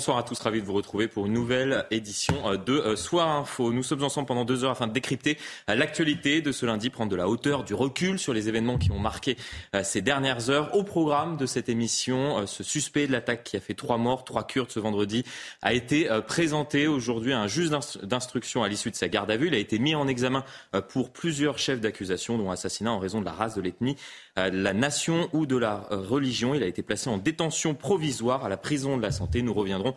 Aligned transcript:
Bonsoir 0.00 0.18
à 0.18 0.24
tous, 0.24 0.40
ravi 0.40 0.60
de 0.60 0.66
vous 0.66 0.72
retrouver 0.72 1.06
pour 1.06 1.26
une 1.26 1.32
nouvelle 1.32 1.86
édition 1.92 2.48
euh, 2.48 2.56
de 2.56 2.72
euh, 2.72 2.96
Soir 2.96 3.28
Info. 3.28 3.72
Nous 3.72 3.84
sommes 3.84 4.02
ensemble 4.02 4.26
pendant 4.26 4.44
deux 4.44 4.64
heures 4.64 4.72
afin 4.72 4.88
de 4.88 4.92
décrypter 4.92 5.38
euh, 5.70 5.76
l'actualité 5.76 6.42
de 6.42 6.50
ce 6.50 6.66
lundi, 6.66 6.90
prendre 6.90 7.12
de 7.12 7.16
la 7.16 7.28
hauteur, 7.28 7.62
du 7.62 7.74
recul 7.74 8.18
sur 8.18 8.34
les 8.34 8.48
événements 8.48 8.76
qui 8.76 8.90
ont 8.90 8.98
marqué 8.98 9.36
ces 9.84 10.02
dernières 10.02 10.50
heures. 10.50 10.74
Au 10.74 10.82
programme 10.82 11.36
de 11.36 11.46
cette 11.46 11.68
émission, 11.68 12.44
ce 12.44 12.64
suspect 12.64 13.06
de 13.06 13.12
l'attaque 13.12 13.44
qui 13.44 13.56
a 13.56 13.60
fait 13.60 13.74
trois 13.74 13.96
morts, 13.96 14.24
trois 14.24 14.44
Kurdes 14.44 14.72
ce 14.72 14.80
vendredi, 14.80 15.24
a 15.62 15.72
été 15.72 16.08
présenté 16.26 16.88
aujourd'hui 16.88 17.32
à 17.32 17.40
un 17.40 17.46
juge 17.46 17.70
d'instruction 18.02 18.64
à 18.64 18.68
l'issue 18.68 18.90
de 18.90 18.96
sa 18.96 19.08
garde 19.08 19.30
à 19.30 19.36
vue. 19.36 19.46
Il 19.46 19.54
a 19.54 19.58
été 19.58 19.78
mis 19.78 19.94
en 19.94 20.08
examen 20.08 20.44
pour 20.88 21.12
plusieurs 21.12 21.58
chefs 21.58 21.80
d'accusation, 21.80 22.36
dont 22.36 22.50
assassinat 22.50 22.92
en 22.92 22.98
raison 22.98 23.20
de 23.20 23.24
la 23.24 23.32
race, 23.32 23.54
de 23.54 23.62
l'ethnie, 23.62 23.96
de 24.36 24.62
la 24.62 24.72
nation 24.72 25.28
ou 25.32 25.46
de 25.46 25.56
la 25.56 25.86
religion. 25.90 26.54
Il 26.54 26.62
a 26.62 26.66
été 26.66 26.82
placé 26.82 27.08
en 27.08 27.18
détention 27.18 27.74
provisoire 27.74 28.44
à 28.44 28.48
la 28.48 28.56
prison 28.56 28.96
de 28.96 29.02
la 29.02 29.10
santé. 29.10 29.42
Nous 29.42 29.54
reviendrons 29.54 29.94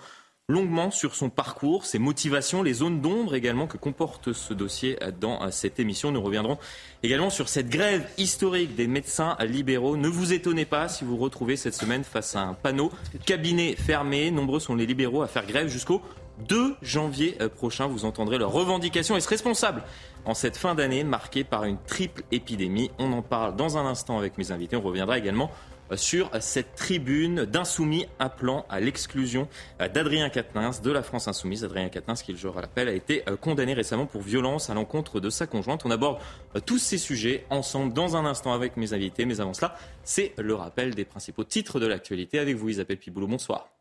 longuement 0.49 0.91
sur 0.91 1.13
son 1.13 1.29
parcours, 1.29 1.85
ses 1.85 1.99
motivations, 1.99 2.63
les 2.63 2.73
zones 2.73 3.01
d'ombre 3.01 3.35
également 3.35 3.67
que 3.67 3.75
comporte 3.75 4.31
ce 4.31 4.53
dossier 4.53 4.97
dans 5.19 5.51
cette 5.51 5.79
émission. 5.79 6.11
Nous 6.11 6.21
reviendrons 6.21 6.57
également 7.03 7.29
sur 7.29 7.49
cette 7.49 7.69
grève 7.69 8.07
historique 8.17 8.75
des 8.75 8.87
médecins 8.87 9.35
libéraux. 9.41 9.97
Ne 9.97 10.07
vous 10.07 10.31
étonnez 10.31 10.65
pas 10.65 10.87
si 10.87 11.03
vous 11.03 11.17
retrouvez 11.17 11.57
cette 11.57 11.75
semaine 11.75 12.05
face 12.05 12.35
à 12.37 12.43
un 12.43 12.53
panneau 12.53 12.91
cabinet 13.25 13.75
fermé. 13.75 14.31
Nombreux 14.31 14.61
sont 14.61 14.75
les 14.75 14.85
libéraux 14.85 15.21
à 15.21 15.27
faire 15.27 15.45
grève 15.45 15.67
jusqu'au 15.67 16.01
2 16.47 16.75
janvier 16.81 17.37
prochain. 17.55 17.87
Vous 17.87 18.05
entendrez 18.05 18.37
leurs 18.37 18.51
revendications. 18.51 19.15
Est-ce 19.15 19.29
responsable 19.29 19.83
en 20.25 20.33
cette 20.33 20.57
fin 20.57 20.75
d'année 20.75 21.03
marquée 21.03 21.43
par 21.43 21.63
une 21.63 21.77
triple 21.87 22.23
épidémie 22.31 22.91
On 22.99 23.11
en 23.13 23.21
parle 23.21 23.55
dans 23.55 23.77
un 23.77 23.85
instant 23.85 24.17
avec 24.17 24.37
mes 24.37 24.51
invités. 24.51 24.75
On 24.75 24.81
reviendra 24.81 25.17
également 25.17 25.51
sur 25.95 26.29
cette 26.41 26.75
tribune 26.75 27.45
d'insoumis 27.45 28.07
appelant 28.19 28.65
à 28.69 28.79
l'exclusion 28.79 29.47
d'Adrien 29.79 30.29
Quatennens 30.29 30.81
de 30.81 30.91
la 30.91 31.01
France 31.01 31.27
insoumise. 31.27 31.63
Adrien 31.63 31.89
Quatennens, 31.89 32.23
qui, 32.23 32.35
je 32.35 32.43
le 32.43 32.49
rappelle, 32.49 32.89
a 32.89 32.93
été 32.93 33.23
condamné 33.41 33.73
récemment 33.73 34.05
pour 34.05 34.21
violence 34.21 34.69
à 34.69 34.73
l'encontre 34.73 35.19
de 35.19 35.29
sa 35.29 35.47
conjointe. 35.47 35.85
On 35.85 35.91
aborde 35.91 36.19
tous 36.65 36.79
ces 36.79 36.97
sujets 36.97 37.45
ensemble 37.49 37.93
dans 37.93 38.15
un 38.15 38.25
instant 38.25 38.53
avec 38.53 38.77
mes 38.77 38.93
invités. 38.93 39.25
Mais 39.25 39.39
avant 39.39 39.53
cela, 39.53 39.75
c'est 40.03 40.33
le 40.37 40.55
rappel 40.55 40.93
des 40.93 41.05
principaux 41.05 41.43
titres 41.43 41.79
de 41.79 41.87
l'actualité 41.87 42.39
avec 42.39 42.55
vous, 42.55 42.69
Isabelle 42.69 42.97
Piboulot. 42.97 43.27
Bonsoir. 43.27 43.76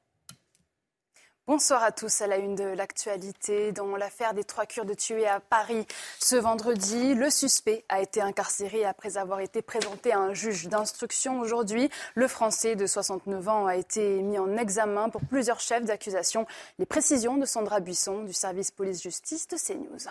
Bonsoir 1.48 1.84
à 1.84 1.92
tous. 1.92 2.22
À 2.22 2.26
la 2.26 2.38
une 2.38 2.56
de 2.56 2.64
l'actualité, 2.64 3.70
dans 3.70 3.94
l'affaire 3.94 4.34
des 4.34 4.42
trois 4.42 4.66
Kurdes 4.66 4.96
tués 4.96 5.28
à 5.28 5.38
Paris 5.38 5.86
ce 6.18 6.34
vendredi, 6.34 7.14
le 7.14 7.30
suspect 7.30 7.84
a 7.88 8.00
été 8.00 8.20
incarcéré 8.20 8.84
après 8.84 9.16
avoir 9.16 9.38
été 9.38 9.62
présenté 9.62 10.12
à 10.12 10.18
un 10.18 10.34
juge 10.34 10.66
d'instruction 10.66 11.38
aujourd'hui. 11.38 11.88
Le 12.16 12.26
Français 12.26 12.74
de 12.74 12.84
69 12.84 13.48
ans 13.48 13.66
a 13.66 13.76
été 13.76 14.22
mis 14.22 14.40
en 14.40 14.56
examen 14.56 15.08
pour 15.08 15.20
plusieurs 15.20 15.60
chefs 15.60 15.84
d'accusation. 15.84 16.48
Les 16.80 16.86
précisions 16.86 17.36
de 17.36 17.46
Sandra 17.46 17.78
Buisson 17.78 18.24
du 18.24 18.32
service 18.32 18.72
police-justice 18.72 19.46
de 19.46 19.56
CNews. 19.56 20.10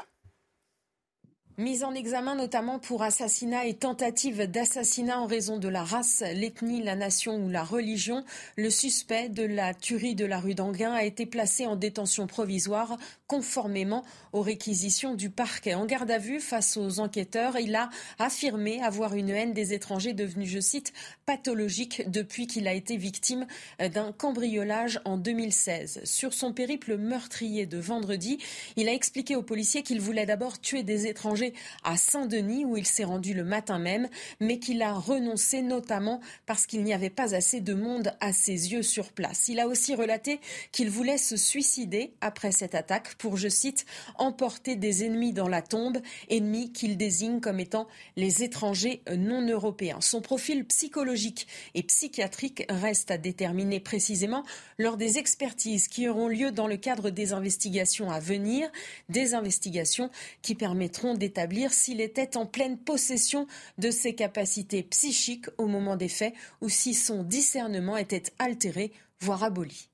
Mise 1.58 1.86
en 1.86 1.94
examen 1.94 2.36
notamment 2.36 2.80
pour 2.80 3.02
assassinat 3.02 3.66
et 3.66 3.76
tentative 3.76 4.44
d'assassinat 4.44 5.22
en 5.22 5.26
raison 5.26 5.58
de 5.58 5.70
la 5.70 5.86
race, 5.86 6.22
l'ethnie, 6.34 6.84
la 6.84 6.98
nation 6.98 7.38
ou 7.38 7.50
la 7.50 7.64
religion, 7.64 8.26
le 8.58 8.70
suspect 8.70 9.30
de 9.30 9.44
la 9.44 9.74
tuerie 9.74 10.16
de 10.16 10.26
la 10.26 10.42
rue 10.42 10.54
d'Anguin 10.54 10.92
a 10.92 11.06
été 11.06 11.26
placé 11.26 11.66
en 11.66 11.78
détention 11.78 12.28
provisoire 12.28 12.98
conformément 13.28 14.04
aux 14.34 14.42
réquisitions 14.42 15.16
du 15.16 15.30
parquet. 15.30 15.76
En 15.76 15.86
garde 15.86 16.12
à 16.12 16.18
vue 16.18 16.42
face 16.42 16.76
aux 16.76 17.00
enquêteurs, 17.00 17.58
il 17.58 17.74
a 17.74 17.90
affirmé 18.20 18.84
avoir 18.84 19.16
une 19.16 19.30
haine 19.30 19.54
des 19.54 19.74
étrangers 19.74 20.14
devenue, 20.14 20.46
je 20.46 20.60
cite, 20.60 20.92
pathologique 21.26 22.04
depuis 22.12 22.48
qu'il 22.48 22.68
a 22.68 22.74
été 22.74 22.98
victime 22.98 23.48
d'un 23.80 24.12
cambriolage 24.12 25.00
en 25.06 25.16
2016. 25.16 26.02
Sur 26.04 26.34
son 26.34 26.52
périple 26.52 26.98
meurtrier 26.98 27.66
de 27.66 27.78
vendredi, 27.78 28.40
il 28.76 28.90
a 28.90 28.94
expliqué 28.94 29.38
aux 29.38 29.42
policiers 29.42 29.84
qu'il 29.84 30.02
voulait 30.02 30.26
d'abord 30.26 30.60
tuer 30.60 30.84
des 30.84 31.08
étrangers 31.08 31.45
à 31.84 31.98
Saint-Denis 31.98 32.66
où 32.66 32.78
il 32.78 32.86
s'est 32.86 33.04
rendu 33.04 33.34
le 33.34 33.44
matin 33.44 33.80
même, 33.80 34.08
mais 34.40 34.60
qu'il 34.60 34.82
a 34.82 34.94
renoncé 34.94 35.62
notamment 35.62 36.22
parce 36.46 36.66
qu'il 36.66 36.84
n'y 36.84 36.94
avait 36.94 37.10
pas 37.10 37.36
assez 37.36 37.62
de 37.62 37.74
monde 37.74 38.14
à 38.20 38.34
ses 38.34 38.72
yeux 38.72 38.84
sur 38.84 39.12
place. 39.12 39.48
Il 39.48 39.60
a 39.60 39.68
aussi 39.68 39.96
relaté 39.96 40.40
qu'il 40.72 40.90
voulait 40.90 41.18
se 41.18 41.38
suicider 41.38 42.14
après 42.22 42.52
cette 42.52 42.76
attaque 42.76 43.16
pour, 43.16 43.38
je 43.38 43.50
cite, 43.50 43.86
emporter 44.18 44.76
des 44.76 45.04
ennemis 45.04 45.34
dans 45.34 45.48
la 45.48 45.62
tombe, 45.62 45.98
ennemis 46.30 46.72
qu'il 46.72 46.98
désigne 46.98 47.40
comme 47.40 47.60
étant 47.60 47.88
les 48.16 48.44
étrangers 48.44 49.02
non 49.16 49.46
européens. 49.48 50.02
Son 50.02 50.22
profil 50.22 50.66
psychologique 50.66 51.48
et 51.74 51.84
psychiatrique 51.84 52.66
reste 52.70 53.12
à 53.12 53.18
déterminer 53.18 53.80
précisément 53.80 54.44
lors 54.78 54.98
des 54.98 55.18
expertises 55.18 55.88
qui 55.88 56.08
auront 56.08 56.28
lieu 56.28 56.52
dans 56.52 56.68
le 56.68 56.78
cadre 56.78 57.10
des 57.10 57.34
investigations 57.34 58.12
à 58.12 58.20
venir, 58.20 58.70
des 59.10 59.34
investigations 59.34 60.10
qui 60.42 60.56
permettront 60.56 61.14
d'établir 61.14 61.35
s'il 61.70 62.02
était 62.02 62.38
en 62.38 62.46
pleine 62.46 62.78
possession 62.78 63.48
de 63.78 63.92
ses 63.92 64.16
capacités 64.16 64.84
psychiques 64.84 65.48
au 65.58 65.68
moment 65.68 65.96
des 65.96 66.10
faits 66.10 66.34
ou 66.62 66.70
si 66.70 66.94
son 66.94 67.24
discernement 67.24 67.98
était 67.98 68.24
altéré, 68.40 68.92
voire 69.20 69.44
aboli. 69.44 69.90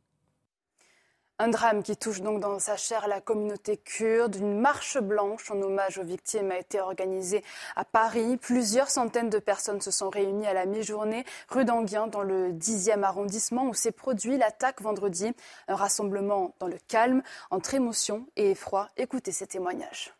Un 1.43 1.47
drame 1.47 1.81
qui 1.81 1.97
touche 1.97 2.21
donc 2.21 2.39
dans 2.39 2.59
sa 2.59 2.77
chair 2.77 3.07
la 3.07 3.19
communauté 3.19 3.75
kurde. 3.75 4.35
Une 4.35 4.59
marche 4.59 4.99
blanche 4.99 5.49
en 5.49 5.59
hommage 5.59 5.97
aux 5.97 6.03
victimes 6.03 6.51
a 6.51 6.59
été 6.59 6.79
organisée 6.79 7.43
à 7.75 7.83
Paris. 7.83 8.37
Plusieurs 8.37 8.91
centaines 8.91 9.31
de 9.31 9.39
personnes 9.39 9.81
se 9.81 9.89
sont 9.89 10.11
réunies 10.11 10.45
à 10.45 10.53
la 10.53 10.67
mi-journée 10.67 11.25
rue 11.49 11.65
d'Anguien 11.65 12.05
dans 12.05 12.21
le 12.21 12.51
10e 12.51 13.01
arrondissement 13.01 13.65
où 13.65 13.73
s'est 13.73 13.91
produit 13.91 14.37
l'attaque 14.37 14.83
vendredi. 14.83 15.33
Un 15.67 15.75
rassemblement 15.75 16.53
dans 16.59 16.67
le 16.67 16.77
calme, 16.87 17.23
entre 17.49 17.73
émotion 17.73 18.27
et 18.35 18.51
effroi. 18.51 18.89
Écoutez 18.95 19.31
ces 19.31 19.47
témoignages. 19.47 20.13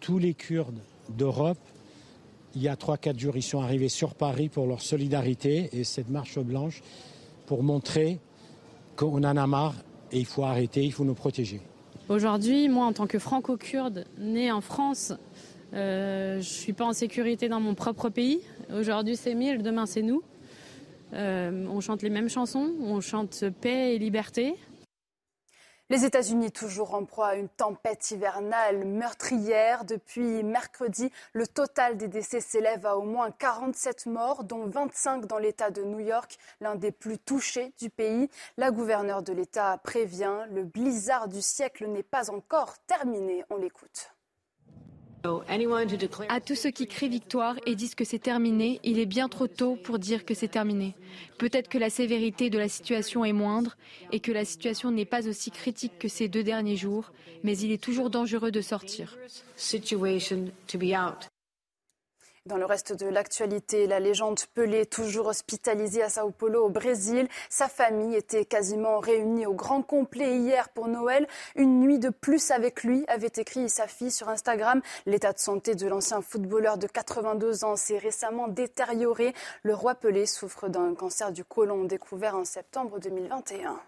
Tous 0.00 0.18
les 0.18 0.34
Kurdes 0.34 0.80
d'Europe, 1.10 1.58
il 2.54 2.62
y 2.62 2.68
a 2.68 2.74
3-4 2.74 3.18
jours, 3.18 3.36
ils 3.36 3.42
sont 3.42 3.60
arrivés 3.60 3.88
sur 3.88 4.14
Paris 4.14 4.48
pour 4.48 4.66
leur 4.66 4.80
solidarité 4.80 5.70
et 5.72 5.84
cette 5.84 6.08
marche 6.08 6.38
blanche 6.38 6.82
pour 7.46 7.62
montrer 7.62 8.18
qu'on 8.96 9.24
en 9.24 9.36
a 9.36 9.46
marre 9.46 9.74
et 10.12 10.18
il 10.18 10.26
faut 10.26 10.44
arrêter, 10.44 10.84
il 10.84 10.92
faut 10.92 11.04
nous 11.04 11.14
protéger. 11.14 11.60
Aujourd'hui, 12.08 12.68
moi, 12.68 12.86
en 12.86 12.92
tant 12.92 13.06
que 13.06 13.18
franco-kurde, 13.18 14.06
né 14.18 14.50
en 14.50 14.60
France, 14.60 15.12
euh, 15.74 16.34
je 16.34 16.38
ne 16.38 16.42
suis 16.42 16.72
pas 16.72 16.86
en 16.86 16.92
sécurité 16.92 17.48
dans 17.48 17.60
mon 17.60 17.74
propre 17.74 18.08
pays. 18.08 18.40
Aujourd'hui, 18.74 19.16
c'est 19.16 19.34
Mille, 19.34 19.62
demain, 19.62 19.84
c'est 19.84 20.02
nous. 20.02 20.22
Euh, 21.12 21.66
on 21.70 21.80
chante 21.80 22.02
les 22.02 22.10
mêmes 22.10 22.28
chansons, 22.28 22.70
on 22.80 23.00
chante 23.00 23.44
paix 23.60 23.94
et 23.94 23.98
liberté. 23.98 24.54
Les 25.90 26.04
États-Unis, 26.04 26.52
toujours 26.52 26.92
en 26.92 27.06
proie 27.06 27.28
à 27.28 27.34
une 27.36 27.48
tempête 27.48 28.10
hivernale 28.10 28.84
meurtrière. 28.84 29.86
Depuis 29.86 30.42
mercredi, 30.42 31.10
le 31.32 31.46
total 31.46 31.96
des 31.96 32.08
décès 32.08 32.40
s'élève 32.40 32.84
à 32.84 32.98
au 32.98 33.04
moins 33.04 33.30
47 33.30 34.04
morts, 34.04 34.44
dont 34.44 34.66
25 34.66 35.24
dans 35.24 35.38
l'État 35.38 35.70
de 35.70 35.82
New 35.82 36.00
York, 36.00 36.36
l'un 36.60 36.74
des 36.74 36.92
plus 36.92 37.18
touchés 37.18 37.72
du 37.78 37.88
pays. 37.88 38.28
La 38.58 38.70
gouverneure 38.70 39.22
de 39.22 39.32
l'État 39.32 39.78
prévient, 39.78 40.44
le 40.50 40.64
blizzard 40.64 41.26
du 41.26 41.40
siècle 41.40 41.86
n'est 41.86 42.02
pas 42.02 42.30
encore 42.30 42.76
terminé. 42.86 43.46
On 43.48 43.56
l'écoute. 43.56 44.12
À 45.24 46.40
tous 46.40 46.54
ceux 46.54 46.70
qui 46.70 46.86
crient 46.86 47.08
victoire 47.08 47.56
et 47.66 47.74
disent 47.74 47.94
que 47.94 48.04
c'est 48.04 48.18
terminé, 48.18 48.80
il 48.84 48.98
est 48.98 49.06
bien 49.06 49.28
trop 49.28 49.46
tôt 49.46 49.76
pour 49.76 49.98
dire 49.98 50.24
que 50.24 50.34
c'est 50.34 50.48
terminé. 50.48 50.94
Peut-être 51.38 51.68
que 51.68 51.78
la 51.78 51.90
sévérité 51.90 52.50
de 52.50 52.58
la 52.58 52.68
situation 52.68 53.24
est 53.24 53.32
moindre 53.32 53.76
et 54.12 54.20
que 54.20 54.32
la 54.32 54.44
situation 54.44 54.90
n'est 54.90 55.04
pas 55.04 55.28
aussi 55.28 55.50
critique 55.50 55.98
que 55.98 56.08
ces 56.08 56.28
deux 56.28 56.44
derniers 56.44 56.76
jours, 56.76 57.12
mais 57.42 57.56
il 57.58 57.72
est 57.72 57.82
toujours 57.82 58.10
dangereux 58.10 58.50
de 58.50 58.60
sortir. 58.60 59.16
Dans 62.48 62.56
le 62.56 62.64
reste 62.64 62.94
de 62.94 63.06
l'actualité, 63.06 63.86
la 63.86 64.00
légende 64.00 64.40
Pelé, 64.54 64.86
toujours 64.86 65.26
hospitalisé 65.26 66.02
à 66.02 66.08
Sao 66.08 66.30
Paulo 66.30 66.64
au 66.64 66.70
Brésil. 66.70 67.28
Sa 67.50 67.68
famille 67.68 68.16
était 68.16 68.46
quasiment 68.46 69.00
réunie 69.00 69.44
au 69.44 69.52
grand 69.52 69.82
complet 69.82 70.38
hier 70.38 70.70
pour 70.70 70.88
Noël. 70.88 71.28
Une 71.56 71.78
nuit 71.78 71.98
de 71.98 72.08
plus 72.08 72.50
avec 72.50 72.84
lui, 72.84 73.04
avait 73.06 73.30
écrit 73.36 73.68
sa 73.68 73.86
fille 73.86 74.10
sur 74.10 74.30
Instagram. 74.30 74.80
L'état 75.04 75.34
de 75.34 75.38
santé 75.38 75.74
de 75.74 75.86
l'ancien 75.86 76.22
footballeur 76.22 76.78
de 76.78 76.86
82 76.86 77.64
ans 77.66 77.76
s'est 77.76 77.98
récemment 77.98 78.48
détérioré. 78.48 79.34
Le 79.62 79.74
roi 79.74 79.94
Pelé 79.94 80.24
souffre 80.24 80.68
d'un 80.68 80.94
cancer 80.94 81.32
du 81.32 81.44
côlon 81.44 81.84
découvert 81.84 82.34
en 82.34 82.46
septembre 82.46 82.98
2021. 82.98 83.78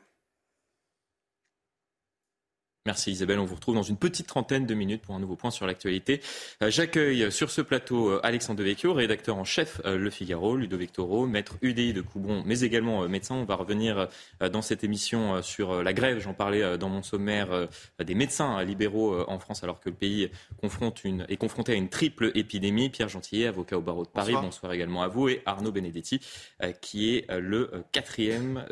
Merci 2.87 3.11
Isabelle, 3.11 3.39
on 3.39 3.45
vous 3.45 3.57
retrouve 3.57 3.75
dans 3.75 3.83
une 3.83 3.99
petite 3.99 4.27
trentaine 4.27 4.65
de 4.65 4.73
minutes 4.73 5.03
pour 5.03 5.15
un 5.15 5.21
nouveau 5.21 5.37
point 5.37 5.51
sur 5.51 5.67
l'actualité. 5.67 6.23
Euh, 6.63 6.71
j'accueille 6.71 7.31
sur 7.31 7.51
ce 7.51 7.61
plateau 7.61 8.09
euh, 8.09 8.21
Alexandre 8.23 8.59
Devecchio, 8.61 8.95
rédacteur 8.95 9.37
en 9.37 9.45
chef 9.45 9.83
euh, 9.85 9.99
Le 9.99 10.09
Figaro, 10.09 10.57
Ludovic 10.57 10.91
Toro, 10.91 11.27
maître 11.27 11.59
UDI 11.61 11.93
de 11.93 12.01
Coubron, 12.01 12.43
mais 12.47 12.61
également 12.61 13.07
médecin. 13.07 13.35
On 13.35 13.45
va 13.45 13.57
revenir 13.57 14.09
dans 14.41 14.63
cette 14.63 14.83
émission 14.83 15.43
sur 15.43 15.83
la 15.83 15.93
grève, 15.93 16.21
j'en 16.21 16.33
parlais 16.33 16.79
dans 16.79 16.89
mon 16.89 17.03
sommaire, 17.03 17.69
des 18.03 18.15
médecins 18.15 18.63
libéraux 18.65 19.29
en 19.29 19.39
France 19.39 19.63
alors 19.63 19.81
que 19.81 19.91
le 19.91 19.95
pays 19.95 20.31
confronte 20.63 21.05
une, 21.05 21.27
est 21.29 21.37
confronté 21.37 21.73
à 21.73 21.75
une 21.75 21.91
triple 21.91 22.33
épidémie. 22.35 22.89
Pierre 22.89 23.11
Gentillet, 23.11 23.47
avocat 23.47 23.77
au 23.77 23.83
barreau 23.83 24.05
de 24.05 24.11
Paris, 24.11 24.33
bonsoir, 24.33 24.45
bonsoir 24.45 24.73
également 24.73 25.03
à 25.03 25.09
vous, 25.09 25.29
et 25.29 25.43
Arnaud 25.45 25.73
Benedetti, 25.73 26.21
qui 26.81 27.15
est 27.15 27.31
le 27.31 27.85
quatrième 27.93 28.65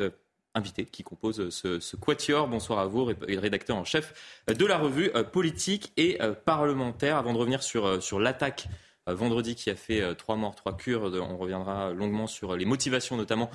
invité 0.55 0.85
qui 0.85 1.03
compose 1.03 1.49
ce, 1.49 1.95
quatuor. 1.95 2.47
Bonsoir 2.47 2.79
à 2.79 2.85
vous, 2.87 3.05
rédacteur 3.05 3.77
en 3.77 3.85
chef 3.85 4.41
de 4.47 4.65
la 4.65 4.77
revue 4.77 5.11
euh, 5.15 5.23
politique 5.23 5.91
et 5.97 6.21
euh, 6.21 6.33
parlementaire. 6.33 7.17
Avant 7.17 7.33
de 7.33 7.37
revenir 7.37 7.63
sur, 7.63 7.85
euh, 7.85 7.99
sur 7.99 8.19
l'attaque 8.19 8.67
vendredi 9.07 9.55
qui 9.55 9.71
a 9.71 9.75
fait 9.75 10.13
trois 10.17 10.35
morts, 10.35 10.53
trois 10.53 10.77
Kurdes. 10.77 11.15
On 11.15 11.35
reviendra 11.35 11.93
longuement 11.93 12.27
sur 12.27 12.55
les 12.55 12.65
motivations 12.65 13.17
notamment 13.17 13.49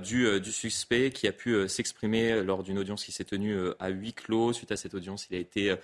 du, 0.00 0.40
du 0.40 0.52
suspect 0.52 1.10
qui 1.10 1.26
a 1.26 1.32
pu 1.32 1.68
s'exprimer 1.68 2.44
lors 2.44 2.62
d'une 2.62 2.78
audience 2.78 3.02
qui 3.02 3.10
s'est 3.10 3.24
tenue 3.24 3.58
à 3.80 3.88
huis 3.88 4.12
clos. 4.12 4.52
Suite 4.52 4.70
à 4.70 4.76
cette 4.76 4.94
audience, 4.94 5.26
il 5.28 5.34
a 5.34 5.40
été 5.40 5.74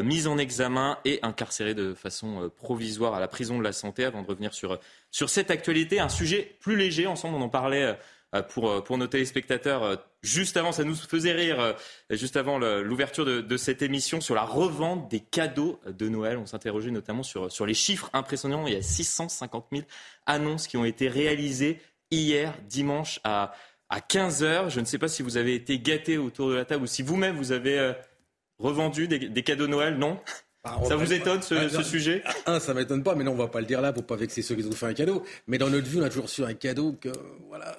mis 0.00 0.26
en 0.26 0.36
examen 0.36 0.98
et 1.04 1.20
incarcéré 1.22 1.74
de 1.74 1.94
façon 1.94 2.50
provisoire 2.56 3.14
à 3.14 3.20
la 3.20 3.28
prison 3.28 3.56
de 3.56 3.62
la 3.62 3.72
santé. 3.72 4.04
Avant 4.04 4.22
de 4.22 4.26
revenir 4.26 4.52
sur, 4.52 4.80
sur 5.12 5.28
cette 5.28 5.52
actualité, 5.52 6.00
un 6.00 6.08
sujet 6.08 6.56
plus 6.58 6.76
léger, 6.76 7.06
ensemble 7.06 7.36
on 7.36 7.42
en 7.42 7.48
parlait 7.48 7.82
euh, 7.84 7.94
pour, 8.40 8.70
euh, 8.70 8.80
pour 8.80 8.96
nos 8.96 9.06
téléspectateurs. 9.06 9.82
Euh, 9.82 9.96
juste 10.22 10.56
avant, 10.56 10.72
ça 10.72 10.84
nous 10.84 10.94
faisait 10.94 11.32
rire, 11.32 11.76
juste 12.08 12.36
avant 12.36 12.58
l'ouverture 12.58 13.26
de, 13.26 13.42
de, 13.42 13.56
cette 13.58 13.82
émission, 13.82 14.22
sur 14.22 14.34
la 14.34 14.44
revente 14.44 15.10
des 15.10 15.20
cadeaux 15.20 15.78
de 15.86 16.08
Noël. 16.08 16.38
On 16.38 16.46
s'interrogeait 16.46 16.90
notamment 16.90 17.22
sur, 17.22 17.52
sur 17.52 17.66
les 17.66 17.74
chiffres 17.74 18.08
impressionnants. 18.14 18.66
Il 18.66 18.72
y 18.72 18.76
a 18.76 18.82
650 18.82 19.66
000 19.72 19.84
annonces 20.24 20.66
qui 20.66 20.76
ont 20.78 20.84
été 20.84 21.08
réalisées 21.08 21.80
hier, 22.10 22.54
dimanche, 22.68 23.20
à, 23.24 23.52
à 23.90 24.00
15 24.00 24.42
heures. 24.42 24.70
Je 24.70 24.80
ne 24.80 24.86
sais 24.86 24.98
pas 24.98 25.08
si 25.08 25.22
vous 25.22 25.36
avez 25.36 25.54
été 25.54 25.78
gâté 25.78 26.16
autour 26.16 26.48
de 26.48 26.54
la 26.54 26.64
table 26.64 26.84
ou 26.84 26.86
si 26.86 27.02
vous-même 27.02 27.36
vous 27.36 27.52
avez 27.52 27.94
revendu 28.58 29.08
des, 29.08 29.18
des 29.18 29.42
cadeaux 29.42 29.66
de 29.66 29.72
Noël, 29.72 29.98
non? 29.98 30.18
Bah, 30.64 30.78
ça 30.86 30.94
vous 30.94 31.12
étonne 31.12 31.42
ce, 31.42 31.68
ce 31.68 31.82
sujet? 31.82 32.22
Un, 32.46 32.60
ça 32.60 32.72
m'étonne 32.72 33.02
pas, 33.02 33.16
mais 33.16 33.24
non, 33.24 33.32
on 33.32 33.36
va 33.36 33.48
pas 33.48 33.58
le 33.58 33.66
dire 33.66 33.80
là 33.80 33.92
pour 33.92 34.06
pas 34.06 34.14
vexer 34.14 34.42
ceux 34.42 34.54
qui 34.54 34.64
ont 34.64 34.70
fait 34.70 34.86
un 34.86 34.94
cadeau. 34.94 35.24
Mais 35.48 35.58
dans 35.58 35.68
notre 35.68 35.88
vie, 35.88 35.98
on 35.98 36.04
a 36.04 36.08
toujours 36.08 36.28
su 36.28 36.44
un 36.44 36.54
cadeau 36.54 36.92
que, 36.92 37.08
voilà, 37.48 37.76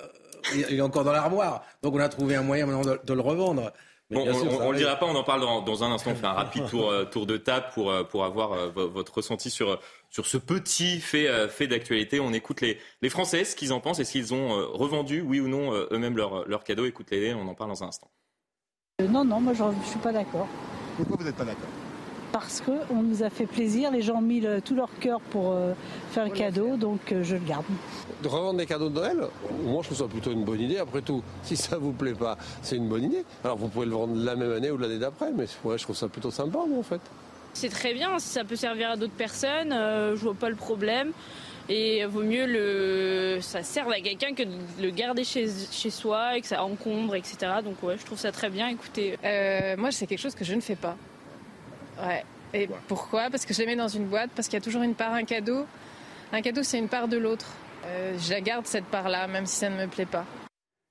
il 0.56 0.78
est 0.78 0.82
encore 0.82 1.04
dans 1.04 1.12
l'armoire. 1.12 1.64
Donc 1.82 1.96
on 1.96 2.00
a 2.00 2.10
trouvé 2.10 2.36
un 2.36 2.44
moyen 2.44 2.66
maintenant 2.66 2.98
de, 3.04 3.14
le 3.14 3.22
revendre. 3.22 3.72
Bon, 4.10 4.22
on 4.22 4.68
ne 4.68 4.72
le 4.74 4.78
dira 4.78 4.96
pas, 4.98 5.06
on 5.06 5.16
en 5.16 5.24
parle 5.24 5.42
dans, 5.42 5.84
un 5.84 5.92
instant. 5.92 6.12
On 6.12 6.16
fait 6.16 6.26
un 6.26 6.34
rapide 6.34 6.68
tour, 6.68 6.92
euh, 6.92 7.06
tour 7.06 7.26
de 7.26 7.38
table 7.38 7.68
pour, 7.74 7.90
euh, 7.90 8.04
pour 8.04 8.26
avoir 8.26 8.54
euh, 8.54 8.70
votre 8.70 9.16
ressenti 9.16 9.50
sur, 9.50 9.80
sur 10.10 10.28
ce 10.28 10.38
petit 10.38 11.00
fait, 11.00 11.48
fait 11.50 11.68
d'actualité. 11.68 12.20
On 12.20 12.34
écoute 12.34 12.62
les, 12.62 12.78
les 13.02 13.10
Français, 13.10 13.44
ce 13.44 13.56
qu'ils 13.56 13.74
en 13.74 13.80
pensent 13.80 14.00
et 14.00 14.06
s'ils 14.06 14.34
ont 14.34 14.50
revendu, 14.74 15.22
oui 15.22 15.40
ou 15.40 15.48
non, 15.48 15.74
eux-mêmes 15.92 16.18
leurs 16.18 16.48
leur 16.48 16.64
cadeaux. 16.64 16.86
Écoute-les, 16.86 17.34
on 17.34 17.48
en 17.48 17.56
parle 17.56 17.72
dans 17.72 17.84
un 17.84 17.88
instant. 17.88 18.12
non, 19.02 19.26
non, 19.26 19.40
moi 19.40 19.54
je 19.54 19.64
ne 19.64 19.84
suis 19.86 20.00
pas 20.00 20.12
d'accord. 20.12 20.48
Pourquoi 20.98 21.18
vous 21.18 21.24
n'êtes 21.24 21.36
pas 21.36 21.46
d'accord? 21.46 21.70
Parce 22.34 22.62
qu'on 22.62 23.04
nous 23.04 23.24
a 23.24 23.30
fait 23.30 23.46
plaisir. 23.46 23.92
Les 23.92 24.02
gens 24.02 24.16
ont 24.16 24.22
mis 24.22 24.44
tout 24.66 24.76
leur 24.76 24.90
cœur 25.00 25.22
pour 25.22 25.52
euh, 25.52 25.74
faire 26.12 26.24
un 26.24 26.30
cadeau, 26.30 26.76
donc 26.76 27.12
euh, 27.12 27.24
je 27.24 27.36
le 27.36 27.46
garde. 27.46 27.64
De 28.24 28.28
revendre 28.28 28.58
des 28.58 28.66
cadeaux 28.66 28.90
de 28.90 28.96
Noël, 28.96 29.18
moi 29.64 29.82
je 29.84 29.88
trouve 29.88 30.00
ça 30.00 30.08
plutôt 30.08 30.32
une 30.32 30.44
bonne 30.44 30.60
idée. 30.60 30.80
Après 30.80 31.02
tout, 31.02 31.24
si 31.44 31.56
ça 31.56 31.78
vous 31.78 31.92
plaît 31.92 32.16
pas, 32.16 32.38
c'est 32.64 32.76
une 32.76 32.90
bonne 32.90 33.04
idée. 33.04 33.24
Alors 33.44 33.58
vous 33.58 33.68
pouvez 33.68 33.86
le 33.86 33.92
vendre 33.94 34.16
la 34.16 34.36
même 34.36 34.52
année 34.52 34.72
ou 34.72 34.78
l'année 34.78 34.98
d'après, 34.98 35.32
mais 35.32 35.46
ouais, 35.64 35.78
je 35.78 35.84
trouve 35.84 35.96
ça 35.96 36.08
plutôt 36.08 36.32
sympa, 36.32 36.60
moi, 36.68 36.80
en 36.80 36.84
fait. 36.84 37.02
C'est 37.54 37.70
très 37.70 37.94
bien, 37.94 38.18
si 38.18 38.30
ça 38.30 38.44
peut 38.44 38.56
servir 38.56 38.90
à 38.90 38.96
d'autres 38.98 39.14
personnes, 39.14 39.72
euh, 39.72 40.16
je 40.16 40.22
vois 40.24 40.34
pas 40.34 40.50
le 40.50 40.56
problème. 40.56 41.12
Et 41.70 42.04
vaut 42.06 42.24
mieux 42.24 42.46
le 42.46 43.38
ça 43.40 43.64
serve 43.64 43.90
à 43.92 44.02
quelqu'un 44.02 44.34
que 44.34 44.44
de 44.44 44.82
le 44.82 44.90
garder 44.90 45.24
chez, 45.24 45.48
chez 45.72 45.92
soi 45.92 46.36
et 46.36 46.42
que 46.42 46.48
ça 46.48 46.62
encombre, 46.62 47.16
etc. 47.16 47.38
Donc 47.64 47.82
ouais, 47.84 47.96
je 47.98 48.06
trouve 48.06 48.20
ça 48.20 48.34
très 48.34 48.50
bien. 48.50 48.68
Écoutez, 48.68 49.18
moi 49.78 49.92
c'est 49.92 50.06
quelque 50.06 50.20
chose 50.20 50.36
que 50.36 50.44
je 50.44 50.56
ne 50.56 50.62
fais 50.62 50.76
pas. 50.76 50.98
Ouais. 52.02 52.24
Et 52.54 52.70
pourquoi? 52.88 53.30
Parce 53.30 53.46
que 53.46 53.54
je 53.54 53.60
les 53.60 53.66
mets 53.66 53.76
dans 53.76 53.88
une 53.88 54.08
boîte, 54.08 54.30
parce 54.36 54.48
qu'il 54.48 54.56
y 54.56 54.62
a 54.62 54.64
toujours 54.64 54.84
une 54.84 54.96
part, 54.96 55.14
un 55.14 55.24
cadeau. 55.24 55.66
Un 56.32 56.42
cadeau, 56.42 56.64
c'est 56.64 56.78
une 56.78 56.90
part 56.90 57.08
de 57.08 57.18
l'autre. 57.18 57.48
Euh, 57.86 58.18
je 58.20 58.32
la 58.32 58.42
garde 58.42 58.66
cette 58.66 58.86
part-là, 58.86 59.28
même 59.28 59.46
si 59.46 59.58
ça 59.58 59.70
ne 59.70 59.78
me 59.78 59.88
plaît 59.88 60.06
pas. 60.06 60.26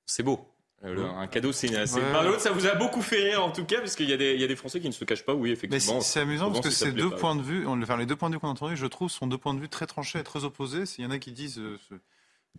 C'est 0.06 0.22
beau. 0.22 0.44
Euh, 0.84 1.08
un 1.10 1.28
cadeau, 1.28 1.52
c'est 1.52 1.68
une, 1.68 1.74
part 1.74 2.24
de 2.24 2.28
l'autre. 2.28 2.40
Ça 2.40 2.50
vous 2.50 2.66
a 2.66 2.74
beaucoup 2.74 3.02
fait 3.02 3.30
rire 3.30 3.44
en 3.44 3.52
tout 3.52 3.64
cas, 3.64 3.78
parce 3.78 3.94
qu'il 3.94 4.10
y, 4.10 4.12
a 4.12 4.16
des, 4.16 4.36
y 4.36 4.42
a 4.42 4.48
des 4.48 4.56
Français 4.56 4.80
qui 4.80 4.88
ne 4.88 4.92
se 4.92 5.04
cachent 5.04 5.24
pas, 5.24 5.34
oui, 5.34 5.52
effectivement. 5.52 6.00
C'est 6.00 6.20
amusant 6.20 6.50
parce 6.50 6.60
que 6.66 6.70
ces 6.70 6.90
deux 6.90 7.10
points 7.10 7.36
de 7.36 7.42
vue, 7.42 7.66
enfin, 7.66 7.96
les 7.96 8.06
deux 8.06 8.16
points 8.16 8.30
de 8.30 8.34
vue 8.34 8.40
qu'on 8.40 8.48
a 8.48 8.50
entendus, 8.50 8.76
je 8.76 8.86
trouve, 8.86 9.08
sont 9.08 9.28
deux 9.28 9.38
points 9.38 9.54
de 9.54 9.60
vue 9.60 9.68
très 9.68 9.86
tranchés 9.86 10.18
et 10.18 10.24
très 10.24 10.44
opposés. 10.44 10.82
Il 10.98 11.04
y 11.04 11.06
en 11.06 11.12
a 11.12 11.18
qui 11.18 11.30
disent 11.30 11.58
euh, 11.60 11.78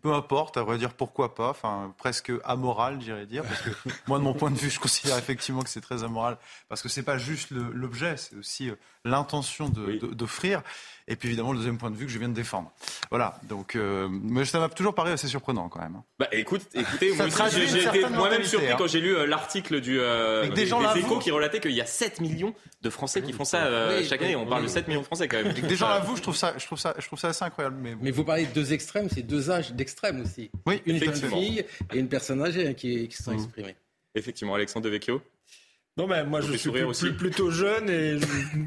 peu 0.02 0.14
importe, 0.14 0.58
à 0.58 0.64
vrai 0.64 0.78
dire 0.78 0.94
pourquoi 0.94 1.36
pas, 1.36 1.50
enfin 1.50 1.94
presque 1.98 2.32
amoral, 2.44 3.02
j'irais 3.02 3.26
dire, 3.26 3.44
parce 3.44 3.62
que 3.62 3.70
moi 4.08 4.20
de 4.20 4.24
mon 4.24 4.34
point 4.34 4.52
de 4.52 4.58
vue, 4.58 4.70
je 4.70 4.80
considère 4.80 5.18
effectivement 5.18 5.62
que 5.62 5.70
c'est 5.70 5.82
très 5.82 6.04
amoral, 6.04 6.38
parce 6.68 6.82
que 6.82 6.90
c'est 6.90 7.04
pas 7.04 7.18
juste 7.18 7.52
l'objet, 7.52 8.18
c'est 8.18 8.36
aussi 8.36 8.70
euh, 8.70 8.76
l'intention 9.06 9.70
d'offrir. 9.70 10.62
Et 11.08 11.16
puis 11.16 11.30
évidemment 11.30 11.52
le 11.52 11.58
deuxième 11.58 11.78
point 11.78 11.92
de 11.92 11.96
vue 11.96 12.06
que 12.06 12.12
je 12.12 12.20
viens 12.20 12.30
de 12.30 12.34
défendre. 12.34 12.72
Voilà, 13.10 13.40
donc 13.44 13.76
euh, 13.76 14.08
mais 14.10 14.46
ça 14.46 14.60
m'a 14.60 14.70
toujours 14.70 14.96
paru 14.96 15.12
assez 15.12 15.28
surprenant 15.28 15.68
quand 15.68 15.82
même. 15.82 15.96
Hein. 15.98 16.04
Bah 16.18 16.28
écoute, 16.32 16.62
écoutez, 16.74 17.14
j'ai 17.52 17.84
été 17.84 18.10
moi-même 18.10 18.44
surpris 18.44 18.72
hein. 18.72 18.76
quand 18.78 18.88
j'ai 18.88 19.02
lu 19.02 19.16
euh, 19.16 19.26
l'article 19.26 19.82
du 19.82 20.00
euh, 20.00 20.48
des, 20.50 20.66
des 20.66 21.00
échos 21.00 21.20
qui 21.20 21.32
relatait 21.32 21.60
qu'il 21.60 21.72
y 21.72 21.82
a 21.82 21.86
7 21.86 22.22
millions 22.22 22.54
de 22.82 22.90
Français 22.90 23.22
qui 23.22 23.34
font 23.34 23.46
ça 23.46 23.70
chaque 24.04 24.22
année. 24.22 24.36
On 24.36 24.46
parle 24.46 24.64
de 24.64 24.68
7 24.68 24.88
millions 24.88 25.02
de 25.02 25.06
Français 25.06 25.28
quand 25.28 25.44
même. 25.44 25.54
des 25.54 25.76
gens 25.76 25.90
l'avouent, 25.90 26.16
je 26.16 26.22
trouve 26.22 26.36
ça, 26.36 26.54
je 26.58 26.66
trouve 26.66 26.80
ça, 26.80 26.96
je 26.98 27.06
trouve 27.06 27.20
ça 27.20 27.30
assez 27.30 27.44
incroyable. 27.44 27.78
Mais, 27.82 27.96
mais 28.00 28.12
vous 28.12 28.24
parlez 28.24 28.46
de 28.46 28.54
deux 28.54 28.74
extrêmes, 28.74 29.10
c'est 29.10 29.24
deux 29.24 29.52
âges 29.52 29.74
d'extrêmes 29.74 30.22
aussi. 30.22 30.52
Oui, 30.66 30.82
une 30.86 30.98
jeune 30.98 31.16
fille 31.16 31.66
et 31.94 31.98
une 31.98 32.08
personne 32.08 32.42
âgée 32.42 32.68
hein, 32.68 32.74
qui, 32.74 33.08
qui 33.08 33.18
se 33.18 33.24
sont 33.24 33.32
mmh. 33.32 33.36
exprimées. 33.36 33.76
Effectivement, 34.16 34.56
Alexandre 34.56 34.86
Devecchio. 34.86 35.22
Non, 35.96 36.08
mais 36.08 36.24
moi, 36.24 36.42
je 36.42 36.54
suis 36.54 37.12
plutôt 37.12 37.52
jeune 37.52 37.88
et 37.88 38.18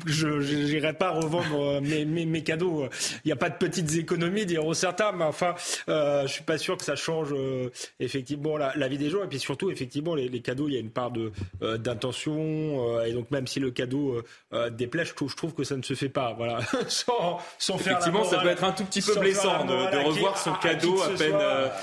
je 0.07 0.29
n'irai 0.29 0.93
pas 0.93 1.11
revendre 1.11 1.61
euh, 1.61 1.81
mes, 1.81 2.05
mes, 2.05 2.25
mes 2.25 2.45
cadeaux. 2.45 2.89
Il 3.25 3.27
n'y 3.27 3.33
a 3.33 3.37
pas 3.37 3.51
de 3.51 3.57
petites 3.57 3.97
économies, 3.97 4.47
diront 4.47 4.75
certains, 4.75 5.11
mais 5.11 5.25
enfin, 5.25 5.57
euh, 5.89 6.23
je 6.23 6.33
suis 6.33 6.45
pas 6.45 6.57
sûr 6.57 6.77
que 6.77 6.85
ça 6.85 6.95
change 6.95 7.33
euh, 7.33 7.73
effectivement 7.99 8.57
la, 8.57 8.73
la, 8.77 8.87
vie 8.87 8.97
des 8.97 9.11
gens. 9.11 9.25
Et 9.25 9.27
puis 9.27 9.41
surtout, 9.41 9.73
effectivement, 9.73 10.15
les, 10.15 10.29
les 10.29 10.41
cadeaux, 10.41 10.69
il 10.69 10.75
y 10.75 10.77
a 10.77 10.81
une 10.81 10.93
part 10.93 11.11
de 11.11 11.33
euh, 11.63 11.79
d'intention. 11.79 13.03
et 13.03 13.13
donc, 13.13 13.33
même 13.33 13.49
si 13.49 13.59
le 13.59 13.73
cadeau 13.73 14.23
déplaît, 14.71 15.05
je 15.05 15.15
trouve, 15.15 15.29
je 15.29 15.37
trouve, 15.37 15.53
que 15.53 15.65
ça 15.65 15.77
ne 15.77 15.83
se 15.83 15.95
fait 15.95 16.09
pas. 16.09 16.33
Voilà, 16.35 16.61
sans, 16.87 17.41
sans 17.59 17.77
faire 17.77 17.95
Effectivement, 17.95 18.23
ça 18.23 18.39
peut 18.39 18.51
être 18.51 18.63
un 18.63 18.73
tout 18.73 18.85
petit 18.85 19.03
peu 19.03 19.19
blessant 19.19 19.65
de, 19.65 19.73
de, 19.73 20.05
revoir 20.05 20.39
son 20.39 20.53
cadeau 20.55 21.03
à, 21.03 21.09
peine. 21.09 21.35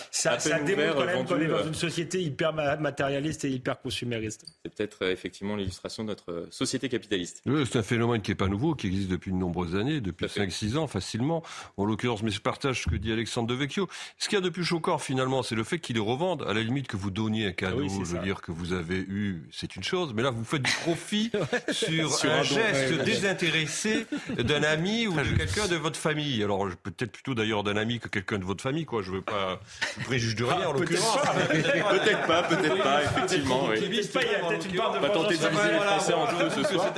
ça, 0.09 0.39
ça 0.39 0.59
démontre 0.59 0.95
quand 0.95 1.05
même 1.05 1.25
qu'on 1.25 1.41
est 1.41 1.47
dans 1.47 1.65
une 1.65 1.73
société 1.73 2.21
hyper 2.21 2.53
matérialiste 2.53 3.43
et 3.43 3.49
hyper 3.49 3.81
consumériste. 3.81 4.45
C'est 4.63 4.73
peut-être 4.73 5.03
effectivement 5.07 5.32
effectivement 5.33 5.55
l'illustration 5.55 6.03
de 6.03 6.09
notre 6.09 6.31
euh, 6.31 6.47
société 6.51 6.89
capitaliste. 6.89 7.41
Oui, 7.47 7.65
c'est 7.65 7.79
un 7.79 7.83
phénomène 7.83 8.21
qui 8.21 8.29
n'est 8.29 8.35
pas 8.35 8.47
nouveau, 8.47 8.75
qui 8.75 8.85
existe 8.85 9.09
depuis 9.09 9.31
de 9.31 9.35
nombreuses 9.35 9.75
années, 9.75 9.99
depuis 9.99 10.27
5-6 10.27 10.77
ans 10.77 10.85
facilement. 10.85 11.41
En 11.75 11.85
l'occurrence, 11.85 12.21
mais 12.21 12.29
je 12.29 12.39
partage 12.39 12.83
ce 12.83 12.89
que 12.89 12.95
dit 12.95 13.11
Alexandre 13.11 13.47
Devecchio. 13.47 13.89
Ce 14.19 14.29
qu'il 14.29 14.37
y 14.37 14.41
a 14.41 14.43
de 14.43 14.49
plus 14.49 14.63
choquant 14.63 14.99
finalement, 14.99 15.41
c'est 15.41 15.55
le 15.55 15.63
fait 15.63 15.79
qu'ils 15.79 15.95
les 15.95 16.01
revendent. 16.01 16.43
À 16.43 16.53
la 16.53 16.61
limite 16.61 16.85
que 16.85 16.97
vous 16.97 17.09
donniez 17.09 17.47
un 17.47 17.51
cadeau, 17.51 17.87
ah 17.89 18.03
je 18.05 18.15
veux 18.15 18.19
dire 18.19 18.41
que 18.41 18.51
vous 18.51 18.73
avez 18.73 18.97
eu, 18.97 19.49
c'est 19.51 19.75
une 19.75 19.83
chose, 19.83 20.13
mais 20.13 20.21
là 20.21 20.29
vous 20.29 20.43
faites 20.43 20.61
du 20.61 20.71
profit 20.83 21.31
sur, 21.71 22.13
un, 22.25 22.43
geste 22.43 23.03
désintéressé 23.03 24.05
d'un 24.37 24.61
ami 24.61 25.07
ou 25.07 25.13
de 25.13 25.35
quelqu'un 25.35 25.67
de 25.67 25.77
votre 25.77 25.97
famille. 25.97 26.43
Alors 26.43 26.67
peut-être 26.83 27.11
plutôt 27.11 27.33
d'ailleurs 27.33 27.63
d'un 27.63 27.77
ami 27.77 27.99
que 27.99 28.07
quelqu'un 28.07 28.37
de 28.37 28.45
votre 28.45 28.61
famille, 28.61 28.85
quoi. 28.85 29.01
Je 29.01 29.09
veux 29.09 29.23
pas 29.23 29.59
préjuger 30.03 30.35
de 30.35 30.43
rien 30.43 30.67
en 30.67 30.73
ah, 30.75 30.79
l'occurrence. 30.79 31.17
Peut-être 31.53 32.27
pas, 32.27 32.43
peut-être 32.43 32.83
pas, 32.83 33.03
effectivement. 33.03 33.69
Il 33.73 33.93
y 33.93 33.99
a 33.99 34.49
peut-être 34.49 34.65
une 34.67 34.75
part 34.75 34.93
de 34.93 34.99
volonté 35.23 35.37
de 35.37 35.49
diviser 35.49 35.71
les 35.71 35.79
Français 35.79 36.13
en 36.13 36.37
deux 36.37 36.49
ce 36.49 36.63
soir. 36.63 36.93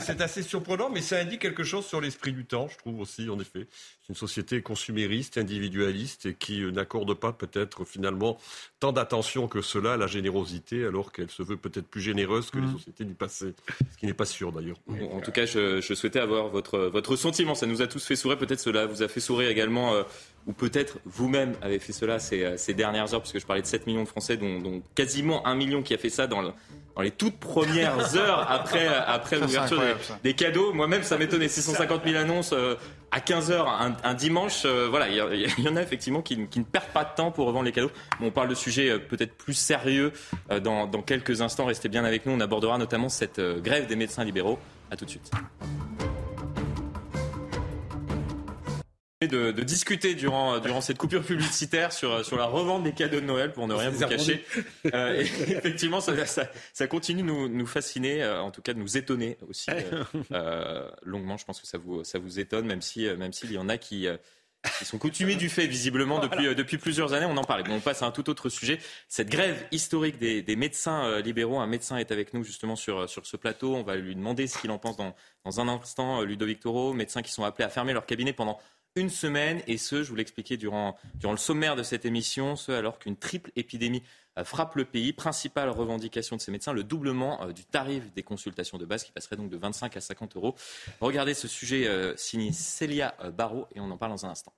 C'est 0.00 0.20
assez, 0.20 0.42
surprenant, 0.42 0.90
mais 0.90 1.00
ça 1.00 1.18
indique 1.18 1.40
quelque 1.40 1.64
chose 1.64 1.86
sur 1.86 2.00
l'esprit 2.00 2.32
du 2.32 2.44
temps, 2.44 2.68
je 2.68 2.76
trouve 2.78 3.00
aussi, 3.00 3.28
en 3.28 3.38
effet. 3.38 3.66
C'est 4.02 4.10
une 4.10 4.14
société 4.14 4.62
consumériste, 4.62 5.38
individualiste, 5.38 6.26
et 6.26 6.34
qui 6.34 6.62
euh, 6.62 6.70
n'accorde 6.70 7.12
pas 7.14 7.32
peut-être 7.32 7.84
finalement 7.84 8.38
tant 8.80 8.92
d'attention 8.92 9.48
que 9.48 9.60
cela 9.60 9.94
à 9.94 9.96
la 9.96 10.06
générosité, 10.06 10.84
alors 10.84 11.12
qu'elle 11.12 11.30
se 11.30 11.42
veut 11.42 11.56
peut-être 11.56 11.86
plus 11.86 12.00
généreuse 12.00 12.50
que 12.50 12.58
les 12.58 12.66
mmh. 12.66 12.72
sociétés 12.72 13.04
du 13.04 13.14
passé. 13.14 13.54
Ce 13.92 13.98
qui 13.98 14.06
n'est 14.06 14.14
pas 14.14 14.26
sûr 14.26 14.52
d'ailleurs. 14.52 14.78
En 15.12 15.20
tout 15.20 15.32
cas, 15.32 15.46
je, 15.46 15.80
souhaitais 15.80 16.20
avoir 16.20 16.48
votre, 16.48 16.78
votre 16.78 17.16
sentiment. 17.16 17.54
Ça 17.54 17.66
nous 17.66 17.82
a 17.82 17.86
tous 17.86 18.04
fait 18.04 18.16
sourire. 18.16 18.38
Peut-être 18.38 18.60
cela 18.60 18.86
vous 18.86 19.02
a 19.02 19.08
fait 19.08 19.20
sourire 19.20 19.50
également. 19.50 19.94
Euh, 19.94 20.02
ou 20.46 20.52
peut-être 20.52 20.98
vous-même 21.04 21.54
avez 21.60 21.78
fait 21.78 21.92
cela 21.92 22.18
ces, 22.18 22.56
ces, 22.56 22.72
dernières 22.72 23.12
heures, 23.12 23.20
puisque 23.20 23.38
je 23.38 23.46
parlais 23.46 23.60
de 23.60 23.66
7 23.66 23.86
millions 23.86 24.04
de 24.04 24.08
Français, 24.08 24.38
dont, 24.38 24.82
quasiment 24.94 25.46
un 25.46 25.54
million 25.54 25.82
qui 25.82 25.92
a 25.92 25.98
fait 25.98 26.08
ça 26.08 26.26
dans, 26.26 26.54
dans 26.96 27.02
les 27.02 27.10
toutes 27.10 27.38
premières 27.38 28.16
heures 28.16 28.50
après, 28.50 28.86
après 28.86 29.38
l'ouverture 29.38 29.82
des, 30.22 30.34
cadeaux. 30.34 30.72
Moi-même, 30.72 31.02
ça 31.02 31.16
m'étonnait. 31.16 31.48
650 31.48 32.02
000 32.04 32.16
annonces 32.16 32.52
euh, 32.52 32.74
à 33.10 33.20
15 33.20 33.50
heures 33.50 33.68
un, 33.68 34.14
dimanche. 34.14 34.62
Euh, 34.64 34.88
voilà, 34.90 35.08
il 35.08 35.52
y, 35.58 35.68
en 35.68 35.76
a 35.76 35.82
effectivement 35.82 36.22
qui, 36.22 36.46
qui, 36.48 36.58
ne 36.58 36.64
perdent 36.64 36.92
pas 36.92 37.04
de 37.04 37.14
temps 37.16 37.30
pour 37.30 37.46
revendre 37.46 37.64
les 37.64 37.72
cadeaux. 37.72 37.90
on 38.20 38.30
parle 38.30 38.48
de 38.48 38.54
sujets 38.54 38.90
euh, 38.90 38.98
peut-être 38.98 39.34
plus 39.34 39.54
sérieux 39.54 40.12
dans, 40.62 40.86
dans, 40.86 41.02
quelques 41.02 41.40
instants. 41.40 41.66
Restez 41.66 41.88
bien 41.88 42.04
avec 42.04 42.26
nous. 42.26 42.32
On 42.32 42.40
abordera 42.40 42.78
notamment 42.78 43.08
cette 43.08 43.40
grève 43.40 43.86
des 43.86 43.96
médecins 43.96 44.24
libéraux. 44.24 44.58
À 44.90 44.96
tout 44.96 45.04
de 45.04 45.10
suite. 45.10 45.30
De, 49.20 49.50
de, 49.50 49.62
discuter 49.64 50.14
durant, 50.14 50.60
durant 50.60 50.80
cette 50.80 50.96
coupure 50.96 51.24
publicitaire 51.24 51.92
sur, 51.92 52.24
sur 52.24 52.36
la 52.36 52.44
revente 52.44 52.84
des 52.84 52.92
cadeaux 52.92 53.18
de 53.18 53.26
Noël, 53.26 53.52
pour 53.52 53.66
ne 53.66 53.74
rien 53.74 53.90
vous 53.90 54.06
cacher. 54.06 54.44
Euh, 54.94 55.18
effectivement, 55.48 56.00
ça, 56.00 56.24
ça, 56.24 56.48
ça, 56.72 56.86
continue 56.86 57.22
de 57.22 57.26
nous, 57.26 57.48
nous 57.48 57.66
fasciner, 57.66 58.22
euh, 58.22 58.40
en 58.40 58.52
tout 58.52 58.62
cas 58.62 58.74
de 58.74 58.78
nous 58.78 58.96
étonner 58.96 59.36
aussi 59.48 59.72
euh, 59.72 60.04
euh, 60.30 60.88
longuement. 61.02 61.36
Je 61.36 61.44
pense 61.44 61.60
que 61.60 61.66
ça 61.66 61.78
vous, 61.78 62.04
ça 62.04 62.20
vous 62.20 62.38
étonne, 62.38 62.66
même 62.66 62.80
si 62.80 63.08
même 63.16 63.32
s'il 63.32 63.50
y 63.50 63.58
en 63.58 63.68
a 63.68 63.76
qui, 63.76 64.06
qui 64.78 64.84
sont 64.84 64.98
coutumés 64.98 65.34
du 65.34 65.48
fait, 65.48 65.66
visiblement, 65.66 66.20
depuis, 66.20 66.54
depuis 66.54 66.78
plusieurs 66.78 67.12
années. 67.12 67.26
On 67.26 67.36
en 67.36 67.42
parlait. 67.42 67.64
Bon, 67.64 67.74
on 67.74 67.80
passe 67.80 68.02
à 68.02 68.06
un 68.06 68.12
tout 68.12 68.30
autre 68.30 68.48
sujet. 68.48 68.78
Cette 69.08 69.30
grève 69.30 69.66
historique 69.72 70.20
des, 70.20 70.42
des 70.42 70.54
médecins 70.54 71.18
libéraux. 71.22 71.58
Un 71.58 71.66
médecin 71.66 71.96
est 71.96 72.12
avec 72.12 72.34
nous 72.34 72.44
justement 72.44 72.76
sur, 72.76 73.10
sur 73.10 73.26
ce 73.26 73.36
plateau. 73.36 73.74
On 73.74 73.82
va 73.82 73.96
lui 73.96 74.14
demander 74.14 74.46
ce 74.46 74.58
qu'il 74.58 74.70
en 74.70 74.78
pense 74.78 74.96
dans, 74.96 75.16
dans 75.44 75.58
un 75.58 75.66
instant. 75.66 76.22
Ludovic 76.22 76.60
Toro, 76.60 76.92
médecins 76.92 77.22
qui 77.22 77.32
sont 77.32 77.42
appelés 77.42 77.64
à 77.64 77.68
fermer 77.68 77.92
leur 77.92 78.06
cabinet 78.06 78.32
pendant 78.32 78.60
une 78.96 79.10
semaine, 79.10 79.62
et 79.66 79.78
ce, 79.78 80.02
je 80.02 80.08
vous 80.08 80.16
l'expliquais 80.16 80.56
durant, 80.56 80.96
le 81.22 81.36
sommaire 81.36 81.76
de 81.76 81.82
cette 81.82 82.04
émission, 82.04 82.56
ce 82.56 82.72
alors 82.72 82.98
qu'une 82.98 83.16
triple 83.16 83.50
épidémie 83.56 84.02
euh, 84.38 84.44
frappe 84.44 84.74
le 84.74 84.84
pays. 84.84 85.12
Principale 85.12 85.70
revendication 85.70 86.36
de 86.36 86.40
ces 86.40 86.50
médecins, 86.50 86.72
le 86.72 86.84
doublement 86.84 87.42
euh, 87.42 87.52
du 87.52 87.64
tarif 87.64 88.12
des 88.12 88.22
consultations 88.22 88.78
de 88.78 88.84
base 88.84 89.04
qui 89.04 89.12
passerait 89.12 89.36
donc 89.36 89.50
de 89.50 89.56
25 89.56 89.96
à 89.96 90.00
50 90.00 90.36
euros. 90.36 90.54
Regardez 91.00 91.34
ce 91.34 91.48
sujet 91.48 91.86
euh, 91.86 92.16
signé 92.16 92.52
Célia 92.52 93.14
Barrault 93.36 93.66
et 93.74 93.80
on 93.80 93.90
en 93.90 93.96
parle 93.96 94.12
dans 94.12 94.26
un 94.26 94.30
instant. 94.30 94.52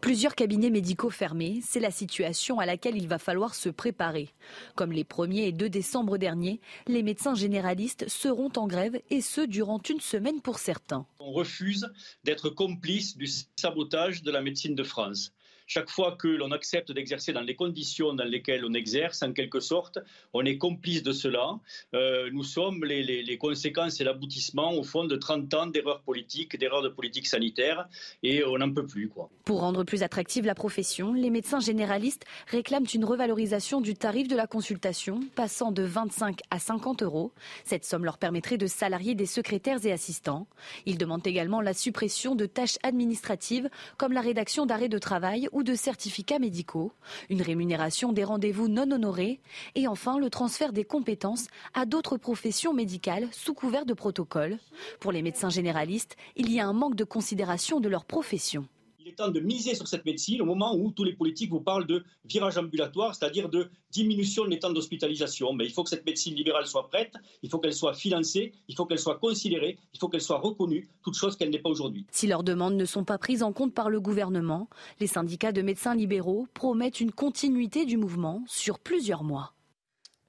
Plusieurs 0.00 0.34
cabinets 0.34 0.70
médicaux 0.70 1.10
fermés, 1.10 1.60
c'est 1.62 1.80
la 1.80 1.90
situation 1.90 2.58
à 2.58 2.66
laquelle 2.66 2.96
il 2.96 3.08
va 3.08 3.18
falloir 3.18 3.54
se 3.54 3.68
préparer. 3.68 4.28
Comme 4.74 4.92
les 4.92 5.04
1er 5.04 5.48
et 5.48 5.52
2 5.52 5.68
décembre 5.68 6.18
dernier, 6.18 6.60
les 6.86 7.02
médecins 7.02 7.34
généralistes 7.34 8.08
seront 8.08 8.50
en 8.56 8.66
grève 8.66 9.00
et 9.10 9.20
ce 9.20 9.40
durant 9.40 9.80
une 9.88 10.00
semaine 10.00 10.40
pour 10.40 10.58
certains. 10.58 11.06
On 11.18 11.32
refuse 11.32 11.90
d'être 12.24 12.50
complice 12.50 13.16
du 13.16 13.28
sabotage 13.56 14.22
de 14.22 14.30
la 14.30 14.40
médecine 14.40 14.74
de 14.74 14.84
France. 14.84 15.32
Chaque 15.68 15.90
fois 15.90 16.16
que 16.16 16.28
l'on 16.28 16.52
accepte 16.52 16.92
d'exercer 16.92 17.32
dans 17.32 17.40
les 17.40 17.56
conditions 17.56 18.14
dans 18.14 18.24
lesquelles 18.24 18.64
on 18.64 18.72
exerce, 18.72 19.22
en 19.24 19.32
quelque 19.32 19.58
sorte, 19.58 19.98
on 20.32 20.44
est 20.44 20.58
complice 20.58 21.02
de 21.02 21.10
cela. 21.10 21.58
Euh, 21.94 22.30
nous 22.32 22.44
sommes 22.44 22.84
les, 22.84 23.38
conséquences 23.38 24.00
et 24.00 24.04
l'aboutissement, 24.04 24.74
au 24.74 24.84
fond, 24.84 25.04
de 25.04 25.16
30 25.16 25.54
ans 25.54 25.66
d'erreurs 25.66 26.02
politiques, 26.02 26.56
d'erreurs 26.56 26.82
de 26.82 26.88
politique 26.88 27.26
sanitaire, 27.26 27.88
et 28.22 28.44
on 28.44 28.58
n'en 28.58 28.72
peut 28.72 28.86
plus. 28.86 29.10
Pour 29.44 29.60
rendre 29.60 29.82
plus 29.82 30.04
attractive 30.04 30.46
la 30.46 30.54
profession, 30.54 31.12
les 31.12 31.30
médecins 31.30 31.60
généralistes 31.60 32.24
réclament 32.46 32.86
une 32.94 33.04
revalorisation 33.04 33.80
du 33.80 33.94
tarif 33.94 34.28
de 34.28 34.36
la 34.36 34.46
consultation, 34.46 35.20
passant 35.34 35.72
de 35.72 35.82
25 35.82 36.40
à 36.50 36.60
50 36.60 37.02
euros. 37.02 37.32
Cette 37.64 37.84
somme 37.84 38.04
leur 38.04 38.18
permettrait 38.18 38.56
de 38.56 38.68
salarier 38.68 39.16
des 39.16 39.26
secrétaires 39.26 39.84
et 39.84 39.92
assistants. 39.92 40.46
Ils 40.86 40.98
demandent 40.98 41.26
également 41.26 41.60
la 41.60 41.74
suppression 41.74 42.36
de 42.36 42.46
tâches 42.46 42.78
administratives, 42.84 43.68
comme 43.96 44.12
la 44.12 44.20
rédaction 44.20 44.64
d'arrêts 44.64 44.88
de 44.88 44.98
travail 44.98 45.48
ou 45.56 45.62
de 45.62 45.74
certificats 45.74 46.38
médicaux, 46.38 46.92
une 47.30 47.40
rémunération 47.40 48.12
des 48.12 48.24
rendez-vous 48.24 48.68
non 48.68 48.90
honorés 48.90 49.40
et 49.74 49.88
enfin 49.88 50.18
le 50.18 50.28
transfert 50.28 50.70
des 50.70 50.84
compétences 50.84 51.46
à 51.72 51.86
d'autres 51.86 52.18
professions 52.18 52.74
médicales 52.74 53.26
sous 53.32 53.54
couvert 53.54 53.86
de 53.86 53.94
protocole. 53.94 54.58
Pour 55.00 55.12
les 55.12 55.22
médecins 55.22 55.48
généralistes, 55.48 56.18
il 56.36 56.52
y 56.52 56.60
a 56.60 56.66
un 56.66 56.74
manque 56.74 56.94
de 56.94 57.04
considération 57.04 57.80
de 57.80 57.88
leur 57.88 58.04
profession 58.04 58.66
temps 59.16 59.28
de 59.28 59.40
miser 59.40 59.74
sur 59.74 59.88
cette 59.88 60.04
médecine 60.04 60.40
au 60.42 60.44
moment 60.44 60.76
où 60.76 60.92
tous 60.92 61.04
les 61.04 61.14
politiques 61.14 61.50
vous 61.50 61.60
parlent 61.60 61.86
de 61.86 62.04
virage 62.24 62.58
ambulatoire, 62.58 63.14
c'est-à-dire 63.14 63.48
de 63.48 63.70
diminution 63.90 64.46
des 64.46 64.58
temps 64.58 64.72
d'hospitalisation. 64.72 65.52
Mais 65.52 65.64
il 65.64 65.72
faut 65.72 65.82
que 65.82 65.90
cette 65.90 66.06
médecine 66.06 66.34
libérale 66.34 66.66
soit 66.66 66.88
prête, 66.88 67.14
il 67.42 67.50
faut 67.50 67.58
qu'elle 67.58 67.74
soit 67.74 67.94
financée, 67.94 68.52
il 68.68 68.76
faut 68.76 68.86
qu'elle 68.86 68.98
soit 68.98 69.18
considérée, 69.18 69.78
il 69.94 69.98
faut 69.98 70.08
qu'elle 70.08 70.20
soit 70.20 70.38
reconnue, 70.38 70.88
toute 71.02 71.16
chose 71.16 71.36
qu'elle 71.36 71.50
n'est 71.50 71.58
pas 71.58 71.70
aujourd'hui. 71.70 72.06
Si 72.12 72.26
leurs 72.26 72.44
demandes 72.44 72.76
ne 72.76 72.84
sont 72.84 73.04
pas 73.04 73.18
prises 73.18 73.42
en 73.42 73.52
compte 73.52 73.74
par 73.74 73.90
le 73.90 74.00
gouvernement, 74.00 74.68
les 75.00 75.06
syndicats 75.06 75.52
de 75.52 75.62
médecins 75.62 75.94
libéraux 75.94 76.46
promettent 76.54 77.00
une 77.00 77.12
continuité 77.12 77.86
du 77.86 77.96
mouvement 77.96 78.44
sur 78.46 78.78
plusieurs 78.78 79.24
mois. 79.24 79.55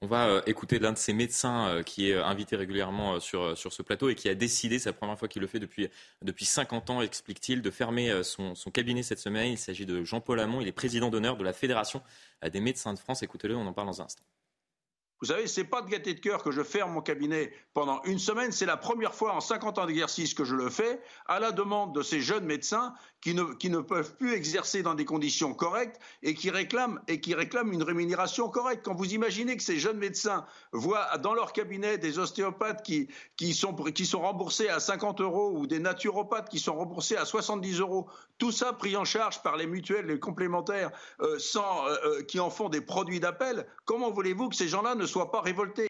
On 0.01 0.07
va 0.07 0.27
euh, 0.27 0.41
écouter 0.45 0.77
l'un 0.77 0.93
de 0.93 0.97
ces 0.97 1.11
médecins 1.11 1.69
euh, 1.69 1.83
qui 1.83 2.11
est 2.11 2.13
euh, 2.13 2.23
invité 2.23 2.55
régulièrement 2.55 3.19
sur, 3.19 3.57
ce 3.57 3.81
plateau 3.81 4.09
et 4.09 4.15
qui 4.15 4.29
a 4.29 4.35
décidé, 4.35 4.77
c'est 4.77 4.89
la 4.89 4.93
première 4.93 5.17
fois 5.17 5.27
qu'il 5.27 5.41
le 5.41 5.47
fait 5.47 5.59
depuis, 5.59 5.89
depuis 6.21 6.45
50 6.45 6.91
ans, 6.91 7.01
explique-t-il, 7.01 7.63
de 7.63 7.71
fermer 7.71 8.23
son, 8.23 8.53
son, 8.53 8.69
cabinet 8.69 9.01
cette 9.01 9.19
semaine. 9.19 9.53
Il 9.53 9.57
s'agit 9.57 9.87
de 9.87 10.03
Jean-Paul 10.03 10.39
Hamon, 10.39 10.61
il 10.61 10.67
est 10.67 10.71
président 10.71 11.09
d'honneur 11.09 11.35
de 11.35 11.43
la 11.43 11.53
Fédération 11.53 12.03
des 12.47 12.59
médecins 12.59 12.93
de 12.93 12.99
France. 12.99 13.23
Écoutez-le, 13.23 13.55
on 13.55 13.65
en 13.65 13.73
parle 13.73 13.87
dans 13.87 14.01
un 14.01 14.05
instant. 14.05 14.23
Vous 15.19 15.27
savez, 15.27 15.47
c'est 15.47 15.63
pas 15.63 15.81
de 15.81 15.89
gaieté 15.89 16.13
de 16.13 16.19
cœur 16.19 16.43
que 16.43 16.51
je 16.51 16.61
ferme 16.61 16.91
mon 16.91 17.01
cabinet 17.01 17.51
pendant 17.73 18.01
une 18.03 18.19
semaine. 18.19 18.51
C'est 18.51 18.67
la 18.67 18.77
première 18.77 19.15
fois 19.15 19.33
en 19.33 19.39
50 19.39 19.79
ans 19.79 19.85
d'exercice 19.87 20.35
que 20.35 20.43
je 20.43 20.55
le 20.55 20.69
fais, 20.69 21.01
à 21.25 21.39
la 21.39 21.51
demande 21.51 21.95
de 21.95 22.03
ces 22.03 22.21
jeunes 22.21 22.45
médecins 22.45 22.93
qui 23.21 23.33
ne, 23.33 23.81
peuvent 23.81 24.15
plus 24.15 24.33
exercer 24.33 24.83
dans 24.83 24.93
des 24.93 25.05
conditions 25.05 25.53
correctes 25.53 25.99
et 26.21 26.33
qui 26.33 26.49
réclament 26.49 27.01
et 27.07 27.19
qui 27.19 27.33
réclament 27.33 27.73
une 27.73 27.83
rémunération 27.83 28.47
correcte. 28.47 28.85
Quand 28.85 28.93
vous 28.93 29.13
imaginez 29.13 29.57
que 29.57 29.63
ces 29.63 29.79
jeunes 29.79 29.97
médecins 29.97 30.45
voient 30.71 31.17
dans 31.17 31.33
leur 31.33 31.51
cabinet 31.51 31.97
des 31.97 32.19
ostéopathes 32.19 32.83
qui, 32.83 33.53
sont, 33.53 33.75
remboursés 34.21 34.69
à 34.69 34.79
50 34.79 35.21
euros 35.21 35.51
ou 35.55 35.65
des 35.65 35.79
naturopathes 35.79 36.49
qui 36.49 36.59
sont 36.59 36.75
remboursés 36.75 37.17
à 37.17 37.25
70 37.25 37.79
euros, 37.79 38.07
tout 38.37 38.51
ça 38.51 38.71
pris 38.71 38.95
en 38.95 39.03
charge 39.03 39.41
par 39.41 39.57
les 39.57 39.65
mutuelles, 39.65 40.05
les 40.05 40.19
complémentaires, 40.19 40.91
euh, 41.21 41.37
euh, 41.55 41.97
euh, 42.05 42.23
qui 42.23 42.39
en 42.39 42.51
font 42.51 42.69
des 42.69 42.81
produits 42.81 43.19
d'appel, 43.19 43.67
comment 43.85 44.11
voulez-vous 44.11 44.49
que 44.49 44.55
ces 44.55 44.67
gens-là 44.67 44.93
ne 44.95 45.06
soient 45.07 45.31
pas 45.31 45.41
révoltés 45.41 45.87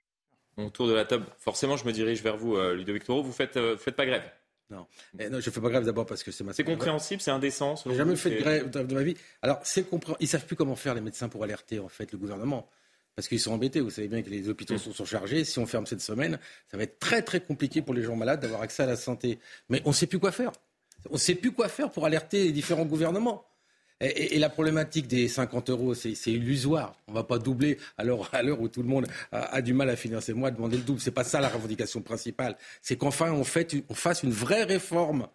Autour 0.58 0.88
de 0.88 0.94
la 0.94 1.06
table, 1.06 1.26
forcément, 1.38 1.78
je 1.78 1.86
me 1.86 1.92
dirige 1.92 2.24
vers 2.24 2.36
vous, 2.36 2.60
Ludovic 2.60 3.04
Toro. 3.04 3.22
Vous 3.22 3.32
faites, 3.32 3.60
faites 3.78 3.96
pas 3.96 4.08
grève 4.08 4.24
non. 4.70 4.86
Eh 5.18 5.30
non, 5.30 5.40
je 5.40 5.50
fais 5.50 5.62
pas 5.62 5.70
grève 5.70 5.86
d'abord 5.86 6.06
parce 6.06 6.24
que 6.24 6.32
c'est 6.32 6.44
ma. 6.44 6.52
C'est 6.52 6.64
compréhensible, 6.64 7.22
c'est 7.22 7.32
indécent. 7.32 7.76
J'ai 7.86 7.96
jamais 7.96 8.16
fait 8.16 8.32
de 8.32 8.38
grève 8.38 8.70
de 8.70 8.94
ma 8.94 9.04
vie. 9.04 9.16
Alors, 9.42 9.60
c'est 9.64 9.90
compréhensible. 9.90 10.24
Ils 10.24 10.28
savent 10.28 10.46
plus 10.46 10.56
comment 10.56 10.76
faire 10.76 10.94
les 10.94 11.02
médecins 11.02 11.30
pour 11.30 11.44
alerter 11.44 11.80
en 11.80 11.88
fait 11.88 12.12
le 12.12 12.18
gouvernement 12.18 12.70
parce 13.16 13.28
qu'ils 13.28 13.40
sont 13.40 13.52
embêtés. 13.52 13.80
Vous 13.80 13.90
savez 13.90 14.08
bien 14.08 14.22
que 14.22 14.30
les 14.30 14.50
hôpitaux 14.50 14.76
mm. 14.76 14.80
sont 14.80 14.94
surchargés. 14.94 15.46
Si 15.46 15.58
on 15.60 15.66
ferme 15.66 15.86
cette 15.86 16.02
semaine, 16.02 16.38
ça 16.70 16.78
va 16.78 16.84
être 16.84 17.00
très 17.00 17.22
très 17.22 17.40
compliqué 17.40 17.82
pour 17.82 17.94
les 17.94 18.04
gens 18.04 18.16
malades 18.16 18.42
d'avoir 18.42 18.62
accès 18.62 18.84
à 18.84 18.86
la 18.86 18.98
santé. 18.98 19.40
Mais 19.70 19.82
on 19.86 19.90
ne 19.90 19.96
sait 19.96 20.06
plus 20.06 20.20
quoi 20.20 20.32
faire. 20.32 20.52
On 21.10 21.14
ne 21.14 21.20
sait 21.20 21.36
plus 21.36 21.52
quoi 21.52 21.70
faire 21.70 21.90
pour 21.90 22.06
alerter 22.06 22.44
les 22.44 22.52
différents 22.52 22.86
gouvernements. 22.86 23.47
Et, 24.00 24.38
la 24.38 24.50
problématique 24.50 25.08
des 25.08 25.28
50 25.28 25.70
euros, 25.70 25.94
c'est 25.96 26.14
illusoire. 26.28 26.96
On 27.08 27.12
ne 27.12 27.18
va 27.18 27.24
pas 27.24 27.40
doubler 27.40 27.78
à 27.98 28.04
l'heure 28.04 28.62
où 28.62 28.68
tout 28.68 28.82
le 28.82 28.88
monde 28.88 29.08
a, 29.32 29.62
du 29.62 29.74
mal 29.74 29.90
à 29.90 29.96
financer 29.96 30.34
moi, 30.34 30.52
demander 30.52 30.78
le 30.78 30.84
double. 30.84 31.00
Ce 31.00 31.10
n'est 31.10 31.14
pas 31.14 31.24
ça 31.24 31.42
la 31.42 31.50
revendication 31.50 32.02
principale. 32.02 32.58
C'est 32.82 32.98
qu'enfin 32.98 33.32
on, 33.32 33.42
on 33.42 33.94
fasse 33.94 34.24
une 34.24 34.32
vraie 34.32 34.64
réforme 34.64 35.28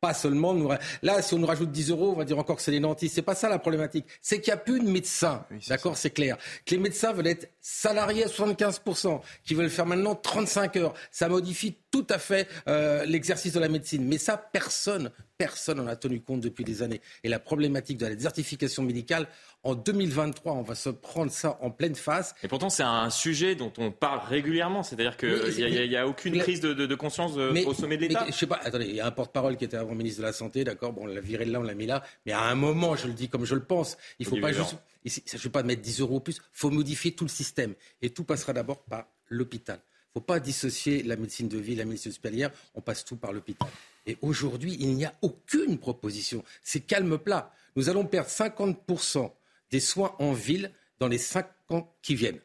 pas 0.00 0.14
seulement 0.14 0.54
nous... 0.54 0.70
Là, 1.02 1.22
si 1.22 1.34
on 1.34 1.38
nous 1.38 1.46
rajoute 1.46 1.70
10 1.70 1.90
euros, 1.90 2.12
on 2.12 2.16
va 2.16 2.24
dire 2.24 2.38
encore 2.38 2.56
que 2.56 2.62
c'est 2.62 2.70
les 2.70 2.80
nantis. 2.80 3.08
C'est 3.08 3.22
pas 3.22 3.34
ça 3.34 3.48
la 3.48 3.58
problématique. 3.58 4.04
C'est 4.20 4.40
qu'il 4.40 4.52
n'y 4.52 4.58
a 4.58 4.62
plus 4.62 4.80
de 4.80 4.88
médecins. 4.88 5.44
D'accord, 5.68 5.96
c'est 5.96 6.10
clair. 6.10 6.36
Que 6.64 6.74
les 6.74 6.80
médecins 6.80 7.12
veulent 7.12 7.26
être 7.28 7.48
salariés 7.68 8.22
à 8.22 8.28
75%, 8.28 9.20
qui 9.44 9.54
veulent 9.54 9.70
faire 9.70 9.86
maintenant 9.86 10.14
35 10.14 10.76
heures. 10.76 10.94
Ça 11.10 11.28
modifie 11.28 11.74
tout 11.90 12.06
à 12.10 12.18
fait 12.18 12.48
euh, 12.68 13.04
l'exercice 13.06 13.52
de 13.54 13.58
la 13.58 13.68
médecine. 13.68 14.06
Mais 14.06 14.18
ça, 14.18 14.36
personne, 14.36 15.10
personne 15.36 15.78
n'en 15.78 15.88
a 15.88 15.96
tenu 15.96 16.20
compte 16.20 16.40
depuis 16.40 16.62
des 16.62 16.84
années. 16.84 17.00
Et 17.24 17.28
la 17.28 17.40
problématique 17.40 17.98
de 17.98 18.06
la 18.06 18.14
désertification 18.14 18.84
médicale, 18.84 19.26
en 19.64 19.74
2023, 19.74 20.52
on 20.52 20.62
va 20.62 20.76
se 20.76 20.90
prendre 20.90 21.32
ça 21.32 21.58
en 21.60 21.72
pleine 21.72 21.96
face. 21.96 22.36
Et 22.44 22.48
pourtant, 22.48 22.70
c'est 22.70 22.84
un 22.84 23.10
sujet 23.10 23.56
dont 23.56 23.72
on 23.78 23.90
parle 23.90 24.20
régulièrement. 24.28 24.84
C'est-à-dire 24.84 25.16
qu'il 25.16 25.88
n'y 25.88 25.96
a, 25.96 26.06
aucune 26.06 26.38
prise 26.38 26.60
de, 26.60 26.94
conscience 26.94 27.32
au 27.32 27.74
sommet 27.74 27.96
de 27.96 28.02
l'État. 28.02 28.26
Je 28.28 28.32
sais 28.32 28.46
pas, 28.46 28.60
attendez, 28.62 28.86
il 28.86 28.94
y 28.94 29.00
a 29.00 29.06
un 29.06 29.10
porte-parole 29.10 29.56
qui 29.56 29.64
était 29.64 29.76
avant 29.76 29.96
ministre 29.96 30.20
de 30.20 30.26
la 30.26 30.32
Santé, 30.32 30.62
d'accord, 30.62 30.92
bon, 30.92 31.02
on 31.02 31.06
l'a 31.06 31.20
viré 31.20 31.44
de 31.44 31.50
là, 31.50 31.58
on 31.58 31.64
l'a 31.64 31.74
mis 31.74 31.86
là. 31.86 32.04
Mais 32.26 32.32
à 32.32 32.42
un 32.42 32.54
moment, 32.54 32.94
je 32.94 33.08
le 33.08 33.12
dis 33.12 33.28
comme 33.28 33.44
je 33.44 33.56
le 33.56 33.64
pense, 33.64 33.96
il 34.20 34.26
ne 34.26 34.30
faut 34.30 34.40
pas 34.40 34.52
juste. 34.52 34.76
Il 35.06 35.12
ne 35.24 35.30
s'agit 35.30 35.48
pas 35.50 35.62
de 35.62 35.68
mettre 35.68 35.82
10 35.82 36.00
euros 36.00 36.18
plus, 36.18 36.36
il 36.36 36.42
faut 36.52 36.70
modifier 36.70 37.12
tout 37.12 37.24
le 37.24 37.30
système. 37.30 37.74
Et 38.02 38.10
tout 38.10 38.24
passera 38.24 38.52
d'abord 38.52 38.82
par 38.82 39.06
l'hôpital. 39.28 39.78
Il 39.78 40.18
ne 40.18 40.20
faut 40.20 40.26
pas 40.26 40.40
dissocier 40.40 41.04
la 41.04 41.14
médecine 41.14 41.46
de 41.46 41.58
ville, 41.58 41.78
la 41.78 41.84
médecine 41.84 42.10
hospitalière. 42.10 42.50
On 42.74 42.80
passe 42.80 43.04
tout 43.04 43.14
par 43.14 43.32
l'hôpital. 43.32 43.68
Et 44.04 44.18
aujourd'hui, 44.20 44.76
il 44.80 44.94
n'y 44.94 45.04
a 45.04 45.14
aucune 45.22 45.78
proposition. 45.78 46.42
C'est 46.64 46.80
calme 46.80 47.18
plat. 47.18 47.52
Nous 47.76 47.88
allons 47.88 48.04
perdre 48.04 48.28
50% 48.28 49.30
des 49.70 49.78
soins 49.78 50.16
en 50.18 50.32
ville 50.32 50.72
dans 50.98 51.06
les 51.06 51.18
5 51.18 51.46
ans 51.70 51.94
qui 52.02 52.16
viennent. 52.16 52.40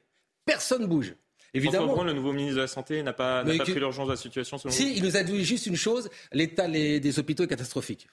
Personne 0.46 0.86
bouge. 0.86 1.15
Évidemment. 1.56 1.88
François 1.88 2.06
le 2.06 2.13
nouveau 2.13 2.32
ministre 2.32 2.58
de 2.58 2.62
la 2.62 2.68
Santé, 2.68 3.01
n'a 3.01 3.13
pas, 3.13 3.44
pas 3.44 3.58
pris 3.58 3.74
l'urgence 3.74 4.06
de 4.06 4.13
la 4.13 4.18
situation 4.18 4.60
selon 4.60 4.72
Si, 4.72 4.96
il 4.96 5.03
nous 5.03 5.18
a 5.18 5.24
dit 5.24 5.44
juste 5.44 5.65
une 5.65 5.75
chose 5.75 6.12
l'état 6.32 6.68
des 6.68 7.20
hôpitaux 7.20 7.44
est 7.44 7.48
catastrophique. 7.48 8.08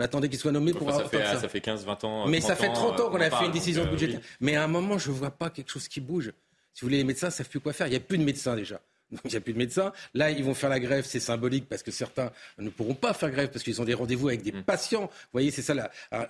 Ah, 0.00 0.02
on 0.02 0.04
attendait 0.04 0.28
qu'il 0.28 0.38
soit 0.38 0.52
nommé 0.52 0.72
pour 0.72 0.88
avoir 0.88 1.04
ça. 1.04 1.08
Fait, 1.08 1.24
ça. 1.24 1.40
ça 1.40 1.48
fait 1.48 1.64
15-20 1.64 2.06
ans. 2.06 2.26
Mais 2.26 2.40
ça 2.40 2.56
fait 2.56 2.72
30 2.72 3.00
ans 3.00 3.10
qu'on 3.10 3.20
a 3.20 3.30
fait 3.30 3.46
une 3.46 3.52
décision 3.52 3.84
euh, 3.84 3.90
budgétaire. 3.90 4.20
Mais 4.40 4.56
à 4.56 4.64
un 4.64 4.68
moment, 4.68 4.98
je 4.98 5.10
ne 5.10 5.14
vois 5.14 5.30
pas 5.30 5.50
quelque 5.50 5.70
chose 5.70 5.88
qui 5.88 6.00
bouge. 6.00 6.32
Si 6.72 6.82
vous 6.82 6.86
voulez, 6.86 6.98
les 6.98 7.04
médecins 7.04 7.26
ne 7.26 7.32
savent 7.32 7.48
plus 7.48 7.60
quoi 7.60 7.72
faire. 7.72 7.86
Il 7.86 7.90
n'y 7.90 7.96
a 7.96 8.00
plus 8.00 8.18
de 8.18 8.24
médecins 8.24 8.56
déjà. 8.56 8.80
Donc 9.10 9.20
il 9.24 9.30
n'y 9.30 9.36
a 9.36 9.40
plus 9.40 9.52
de 9.52 9.58
médecins. 9.58 9.92
Là, 10.14 10.30
ils 10.30 10.44
vont 10.44 10.54
faire 10.54 10.70
la 10.70 10.78
grève, 10.78 11.04
c'est 11.04 11.20
symbolique 11.20 11.68
parce 11.68 11.82
que 11.82 11.90
certains 11.90 12.30
ne 12.58 12.70
pourront 12.70 12.94
pas 12.94 13.12
faire 13.12 13.30
grève 13.30 13.50
parce 13.50 13.64
qu'ils 13.64 13.80
ont 13.80 13.84
des 13.84 13.94
rendez-vous 13.94 14.28
avec 14.28 14.42
des 14.42 14.52
mmh. 14.52 14.62
patients. 14.62 15.06
Vous 15.06 15.32
voyez, 15.32 15.50
c'est 15.50 15.62
ça 15.62 15.74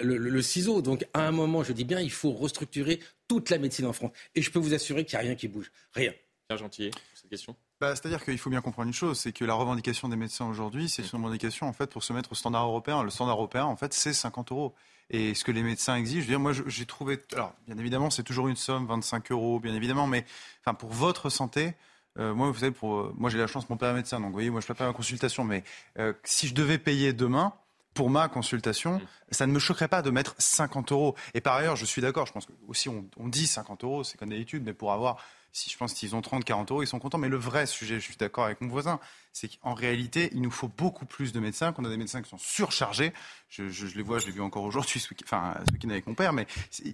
le, 0.01 0.43
ciseau. 0.43 0.81
Donc 0.81 1.05
à 1.13 1.27
un 1.27 1.31
moment, 1.31 1.63
je 1.63 1.73
dis 1.73 1.85
bien, 1.85 2.01
il 2.01 2.11
faut 2.11 2.33
restructurer 2.33 3.01
toute 3.29 3.51
la 3.51 3.59
médecine 3.59 3.87
en 3.87 3.93
France. 3.93 4.13
Et 4.35 4.43
je 4.43 4.51
peux 4.51 4.59
vous 4.59 4.75
assurer 4.75 5.05
qu'il 5.05 5.19
n'y 5.19 5.25
a 5.25 5.29
rien 5.29 5.35
qui 5.35 5.49
bouge. 5.49 5.71
Rien. 5.93 6.13
Pierre 6.49 6.59
Gentillet, 6.59 6.91
cette 7.15 7.29
question 7.29 7.55
bah, 7.81 7.97
C'est-à-dire 7.97 8.25
qu'il 8.25 8.39
faut 8.39 8.51
bien 8.51 8.61
comprendre 8.61 8.89
une 8.89 8.95
chose, 8.95 9.19
c'est 9.19 9.33
que 9.33 9.45
la 9.45 9.55
revendication 9.55 10.09
des 10.09 10.17
médecins 10.17 10.47
aujourd'hui, 10.47 10.89
c'est 10.89 11.03
une 11.03 11.19
revendication 11.19 11.69
en 11.69 11.73
fait 11.73 11.91
pour 11.91 12.03
se 12.03 12.13
mettre 12.13 12.33
au 12.33 12.35
standard 12.35 12.67
européen. 12.67 13.03
Le 13.03 13.11
standard 13.11 13.37
européen, 13.37 13.65
en 13.65 13.77
fait, 13.77 13.95
c'est 13.95 14.13
50 14.13 14.53
euros. 14.53 14.75
Et 15.11 15.35
ce 15.35 15.45
que 15.45 15.51
les 15.51 15.63
médecins 15.63 15.97
exigent, 15.97 16.21
je 16.21 16.27
veux 16.27 16.33
dire, 16.33 16.41
moi, 16.41 16.53
j'ai 16.53 16.87
trouvé. 16.87 17.19
Alors, 17.33 17.53
bien 17.67 17.77
évidemment, 17.79 18.11
c'est 18.11 18.23
toujours 18.23 18.47
une 18.49 18.57
somme, 18.57 18.87
25 18.87 19.33
euros, 19.33 19.59
bien 19.59 19.75
évidemment, 19.75 20.07
mais 20.07 20.25
enfin, 20.61 20.75
pour 20.75 20.91
votre 20.91 21.31
santé, 21.31 21.75
euh, 22.19 22.35
moi, 22.35 22.49
vous 22.49 22.59
savez, 22.59 22.73
pour, 22.73 22.97
euh, 22.97 23.15
moi 23.17 23.31
j'ai 23.31 23.39
la 23.39 23.47
chance, 23.47 23.69
mon 23.71 23.77
père 23.77 23.91
est 23.91 23.95
médecin, 23.95 24.19
donc 24.19 24.29
vous 24.29 24.35
voyez, 24.35 24.51
moi 24.51 24.61
je 24.61 24.71
ne 24.71 24.77
pas 24.77 24.87
ma 24.87 24.93
consultation, 24.93 25.45
mais 25.45 25.65
euh, 25.99 26.13
si 26.25 26.49
je 26.49 26.55
devais 26.55 26.79
payer 26.79 27.13
demain 27.13 27.55
pour 27.95 28.11
ma 28.11 28.29
consultation, 28.29 28.99
mmh. 28.99 29.01
ça 29.31 29.47
ne 29.47 29.53
me 29.53 29.59
choquerait 29.59 29.89
pas 29.89 30.03
de 30.03 30.11
mettre 30.11 30.35
50 30.39 30.93
euros. 30.93 31.15
Et 31.35 31.41
par 31.41 31.55
ailleurs, 31.55 31.77
je 31.77 31.85
suis 31.85 32.03
d'accord, 32.03 32.27
je 32.27 32.33
pense 32.33 32.47
que 32.47 32.53
aussi 32.69 32.89
on, 32.89 33.05
on 33.17 33.29
dit 33.29 33.47
50 33.47 33.85
euros, 33.85 34.05
c'est 34.05 34.19
comme 34.19 34.31
d'habitude, 34.31 34.63
mais 34.65 34.75
pour 34.75 34.93
avoir 34.93 35.19
si 35.53 35.71
je 35.71 35.77
pense 35.77 35.95
qu'ils 35.95 36.15
ont 36.15 36.21
30, 36.21 36.45
40 36.45 36.71
euros, 36.71 36.83
ils 36.83 36.87
sont 36.87 36.99
contents. 36.99 37.19
Mais 37.19 37.29
le 37.29 37.37
vrai 37.37 37.67
sujet, 37.67 37.97
je 37.97 38.05
suis 38.05 38.17
d'accord 38.17 38.45
avec 38.45 38.61
mon 38.61 38.69
voisin, 38.69 39.01
c'est 39.33 39.49
qu'en 39.49 39.75
réalité, 39.75 40.31
il 40.33 40.43
nous 40.43 40.51
faut 40.51 40.69
beaucoup 40.69 41.07
plus 41.07 41.33
de 41.33 41.41
médecins, 41.41 41.73
qu'on 41.73 41.85
a 41.85 41.89
des 41.89 41.97
médecins 41.97 42.23
qui 42.23 42.31
sont 42.31 42.39
surchargés. 42.39 43.13
Je, 43.49 43.65
les 43.97 44.03
vois, 44.03 44.19
je 44.19 44.27
l'ai 44.27 44.33
vu 44.33 44.41
encore 44.41 44.65
aujourd'hui, 44.65 45.05
enfin, 45.25 45.55
ce 45.67 45.73
week-end 45.73 45.91
avec 45.91 46.07
mon 46.07 46.15
père, 46.15 46.33
mais 46.33 46.47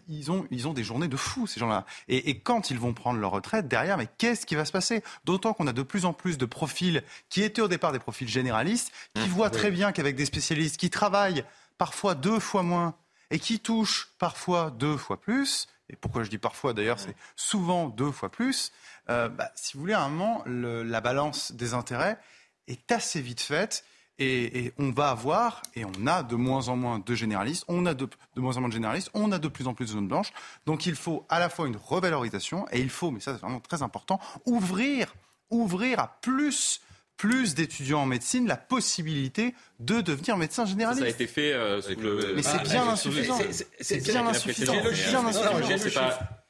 ils 0.09 0.31
ont, 0.31 0.47
ils 0.51 0.67
ont 0.69 0.73
des 0.73 0.85
journées 0.85 1.09
de 1.09 1.17
fous, 1.17 1.47
ces 1.47 1.61
gens-là. 1.61 1.85
Et, 2.09 2.39
quand 2.41 2.71
ils 2.71 2.79
vont 2.79 2.95
prendre 2.95 3.19
leur 3.19 3.33
retraite, 3.33 3.69
derrière, 3.69 3.99
mais 3.99 4.09
qu'est-ce 4.19 4.47
qui 4.47 4.55
va 4.55 4.65
se 4.65 4.73
passer? 4.73 5.03
D'autant 5.25 5.53
qu'on 5.53 5.67
a 5.67 5.73
de 5.73 5.83
plus 5.83 6.05
en 6.05 6.13
plus 6.13 6.39
de 6.39 6.47
profils 6.47 7.03
qui 7.29 7.43
étaient 7.43 7.63
au 7.63 7.69
départ 7.69 7.93
des 7.93 7.99
profils 7.99 8.29
généralistes, 8.29 8.93
qui 9.15 9.29
mmh, 9.29 9.33
voient 9.33 9.51
très 9.51 9.71
bien 9.71 9.93
qu'avec 9.93 10.17
des 10.17 10.27
spécialistes 10.27 10.77
qui 10.77 10.91
travaillent 10.91 11.45
parfois 11.79 12.15
deux 12.15 12.41
fois 12.41 12.63
moins 12.63 12.95
et 13.31 13.39
qui 13.39 13.61
touchent 13.61 14.09
parfois 14.19 14.71
deux 14.71 14.97
fois 14.97 15.21
plus, 15.21 15.67
et 15.89 15.97
pourquoi 15.97 16.25
je 16.25 16.31
dis 16.31 16.39
parfois 16.39 16.73
d'ailleurs, 16.73 16.99
c'est 16.99 17.17
souvent 17.37 17.89
deux 17.89 18.11
fois 18.11 18.31
plus, 18.31 18.73
euh, 19.09 19.29
bah, 19.29 19.51
si 19.55 19.75
vous 19.75 19.81
voulez, 19.81 19.95
à 19.95 20.03
un 20.03 20.09
moment, 20.09 20.43
la 20.47 21.01
balance 21.01 21.53
des 21.53 21.75
intérêts 21.75 22.19
est 22.67 22.91
assez 22.91 23.21
vite 23.21 23.41
faite. 23.41 23.85
Et, 24.19 24.73
on 24.79 24.93
va 24.93 25.11
avoir, 25.11 25.61
et 25.75 25.85
on 25.85 26.07
a 26.07 26.23
de 26.23 26.37
moins 26.37 26.69
en 26.69 26.77
moins 26.77 26.99
de 26.99 27.15
généralistes, 27.15 27.67
on 27.69 27.85
a 27.85 27.93
de, 27.93 28.09
moins 28.37 28.57
en 28.57 28.61
moins 28.61 28.71
de 28.71 28.75
généralistes, 28.75 29.11
on 29.13 29.31
a 29.31 29.39
de 29.39 29.47
plus 29.47 29.67
en 29.67 29.75
plus 29.75 29.85
de 29.85 29.91
zones 29.91 30.09
blanches. 30.09 30.33
Donc 30.65 30.87
il 30.87 30.95
faut 30.95 31.27
à 31.29 31.39
la 31.39 31.51
fois 31.51 31.69
une 31.69 31.77
revalorisation, 31.77 32.67
et 32.73 32.81
il 32.81 32.89
faut, 32.89 33.11
mais 33.11 33.21
ça 33.21 33.35
c'est 33.35 33.43
vraiment 33.43 33.61
très 33.61 33.83
important, 33.83 34.19
ouvrir, 34.47 35.15
ouvrir 35.51 36.01
à 36.01 36.17
plus 36.23 36.81
plus 37.17 37.55
d'étudiants 37.55 38.01
en 38.01 38.07
médecine 38.07 38.47
la 38.47 38.57
possibilité 38.57 39.55
de 39.81 40.01
devenir 40.01 40.37
médecin 40.37 40.67
généraliste. 40.67 41.03
Ça 41.03 41.07
a 41.07 41.11
été 41.11 41.27
fait 41.27 41.53
euh, 41.53 41.81
sous 41.81 41.99
le... 41.99 42.35
Mais 42.35 42.43
c'est 42.43 42.63
bien 42.63 42.89
insuffisant. 42.89 43.39
C'est 43.81 44.03
bien 44.05 44.27
insuffisant. 44.27 44.75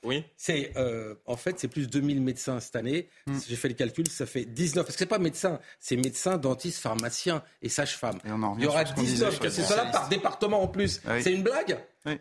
Oui. 0.03 0.25
C'est 0.37 0.73
euh, 0.77 1.15
en 1.27 1.37
fait 1.37 1.59
c'est 1.59 1.67
plus 1.69 1.89
2000 1.89 2.21
médecins 2.21 2.61
cette 2.61 2.77
année. 2.77 3.09
Hmm. 3.27 3.39
J'ai 3.49 3.57
fait 3.57 3.69
le 3.69 3.75
calcul, 3.75 4.09
ça 4.09 4.25
fait 4.25 4.45
19. 4.45 4.85
Parce 4.85 4.95
que 4.95 5.01
c'est 5.01 5.07
pas 5.07 5.19
médecin, 5.19 5.59
c'est 5.81 5.97
médecin, 5.97 6.39
dentiste, 6.39 6.79
pharmacien 6.79 7.43
et 7.61 7.69
sage-femme. 7.69 8.19
Il 8.25 8.63
y 8.63 8.67
aura 8.67 8.85
19. 8.85 9.41
C'est 9.43 9.63
cela 9.63 9.87
par 9.87 10.09
département 10.09 10.63
en 10.63 10.69
plus. 10.69 11.01
C'est 11.21 11.33
une 11.33 11.43
blague 11.43 11.79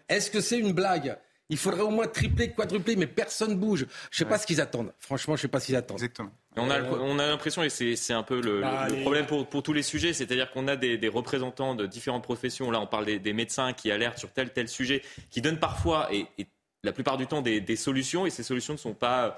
Est-ce 0.09 0.31
que 0.31 0.41
c'est 0.41 0.57
une 0.57 0.73
blague 0.73 1.17
il 1.49 1.57
faudrait 1.57 1.81
au 1.81 1.91
moins 1.91 2.07
tripler, 2.07 2.51
quadrupler, 2.51 2.95
mais 2.95 3.07
personne 3.07 3.55
bouge. 3.55 3.85
Je 4.09 4.17
sais 4.17 4.25
pas 4.25 4.39
ce 4.39 4.47
qu'ils 4.47 4.61
attendent. 4.61 4.91
Franchement, 4.99 5.35
je 5.35 5.43
sais 5.43 5.47
pas 5.47 5.59
ce 5.59 5.67
qu'ils 5.67 5.75
attendent. 5.75 5.97
Exactement. 5.97 6.31
On 6.57 6.69
a, 6.69 6.81
on 6.81 7.19
a 7.19 7.27
l'impression, 7.27 7.63
et 7.63 7.69
c'est 7.69 8.13
un 8.13 8.23
peu 8.23 8.41
le, 8.41 8.61
bah, 8.61 8.87
problème 9.01 9.25
pour, 9.25 9.47
pour, 9.47 9.61
tous 9.61 9.73
les 9.73 9.83
sujets, 9.83 10.13
c'est-à-dire 10.13 10.51
qu'on 10.51 10.67
a 10.67 10.75
des, 10.75 10.97
des, 10.97 11.09
représentants 11.09 11.75
de 11.75 11.85
différentes 11.85 12.23
professions. 12.23 12.71
Là, 12.71 12.79
on 12.79 12.87
parle 12.87 13.05
des, 13.05 13.19
des, 13.19 13.33
médecins 13.33 13.73
qui 13.73 13.91
alertent 13.91 14.19
sur 14.19 14.31
tel 14.31 14.51
tel 14.51 14.69
sujet, 14.69 15.01
qui 15.29 15.41
donnent 15.41 15.59
parfois 15.59 16.07
et, 16.13 16.27
et 16.37 16.47
la 16.83 16.93
plupart 16.93 17.17
du 17.17 17.27
temps 17.27 17.41
des, 17.41 17.59
des, 17.59 17.75
solutions, 17.75 18.25
et 18.25 18.29
ces 18.29 18.43
solutions 18.43 18.73
ne 18.73 18.79
sont 18.79 18.93
pas 18.93 19.37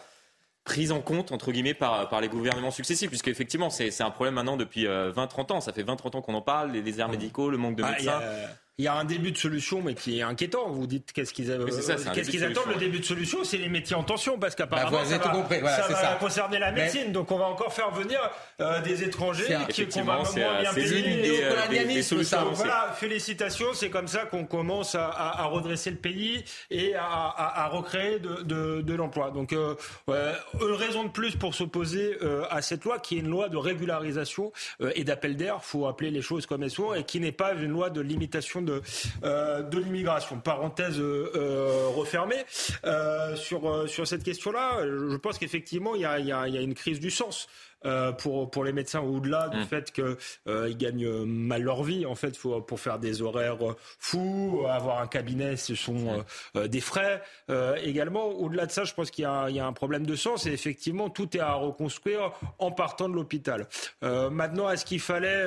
prises 0.64 0.92
en 0.92 1.02
compte, 1.02 1.32
entre 1.32 1.52
guillemets, 1.52 1.74
par, 1.74 2.10
par 2.10 2.22
les 2.22 2.28
gouvernements 2.28 2.72
successifs, 2.72 3.10
puisque 3.10 3.30
effectivement, 3.30 3.70
c'est 3.70 4.02
un 4.02 4.12
problème 4.12 4.36
maintenant 4.36 4.58
depuis 4.58 4.86
20-30 4.86 4.88
euh, 4.88 5.54
ans. 5.56 5.62
Ça 5.62 5.74
fait 5.74 5.84
20-30 5.84 6.18
ans 6.18 6.22
qu'on 6.22 6.34
en 6.34 6.42
parle, 6.42 6.72
les 6.72 6.82
déserts 6.82 7.10
médicaux, 7.10 7.50
le 7.50 7.58
manque 7.58 7.78
de 7.78 7.84
ah, 7.84 7.92
médecins 7.92 8.22
il 8.78 8.86
y 8.86 8.88
a 8.88 8.94
un 8.94 9.06
début 9.06 9.32
de 9.32 9.38
solution, 9.38 9.82
mais 9.82 9.96
qui 9.96 10.20
est 10.20 10.22
inquiétant. 10.22 10.70
Vous 10.70 10.88
dites 10.88 11.12
qu'est-ce 11.12 11.34
qu'ils 11.34 11.48
qu'est-ce 12.14 12.30
qu'ils 12.30 12.44
attendent 12.44 12.74
Le 12.74 12.80
début 12.80 13.00
de 13.00 13.06
solution, 13.06 13.44
c'est 13.44 13.58
les 13.58 13.70
métiers 13.70 13.96
en 13.96 14.04
tension, 14.04 14.38
parce 14.38 14.56
qu'apparemment 14.56 15.00
bah, 15.00 15.06
ça, 15.06 15.88
va, 15.88 16.16
concerner 16.20 16.60
la 16.60 16.72
médecine. 16.72 17.12
Donc 17.12 17.32
on 17.32 17.38
va 17.38 17.46
encore 17.46 17.74
faire 17.74 17.92
venir 17.92 18.20
euh, 18.62 18.82
des 18.82 19.04
étrangers 19.04 19.58
qui 19.70 19.88
qu'on 19.88 20.04
va 20.04 20.18
moins 20.18 20.60
bien 20.62 20.74
payer. 20.74 21.44
Voilà, 22.54 22.94
félicitations. 22.96 23.74
C'est 23.74 23.90
comme 23.90 24.08
ça 24.08 24.26
qu'on 24.26 24.46
commence 24.46 24.96
à, 24.96 25.08
à, 25.10 25.46
redresser 25.46 25.92
le 25.92 25.98
pays 25.98 26.44
et 26.70 26.96
à, 26.96 27.04
à 27.04 27.68
recréer 27.70 28.20
de, 28.20 28.44
de, 28.44 28.82
de 28.82 28.94
l'emploi. 28.94 29.32
Donc 29.32 29.54
euh, 29.54 29.76
une 30.62 30.74
raison 30.74 31.04
de 31.04 31.10
plus 31.10 31.36
pour 31.36 31.54
s'opposer 31.56 32.18
euh, 32.22 32.44
à 32.50 32.62
cette 32.62 32.84
loi, 32.84 33.00
qui 33.00 33.18
est 33.18 33.20
une 33.20 33.30
loi 33.30 33.50
de 33.50 33.58
régularisation 33.58 34.52
euh, 34.82 34.92
et 34.96 35.04
d'appel 35.04 35.36
d'air. 35.36 35.64
Faut 35.64 35.88
appeler 35.88 36.12
les 36.12 36.22
choses 36.22 36.46
comme 36.46 36.64
elles 36.64 36.72
sont, 36.72 36.94
et 36.94 37.04
qui 37.04 37.20
n'est 37.20 37.32
pas 37.32 37.54
une 37.54 37.72
loi 37.72 37.90
de 37.90 38.02
limitation 38.02 38.62
de, 38.62 38.67
euh, 39.24 39.62
de 39.64 39.78
l'immigration. 39.80 40.40
Parenthèse 40.40 41.00
euh, 41.00 41.32
euh, 41.36 41.88
refermée 41.96 42.46
sur, 43.36 43.90
sur 43.90 44.08
cette 44.08 44.24
question-là. 44.24 44.82
Je 44.84 45.18
pense 45.18 45.38
qu'effectivement, 45.38 45.96
il 45.96 46.02
y 46.02 46.06
a, 46.06 46.20
y, 46.20 46.32
a, 46.32 46.48
y 46.48 46.58
a, 46.58 46.62
une 46.62 46.74
crise 46.74 47.00
du 47.00 47.12
sens. 47.12 47.48
Euh, 47.86 48.12
pour, 48.12 48.50
pour 48.50 48.64
les 48.64 48.74
médecins, 48.74 49.02
au-delà 49.02 49.50
du 49.50 49.58
mmh. 49.58 49.66
fait 49.66 49.92
qu'ils 49.92 50.18
euh, 50.48 50.74
gagnent 50.76 51.26
mal 51.26 51.62
leur 51.62 51.84
vie, 51.84 52.06
en 52.06 52.16
fait, 52.16 52.36
faut, 52.36 52.60
pour 52.62 52.80
faire 52.80 52.98
des 52.98 53.22
horaires 53.22 53.58
fous, 54.00 54.66
avoir 54.68 55.00
un 55.00 55.08
cabinet, 55.08 55.58
ce 55.58 55.76
sont 55.76 56.24
mmh. 56.56 56.68
des 56.68 56.82
frais 56.82 57.22
également. 57.84 58.26
Au-delà 58.26 58.66
de 58.66 58.72
ça, 58.72 58.84
je 58.84 58.94
pense 58.94 59.12
qu'il 59.12 59.24
y, 59.24 59.54
y, 59.54 59.60
a 59.60 59.66
un 59.66 59.74
problème 59.74 60.06
de 60.06 60.16
sens 60.16 60.46
et 60.46 60.52
effectivement, 60.52 61.10
tout 61.10 61.36
est 61.38 61.40
à 61.40 61.54
reconstruire 61.54 62.32
en 62.58 62.72
partant 62.72 63.10
de 63.10 63.16
l'hôpital. 63.16 63.68
maintenant, 64.02 64.70
est-ce 64.70 64.86
qu'il 64.86 65.00
fallait 65.00 65.46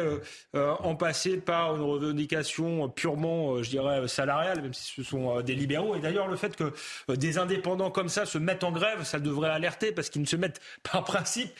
en 0.54 0.94
passer 0.94 1.38
par 1.38 1.76
une 1.76 1.82
revendication 1.82 2.88
purement, 2.88 3.62
je 3.62 3.70
dirais, 3.70 4.06
salariale, 4.08 4.62
même 4.62 4.74
si 4.74 4.94
ce 4.94 5.02
sont 5.02 5.40
des 5.40 5.54
libéraux? 5.54 5.96
Et 5.96 6.00
d'ailleurs, 6.00 6.28
le 6.28 6.36
fait 6.36 6.56
que 6.56 6.72
des 7.12 7.38
indépendants 7.38 7.90
comme 7.90 8.08
ça 8.08 8.26
se 8.26 8.38
mettent 8.38 8.64
en 8.64 8.72
grève, 8.72 9.04
ça 9.04 9.18
devrait 9.18 9.50
alerter 9.50 9.92
parce 9.92 10.10
qu'ils 10.10 10.22
ne 10.22 10.26
se 10.26 10.36
mettent 10.36 10.60
par 10.82 11.04
principe 11.04 11.50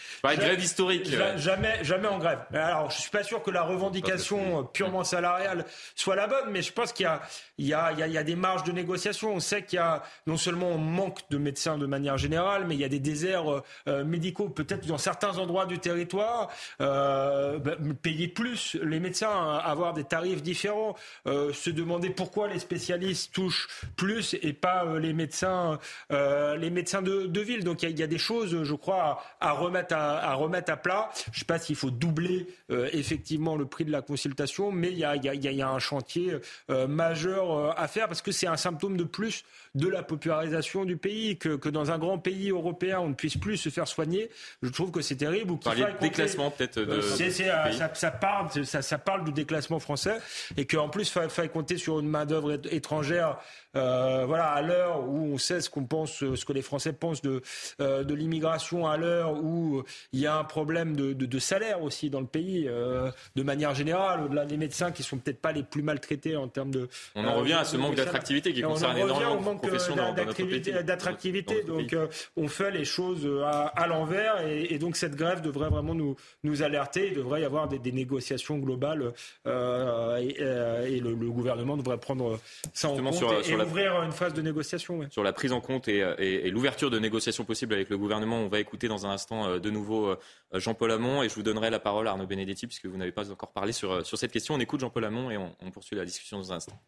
historique. 0.63 1.09
Jamais, 1.37 1.83
jamais 1.83 2.09
en 2.09 2.19
grève. 2.19 2.41
Alors, 2.53 2.91
je 2.91 3.01
suis 3.01 3.11
pas 3.11 3.23
sûr 3.23 3.43
que 3.43 3.51
la 3.51 3.63
revendication 3.63 4.65
purement 4.65 5.05
salariale 5.05 5.65
soit 5.95 6.17
la 6.17 6.27
bonne, 6.27 6.51
mais 6.51 6.63
je 6.63 6.73
pense 6.73 6.93
qu'il 6.93 7.05
y 7.05 7.07
a, 7.07 7.21
il 7.59 7.67
y 7.67 7.75
a, 7.75 7.93
il 7.93 8.13
y 8.13 8.19
a, 8.19 8.23
des 8.23 8.37
marges 8.37 8.65
de 8.65 8.73
négociation. 8.73 9.35
On 9.35 9.41
sait 9.41 9.63
qu'il 9.63 9.77
y 9.77 9.81
a 9.81 10.03
non 10.27 10.37
seulement 10.37 10.77
manque 10.79 11.21
de 11.31 11.39
médecins 11.39 11.79
de 11.79 11.87
manière 11.87 12.19
générale, 12.19 12.65
mais 12.67 12.75
il 12.75 12.81
y 12.81 12.85
a 12.85 12.89
des 12.89 12.99
déserts 12.99 13.51
euh, 13.51 13.63
euh, 13.89 14.05
médicaux, 14.05 14.49
peut-être 14.49 14.87
dans 14.87 14.99
certains 14.99 15.39
endroits 15.39 15.67
du 15.67 15.79
territoire, 15.79 16.49
euh, 16.81 17.59
bah, 17.59 17.77
payer 18.03 18.29
plus 18.29 18.77
les 18.83 19.01
médecins, 19.01 19.59
avoir 19.65 19.95
des 19.95 20.05
tarifs 20.05 20.43
différents, 20.43 20.97
euh, 21.27 21.53
se 21.53 21.71
demander 21.71 22.11
pourquoi 22.11 22.49
les 22.49 22.59
spécialistes 22.59 23.33
touchent 23.33 23.69
plus 23.97 24.37
et 24.43 24.53
pas 24.53 24.85
les 24.99 25.13
médecins, 25.13 25.79
les 26.11 26.71
médecins 26.71 27.03
de, 27.03 27.27
de 27.27 27.41
ville. 27.41 27.65
Donc 27.65 27.83
il 27.83 27.87
y, 27.87 27.89
a, 27.89 27.91
il 27.91 27.99
y, 27.99 28.03
a, 28.03 28.07
des 28.07 28.19
choses, 28.19 28.63
je 28.63 28.75
crois, 28.75 29.23
à, 29.41 29.51
à 29.51 29.53
remettre 29.53 29.95
à, 29.95 30.19
à 30.19 30.35
remettre 30.35 30.50
remettre 30.51 30.73
à 30.73 30.77
plat. 30.77 31.11
Je 31.27 31.31
ne 31.31 31.35
sais 31.37 31.45
pas 31.45 31.59
s'il 31.59 31.77
faut 31.77 31.91
doubler 31.91 32.47
effectivement 32.93 33.57
le 33.57 33.67
prix 33.67 33.85
de 33.85 33.93
la 33.93 34.03
consultation, 34.03 34.73
mais 34.73 34.91
il 34.91 34.99
y 34.99 35.05
a, 35.05 35.71
un 35.71 35.79
chantier 35.79 36.39
majeur 36.69 37.79
à 37.79 37.89
faire 37.89 38.07
parce 38.09 38.23
que 38.23 38.33
c'est 38.33 38.47
un 38.47 38.57
symptôme 38.57 38.97
de 38.97 39.05
plus 39.05 39.45
de 39.75 39.89
la 39.89 40.03
popularisation 40.03 40.85
du 40.85 40.97
pays, 40.97 41.37
que, 41.39 41.57
que, 41.57 41.69
dans 41.69 41.91
un 41.91 41.99
grand 41.99 42.19
pays 42.19 42.51
européen, 42.51 42.99
on 43.01 43.09
ne 43.09 43.15
puisse 43.15 43.37
plus 43.37 43.57
se 43.57 43.69
faire 43.69 43.87
soigner. 43.87 44.31
Je 44.63 44.69
trouve 44.69 44.91
que 44.91 45.01
c'est 45.01 45.17
terrible. 45.17 45.53
Ou 45.53 45.57
qu'il 45.57 45.87
déclassement 46.01 46.51
peut-être. 46.51 46.81
De... 46.81 47.01
ça, 47.01 47.95
ça, 47.95 48.11
parle, 48.11 48.65
ça, 48.65 48.83
ça, 48.83 48.99
parle 48.99 49.25
du 49.25 49.33
déclassement 49.33 49.79
français 49.79 50.19
et 50.57 50.67
qu'en 50.67 50.89
plus, 50.89 51.13
il 51.23 51.31
faille 51.31 51.51
compter 51.51 51.79
sur 51.79 52.01
une 52.01 52.09
main-d'œuvre 52.09 52.61
étrangère 52.71 53.39
euh, 53.77 54.25
voilà, 54.27 54.49
à 54.49 54.63
l'heure 54.63 55.09
où 55.09 55.33
on 55.33 55.39
sait 55.39 55.61
ce 55.61 55.71
qu'on 55.71 55.85
pense, 55.85 56.13
ce 56.19 56.45
que 56.45 56.53
les 56.53 56.63
Français 56.63 56.93
pensent 56.93 57.23
de, 57.23 57.41
euh, 57.81 58.03
de 58.03 58.15
l'immigration, 58.15 58.89
à 58.89 58.97
l'heure 58.97 59.33
où 59.33 59.85
il 60.13 60.21
y 60.21 60.27
a 60.27 60.40
un 60.41 60.45
problème 60.45 60.97
de, 60.97 61.13
de, 61.13 61.27
de 61.27 61.39
salaire 61.39 61.83
aussi 61.83 62.11
dans 62.11 62.21
le 62.21 62.27
pays, 62.27 62.67
euh, 62.69 63.11
de 63.37 63.43
manière 63.43 63.75
générale, 63.75 64.25
au-delà 64.25 64.45
des 64.45 64.57
médecins 64.57 64.91
qui 64.91 65.03
sont 65.03 65.19
peut-être 65.19 65.41
pas 65.41 65.53
les 65.53 65.63
plus 65.63 65.83
maltraités 65.83 66.37
en 66.37 66.49
termes 66.49 66.71
de. 66.71 66.89
On 67.15 67.25
en 67.27 67.35
revient 67.35 67.55
à 67.55 67.65
ce 67.65 67.77
manque 67.77 67.95
d'attractivité 67.95 68.53
qui 68.53 68.63
concerne 68.63 68.97
énormément 68.99 69.55
de 69.55 69.61
professions 69.61 69.97
dans, 69.97 70.13
d'attractivité. 70.15 71.63
Donc, 71.63 71.95
on 72.37 72.49
fait 72.49 72.71
les 72.71 72.85
choses 72.85 73.29
à, 73.45 73.67
à 73.67 73.87
l'envers 73.87 74.47
et, 74.47 74.75
et, 74.75 74.79
donc 74.79 74.97
cette 74.97 75.15
grève 75.15 75.43
devrait 75.43 75.69
vraiment 75.69 75.95
nous, 75.95 76.17
nous 76.43 76.63
alerter. 76.63 77.09
Il 77.09 77.15
devrait 77.15 77.43
y 77.43 77.45
avoir 77.45 77.69
des, 77.69 77.79
des 77.79 77.93
négociations 77.93 78.59
globales 78.59 79.13
et, 79.47 80.41
et 80.41 81.01
le, 81.01 81.15
le, 81.15 81.31
gouvernement 81.31 81.77
devrait 81.77 81.99
prendre 81.99 82.39
ça 82.73 82.89
en 82.89 82.97
compte. 82.97 83.15
Sur, 83.15 83.45
sur 83.45 83.61
ouvrir 83.61 84.03
une 84.03 84.13
phase 84.13 84.35
de 84.35 84.43
négociation. 84.43 85.01
Sur 85.11 85.23
la 85.23 85.33
prise 85.33 85.53
en 85.53 85.61
compte 85.61 85.89
et, 85.89 86.51
l'ouverture 86.51 86.91
de 86.91 86.99
négociations 86.99 87.45
possibles 87.45 87.75
avec 87.75 87.91
le 87.91 87.99
gouvernement, 87.99 88.39
on 88.39 88.49
va 88.49 88.61
écouter 88.61 88.89
dans 88.89 89.07
un 89.07 89.11
instant 89.11 89.47
euh, 89.47 89.59
de 89.59 89.71
nouveau 89.71 90.07
euh, 90.07 90.19
Jean-Paul 90.53 90.93
Hamon 90.93 91.23
et 91.23 91.29
je 91.29 91.35
vous 91.35 91.43
donnerai 91.43 91.71
la 91.71 91.81
parole 91.81 92.09
à 92.09 92.13
Arnaud 92.13 92.27
Benedetti 92.27 92.67
puisque 92.67 92.87
vous 92.87 92.97
n'avez 92.97 93.13
pas 93.13 93.31
encore 93.31 93.53
parlé 93.53 93.73
sur, 93.73 94.05
sur 94.05 94.19
cette 94.19 94.33
question. 94.33 94.55
On 94.55 94.61
écoute 94.61 94.81
Jean-Paul 94.81 95.05
Hamon 95.05 95.31
et 95.31 95.37
on, 95.37 95.55
on 95.61 95.71
poursuit 95.71 95.97
la 95.97 96.05
discussion 96.05 96.39
dans 96.39 96.53
un 96.53 96.57
instant. 96.57 96.81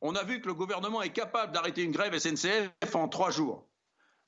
On 0.00 0.14
a 0.14 0.22
vu 0.22 0.40
que 0.40 0.46
le 0.46 0.54
gouvernement 0.54 1.02
est 1.02 1.12
capable 1.12 1.52
d'arrêter 1.52 1.82
une 1.82 1.90
grève 1.90 2.16
SNCF 2.16 2.94
en 2.94 3.08
trois 3.08 3.30
jours. 3.30 3.68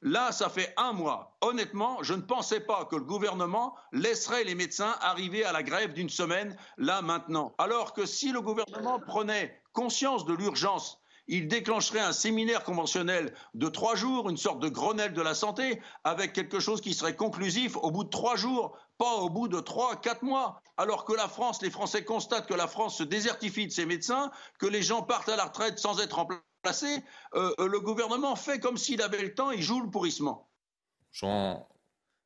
Là, 0.02 0.32
ça 0.32 0.48
fait 0.48 0.72
un 0.78 0.92
mois. 0.92 1.36
Honnêtement, 1.42 2.02
je 2.02 2.14
ne 2.14 2.22
pensais 2.22 2.60
pas 2.60 2.86
que 2.86 2.96
le 2.96 3.04
gouvernement 3.04 3.76
laisserait 3.92 4.44
les 4.44 4.54
médecins 4.54 4.96
arriver 5.00 5.44
à 5.44 5.52
la 5.52 5.62
grève 5.62 5.92
d'une 5.92 6.08
semaine, 6.08 6.56
là, 6.78 7.02
maintenant. 7.02 7.54
Alors 7.58 7.92
que 7.92 8.06
si 8.06 8.32
le 8.32 8.40
gouvernement 8.40 8.98
prenait 8.98 9.62
conscience 9.72 10.24
de 10.24 10.32
l'urgence 10.32 10.99
il 11.30 11.46
déclencherait 11.46 12.00
un 12.00 12.12
séminaire 12.12 12.64
conventionnel 12.64 13.32
de 13.54 13.68
trois 13.68 13.94
jours, 13.94 14.28
une 14.28 14.36
sorte 14.36 14.58
de 14.58 14.68
Grenelle 14.68 15.14
de 15.14 15.22
la 15.22 15.34
santé, 15.34 15.80
avec 16.02 16.32
quelque 16.32 16.58
chose 16.58 16.80
qui 16.80 16.92
serait 16.92 17.14
conclusif 17.14 17.76
au 17.76 17.92
bout 17.92 18.02
de 18.02 18.10
trois 18.10 18.34
jours, 18.34 18.76
pas 18.98 19.14
au 19.14 19.30
bout 19.30 19.46
de 19.46 19.60
trois, 19.60 19.94
quatre 19.94 20.24
mois. 20.24 20.60
Alors 20.76 21.04
que 21.04 21.12
la 21.12 21.28
France, 21.28 21.62
les 21.62 21.70
Français 21.70 22.04
constatent 22.04 22.48
que 22.48 22.54
la 22.54 22.66
France 22.66 22.98
se 22.98 23.04
désertifie 23.04 23.68
de 23.68 23.72
ses 23.72 23.86
médecins, 23.86 24.32
que 24.58 24.66
les 24.66 24.82
gens 24.82 25.02
partent 25.02 25.28
à 25.28 25.36
la 25.36 25.44
retraite 25.44 25.78
sans 25.78 26.00
être 26.00 26.16
remplacés, 26.16 27.04
euh, 27.34 27.54
le 27.58 27.80
gouvernement 27.80 28.34
fait 28.34 28.58
comme 28.58 28.76
s'il 28.76 29.00
avait 29.00 29.22
le 29.22 29.32
temps, 29.32 29.52
il 29.52 29.62
joue 29.62 29.80
le 29.80 29.88
pourrissement. 29.88 30.50
Jean, 31.12 31.68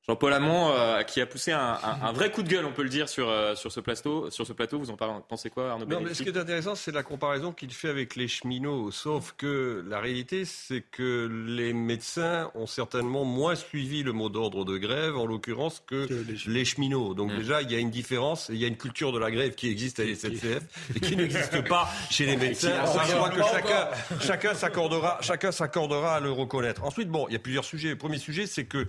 Jean-Paul 0.06 0.34
Hamon, 0.34 0.70
euh, 0.70 1.02
qui 1.02 1.22
a 1.22 1.26
poussé 1.26 1.52
un, 1.52 1.78
vrai 2.12 2.30
coup 2.30 2.42
de 2.42 2.48
gueule, 2.48 2.66
on 2.66 2.72
peut 2.72 2.82
le 2.82 2.90
dire, 2.90 3.08
sur, 3.08 3.30
euh, 3.30 3.54
sur, 3.54 3.72
ce, 3.72 3.80
plateau, 3.80 4.28
sur 4.30 4.46
ce 4.46 4.52
plateau. 4.52 4.78
Vous 4.78 4.90
en 4.90 4.96
pensez 4.96 5.48
quoi, 5.48 5.70
Arnaud 5.70 5.86
Non, 5.86 6.02
mais 6.02 6.12
ce 6.12 6.22
qui 6.22 6.28
est 6.28 6.36
intéressant, 6.36 6.74
c'est 6.74 6.92
la 6.92 7.02
comparaison 7.02 7.52
qu'il 7.52 7.72
fait 7.72 7.88
avec 7.88 8.14
les 8.14 8.28
cheminots. 8.28 8.90
Sauf 8.90 9.34
que 9.38 9.82
la 9.88 10.00
réalité, 10.00 10.44
c'est 10.44 10.82
que 10.82 11.26
les 11.46 11.72
médecins 11.72 12.50
ont 12.54 12.66
certainement 12.66 13.24
moins 13.24 13.54
suivi 13.54 14.02
le 14.02 14.12
mot 14.12 14.28
d'ordre 14.28 14.66
de 14.66 14.76
grève, 14.76 15.16
en 15.16 15.24
l'occurrence, 15.24 15.82
que, 15.86 16.06
les, 16.46 16.64
cheminots. 16.66 17.14
Donc 17.14 17.32
mmh. 17.32 17.38
déjà, 17.38 17.62
il 17.62 17.72
y 17.72 17.74
a 17.74 17.78
une 17.78 17.90
différence. 17.90 18.50
Il 18.50 18.58
y 18.58 18.64
a 18.64 18.68
une 18.68 18.76
culture 18.76 19.10
de 19.10 19.18
la 19.18 19.30
grève 19.30 19.54
qui 19.54 19.70
existe 19.70 20.00
à 20.00 20.04
l'SNCF 20.04 20.96
et 20.96 21.00
qui 21.00 21.16
n'existe 21.16 21.66
pas 21.66 21.88
chez 22.10 22.26
les 22.26 22.36
médecins. 22.36 22.84
Je 22.84 23.14
crois 23.14 23.30
que 23.30 23.42
chacun, 23.42 23.88
chacun 24.20 24.54
s'accordera, 24.54 25.16
chacun 25.22 25.50
s'accordera 25.50 26.16
à 26.16 26.20
le 26.20 26.30
reconnaître. 26.30 26.84
Ensuite, 26.84 27.08
bon, 27.08 27.24
il 27.30 27.32
y 27.32 27.36
a 27.36 27.38
plusieurs 27.38 27.64
sujets. 27.64 27.88
Le 27.88 27.96
premier 27.96 28.18
sujet, 28.18 28.46
c'est 28.46 28.64
que 28.64 28.86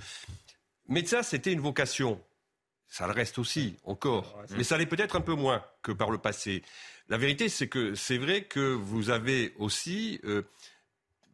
Médecin, 0.87 1.23
c'était 1.23 1.51
une 1.51 1.61
vocation. 1.61 2.21
Ça 2.87 3.07
le 3.07 3.13
reste 3.13 3.39
aussi, 3.39 3.77
encore. 3.83 4.39
Mais 4.51 4.63
ça 4.63 4.77
l'est 4.77 4.85
peut-être 4.85 5.15
un 5.15 5.21
peu 5.21 5.33
moins 5.33 5.63
que 5.81 5.91
par 5.91 6.11
le 6.11 6.17
passé. 6.17 6.61
La 7.09 7.17
vérité, 7.17 7.49
c'est 7.49 7.67
que 7.67 7.95
c'est 7.95 8.17
vrai 8.17 8.43
que 8.43 8.59
vous 8.73 9.09
avez 9.09 9.53
aussi, 9.57 10.19
euh, 10.23 10.43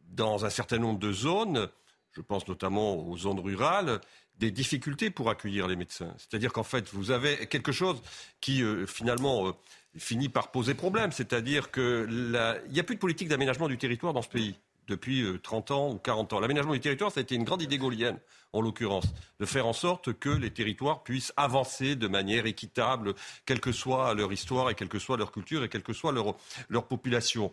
dans 0.08 0.44
un 0.44 0.50
certain 0.50 0.78
nombre 0.78 0.98
de 0.98 1.12
zones, 1.12 1.68
je 2.12 2.20
pense 2.22 2.48
notamment 2.48 2.96
aux 2.96 3.16
zones 3.16 3.40
rurales, 3.40 4.00
des 4.38 4.50
difficultés 4.50 5.10
pour 5.10 5.28
accueillir 5.28 5.68
les 5.68 5.76
médecins. 5.76 6.14
C'est-à-dire 6.16 6.52
qu'en 6.52 6.62
fait, 6.62 6.88
vous 6.92 7.10
avez 7.10 7.46
quelque 7.46 7.72
chose 7.72 8.02
qui, 8.40 8.62
euh, 8.62 8.86
finalement, 8.86 9.48
euh, 9.48 9.52
finit 9.98 10.30
par 10.30 10.50
poser 10.50 10.74
problème. 10.74 11.12
C'est-à-dire 11.12 11.70
qu'il 11.70 12.32
n'y 12.70 12.80
a 12.80 12.82
plus 12.82 12.94
de 12.94 13.00
politique 13.00 13.28
d'aménagement 13.28 13.68
du 13.68 13.76
territoire 13.76 14.14
dans 14.14 14.22
ce 14.22 14.30
pays 14.30 14.56
depuis 14.88 15.24
30 15.42 15.70
ans 15.70 15.90
ou 15.92 15.98
40 15.98 16.32
ans. 16.32 16.40
L'aménagement 16.40 16.72
du 16.72 16.80
territoire, 16.80 17.12
ça 17.12 17.20
a 17.20 17.22
été 17.22 17.34
une 17.34 17.44
grande 17.44 17.62
idée 17.62 17.78
gaulienne 17.78 18.18
en 18.52 18.60
l'occurrence, 18.60 19.06
de 19.40 19.46
faire 19.46 19.66
en 19.66 19.72
sorte 19.72 20.12
que 20.12 20.28
les 20.28 20.50
territoires 20.50 21.02
puissent 21.02 21.32
avancer 21.36 21.96
de 21.96 22.06
manière 22.06 22.46
équitable, 22.46 23.14
quelle 23.46 23.60
que 23.60 23.72
soit 23.72 24.14
leur 24.14 24.32
histoire 24.32 24.70
et 24.70 24.74
quelle 24.74 24.88
que 24.88 24.98
soit 24.98 25.16
leur 25.16 25.32
culture 25.32 25.64
et 25.64 25.68
quelle 25.68 25.82
que 25.82 25.92
soit 25.92 26.12
leur, 26.12 26.84
population. 26.86 27.50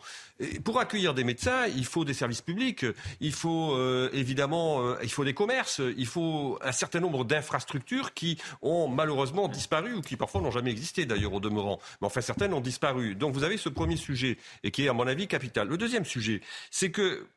Pour 0.64 0.80
accueillir 0.80 1.14
des 1.14 1.24
médecins, 1.24 1.68
il 1.68 1.86
faut 1.86 2.04
des 2.04 2.14
services 2.14 2.42
publics, 2.42 2.86
il 3.22 3.32
faut 3.32 3.74
euh, 3.76 4.10
évidemment 4.12 4.82
euh, 4.82 4.98
il 5.04 5.10
faut 5.10 5.24
des 5.24 5.34
commerces, 5.34 5.82
il 5.98 6.08
faut 6.08 6.58
un 6.62 6.72
certain 6.72 7.00
nombre 7.00 7.24
d'infrastructures 7.24 8.14
qui 8.14 8.38
ont 8.62 8.88
malheureusement 8.88 9.48
disparu 9.48 9.94
ou 9.94 10.02
qui 10.02 10.18
parfois 10.18 10.42
n'ont 10.42 10.52
jamais 10.52 10.72
existé 10.72 11.06
d'ailleurs 11.06 11.34
au 11.34 11.40
demeurant. 11.40 11.80
Mais 12.02 12.08
enfin 12.08 12.22
certaines 12.22 12.54
ont 12.54 12.62
disparu. 12.62 13.16
Donc 13.16 13.34
vous 13.34 13.44
avez 13.44 13.58
ce 13.58 13.70
premier 13.70 13.98
sujet 13.98 14.38
et 14.64 14.72
qui 14.72 14.86
est 14.86 14.90
à 14.90 14.94
mon 14.94 15.08
avis 15.08 15.28
capital. 15.28 15.68
Le 15.68 15.78
deuxième 15.78 16.06
sujet, 16.06 16.42
c'est 16.72 16.92
que 16.92 17.28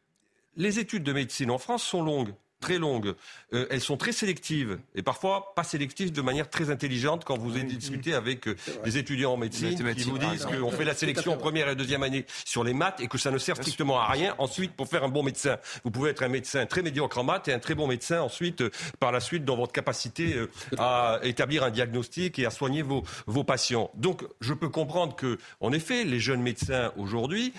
les 0.56 0.78
études 0.78 1.04
de 1.04 1.12
médecine 1.12 1.50
en 1.50 1.58
France 1.58 1.82
sont 1.82 2.02
longues 2.02 2.34
très 2.62 2.78
longues. 2.78 3.14
Euh, 3.52 3.66
elles 3.68 3.82
sont 3.82 3.98
très 3.98 4.12
sélectives 4.12 4.78
et 4.94 5.02
parfois 5.02 5.52
pas 5.54 5.64
sélectives 5.64 6.12
de 6.12 6.22
manière 6.22 6.48
très 6.48 6.70
intelligente 6.70 7.24
quand 7.24 7.36
vous 7.36 7.50
discutez 7.50 8.14
avec 8.14 8.48
euh, 8.48 8.56
des 8.84 8.96
étudiants 8.96 9.34
en 9.34 9.36
médecine 9.36 9.76
qui 9.94 10.04
vous 10.04 10.16
disent 10.16 10.46
qu'on 10.46 10.70
fait 10.70 10.86
la 10.86 10.94
sélection 10.94 11.34
en 11.34 11.36
première 11.36 11.68
et 11.68 11.76
deuxième 11.76 12.02
année 12.02 12.24
sur 12.46 12.64
les 12.64 12.72
maths 12.72 13.00
et 13.00 13.08
que 13.08 13.18
ça 13.18 13.30
ne 13.30 13.36
sert 13.36 13.56
strictement 13.56 14.00
à 14.00 14.06
rien 14.06 14.34
ensuite 14.38 14.72
pour 14.72 14.88
faire 14.88 15.04
un 15.04 15.08
bon 15.08 15.22
médecin. 15.22 15.58
Vous 15.84 15.90
pouvez 15.90 16.10
être 16.10 16.22
un 16.22 16.28
médecin 16.28 16.64
très 16.64 16.80
médiocre 16.80 17.18
en 17.18 17.24
maths 17.24 17.48
et 17.48 17.52
un 17.52 17.58
très 17.58 17.74
bon 17.74 17.86
médecin 17.86 18.22
ensuite 18.22 18.62
euh, 18.62 18.70
par 18.98 19.12
la 19.12 19.20
suite 19.20 19.44
dans 19.44 19.56
votre 19.56 19.72
capacité 19.72 20.36
à 20.78 21.18
établir 21.24 21.64
un 21.64 21.70
diagnostic 21.70 22.38
et 22.38 22.46
à 22.46 22.50
soigner 22.50 22.82
vos, 22.82 23.02
vos 23.26 23.44
patients. 23.44 23.90
Donc 23.94 24.22
je 24.40 24.54
peux 24.54 24.68
comprendre 24.68 25.16
que, 25.16 25.38
en 25.60 25.72
effet, 25.72 26.04
les 26.04 26.20
jeunes 26.20 26.42
médecins 26.42 26.92
aujourd'hui 26.96 27.52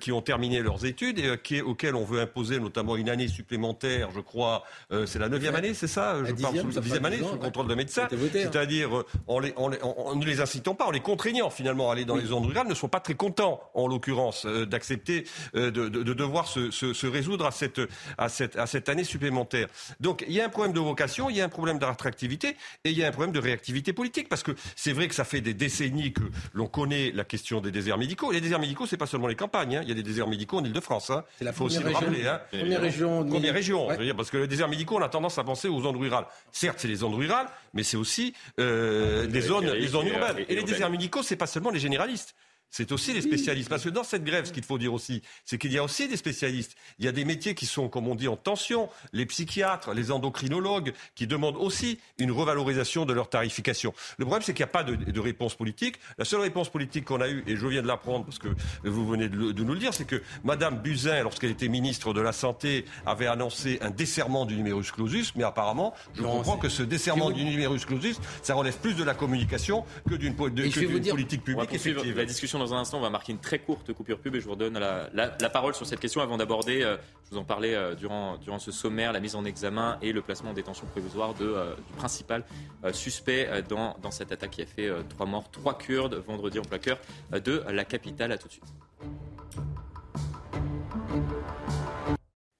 qui 0.00 0.12
ont 0.12 0.22
terminé 0.22 0.60
leurs 0.60 0.86
études 0.86 1.18
et 1.18 1.36
qui, 1.42 1.60
auxquels 1.60 1.94
on 1.94 2.04
veut 2.04 2.20
imposer 2.20 2.58
notamment 2.58 2.96
une 2.96 3.08
année 3.08 3.28
supplémentaire, 3.28 4.10
je 4.14 4.20
crois, 4.20 4.45
euh, 4.92 5.06
c'est 5.06 5.18
la 5.18 5.28
neuvième 5.28 5.54
année, 5.54 5.74
c'est 5.74 5.86
ça 5.86 6.16
Je 6.24 6.32
parle 6.32 6.58
sous 6.58 6.70
la 6.70 6.80
dixième 6.80 7.04
année, 7.04 7.18
sous 7.18 7.32
le 7.32 7.38
contrôle 7.38 7.68
de 7.68 7.74
médecins. 7.74 8.08
Hein. 8.10 8.28
C'est-à-dire, 8.32 8.98
euh, 8.98 9.06
en, 9.26 9.40
ne 9.40 10.24
les 10.24 10.40
incitant 10.40 10.74
pas, 10.74 10.86
en 10.86 10.90
les 10.90 11.00
contraignant 11.00 11.50
finalement 11.50 11.90
à 11.90 11.92
aller 11.92 12.04
dans 12.04 12.16
les 12.16 12.26
zones 12.26 12.46
rurales, 12.46 12.68
ne 12.68 12.74
sont 12.74 12.88
pas 12.88 13.00
très 13.00 13.14
contents, 13.14 13.60
en 13.74 13.86
l'occurrence, 13.86 14.46
euh, 14.46 14.66
d'accepter 14.66 15.24
de, 15.54 15.70
devoir 15.70 16.46
se, 16.46 17.06
résoudre 17.06 17.46
à 17.46 17.50
cette, 17.50 17.80
à, 18.18 18.28
cette, 18.28 18.56
à 18.56 18.66
cette 18.66 18.88
année 18.88 19.04
supplémentaire. 19.04 19.68
Donc, 20.00 20.24
il 20.26 20.34
y 20.34 20.40
a 20.40 20.46
un 20.46 20.48
problème 20.48 20.72
de 20.72 20.80
vocation, 20.80 21.30
il 21.30 21.36
y 21.36 21.40
a 21.40 21.44
un 21.44 21.48
problème 21.48 21.78
d'attractivité 21.78 22.56
et 22.84 22.90
il 22.90 22.98
y 22.98 23.04
a 23.04 23.08
un 23.08 23.12
problème 23.12 23.32
de 23.32 23.40
réactivité 23.40 23.92
politique. 23.92 24.28
Parce 24.28 24.42
que 24.42 24.52
c'est 24.74 24.92
vrai 24.92 25.08
que 25.08 25.14
ça 25.14 25.24
fait 25.24 25.40
des 25.40 25.54
décennies 25.54 26.12
que 26.12 26.22
l'on 26.52 26.66
connaît 26.66 27.12
la 27.12 27.24
question 27.24 27.60
des 27.60 27.70
déserts 27.70 27.98
médicaux. 27.98 28.32
Les 28.32 28.40
déserts 28.40 28.58
médicaux, 28.58 28.86
c'est 28.86 28.96
pas 28.96 29.06
seulement 29.06 29.26
les 29.26 29.34
campagnes. 29.34 29.76
Hein. 29.76 29.80
Il 29.82 29.88
y 29.88 29.92
a 29.92 29.94
des 29.94 30.02
déserts 30.02 30.28
médicaux 30.28 30.58
en 30.58 30.64
Ile-de-France. 30.64 31.10
Hein. 31.10 31.24
C'est 31.38 31.44
la 31.44 31.52
faut 31.52 31.64
aussi 31.64 31.78
région, 31.78 31.98
rappeler. 31.98 32.26
Hein. 32.26 32.40
Première 32.50 32.80
région. 32.80 33.24
Première 33.24 33.54
région. 33.54 33.88
Parce 34.16 34.30
que 34.30 34.35
que 34.36 34.42
les 34.42 34.48
déserts 34.48 34.68
médicaux, 34.68 34.96
on 34.96 35.02
a 35.02 35.08
tendance 35.08 35.38
à 35.38 35.44
penser 35.44 35.68
aux 35.68 35.80
zones 35.80 35.96
rurales. 35.96 36.26
Certes, 36.52 36.78
c'est 36.80 36.88
les 36.88 36.96
zones 36.96 37.14
rurales, 37.14 37.46
mais 37.74 37.82
c'est 37.82 37.96
aussi 37.96 38.34
euh, 38.60 39.26
des 39.26 39.40
zones, 39.40 39.70
les 39.70 39.88
zones 39.88 40.06
urbaines. 40.06 40.44
Et 40.48 40.54
les 40.54 40.62
déserts 40.62 40.90
médicaux, 40.90 41.22
c'est 41.22 41.36
pas 41.36 41.46
seulement 41.46 41.70
les 41.70 41.80
généralistes. 41.80 42.34
C'est 42.70 42.92
aussi 42.92 43.12
les 43.12 43.22
spécialistes. 43.22 43.68
Parce 43.68 43.84
que 43.84 43.88
dans 43.88 44.04
cette 44.04 44.24
grève, 44.24 44.44
ce 44.44 44.52
qu'il 44.52 44.62
faut 44.62 44.78
dire 44.78 44.92
aussi, 44.92 45.22
c'est 45.44 45.58
qu'il 45.58 45.72
y 45.72 45.78
a 45.78 45.84
aussi 45.84 46.08
des 46.08 46.16
spécialistes. 46.16 46.76
Il 46.98 47.04
y 47.04 47.08
a 47.08 47.12
des 47.12 47.24
métiers 47.24 47.54
qui 47.54 47.66
sont, 47.66 47.88
comme 47.88 48.08
on 48.08 48.14
dit, 48.14 48.28
en 48.28 48.36
tension. 48.36 48.88
Les 49.12 49.26
psychiatres, 49.26 49.94
les 49.94 50.10
endocrinologues, 50.10 50.92
qui 51.14 51.26
demandent 51.26 51.56
aussi 51.56 51.98
une 52.18 52.30
revalorisation 52.30 53.06
de 53.06 53.12
leur 53.12 53.30
tarification. 53.30 53.94
Le 54.18 54.24
problème, 54.24 54.42
c'est 54.42 54.52
qu'il 54.52 54.64
n'y 54.64 54.70
a 54.70 54.72
pas 54.72 54.84
de, 54.84 55.20
réponse 55.20 55.54
politique. 55.54 55.96
La 56.18 56.24
seule 56.24 56.40
réponse 56.40 56.68
politique 56.68 57.04
qu'on 57.06 57.20
a 57.20 57.28
eue, 57.28 57.42
et 57.46 57.56
je 57.56 57.66
viens 57.66 57.82
de 57.82 57.86
l'apprendre 57.86 58.24
parce 58.24 58.38
que 58.38 58.48
vous 58.84 59.06
venez 59.06 59.28
de, 59.28 59.36
nous 59.62 59.72
le 59.72 59.78
dire, 59.78 59.94
c'est 59.94 60.04
que 60.04 60.22
Madame 60.44 60.78
Buzyn, 60.78 61.22
lorsqu'elle 61.22 61.50
était 61.50 61.68
ministre 61.68 62.12
de 62.12 62.20
la 62.20 62.32
Santé, 62.32 62.84
avait 63.06 63.26
annoncé 63.26 63.78
un 63.80 63.90
desserrement 63.90 64.44
du 64.44 64.56
numerus 64.56 64.92
clausus. 64.92 65.32
Mais 65.34 65.44
apparemment, 65.44 65.94
je 66.14 66.22
comprends 66.22 66.58
que 66.58 66.68
ce 66.68 66.82
desserrement 66.82 67.30
du 67.30 67.44
numerus 67.44 67.86
clausus, 67.86 68.20
ça 68.42 68.54
relève 68.54 68.76
plus 68.76 68.94
de 68.94 69.04
la 69.04 69.14
communication 69.14 69.84
que 70.08 70.14
d'une 70.14 70.34
politique 70.34 71.42
publique 71.42 71.72
effective. 71.72 72.16
La 72.16 72.24
discussion 72.24 72.55
dans 72.58 72.74
un 72.74 72.78
instant. 72.78 72.98
On 72.98 73.02
va 73.02 73.10
marquer 73.10 73.32
une 73.32 73.38
très 73.38 73.58
courte 73.58 73.92
coupure 73.92 74.18
pub 74.18 74.34
et 74.34 74.40
je 74.40 74.44
vous 74.44 74.52
redonne 74.52 74.78
la, 74.78 75.08
la, 75.12 75.50
parole 75.50 75.74
sur 75.74 75.86
cette 75.86 76.00
question 76.00 76.20
avant 76.20 76.36
d'aborder, 76.36 76.82
euh, 76.82 76.96
je 77.24 77.30
vous 77.30 77.38
en 77.38 77.44
parlais 77.44 77.74
euh, 77.74 77.94
durant, 77.94 78.36
durant 78.38 78.58
ce 78.58 78.72
sommaire, 78.72 79.12
la 79.12 79.20
mise 79.20 79.34
en 79.34 79.44
examen 79.44 79.98
et 80.02 80.12
le 80.12 80.22
placement 80.22 80.50
en 80.50 80.54
détention 80.54 80.86
provisoire 80.86 81.34
euh, 81.40 81.74
du 81.74 81.92
principal 81.94 82.44
suspect 82.92 83.48
dans, 83.68 83.96
dans 84.02 84.10
cette 84.10 84.32
attaque 84.32 84.50
qui 84.50 84.62
a 84.62 84.66
fait 84.66 84.90
trois 85.08 85.26
morts, 85.26 85.50
trois 85.50 85.76
Kurdes 85.76 86.14
vendredi 86.26 86.58
en 86.58 86.62
cœur 86.62 86.98
de 87.32 87.62
la 87.68 87.84
capitale. 87.84 88.32
À 88.32 88.38
tout 88.38 88.48
de 88.48 88.52
suite. 88.52 88.64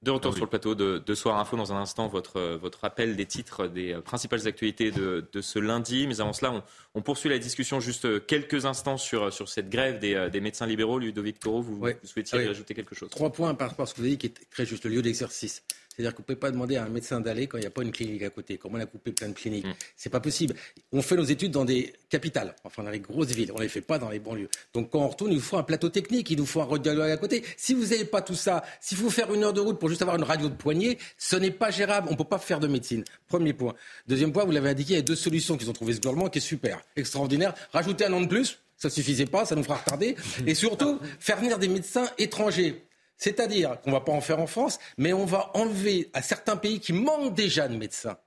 De 0.06 0.12
retour 0.12 0.30
ah 0.32 0.36
sur 0.36 0.44
le 0.44 0.50
plateau 0.50 0.76
de, 0.76 1.14
Soir 1.16 1.36
Info 1.40 1.56
dans 1.56 1.72
un 1.72 1.80
instant, 1.80 2.06
votre, 2.06 2.40
votre 2.62 2.78
rappel 2.82 3.16
des 3.16 3.26
titres 3.26 3.66
des 3.66 3.92
euh, 3.92 4.00
principales 4.00 4.46
actualités 4.46 4.92
de, 4.92 5.40
ce 5.40 5.58
lundi. 5.58 6.06
Mais 6.06 6.20
avant 6.20 6.32
cela, 6.32 6.62
on, 6.94 7.02
poursuit 7.02 7.28
la 7.28 7.38
discussion 7.38 7.80
juste 7.80 8.24
quelques 8.26 8.66
instants 8.66 8.98
sur, 8.98 9.32
sur 9.32 9.48
cette 9.48 9.68
grève 9.68 9.98
des, 9.98 10.14
euh, 10.14 10.30
médecins 10.40 10.66
libéraux. 10.66 11.00
Ludovic 11.00 11.40
Toro, 11.40 11.60
vous, 11.60 11.80
vous 11.80 11.90
souhaitiez 12.04 12.38
ah 12.46 12.50
ajouter 12.50 12.74
quelque 12.74 12.94
chose? 12.94 13.10
Trois 13.10 13.32
points 13.32 13.54
par 13.54 13.70
rapport 13.70 13.82
à 13.82 13.86
ce 13.86 13.94
que 13.94 13.98
vous 13.98 14.04
avez 14.04 14.12
dit 14.12 14.18
qui 14.18 14.26
est 14.26 14.50
très 14.50 14.64
juste, 14.64 14.84
le 14.84 14.90
lieu 14.90 15.02
d'exercice. 15.02 15.64
C'est-à-dire 15.96 16.14
qu'on 16.14 16.22
ne 16.22 16.26
peut 16.26 16.36
pas 16.36 16.50
demander 16.50 16.76
à 16.76 16.84
un 16.84 16.90
médecin 16.90 17.20
d'aller 17.20 17.46
quand 17.46 17.56
il 17.56 17.62
n'y 17.62 17.66
a 17.66 17.70
pas 17.70 17.82
une 17.82 17.90
clinique 17.90 18.22
à 18.22 18.28
côté. 18.28 18.58
Comme 18.58 18.74
on 18.74 18.80
a 18.80 18.84
coupé 18.84 19.12
plein 19.12 19.28
de 19.28 19.32
cliniques. 19.32 19.64
Ce 19.64 19.70
mm. 19.70 19.74
C'est 19.96 20.10
pas 20.10 20.20
possible. 20.20 20.54
On 20.92 21.00
fait 21.00 21.16
nos 21.16 21.24
études 21.24 21.52
dans 21.52 21.64
des 21.64 21.94
capitales, 22.10 22.54
enfin 22.64 22.82
dans 22.82 22.90
les 22.90 23.00
grosses 23.00 23.28
villes. 23.28 23.50
On 23.52 23.58
ne 23.58 23.62
les 23.62 23.68
fait 23.68 23.80
pas 23.80 23.98
dans 23.98 24.10
les 24.10 24.18
banlieues. 24.18 24.50
Donc 24.74 24.90
quand 24.90 25.00
on 25.00 25.08
retourne, 25.08 25.32
il 25.32 25.36
nous 25.36 25.40
faut 25.40 25.56
un 25.56 25.62
plateau 25.62 25.88
technique, 25.88 26.30
il 26.30 26.36
nous 26.36 26.44
faut 26.44 26.60
un 26.60 26.66
radiologue 26.66 27.10
à 27.10 27.16
côté. 27.16 27.42
Si 27.56 27.72
vous 27.72 27.86
n'avez 27.86 28.04
pas 28.04 28.20
tout 28.20 28.34
ça, 28.34 28.62
s'il 28.80 28.98
faut 28.98 29.08
faire 29.08 29.32
une 29.32 29.42
heure 29.42 29.54
de 29.54 29.60
route 29.60 29.78
pour 29.78 29.88
juste 29.88 30.02
avoir 30.02 30.16
une 30.16 30.24
radio 30.24 30.50
de 30.50 30.54
poignée, 30.54 30.98
ce 31.16 31.36
n'est 31.36 31.50
pas 31.50 31.70
gérable. 31.70 32.08
On 32.08 32.12
ne 32.12 32.16
peut 32.16 32.24
pas 32.24 32.38
faire 32.38 32.60
de 32.60 32.68
médecine. 32.68 33.02
Premier 33.28 33.54
point. 33.54 33.74
Deuxième 34.06 34.32
point, 34.32 34.44
vous 34.44 34.52
l'avez 34.52 34.68
indiqué, 34.68 34.92
il 34.92 34.96
y 34.96 35.00
a 35.00 35.02
deux 35.02 35.16
solutions 35.16 35.56
qu'ils 35.56 35.70
ont 35.70 35.72
trouvées 35.72 35.94
ce 35.94 36.00
gouvernement 36.00 36.28
qui 36.28 36.38
est 36.38 36.42
super, 36.42 36.82
extraordinaire. 36.94 37.54
Rajouter 37.72 38.04
un 38.04 38.12
an 38.12 38.20
de 38.20 38.26
plus, 38.26 38.58
ça 38.76 38.90
suffisait 38.90 39.26
pas, 39.26 39.46
ça 39.46 39.54
nous 39.54 39.62
fera 39.62 39.76
retarder. 39.76 40.16
Et 40.46 40.54
surtout, 40.54 40.98
faire 41.18 41.38
venir 41.38 41.58
des 41.58 41.68
médecins 41.68 42.08
étrangers. 42.18 42.82
C'est-à-dire 43.16 43.80
qu'on 43.80 43.90
ne 43.90 43.96
va 43.96 44.00
pas 44.00 44.12
en 44.12 44.20
faire 44.20 44.40
en 44.40 44.46
France, 44.46 44.78
mais 44.98 45.12
on 45.12 45.24
va 45.24 45.50
enlever 45.54 46.10
à 46.12 46.22
certains 46.22 46.56
pays 46.56 46.80
qui 46.80 46.92
manquent 46.92 47.34
déjà 47.34 47.68
de 47.68 47.76
médecins. 47.76 48.18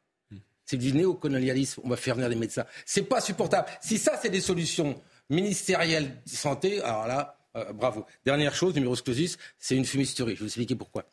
C'est 0.65 0.77
du 0.77 0.93
néocolonialisme, 0.93 1.81
on 1.83 1.89
va 1.89 1.97
faire 1.97 2.13
venir 2.15 2.29
des 2.29 2.35
médecins. 2.35 2.65
C'est 2.85 3.03
pas 3.03 3.21
supportable. 3.21 3.67
Si 3.81 3.97
ça, 3.97 4.19
c'est 4.21 4.29
des 4.29 4.41
solutions 4.41 5.01
ministérielles 5.29 6.21
de 6.25 6.29
santé, 6.29 6.81
alors 6.81 7.07
là, 7.07 7.39
euh, 7.55 7.73
bravo. 7.73 8.05
Dernière 8.23 8.53
chose, 8.53 8.75
numéro 8.75 8.95
clausus, 8.95 9.37
c'est 9.57 9.75
une 9.75 9.85
fumisterie. 9.85 10.35
Je 10.35 10.39
vais 10.39 10.45
vous 10.45 10.45
expliquer 10.45 10.75
pourquoi. 10.75 11.05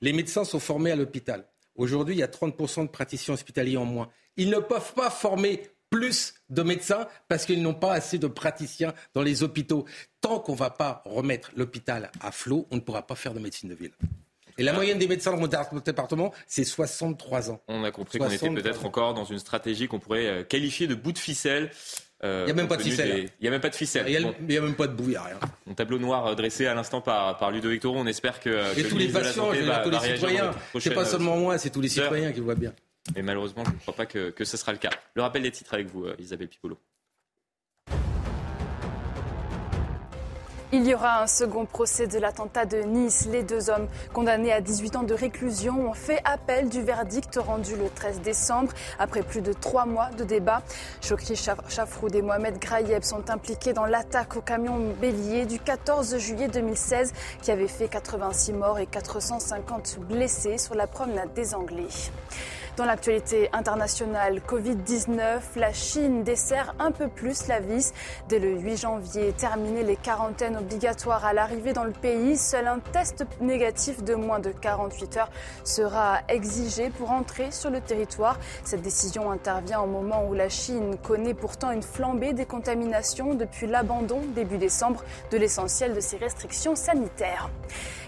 Les 0.00 0.12
médecins 0.12 0.44
sont 0.44 0.58
formés 0.58 0.90
à 0.90 0.96
l'hôpital. 0.96 1.46
Aujourd'hui, 1.76 2.16
il 2.16 2.18
y 2.18 2.24
a 2.24 2.28
30% 2.28 2.82
de 2.82 2.88
praticiens 2.88 3.34
hospitaliers 3.34 3.76
en 3.76 3.84
moins. 3.84 4.10
Ils 4.36 4.50
ne 4.50 4.58
peuvent 4.58 4.94
pas 4.94 5.10
former 5.10 5.62
plus 5.90 6.34
de 6.50 6.62
médecins 6.62 7.06
parce 7.28 7.46
qu'ils 7.46 7.62
n'ont 7.62 7.74
pas 7.74 7.92
assez 7.92 8.18
de 8.18 8.26
praticiens 8.26 8.92
dans 9.14 9.22
les 9.22 9.42
hôpitaux. 9.42 9.86
Tant 10.20 10.40
qu'on 10.40 10.52
ne 10.52 10.58
va 10.58 10.70
pas 10.70 11.02
remettre 11.04 11.50
l'hôpital 11.56 12.10
à 12.20 12.32
flot, 12.32 12.66
on 12.70 12.76
ne 12.76 12.80
pourra 12.80 13.06
pas 13.06 13.14
faire 13.14 13.34
de 13.34 13.40
médecine 13.40 13.68
de 13.68 13.74
ville. 13.74 13.92
Et 14.58 14.64
la 14.64 14.72
moyenne 14.72 14.98
des 14.98 15.06
médecins 15.06 15.30
dans 15.30 15.38
mon 15.38 15.80
département, 15.80 16.32
c'est 16.48 16.64
63 16.64 17.52
ans. 17.52 17.60
On 17.68 17.84
a 17.84 17.92
compris 17.92 18.18
qu'on 18.18 18.28
était 18.28 18.50
peut-être 18.50 18.84
encore 18.84 19.14
dans 19.14 19.24
une 19.24 19.38
stratégie 19.38 19.86
qu'on 19.86 20.00
pourrait 20.00 20.26
euh, 20.26 20.42
qualifier 20.42 20.88
de 20.88 20.96
bout 20.96 21.12
de 21.12 21.18
ficelle. 21.18 21.70
Euh, 22.24 22.42
il 22.42 22.46
n'y 22.46 22.50
a 22.50 22.54
même 22.54 22.66
pas 22.66 22.76
de 22.76 22.82
ficelle. 22.82 23.30
Il 23.38 23.42
n'y 23.42 23.48
a 23.48 23.50
même 23.52 23.60
pas 23.60 23.70
de 23.70 23.76
ficelle. 23.76 24.06
Il 24.08 24.46
n'y 24.48 24.56
a, 24.56 24.60
même 24.60 24.74
pas 24.74 24.88
de 24.88 25.14
a 25.14 25.22
rien. 25.22 25.38
Un 25.70 25.74
tableau 25.74 26.00
noir 26.00 26.26
euh, 26.26 26.34
dressé 26.34 26.66
à 26.66 26.74
l'instant 26.74 27.00
par, 27.00 27.38
par 27.38 27.52
Ludovic 27.52 27.80
Toro. 27.82 27.96
On 27.96 28.06
espère 28.08 28.40
que. 28.40 28.76
Et 28.76 28.82
tous 28.82 28.98
les 28.98 29.06
patients, 29.06 29.52
tous 29.84 29.90
les 29.90 30.00
citoyens. 30.00 30.50
C'est 30.80 30.90
pas 30.90 31.04
seulement 31.04 31.36
moi, 31.36 31.56
c'est 31.58 31.70
tous 31.70 31.80
les 31.80 31.88
citoyens 31.88 32.32
qui 32.32 32.40
voient 32.40 32.56
bien. 32.56 32.72
Mais 33.14 33.22
malheureusement, 33.22 33.64
je 33.64 33.70
ne 33.70 33.78
crois 33.78 33.94
pas 33.94 34.06
que, 34.06 34.32
ce 34.44 34.56
sera 34.56 34.72
le 34.72 34.78
cas. 34.78 34.90
Le 35.14 35.22
rappel 35.22 35.42
des 35.42 35.50
titres 35.50 35.74
avec 35.74 35.88
vous, 35.88 36.04
euh, 36.04 36.14
Isabelle 36.18 36.48
Pipolo. 36.48 36.78
Il 40.70 40.86
y 40.86 40.94
aura 40.94 41.22
un 41.22 41.26
second 41.26 41.64
procès 41.64 42.06
de 42.06 42.18
l'attentat 42.18 42.66
de 42.66 42.82
Nice. 42.82 43.26
Les 43.32 43.42
deux 43.42 43.70
hommes 43.70 43.88
condamnés 44.12 44.52
à 44.52 44.60
18 44.60 44.96
ans 44.96 45.02
de 45.02 45.14
réclusion 45.14 45.88
ont 45.88 45.94
fait 45.94 46.20
appel 46.26 46.68
du 46.68 46.82
verdict 46.82 47.36
rendu 47.36 47.74
le 47.74 47.88
13 47.88 48.20
décembre 48.20 48.72
après 48.98 49.22
plus 49.22 49.40
de 49.40 49.54
trois 49.54 49.86
mois 49.86 50.10
de 50.10 50.24
débat. 50.24 50.62
Chokri 51.00 51.36
Chafroud 51.36 52.14
et 52.14 52.20
Mohamed 52.20 52.58
Graïeb 52.58 53.02
sont 53.02 53.30
impliqués 53.30 53.72
dans 53.72 53.86
l'attaque 53.86 54.36
au 54.36 54.42
camion 54.42 54.92
bélier 55.00 55.46
du 55.46 55.58
14 55.58 56.18
juillet 56.18 56.48
2016 56.48 57.14
qui 57.40 57.50
avait 57.50 57.66
fait 57.66 57.88
86 57.88 58.52
morts 58.52 58.78
et 58.78 58.86
450 58.86 60.00
blessés 60.00 60.58
sur 60.58 60.74
la 60.74 60.86
promenade 60.86 61.32
des 61.32 61.54
Anglais. 61.54 61.88
Dans 62.78 62.84
l'actualité 62.84 63.50
internationale, 63.52 64.40
Covid-19, 64.46 65.40
la 65.56 65.72
Chine 65.72 66.22
dessert 66.22 66.76
un 66.78 66.92
peu 66.92 67.08
plus 67.08 67.48
la 67.48 67.58
vis. 67.58 67.92
Dès 68.28 68.38
le 68.38 68.56
8 68.56 68.76
janvier, 68.76 69.32
terminer 69.32 69.82
les 69.82 69.96
quarantaines 69.96 70.56
obligatoires 70.56 71.24
à 71.24 71.32
l'arrivée 71.32 71.72
dans 71.72 71.82
le 71.82 71.90
pays. 71.90 72.36
Seul 72.36 72.68
un 72.68 72.78
test 72.78 73.26
négatif 73.40 74.04
de 74.04 74.14
moins 74.14 74.38
de 74.38 74.50
48 74.50 75.16
heures 75.16 75.30
sera 75.64 76.20
exigé 76.28 76.90
pour 76.90 77.10
entrer 77.10 77.50
sur 77.50 77.70
le 77.70 77.80
territoire. 77.80 78.38
Cette 78.62 78.82
décision 78.82 79.32
intervient 79.32 79.80
au 79.80 79.88
moment 79.88 80.24
où 80.28 80.34
la 80.34 80.48
Chine 80.48 80.96
connaît 81.02 81.34
pourtant 81.34 81.72
une 81.72 81.82
flambée 81.82 82.32
des 82.32 82.46
contaminations 82.46 83.34
depuis 83.34 83.66
l'abandon 83.66 84.20
début 84.36 84.58
décembre 84.58 85.02
de 85.32 85.36
l'essentiel 85.36 85.96
de 85.96 86.00
ses 86.00 86.18
restrictions 86.18 86.76
sanitaires. 86.76 87.50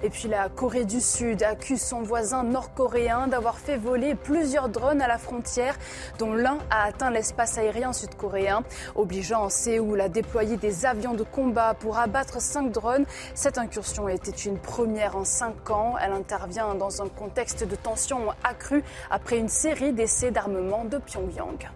Et 0.02 0.08
puis 0.08 0.28
la 0.28 0.48
Corée 0.48 0.86
du 0.86 1.00
Sud 1.00 1.42
accuse 1.42 1.82
son 1.82 2.02
voisin 2.02 2.42
nord-coréen 2.42 3.26
d'avoir 3.26 3.58
fait 3.58 3.76
voler 3.76 4.14
plusieurs 4.14 4.70
drones 4.70 5.02
à 5.02 5.08
la 5.08 5.18
frontière, 5.18 5.76
dont 6.18 6.32
l'un 6.32 6.58
a 6.70 6.84
atteint 6.84 7.10
l'espace 7.10 7.58
aérien 7.58 7.92
sud-coréen, 7.92 8.62
obligeant 8.94 9.50
Séoul 9.50 10.00
à 10.00 10.08
déployer 10.08 10.56
des 10.56 10.86
avions 10.86 11.14
de 11.14 11.22
combat 11.22 11.74
pour 11.74 11.98
abattre 11.98 12.40
cinq 12.40 12.72
drones. 12.72 13.04
Cette 13.34 13.58
incursion 13.58 14.08
était 14.08 14.30
une 14.30 14.58
première 14.58 15.16
en 15.16 15.24
cinq 15.24 15.70
ans. 15.70 15.96
Elle 16.00 16.12
intervient 16.12 16.74
dans 16.74 17.02
un 17.02 17.08
contexte 17.08 17.68
de 17.68 17.76
tension 17.76 18.30
accrue 18.42 18.82
après 19.10 19.38
une 19.38 19.48
série 19.48 19.92
d'essais 19.92 20.30
d'armement 20.30 20.84
de 20.84 20.96
Pyongyang. 20.96 21.68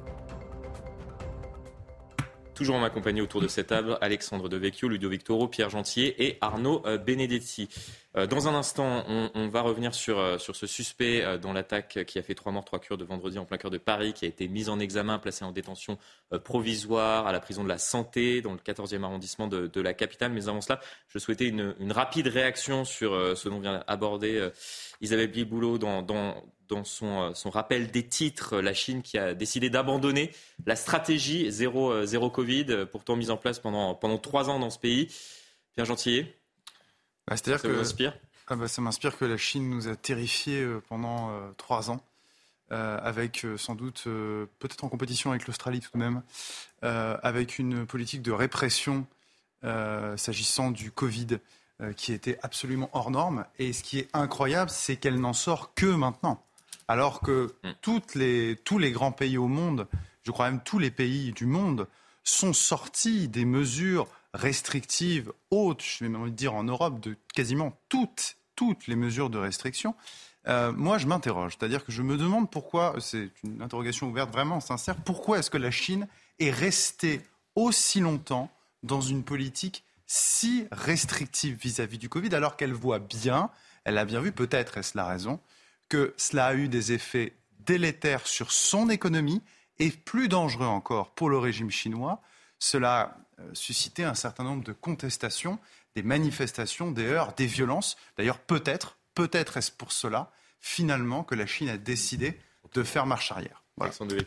Toujours 2.54 2.76
en 2.76 2.80
ma 2.80 2.90
compagnie 2.90 3.20
autour 3.20 3.40
de 3.40 3.48
cette 3.48 3.66
table, 3.66 3.98
Alexandre 4.00 4.48
Devecchio, 4.48 4.88
Ludovic 4.88 5.24
Toro, 5.24 5.48
Pierre 5.48 5.70
Gentier 5.70 6.24
et 6.24 6.38
Arnaud 6.40 6.82
euh, 6.86 6.98
Benedetti. 6.98 7.68
Euh, 8.16 8.26
dans 8.26 8.46
un 8.46 8.54
instant, 8.54 9.04
on, 9.34 9.48
va 9.48 9.62
revenir 9.62 9.94
sur, 9.94 10.18
euh, 10.18 10.38
sur 10.38 10.54
ce 10.54 10.66
suspect 10.66 11.38
dans 11.38 11.52
l'attaque 11.52 12.04
qui 12.06 12.18
a 12.18 12.22
fait 12.22 12.34
trois 12.34 12.52
morts, 12.52 12.64
trois 12.64 12.78
cures 12.78 12.96
de 12.96 13.04
vendredi 13.04 13.38
en 13.38 13.44
plein 13.44 13.56
cœur 13.56 13.70
de 13.70 13.78
Paris, 13.78 14.12
qui 14.12 14.24
a 14.24 14.28
été 14.28 14.46
mis 14.48 14.68
en 14.68 14.78
examen, 14.78 15.18
placé 15.18 15.44
en 15.44 15.52
détention 15.52 15.98
provisoire 16.44 17.26
à 17.26 17.32
la 17.32 17.40
prison 17.40 17.64
de 17.64 17.68
la 17.68 17.78
Santé, 17.78 18.40
dans 18.40 18.52
le 18.52 18.58
14e 18.58 19.02
arrondissement 19.02 19.46
de, 19.48 19.80
la 19.80 19.94
capitale. 19.94 20.32
Mais 20.32 20.48
avant 20.48 20.60
cela, 20.60 20.80
je 21.08 21.18
souhaitais 21.18 21.48
une, 21.48 21.74
rapide 21.92 22.28
réaction 22.28 22.84
sur 22.84 23.36
ce 23.36 23.48
dont 23.48 23.60
vient 23.60 23.82
aborder 23.86 24.48
Isabelle 25.00 25.30
Biboulot 25.30 25.78
dans, 25.78 26.02
dans, 26.68 26.84
son, 26.84 27.50
rappel 27.50 27.90
des 27.90 28.06
titres, 28.06 28.60
la 28.60 28.74
Chine 28.74 29.02
qui 29.02 29.18
a 29.18 29.34
décidé 29.34 29.70
d'abandonner 29.70 30.30
la 30.66 30.76
stratégie 30.76 31.50
zéro, 31.50 31.92
euh, 31.92 32.06
zéro 32.06 32.30
Covid, 32.30 32.86
pourtant 32.90 33.16
mise 33.16 33.30
en 33.30 33.36
place 33.36 33.58
pendant, 33.58 33.94
pendant 33.94 34.18
trois 34.18 34.50
ans 34.50 34.58
dans 34.58 34.70
ce 34.70 34.78
pays. 34.78 35.08
Pierre 35.74 35.86
Gentillet 35.86 36.34
bah, 37.26 37.36
C'est-à-dire 37.36 37.60
ça 37.60 37.68
que 37.68 37.74
m'inspire 37.74 38.14
ah 38.48 38.56
bah, 38.56 38.68
Ça 38.68 38.82
m'inspire 38.82 39.16
que 39.16 39.24
la 39.24 39.36
Chine 39.36 39.68
nous 39.68 39.88
a 39.88 39.96
terrifiés 39.96 40.62
euh, 40.62 40.82
pendant 40.88 41.30
euh, 41.30 41.50
trois 41.56 41.90
ans. 41.90 42.00
avec 42.70 43.46
sans 43.56 43.74
doute, 43.76 44.04
peut-être 44.58 44.82
en 44.84 44.88
compétition 44.88 45.30
avec 45.30 45.46
l'Australie 45.46 45.80
tout 45.80 45.90
de 45.94 45.98
même, 45.98 46.22
avec 46.82 47.58
une 47.60 47.86
politique 47.86 48.22
de 48.22 48.32
répression 48.32 49.06
s'agissant 49.62 50.72
du 50.72 50.90
Covid 50.90 51.38
qui 51.96 52.12
était 52.12 52.36
absolument 52.42 52.90
hors 52.92 53.12
norme. 53.12 53.44
Et 53.60 53.72
ce 53.72 53.84
qui 53.84 54.00
est 54.00 54.08
incroyable, 54.12 54.70
c'est 54.70 54.96
qu'elle 54.96 55.20
n'en 55.20 55.34
sort 55.34 55.72
que 55.74 55.86
maintenant 55.86 56.44
alors 56.88 57.20
que 57.20 57.54
mm. 57.62 57.70
toutes 57.80 58.14
les, 58.14 58.56
tous 58.64 58.78
les 58.78 58.92
grands 58.92 59.12
pays 59.12 59.38
au 59.38 59.48
monde, 59.48 59.86
je 60.22 60.30
crois 60.30 60.50
même 60.50 60.62
tous 60.62 60.78
les 60.78 60.90
pays 60.90 61.32
du 61.32 61.46
monde, 61.46 61.86
sont 62.22 62.52
sortis 62.52 63.28
des 63.28 63.44
mesures 63.44 64.06
restrictives 64.34 65.32
hautes, 65.50 65.82
je 65.82 66.04
vais 66.04 66.10
même 66.10 66.30
dire 66.30 66.54
en 66.54 66.64
Europe, 66.64 67.00
de 67.00 67.16
quasiment 67.34 67.72
toutes, 67.88 68.36
toutes 68.56 68.86
les 68.86 68.96
mesures 68.96 69.30
de 69.30 69.38
restriction. 69.38 69.94
Euh, 70.46 70.72
moi, 70.72 70.98
je 70.98 71.06
m'interroge, 71.06 71.56
c'est-à-dire 71.58 71.84
que 71.84 71.92
je 71.92 72.02
me 72.02 72.18
demande 72.18 72.50
pourquoi, 72.50 72.96
c'est 72.98 73.30
une 73.44 73.62
interrogation 73.62 74.08
ouverte 74.08 74.30
vraiment 74.30 74.60
sincère, 74.60 74.96
pourquoi 74.96 75.38
est-ce 75.38 75.50
que 75.50 75.56
la 75.56 75.70
Chine 75.70 76.06
est 76.38 76.50
restée 76.50 77.22
aussi 77.54 78.00
longtemps 78.00 78.50
dans 78.82 79.00
une 79.00 79.22
politique 79.22 79.84
si 80.06 80.66
restrictive 80.70 81.56
vis-à-vis 81.56 81.96
-vis 81.96 82.00
du 82.00 82.08
Covid, 82.10 82.34
alors 82.34 82.56
qu'elle 82.56 82.74
voit 82.74 82.98
bien, 82.98 83.50
elle 83.84 83.96
a 83.96 84.04
bien 84.04 84.20
vu, 84.20 84.32
peut-être 84.32 84.76
est-ce 84.76 84.96
la 84.98 85.06
raison, 85.06 85.40
que 85.88 86.12
cela 86.18 86.46
a 86.46 86.54
eu 86.54 86.68
des 86.68 86.92
effets 86.92 87.32
délétères 87.60 88.26
sur 88.26 88.52
son 88.52 88.90
économie 88.90 89.40
et 89.78 89.90
plus 89.90 90.28
dangereux 90.28 90.66
encore 90.66 91.10
pour 91.10 91.30
le 91.30 91.38
régime 91.38 91.70
chinois. 91.70 92.20
Cela 92.58 93.16
suscité 93.52 94.04
un 94.04 94.14
certain 94.14 94.44
nombre 94.44 94.64
de 94.64 94.72
contestations, 94.72 95.58
des 95.94 96.02
manifestations, 96.02 96.90
des 96.90 97.06
heurts, 97.06 97.34
des 97.34 97.46
violences. 97.46 97.96
D'ailleurs, 98.16 98.38
peut-être, 98.38 98.98
peut-être 99.14 99.56
est-ce 99.56 99.72
pour 99.72 99.92
cela, 99.92 100.30
finalement, 100.60 101.24
que 101.24 101.34
la 101.34 101.46
Chine 101.46 101.68
a 101.68 101.76
décidé 101.76 102.38
de 102.72 102.82
faire 102.82 103.06
marche 103.06 103.30
arrière. 103.32 103.62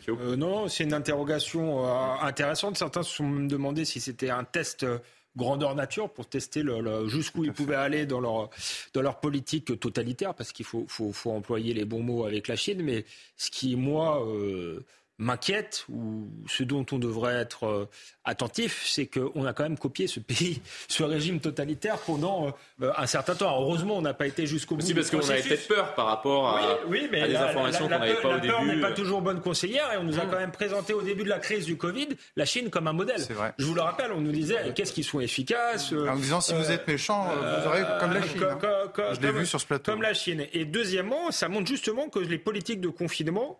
Euh, 0.08 0.36
non, 0.36 0.68
c'est 0.68 0.84
une 0.84 0.92
interrogation 0.92 1.86
euh, 1.86 2.14
intéressante. 2.20 2.76
Certains 2.76 3.02
se 3.02 3.16
sont 3.16 3.30
demandé 3.30 3.84
si 3.84 4.00
c'était 4.00 4.30
un 4.30 4.44
test 4.44 4.84
grandeur 5.36 5.74
nature 5.74 6.12
pour 6.12 6.28
tester 6.28 6.62
le, 6.62 7.08
jusqu'où 7.08 7.44
ils 7.44 7.52
pouvaient 7.52 7.76
aller 7.76 8.04
dans 8.04 8.20
leur, 8.20 8.50
dans 8.92 9.02
leur 9.02 9.20
politique 9.20 9.78
totalitaire, 9.78 10.34
parce 10.34 10.52
qu'il 10.52 10.66
faut, 10.66 10.84
faut, 10.88 11.12
faut, 11.12 11.30
employer 11.30 11.72
les 11.72 11.84
bons 11.84 12.02
mots 12.02 12.24
avec 12.26 12.48
la 12.48 12.56
Chine. 12.56 12.82
Mais 12.82 13.06
ce 13.36 13.50
qui, 13.50 13.76
moi, 13.76 14.26
euh, 14.26 14.84
m'inquiète, 15.18 15.84
ou 15.88 16.28
ce 16.46 16.62
dont 16.62 16.86
on 16.92 16.98
devrait 16.98 17.34
être 17.34 17.66
euh, 17.66 17.88
attentif, 18.24 18.84
c'est 18.86 19.06
qu'on 19.06 19.44
a 19.44 19.52
quand 19.52 19.64
même 19.64 19.78
copié 19.78 20.06
ce 20.06 20.20
pays, 20.20 20.62
ce 20.88 21.02
régime 21.02 21.40
totalitaire 21.40 21.98
pendant 21.98 22.54
euh, 22.82 22.92
un 22.96 23.06
certain 23.06 23.34
temps. 23.34 23.60
heureusement, 23.60 23.96
on 23.96 24.02
n'a 24.02 24.14
pas 24.14 24.26
été 24.26 24.46
jusqu'au 24.46 24.76
bout. 24.76 24.82
Aussi 24.82 24.94
parce 24.94 25.10
qu'on 25.10 25.28
avait 25.28 25.42
peut-être 25.42 25.66
peur 25.66 25.94
par 25.94 26.06
rapport 26.06 26.48
à, 26.48 26.78
oui, 26.86 27.08
mais 27.10 27.26
des 27.26 27.36
informations 27.36 27.88
qu'on 27.88 27.98
n'avait 27.98 28.14
pas 28.14 28.28
au 28.28 28.34
début. 28.34 28.46
La 28.46 28.52
peur 28.52 28.64
n'est 28.64 28.80
pas 28.80 28.92
toujours 28.92 29.20
bonne 29.20 29.40
conseillère 29.40 29.92
et 29.92 29.96
on 29.96 30.04
nous 30.04 30.18
a 30.18 30.26
quand 30.26 30.38
même 30.38 30.52
présenté 30.52 30.92
au 30.94 31.02
début 31.02 31.24
de 31.24 31.28
la 31.28 31.38
crise 31.38 31.64
du 31.64 31.76
Covid 31.76 32.08
la 32.36 32.44
Chine 32.44 32.70
comme 32.70 32.86
un 32.86 32.92
modèle. 32.92 33.20
Vrai. 33.30 33.54
Je 33.58 33.64
vous 33.64 33.74
le 33.74 33.80
rappelle, 33.80 34.12
on 34.12 34.20
nous 34.20 34.32
disait 34.32 34.72
qu'est-ce 34.74 34.92
qu'ils 34.92 35.04
sont 35.04 35.20
efficaces. 35.20 35.92
en 35.92 36.16
disant 36.16 36.40
si 36.40 36.54
vous 36.54 36.70
êtes 36.70 36.86
méchant, 36.86 37.28
vous 37.34 37.68
aurez 37.68 37.82
comme 37.98 38.12
la 38.12 38.22
Chine. 38.22 38.44
Hein. 38.44 39.14
Je 39.14 39.20
l'ai 39.20 39.32
vu 39.32 39.46
sur 39.46 39.60
ce 39.60 39.66
plateau. 39.66 39.92
Comme 39.92 40.02
la 40.02 40.14
Chine. 40.14 40.46
Et 40.52 40.64
deuxièmement, 40.64 41.30
ça 41.30 41.48
montre 41.48 41.66
justement 41.66 42.08
que 42.08 42.20
les 42.20 42.38
politiques 42.38 42.80
de 42.80 42.88
confinement, 42.88 43.58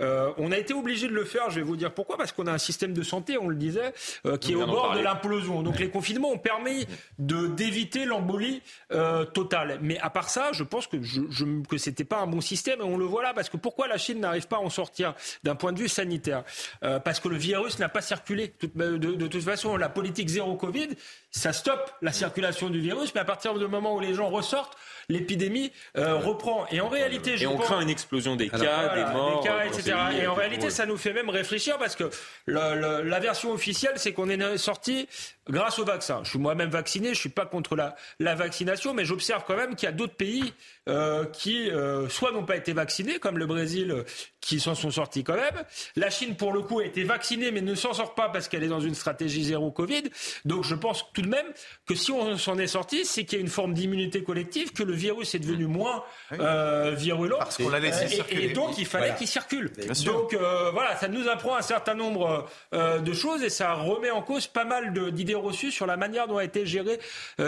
euh, 0.00 0.32
on 0.36 0.52
a 0.52 0.58
été 0.58 0.74
obligé 0.74 0.97
de 1.06 1.12
le 1.12 1.24
faire. 1.24 1.50
Je 1.50 1.56
vais 1.56 1.66
vous 1.66 1.76
dire 1.76 1.92
pourquoi. 1.92 2.16
Parce 2.16 2.32
qu'on 2.32 2.46
a 2.46 2.52
un 2.52 2.58
système 2.58 2.92
de 2.92 3.02
santé, 3.02 3.38
on 3.38 3.48
le 3.48 3.56
disait, 3.56 3.92
euh, 4.26 4.36
qui 4.36 4.52
est 4.52 4.56
au 4.56 4.66
bord 4.66 4.94
de 4.94 5.00
l'implosion. 5.00 5.62
Donc 5.62 5.78
les 5.78 5.90
confinements 5.90 6.30
ont 6.30 6.38
permis 6.38 6.86
de 7.18 7.46
d'éviter 7.46 8.04
l'embolie 8.04 8.62
euh, 8.92 9.24
totale. 9.24 9.78
Mais 9.82 9.98
à 10.00 10.10
part 10.10 10.30
ça, 10.30 10.50
je 10.52 10.64
pense 10.64 10.86
que 10.86 11.02
je, 11.02 11.22
je 11.30 11.44
que 11.68 11.78
c'était 11.78 12.04
pas 12.04 12.18
un 12.18 12.26
bon 12.26 12.40
système 12.40 12.80
et 12.80 12.84
on 12.84 12.96
le 12.96 13.04
voit 13.04 13.22
là 13.22 13.32
parce 13.34 13.48
que 13.48 13.56
pourquoi 13.56 13.86
la 13.86 13.98
Chine 13.98 14.20
n'arrive 14.20 14.48
pas 14.48 14.56
à 14.56 14.60
en 14.60 14.70
sortir 14.70 15.14
d'un 15.44 15.54
point 15.54 15.72
de 15.72 15.78
vue 15.78 15.88
sanitaire? 15.88 16.42
Euh, 16.82 16.98
Parce 16.98 17.20
que 17.20 17.28
le 17.28 17.36
virus 17.36 17.78
n'a 17.78 17.88
pas 17.88 18.00
circulé. 18.00 18.54
De, 18.74 18.96
de, 18.96 19.26
toute 19.26 19.42
façon, 19.42 19.76
la 19.76 19.88
politique 19.88 20.28
zéro 20.28 20.56
Covid, 20.56 20.88
ça 21.30 21.52
stoppe 21.52 21.92
la 22.02 22.12
circulation 22.12 22.70
du 22.70 22.80
virus, 22.80 23.14
mais 23.14 23.20
à 23.20 23.24
partir 23.24 23.54
du 23.54 23.66
moment 23.66 23.94
où 23.94 24.00
les 24.00 24.14
gens 24.14 24.28
ressortent, 24.28 24.76
l'épidémie 25.08 25.72
reprend. 25.94 26.66
Et 26.70 26.80
en 26.80 26.88
réalité, 26.88 27.36
je 27.36 27.44
et 27.44 27.46
on 27.46 27.56
craint 27.56 27.80
une 27.80 27.90
explosion 27.90 28.36
des 28.36 28.48
cas, 28.48 28.94
des 28.94 29.04
morts, 29.12 29.42
des 29.42 29.48
cas, 29.48 29.64
etc. 29.64 29.96
Et 30.20 30.26
en 30.26 30.34
réalité, 30.34 30.70
ça 30.70 30.86
nous 30.88 30.96
fait 30.96 31.12
même 31.12 31.30
réfléchir 31.30 31.78
parce 31.78 31.94
que 31.94 32.10
la 32.46 33.20
version 33.20 33.52
officielle, 33.52 33.94
c'est 33.96 34.12
qu'on 34.12 34.28
est 34.28 34.58
sorti 34.58 35.08
grâce 35.50 35.78
au 35.78 35.84
vaccin. 35.84 36.20
Je 36.24 36.30
suis 36.30 36.38
moi-même 36.38 36.70
vacciné, 36.70 37.10
je 37.10 37.20
suis 37.20 37.28
pas 37.28 37.46
contre 37.46 37.76
la, 37.76 37.96
la 38.18 38.34
vaccination, 38.34 38.94
mais 38.94 39.04
j'observe 39.04 39.44
quand 39.46 39.56
même 39.56 39.74
qu'il 39.74 39.86
y 39.86 39.88
a 39.88 39.94
d'autres 39.94 40.14
pays 40.14 40.52
euh, 40.88 41.24
qui 41.26 41.70
euh, 41.70 42.08
soit 42.08 42.32
n'ont 42.32 42.44
pas 42.44 42.56
été 42.56 42.72
vaccinés, 42.72 43.18
comme 43.18 43.38
le 43.38 43.46
Brésil, 43.46 43.90
euh, 43.90 44.02
qui 44.40 44.60
s'en 44.60 44.74
sont 44.74 44.90
sortis 44.90 45.24
quand 45.24 45.36
même. 45.36 45.64
La 45.96 46.10
Chine, 46.10 46.36
pour 46.36 46.52
le 46.52 46.62
coup, 46.62 46.80
a 46.80 46.84
été 46.84 47.04
vaccinée, 47.04 47.50
mais 47.50 47.60
ne 47.60 47.74
s'en 47.74 47.92
sort 47.92 48.14
pas 48.14 48.28
parce 48.28 48.48
qu'elle 48.48 48.62
est 48.62 48.68
dans 48.68 48.80
une 48.80 48.94
stratégie 48.94 49.44
zéro 49.44 49.70
Covid. 49.70 50.04
Donc 50.44 50.64
je 50.64 50.74
pense 50.74 51.06
tout 51.12 51.22
de 51.22 51.28
même 51.28 51.46
que 51.86 51.94
si 51.94 52.12
on 52.12 52.36
s'en 52.38 52.58
est 52.58 52.66
sorti, 52.66 53.04
c'est 53.04 53.24
qu'il 53.24 53.38
y 53.38 53.40
a 53.40 53.44
une 53.44 53.50
forme 53.50 53.74
d'immunité 53.74 54.22
collective, 54.22 54.72
que 54.72 54.82
le 54.82 54.94
virus 54.94 55.34
est 55.34 55.38
devenu 55.38 55.66
moins 55.66 56.04
euh, 56.32 56.94
virulent. 56.96 57.38
Parce 57.38 57.56
qu'on 57.56 57.68
l'a 57.68 57.80
laissé 57.80 58.08
circuler. 58.08 58.44
Et, 58.44 58.48
donc 58.52 58.78
il 58.78 58.86
fallait 58.86 59.14
qu'il 59.14 59.28
circule. 59.28 59.72
donc 60.04 60.34
voilà, 60.72 60.96
ça 60.96 61.08
nous 61.08 61.28
apprend 61.28 61.56
un 61.56 61.62
certain 61.62 61.94
nombre 61.94 62.48
de 62.72 63.12
choses 63.12 63.42
et 63.42 63.50
ça 63.50 63.74
remet 63.74 64.10
en 64.10 64.22
cause 64.22 64.46
pas 64.46 64.64
mal 64.64 64.92
d'idées 65.12 65.34
reçues 65.40 65.70
sur 65.70 65.86
la 65.86 65.96
manière 65.96 66.28
dont 66.28 66.38
a 66.38 66.44
été 66.44 66.66
gérée 66.66 66.98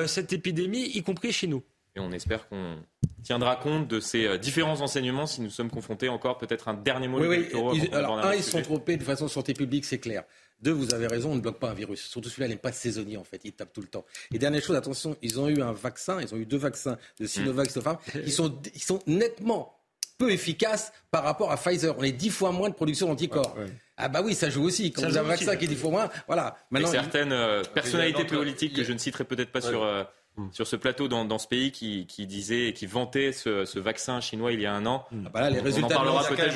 cette 0.07 0.33
épidémie, 0.33 0.85
y 0.85 1.03
compris 1.03 1.33
chez 1.33 1.47
nous. 1.47 1.63
Et 1.97 2.01
on 2.01 2.13
espère 2.13 2.49
qu'on 2.49 2.77
tiendra 3.23 3.57
compte 3.57 3.89
de 3.89 4.01
ces 4.01 4.27
euh, 4.27 4.39
différents 4.39 4.81
enseignements 4.81 5.27
si 5.27 5.41
nous 5.41 5.51
sommes 5.51 5.71
confrontés 5.71 6.09
encore 6.09 6.39
peut-être 6.39 6.69
un 6.69 6.75
dernier 6.75 7.09
mot. 7.09 7.21
Oui, 7.21 7.49
oui. 7.53 7.91
alors, 7.93 8.19
un, 8.19 8.35
ils 8.35 8.43
sont 8.43 8.63
trompés 8.63 8.97
de 8.97 9.03
façon 9.03 9.29
santé 9.29 9.55
publique, 9.55 9.85
c'est 9.85 9.99
clair. 9.99 10.25
Deux, 10.63 10.73
vous 10.73 10.95
avez 10.95 11.07
raison, 11.07 11.33
on 11.33 11.35
ne 11.35 11.41
bloque 11.41 11.59
pas 11.59 11.71
un 11.71 11.75
virus. 11.75 12.03
Surtout 12.03 12.29
celui-là 12.29 12.49
n'est 12.49 12.57
pas 12.57 12.71
saisonnier 12.71 13.17
en 13.17 13.25
fait, 13.25 13.41
il 13.45 13.53
tape 13.53 13.73
tout 13.73 13.81
le 13.81 13.89
temps. 13.89 14.05
Et 14.33 14.39
dernière 14.39 14.63
chose, 14.63 14.77
attention, 14.77 15.17
ils 15.23 15.41
ont 15.41 15.49
eu 15.49 15.63
un 15.63 15.73
vaccin, 15.73 16.21
ils 16.21 16.33
ont 16.35 16.37
eu 16.37 16.47
deux 16.47 16.59
vaccins 16.59 16.97
de 17.19 17.27
Sinovac, 17.27 17.67
et 17.67 17.71
Sinopharm, 17.71 17.99
qui 18.25 18.31
sont, 18.31 18.61
ils 18.75 18.83
sont 18.83 19.01
nettement 19.07 19.75
peu 20.19 20.31
efficaces 20.31 20.93
par 21.11 21.25
rapport 21.25 21.51
à 21.51 21.57
Pfizer. 21.57 21.97
On 21.99 22.03
est 22.03 22.13
dix 22.13 22.31
fois 22.31 22.53
moins 22.53 22.69
de 22.69 22.75
production 22.75 23.09
d'anticorps. 23.09 23.57
Ah 24.01 24.09
bah 24.09 24.23
oui, 24.25 24.35
ça 24.35 24.51
joue 24.51 24.65
aussi. 24.65 24.93
Quand 24.93 25.03
vous 25.03 25.17
avez 25.17 25.27
un 25.27 25.31
vaccin 25.31 25.57
qui 25.57 25.65
est 25.65 25.69
dix 25.69 25.77
fois 25.77 25.91
moins, 25.91 26.11
voilà. 26.27 26.57
Maintenant, 26.71 26.89
et 26.89 26.93
certaines 26.93 27.33
euh, 27.33 27.63
personnalités 27.63 28.25
politiques 28.25 28.75
que 28.75 28.85
je 28.85 28.93
ne 28.93 28.99
citerai 28.99 29.25
peut-être 29.25 29.53
pas 29.53 29.61
sur 29.61 29.83
euh, 29.83 30.05
Mm. 30.37 30.49
sur 30.53 30.67
ce 30.67 30.77
plateau 30.77 31.09
dans, 31.09 31.25
dans 31.25 31.39
ce 31.39 31.49
pays 31.49 31.73
qui, 31.73 32.07
qui, 32.07 32.27
disait 32.27 32.69
et 32.69 32.73
qui 32.73 32.87
vantait 32.87 33.33
ce, 33.33 33.65
ce, 33.65 33.81
vaccin 33.81 34.21
chinois 34.21 34.53
il 34.53 34.61
y 34.61 34.67
a 34.67 34.73
un 34.73 34.87
an. 34.87 35.05
Ah 35.13 35.29
bah 35.35 35.41
là, 35.41 35.51
les 35.51 35.59
résultats, 35.61 35.97
on 35.97 36.03
en 36.03 36.05
parlera 36.05 36.25
peut-être. 36.25 36.55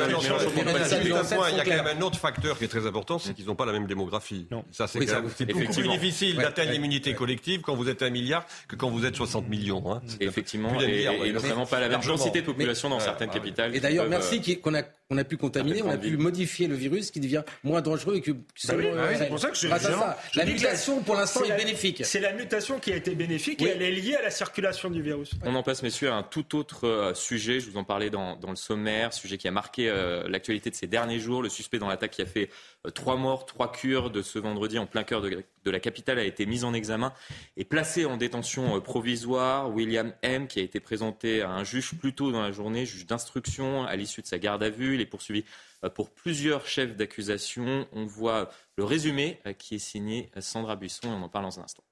Il 1.51 1.57
y 1.57 1.61
a 1.61 1.65
quand 1.65 1.85
même 1.85 1.99
un 1.99 2.01
autre 2.01 2.19
facteur 2.19 2.57
qui 2.57 2.65
est 2.65 2.69
très 2.69 2.87
important, 2.87 3.19
c'est 3.19 3.35
qu'ils 3.35 3.47
n'ont 3.47 3.57
pas 3.57 3.67
la 3.67 3.73
même 3.73 3.87
démographie. 3.87 4.47
Non. 4.51 4.65
Ça, 4.71 4.87
c'est 4.87 5.01
beaucoup 5.47 5.73
plus 5.73 5.89
difficile 5.89 6.37
d'atteindre 6.37 6.71
l'immunité 6.71 7.15
collective 7.15 7.63
quand 7.63 7.75
vous 7.75 7.89
êtes 7.89 8.03
un 8.03 8.11
milliard 8.11 8.47
que 8.69 8.77
quand 8.77 8.91
vous 8.91 9.05
êtes 9.05 9.17
60 9.17 9.49
millions. 9.49 9.93
Hein. 9.93 10.03
Effectivement, 10.21 10.81
et, 10.81 11.33
notamment 11.33 11.67
pas 11.67 11.81
la 11.81 11.89
même 11.89 12.01
densité 12.01 12.41
de 12.41 12.47
population 12.47 12.89
dans 12.89 13.01
certaines 13.01 13.31
capitales. 13.31 13.75
Et 13.75 13.81
d'ailleurs, 13.81 14.09
merci 14.09 14.41
euh, 14.49 14.55
qu'on 14.63 14.75
a 14.75 14.83
on 15.11 15.19
a 15.19 15.25
pu 15.25 15.37
contaminer, 15.37 15.83
on 15.83 15.91
a 15.91 15.99
pu 15.99 16.17
modifier 16.17 16.67
le 16.67 16.75
virus 16.75 17.11
qui 17.11 17.21
devient 17.21 17.43
moins 17.63 17.83
dangereux 17.83 18.21
que. 18.21 18.33
Bah 18.33 18.39
euh, 18.71 19.15
c'est 19.19 19.29
pour 19.29 19.39
ça 19.39 19.51
que 19.51 19.57
je, 19.57 19.69
La 20.39 20.45
mutation, 20.47 21.03
pour 21.03 21.15
l'instant, 21.15 21.45
est, 21.45 21.57
bénéfique. 21.57 22.03
C'est 22.05 22.21
la 22.21 22.33
mutation 22.33 22.79
qui 22.79 22.93
a 22.93 22.97
été 22.97 23.15
bénéfique 23.15 23.61
et 23.61 23.69
elle 23.69 23.83
est 23.83 23.91
liée 23.91 24.17
à 24.17 24.23
la 24.23 24.31
circulation 24.31 24.91
du 24.91 25.03
virus. 25.03 25.33
On 25.45 25.55
en 25.55 25.63
passe, 25.63 25.83
messieurs, 25.83 26.11
à 26.11 26.15
un 26.15 26.23
tout 26.23 26.57
autre 26.57 26.87
euh, 26.87 27.15
sujet. 27.15 27.61
Je 27.61 27.71
vous 27.71 27.77
en 27.77 27.85
parlais 27.85 28.09
dans, 28.09 28.39
le 28.49 28.57
sommaire, 28.57 29.13
sujet 29.13 29.37
qui 29.37 29.47
a 29.47 29.51
marqué 29.51 29.91
euh, 29.91 30.27
l'actualité 30.29 30.71
de 30.71 30.75
ces 30.75 30.87
derniers 30.87 31.21
jours. 31.21 31.43
Le 31.43 31.51
suspect 31.51 31.79
dans 31.79 31.89
l'attaque 31.89 32.13
qui 32.13 32.23
a 32.23 32.27
fait 32.27 32.49
trois 32.93 33.17
morts, 33.17 33.47
trois 33.47 33.73
de 34.11 34.23
ce 34.23 34.39
vendredi 34.39 34.79
en 34.79 34.87
plein 34.87 35.05
cœur 35.05 35.21
de, 35.21 35.71
la 35.71 35.81
capitale 35.81 36.19
a 36.19 36.25
été 36.25 36.47
mis 36.47 36.65
en 36.65 36.75
examen 36.75 37.13
et 37.57 37.65
placé 37.65 38.05
en 38.05 38.17
détention 38.17 38.81
provisoire. 38.81 39.71
William 39.71 40.13
M, 40.23 40.47
qui 40.47 40.61
a 40.61 40.63
été 40.63 40.81
présenté 40.81 41.43
à 41.43 41.51
un 41.51 41.65
juge 41.65 41.95
plus 41.99 42.15
tôt 42.15 42.33
dans 42.33 42.43
la 42.43 42.53
journée, 42.53 42.87
juge 42.87 43.07
d'instruction, 43.07 43.85
à 43.85 43.97
l'issue 43.97 44.23
de 44.23 44.27
sa 44.27 44.39
garde 44.39 44.63
à 44.63 44.71
vue. 44.71 44.95
Il 44.95 45.01
est 45.01 45.07
poursuivi 45.07 45.45
euh, 45.85 45.91
pour 45.91 46.11
plusieurs 46.11 46.67
chefs 46.67 46.97
d'accusation. 46.97 47.87
On 47.93 48.07
voit 48.07 48.51
le 48.77 48.85
résumé 48.85 49.41
euh, 49.47 49.53
qui 49.53 49.77
est 49.77 49.79
signé 49.79 50.31
Sandra 50.41 50.77
Buisson 50.77 51.09
et 51.09 51.11
on 51.11 51.23
en 51.23 51.29
parle 51.29 51.45
dans 51.45 51.61
un 51.61 51.65
instant. 51.65 51.85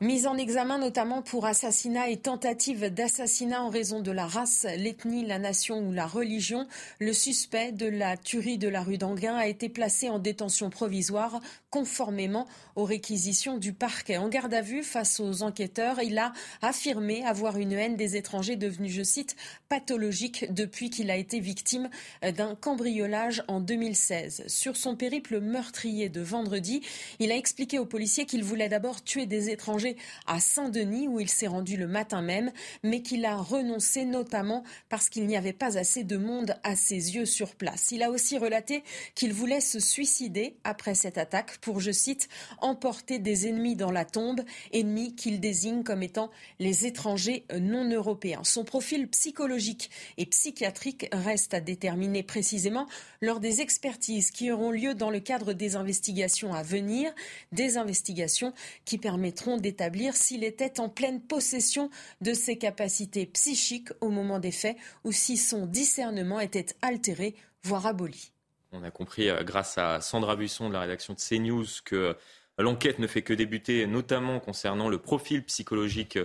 Mise 0.00 0.28
en 0.28 0.36
examen 0.36 0.78
notamment 0.78 1.22
pour 1.22 1.44
assassinat 1.44 2.08
et 2.08 2.18
tentative 2.18 2.86
d'assassinat 2.86 3.64
en 3.64 3.68
raison 3.68 3.98
de 4.00 4.12
la 4.12 4.28
race, 4.28 4.64
l'ethnie, 4.76 5.26
la 5.26 5.40
nation 5.40 5.80
ou 5.80 5.92
la 5.92 6.06
religion, 6.06 6.68
le 7.00 7.12
suspect 7.12 7.72
de 7.72 7.86
la 7.86 8.16
tuerie 8.16 8.58
de 8.58 8.68
la 8.68 8.82
rue 8.82 8.96
d'Anguin 8.96 9.34
a 9.34 9.48
été 9.48 9.68
placé 9.68 10.08
en 10.08 10.20
détention 10.20 10.70
provisoire 10.70 11.40
conformément 11.70 12.46
aux 12.76 12.84
réquisitions 12.84 13.58
du 13.58 13.72
parquet. 13.72 14.16
En 14.16 14.28
garde 14.28 14.54
à 14.54 14.62
vue 14.62 14.82
face 14.82 15.20
aux 15.20 15.42
enquêteurs, 15.42 16.02
il 16.02 16.18
a 16.18 16.32
affirmé 16.62 17.24
avoir 17.24 17.58
une 17.58 17.72
haine 17.72 17.96
des 17.96 18.16
étrangers 18.16 18.56
devenue, 18.56 18.88
je 18.88 19.02
cite, 19.02 19.36
pathologique 19.68 20.52
depuis 20.52 20.90
qu'il 20.90 21.10
a 21.10 21.16
été 21.16 21.40
victime 21.40 21.90
d'un 22.22 22.54
cambriolage 22.54 23.42
en 23.48 23.60
2016. 23.60 24.44
Sur 24.46 24.76
son 24.76 24.96
périple 24.96 25.40
meurtrier 25.40 26.08
de 26.08 26.20
vendredi, 26.20 26.82
il 27.18 27.30
a 27.30 27.36
expliqué 27.36 27.78
aux 27.78 27.86
policiers 27.86 28.24
qu'il 28.24 28.44
voulait 28.44 28.68
d'abord 28.68 29.04
tuer 29.04 29.26
des 29.26 29.50
étrangers 29.50 29.96
à 30.26 30.40
Saint-Denis 30.40 31.08
où 31.08 31.20
il 31.20 31.28
s'est 31.28 31.46
rendu 31.46 31.76
le 31.76 31.86
matin 31.86 32.22
même, 32.22 32.50
mais 32.82 33.02
qu'il 33.02 33.24
a 33.24 33.36
renoncé 33.36 34.04
notamment 34.04 34.64
parce 34.88 35.08
qu'il 35.08 35.26
n'y 35.26 35.36
avait 35.36 35.52
pas 35.52 35.76
assez 35.76 36.04
de 36.04 36.16
monde 36.16 36.56
à 36.62 36.76
ses 36.76 37.14
yeux 37.14 37.26
sur 37.26 37.54
place. 37.54 37.90
Il 37.90 38.02
a 38.02 38.10
aussi 38.10 38.38
relaté 38.38 38.82
qu'il 39.14 39.32
voulait 39.32 39.60
se 39.60 39.80
suicider 39.80 40.56
après 40.64 40.94
cette 40.94 41.18
attaque 41.18 41.57
pour, 41.60 41.80
je 41.80 41.90
cite, 41.90 42.28
emporter 42.60 43.18
des 43.18 43.48
ennemis 43.48 43.76
dans 43.76 43.90
la 43.90 44.04
tombe, 44.04 44.42
ennemis 44.72 45.14
qu'il 45.14 45.40
désigne 45.40 45.82
comme 45.82 46.02
étant 46.02 46.30
les 46.58 46.86
étrangers 46.86 47.44
non 47.58 47.88
européens. 47.88 48.44
Son 48.44 48.64
profil 48.64 49.08
psychologique 49.08 49.90
et 50.16 50.26
psychiatrique 50.26 51.08
reste 51.12 51.54
à 51.54 51.60
déterminer 51.60 52.22
précisément 52.22 52.86
lors 53.22 53.40
des 53.40 53.62
expertises 53.62 54.30
qui 54.30 54.52
auront 54.52 54.70
lieu 54.70 54.94
dans 54.94 55.10
le 55.10 55.20
cadre 55.20 55.54
des 55.54 55.76
investigations 55.76 56.52
à 56.52 56.62
venir, 56.62 57.10
des 57.52 57.78
investigations 57.78 58.52
qui 58.84 58.98
permettront 58.98 59.56
d'établir 59.56 59.78
établir 59.78 60.16
s'il 60.16 60.42
était 60.42 60.80
en 60.80 60.88
pleine 60.88 61.20
possession 61.20 61.88
de 62.20 62.34
ses 62.34 62.58
capacités 62.58 63.26
psychiques 63.26 63.90
au 64.00 64.10
moment 64.10 64.40
des 64.40 64.50
faits 64.50 64.76
ou 65.04 65.12
si 65.12 65.36
son 65.36 65.66
discernement 65.66 66.40
était 66.40 66.74
altéré, 66.82 67.36
voire 67.62 67.86
aboli. 67.86 68.32
On 68.72 68.82
a 68.82 68.90
compris 68.90 69.30
euh, 69.30 69.42
grâce 69.42 69.78
à 69.78 70.00
Sandra 70.00 70.36
Buisson 70.36 70.68
de 70.68 70.74
la 70.74 70.80
rédaction 70.80 71.14
de 71.14 71.18
CNews 71.18 71.66
que 71.84 71.96
euh, 71.96 72.14
l'enquête 72.58 72.98
ne 72.98 73.06
fait 73.06 73.22
que 73.22 73.32
débuter, 73.32 73.86
notamment 73.86 74.40
concernant 74.40 74.88
le 74.88 74.98
profil 74.98 75.44
psychologique 75.44 76.18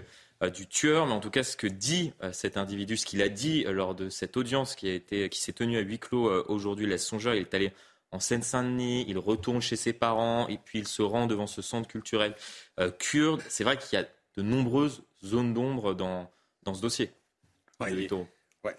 euh, 0.43 0.49
du 0.49 0.67
tueur, 0.67 1.05
mais 1.07 1.13
en 1.13 1.19
tout 1.19 1.29
cas 1.29 1.43
ce 1.43 1.55
que 1.55 1.67
dit 1.67 2.11
cet 2.33 2.57
individu, 2.57 2.97
ce 2.97 3.05
qu'il 3.05 3.21
a 3.21 3.29
dit 3.29 3.63
lors 3.63 3.95
de 3.95 4.09
cette 4.09 4.35
audience 4.35 4.75
qui, 4.75 4.89
a 4.89 4.93
été, 4.93 5.29
qui 5.29 5.39
s'est 5.39 5.53
tenue 5.53 5.77
à 5.77 5.81
huis 5.81 5.99
clos 5.99 6.29
aujourd'hui, 6.49 6.85
laisse 6.85 7.05
songeur. 7.05 7.33
Il 7.33 7.41
est 7.41 7.53
allé 7.53 7.71
en 8.11 8.19
Seine-Saint-Denis, 8.19 9.05
il 9.07 9.17
retourne 9.17 9.61
chez 9.61 9.77
ses 9.77 9.93
parents 9.93 10.47
et 10.49 10.57
puis 10.57 10.79
il 10.79 10.87
se 10.87 11.01
rend 11.01 11.27
devant 11.27 11.47
ce 11.47 11.61
centre 11.61 11.87
culturel 11.87 12.35
kurde. 12.99 13.41
C'est 13.47 13.63
vrai 13.63 13.77
qu'il 13.77 13.97
y 13.97 14.01
a 14.01 14.05
de 14.35 14.41
nombreuses 14.41 15.03
zones 15.23 15.53
d'ombre 15.53 15.93
dans, 15.93 16.29
dans 16.63 16.73
ce 16.73 16.81
dossier. 16.81 17.11
Ouais, 18.65 18.75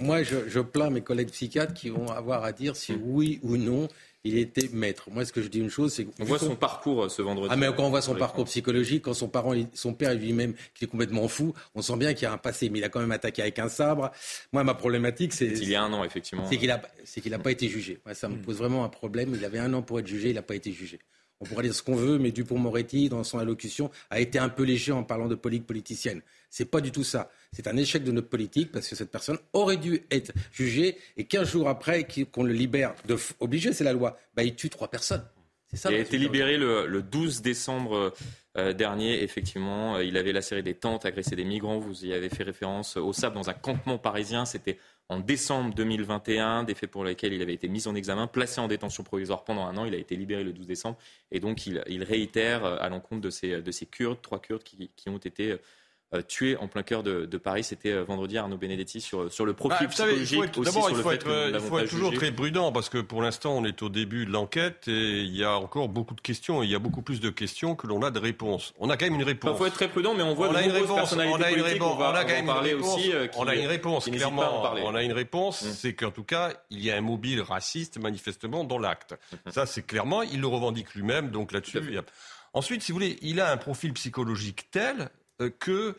moi, 0.00 0.22
je, 0.22 0.48
je, 0.48 0.60
plains 0.60 0.90
mes 0.90 1.02
collègues 1.02 1.30
psychiatres 1.30 1.74
qui 1.74 1.90
vont 1.90 2.08
avoir 2.08 2.44
à 2.44 2.52
dire 2.52 2.76
si 2.76 2.94
oui 2.94 3.40
ou 3.42 3.56
non 3.56 3.88
il 4.24 4.38
était 4.38 4.68
maître. 4.72 5.10
Moi, 5.10 5.24
ce 5.24 5.32
que 5.32 5.42
je 5.42 5.48
dis 5.48 5.58
une 5.58 5.70
chose, 5.70 5.92
c'est 5.92 6.04
qu'on 6.04 6.24
voit 6.24 6.38
son 6.38 6.54
parcours 6.54 7.04
euh, 7.04 7.08
ce 7.08 7.22
vendredi. 7.22 7.52
Ah, 7.52 7.56
mais 7.56 7.66
quand 7.74 7.84
on 7.84 7.90
voit 7.90 8.02
son 8.02 8.14
parcours 8.14 8.44
psychologique, 8.44 9.02
quand 9.02 9.14
son 9.14 9.28
parent, 9.28 9.54
son 9.74 9.94
père 9.94 10.14
lui-même, 10.14 10.54
qui 10.74 10.84
est 10.84 10.88
complètement 10.88 11.26
fou, 11.26 11.54
on 11.74 11.82
sent 11.82 11.96
bien 11.96 12.14
qu'il 12.14 12.24
y 12.24 12.26
a 12.26 12.32
un 12.32 12.38
passé. 12.38 12.70
Mais 12.70 12.78
il 12.78 12.84
a 12.84 12.88
quand 12.88 13.00
même 13.00 13.10
attaqué 13.10 13.42
avec 13.42 13.58
un 13.58 13.68
sabre. 13.68 14.12
Moi, 14.52 14.62
ma 14.62 14.74
problématique, 14.74 15.32
c'est. 15.32 15.46
Il 15.46 15.68
y 15.68 15.74
a 15.74 15.82
un 15.82 15.92
an, 15.92 16.04
effectivement. 16.04 16.46
C'est 16.48 16.56
qu'il 16.56 17.32
n'a 17.32 17.38
pas 17.38 17.50
été 17.50 17.68
jugé. 17.68 17.98
Moi, 18.04 18.14
ça 18.14 18.28
me 18.28 18.36
pose 18.36 18.58
vraiment 18.58 18.84
un 18.84 18.88
problème. 18.88 19.34
Il 19.34 19.44
avait 19.44 19.58
un 19.58 19.72
an 19.74 19.82
pour 19.82 19.98
être 19.98 20.06
jugé, 20.06 20.30
il 20.30 20.34
n'a 20.34 20.42
pas 20.42 20.54
été 20.54 20.72
jugé. 20.72 21.00
On 21.42 21.44
pourrait 21.44 21.64
dire 21.64 21.74
ce 21.74 21.82
qu'on 21.82 21.96
veut, 21.96 22.18
mais 22.18 22.30
Dupont-Moretti, 22.30 23.08
dans 23.08 23.24
son 23.24 23.40
allocution, 23.40 23.90
a 24.10 24.20
été 24.20 24.38
un 24.38 24.48
peu 24.48 24.62
léger 24.62 24.92
en 24.92 25.02
parlant 25.02 25.26
de 25.26 25.34
politique 25.34 25.66
politicienne. 25.66 26.22
C'est 26.50 26.66
pas 26.66 26.80
du 26.80 26.92
tout 26.92 27.02
ça. 27.02 27.32
C'est 27.52 27.66
un 27.66 27.76
échec 27.76 28.04
de 28.04 28.12
notre 28.12 28.28
politique 28.28 28.70
parce 28.70 28.86
que 28.86 28.94
cette 28.94 29.10
personne 29.10 29.38
aurait 29.52 29.76
dû 29.76 30.02
être 30.12 30.32
jugée 30.52 30.98
et 31.16 31.24
15 31.24 31.50
jours 31.50 31.68
après 31.68 32.06
qu'on 32.32 32.44
le 32.44 32.52
libère, 32.52 32.94
de, 33.08 33.16
obligé, 33.40 33.72
c'est 33.72 33.82
la 33.82 33.92
loi, 33.92 34.16
bah, 34.36 34.44
il 34.44 34.54
tue 34.54 34.70
trois 34.70 34.88
personnes. 34.88 35.24
Ça, 35.72 35.90
il 35.90 35.96
a 35.96 36.00
été 36.00 36.16
libéré 36.16 36.58
le, 36.58 37.02
12 37.02 37.42
décembre 37.42 38.12
euh, 38.56 38.72
dernier, 38.72 39.22
effectivement. 39.22 39.98
Il 39.98 40.16
avait 40.18 40.32
lacéré 40.32 40.62
des 40.62 40.74
tentes, 40.74 41.06
agressé 41.06 41.34
des 41.34 41.44
migrants. 41.44 41.78
Vous 41.78 42.04
y 42.04 42.12
avez 42.12 42.28
fait 42.28 42.44
référence 42.44 42.96
au 42.98 43.12
sable 43.12 43.34
dans 43.34 43.48
un 43.50 43.54
campement 43.54 43.98
parisien. 43.98 44.44
C'était 44.44 44.78
en 45.12 45.20
décembre 45.20 45.74
2021, 45.74 46.64
des 46.64 46.74
faits 46.74 46.90
pour 46.90 47.04
lesquels 47.04 47.32
il 47.32 47.42
avait 47.42 47.54
été 47.54 47.68
mis 47.68 47.86
en 47.86 47.94
examen, 47.94 48.26
placé 48.26 48.60
en 48.60 48.68
détention 48.68 49.04
provisoire 49.04 49.44
pendant 49.44 49.66
un 49.66 49.76
an. 49.76 49.84
Il 49.84 49.94
a 49.94 49.98
été 49.98 50.16
libéré 50.16 50.42
le 50.42 50.52
12 50.52 50.66
décembre. 50.66 50.96
Et 51.30 51.40
donc, 51.40 51.66
il, 51.66 52.02
réitère 52.02 52.64
euh, 52.64 52.76
à 52.80 52.88
l'encontre 52.88 53.20
de 53.20 53.30
ces, 53.30 53.60
de 53.60 53.70
ces 53.70 53.86
Kurdes, 53.86 54.20
trois 54.22 54.40
Kurdes 54.40 54.62
qui, 54.62 54.90
qui 54.96 55.08
ont 55.08 55.18
été 55.18 55.52
euh, 55.52 55.58
tué 56.20 56.56
en 56.58 56.68
plein 56.68 56.82
cœur 56.82 57.02
de, 57.02 57.26
Paris. 57.38 57.64
C'était 57.64 57.92
euh, 57.92 58.04
vendredi 58.04 58.36
Arnaud 58.36 58.58
Benedetti 58.58 59.00
sur, 59.00 59.32
sur 59.32 59.46
le 59.46 59.54
profil 59.54 59.86
bah, 59.86 59.92
psychologique. 59.92 60.60
D'abord, 60.62 60.90
il 60.90 60.96
faut, 60.96 61.10
être, 61.10 61.50
il 61.54 61.60
faut 61.60 61.78
être 61.78 61.88
toujours 61.88 62.12
très 62.12 62.30
prudent 62.30 62.72
parce 62.72 62.90
que 62.90 62.98
pour 62.98 63.22
l'instant, 63.22 63.56
on 63.56 63.64
est 63.64 63.80
au 63.82 63.88
début 63.88 64.26
de 64.26 64.30
l'enquête 64.30 64.88
et 64.88 65.20
il 65.20 65.34
y 65.34 65.44
a 65.44 65.56
encore 65.56 65.88
beaucoup 65.88 66.14
de 66.14 66.20
questions. 66.20 66.62
il 66.62 66.70
y 66.70 66.74
a 66.74 66.78
beaucoup 66.78 67.02
plus 67.02 67.20
de 67.20 67.30
questions 67.30 67.74
que 67.74 67.86
l'on 67.86 68.02
a 68.02 68.10
de 68.10 68.18
réponses. 68.18 68.74
On 68.78 68.90
a 68.90 68.96
quand 68.96 69.06
même 69.06 69.14
une 69.14 69.22
réponse. 69.22 69.52
Il 69.54 69.58
faut 69.58 69.66
être 69.66 69.74
très 69.74 69.88
prudent, 69.88 70.14
mais 70.14 70.22
on 70.22 70.34
voit 70.34 70.48
on 70.48 70.52
de 70.52 70.58
a 70.58 70.62
une 70.62 70.72
réponse. 70.72 71.14
On 71.14 71.18
a 71.18 71.50
une 71.50 71.62
réponse. 71.62 71.96
On, 71.98 72.02
a 72.02 72.24
quand 72.24 72.32
même 72.32 72.46
parler 72.46 72.74
aussi. 72.74 73.12
Euh, 73.12 73.28
on 73.36 73.46
a 73.46 73.54
une 73.54 73.66
réponse. 73.66 74.10
Clairement, 74.10 74.62
on 74.84 74.94
a 74.94 75.02
une 75.02 75.12
réponse. 75.12 75.64
C'est 75.64 75.94
qu'en 75.94 76.10
tout 76.10 76.24
cas, 76.24 76.52
il 76.70 76.84
y 76.84 76.90
a 76.90 76.96
un 76.96 77.00
mobile 77.00 77.40
raciste 77.40 77.98
manifestement 77.98 78.64
dans 78.64 78.78
l'acte. 78.78 79.14
Hum. 79.32 79.52
Ça, 79.52 79.66
c'est 79.66 79.86
clairement. 79.86 80.22
Il 80.22 80.40
le 80.40 80.46
revendique 80.46 80.94
lui-même. 80.94 81.30
Donc 81.30 81.52
là-dessus, 81.52 81.80
Ensuite, 82.54 82.82
si 82.82 82.92
vous 82.92 82.96
voulez, 82.96 83.18
il 83.22 83.40
a 83.40 83.50
un 83.50 83.56
profil 83.56 83.94
psychologique 83.94 84.70
tel 84.70 85.08
que 85.50 85.94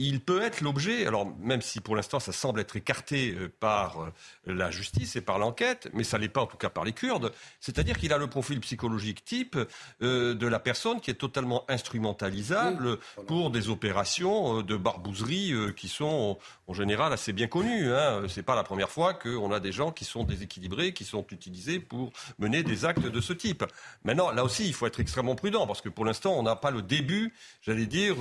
il 0.00 0.20
peut 0.20 0.42
être 0.42 0.60
l'objet, 0.60 1.06
alors 1.06 1.26
même 1.40 1.60
si 1.60 1.80
pour 1.80 1.96
l'instant 1.96 2.20
ça 2.20 2.30
semble 2.30 2.60
être 2.60 2.76
écarté 2.76 3.32
euh, 3.32 3.52
par 3.58 4.00
euh, 4.00 4.12
la 4.46 4.70
justice 4.70 5.16
et 5.16 5.20
par 5.20 5.40
l'enquête, 5.40 5.88
mais 5.92 6.04
ça 6.04 6.18
l'est 6.18 6.28
pas 6.28 6.42
en 6.42 6.46
tout 6.46 6.56
cas 6.56 6.70
par 6.70 6.84
les 6.84 6.92
Kurdes, 6.92 7.32
c'est-à-dire 7.58 7.98
qu'il 7.98 8.12
a 8.12 8.18
le 8.18 8.28
profil 8.28 8.60
psychologique 8.60 9.24
type 9.24 9.58
euh, 10.02 10.34
de 10.34 10.46
la 10.46 10.60
personne 10.60 11.00
qui 11.00 11.10
est 11.10 11.14
totalement 11.14 11.64
instrumentalisable 11.68 12.98
pour 13.26 13.50
des 13.50 13.70
opérations 13.70 14.62
de 14.62 14.76
barbouzerie 14.76 15.52
qui 15.76 15.88
sont 15.88 16.38
en 16.68 16.74
général 16.74 17.12
assez 17.12 17.32
bien 17.32 17.48
connues. 17.48 17.92
Hein. 17.92 18.22
C'est 18.28 18.44
pas 18.44 18.54
la 18.54 18.62
première 18.62 18.90
fois 18.90 19.14
qu'on 19.14 19.50
a 19.50 19.58
des 19.58 19.72
gens 19.72 19.90
qui 19.90 20.04
sont 20.04 20.22
déséquilibrés, 20.22 20.92
qui 20.92 21.04
sont 21.04 21.26
utilisés 21.32 21.80
pour 21.80 22.12
mener 22.38 22.62
des 22.62 22.84
actes 22.84 23.06
de 23.06 23.20
ce 23.20 23.32
type. 23.32 23.64
Maintenant, 24.04 24.30
là 24.30 24.44
aussi, 24.44 24.66
il 24.66 24.74
faut 24.74 24.86
être 24.86 25.00
extrêmement 25.00 25.34
prudent 25.34 25.66
parce 25.66 25.80
que 25.80 25.88
pour 25.88 26.04
l'instant, 26.04 26.34
on 26.38 26.42
n'a 26.44 26.56
pas 26.56 26.70
le 26.70 26.82
début, 26.82 27.34
j'allais 27.62 27.86
dire, 27.86 28.16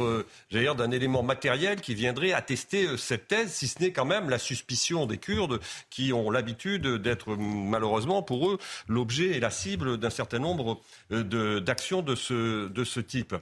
j'allais 0.49 0.65
dire 0.65 0.75
d'un 0.75 0.91
élément 0.91 1.23
matériel 1.23 1.66
qui 1.75 1.93
viendrait 1.95 2.33
attester 2.33 2.85
euh, 2.85 2.97
cette 2.97 3.27
thèse, 3.27 3.51
si 3.51 3.67
ce 3.67 3.79
n'est 3.79 3.91
quand 3.91 4.05
même 4.05 4.29
la 4.29 4.39
suspicion 4.39 5.05
des 5.05 5.17
Kurdes 5.17 5.59
qui 5.89 6.13
ont 6.13 6.31
l'habitude 6.31 6.87
d'être 6.87 7.35
malheureusement 7.35 8.23
pour 8.23 8.49
eux 8.49 8.57
l'objet 8.87 9.37
et 9.37 9.39
la 9.39 9.49
cible 9.49 9.97
d'un 9.97 10.09
certain 10.09 10.39
nombre 10.39 10.79
euh, 11.11 11.59
d'actions 11.59 12.01
de 12.01 12.15
ce, 12.15 12.67
de 12.67 12.83
ce 12.83 12.99
type. 12.99 13.35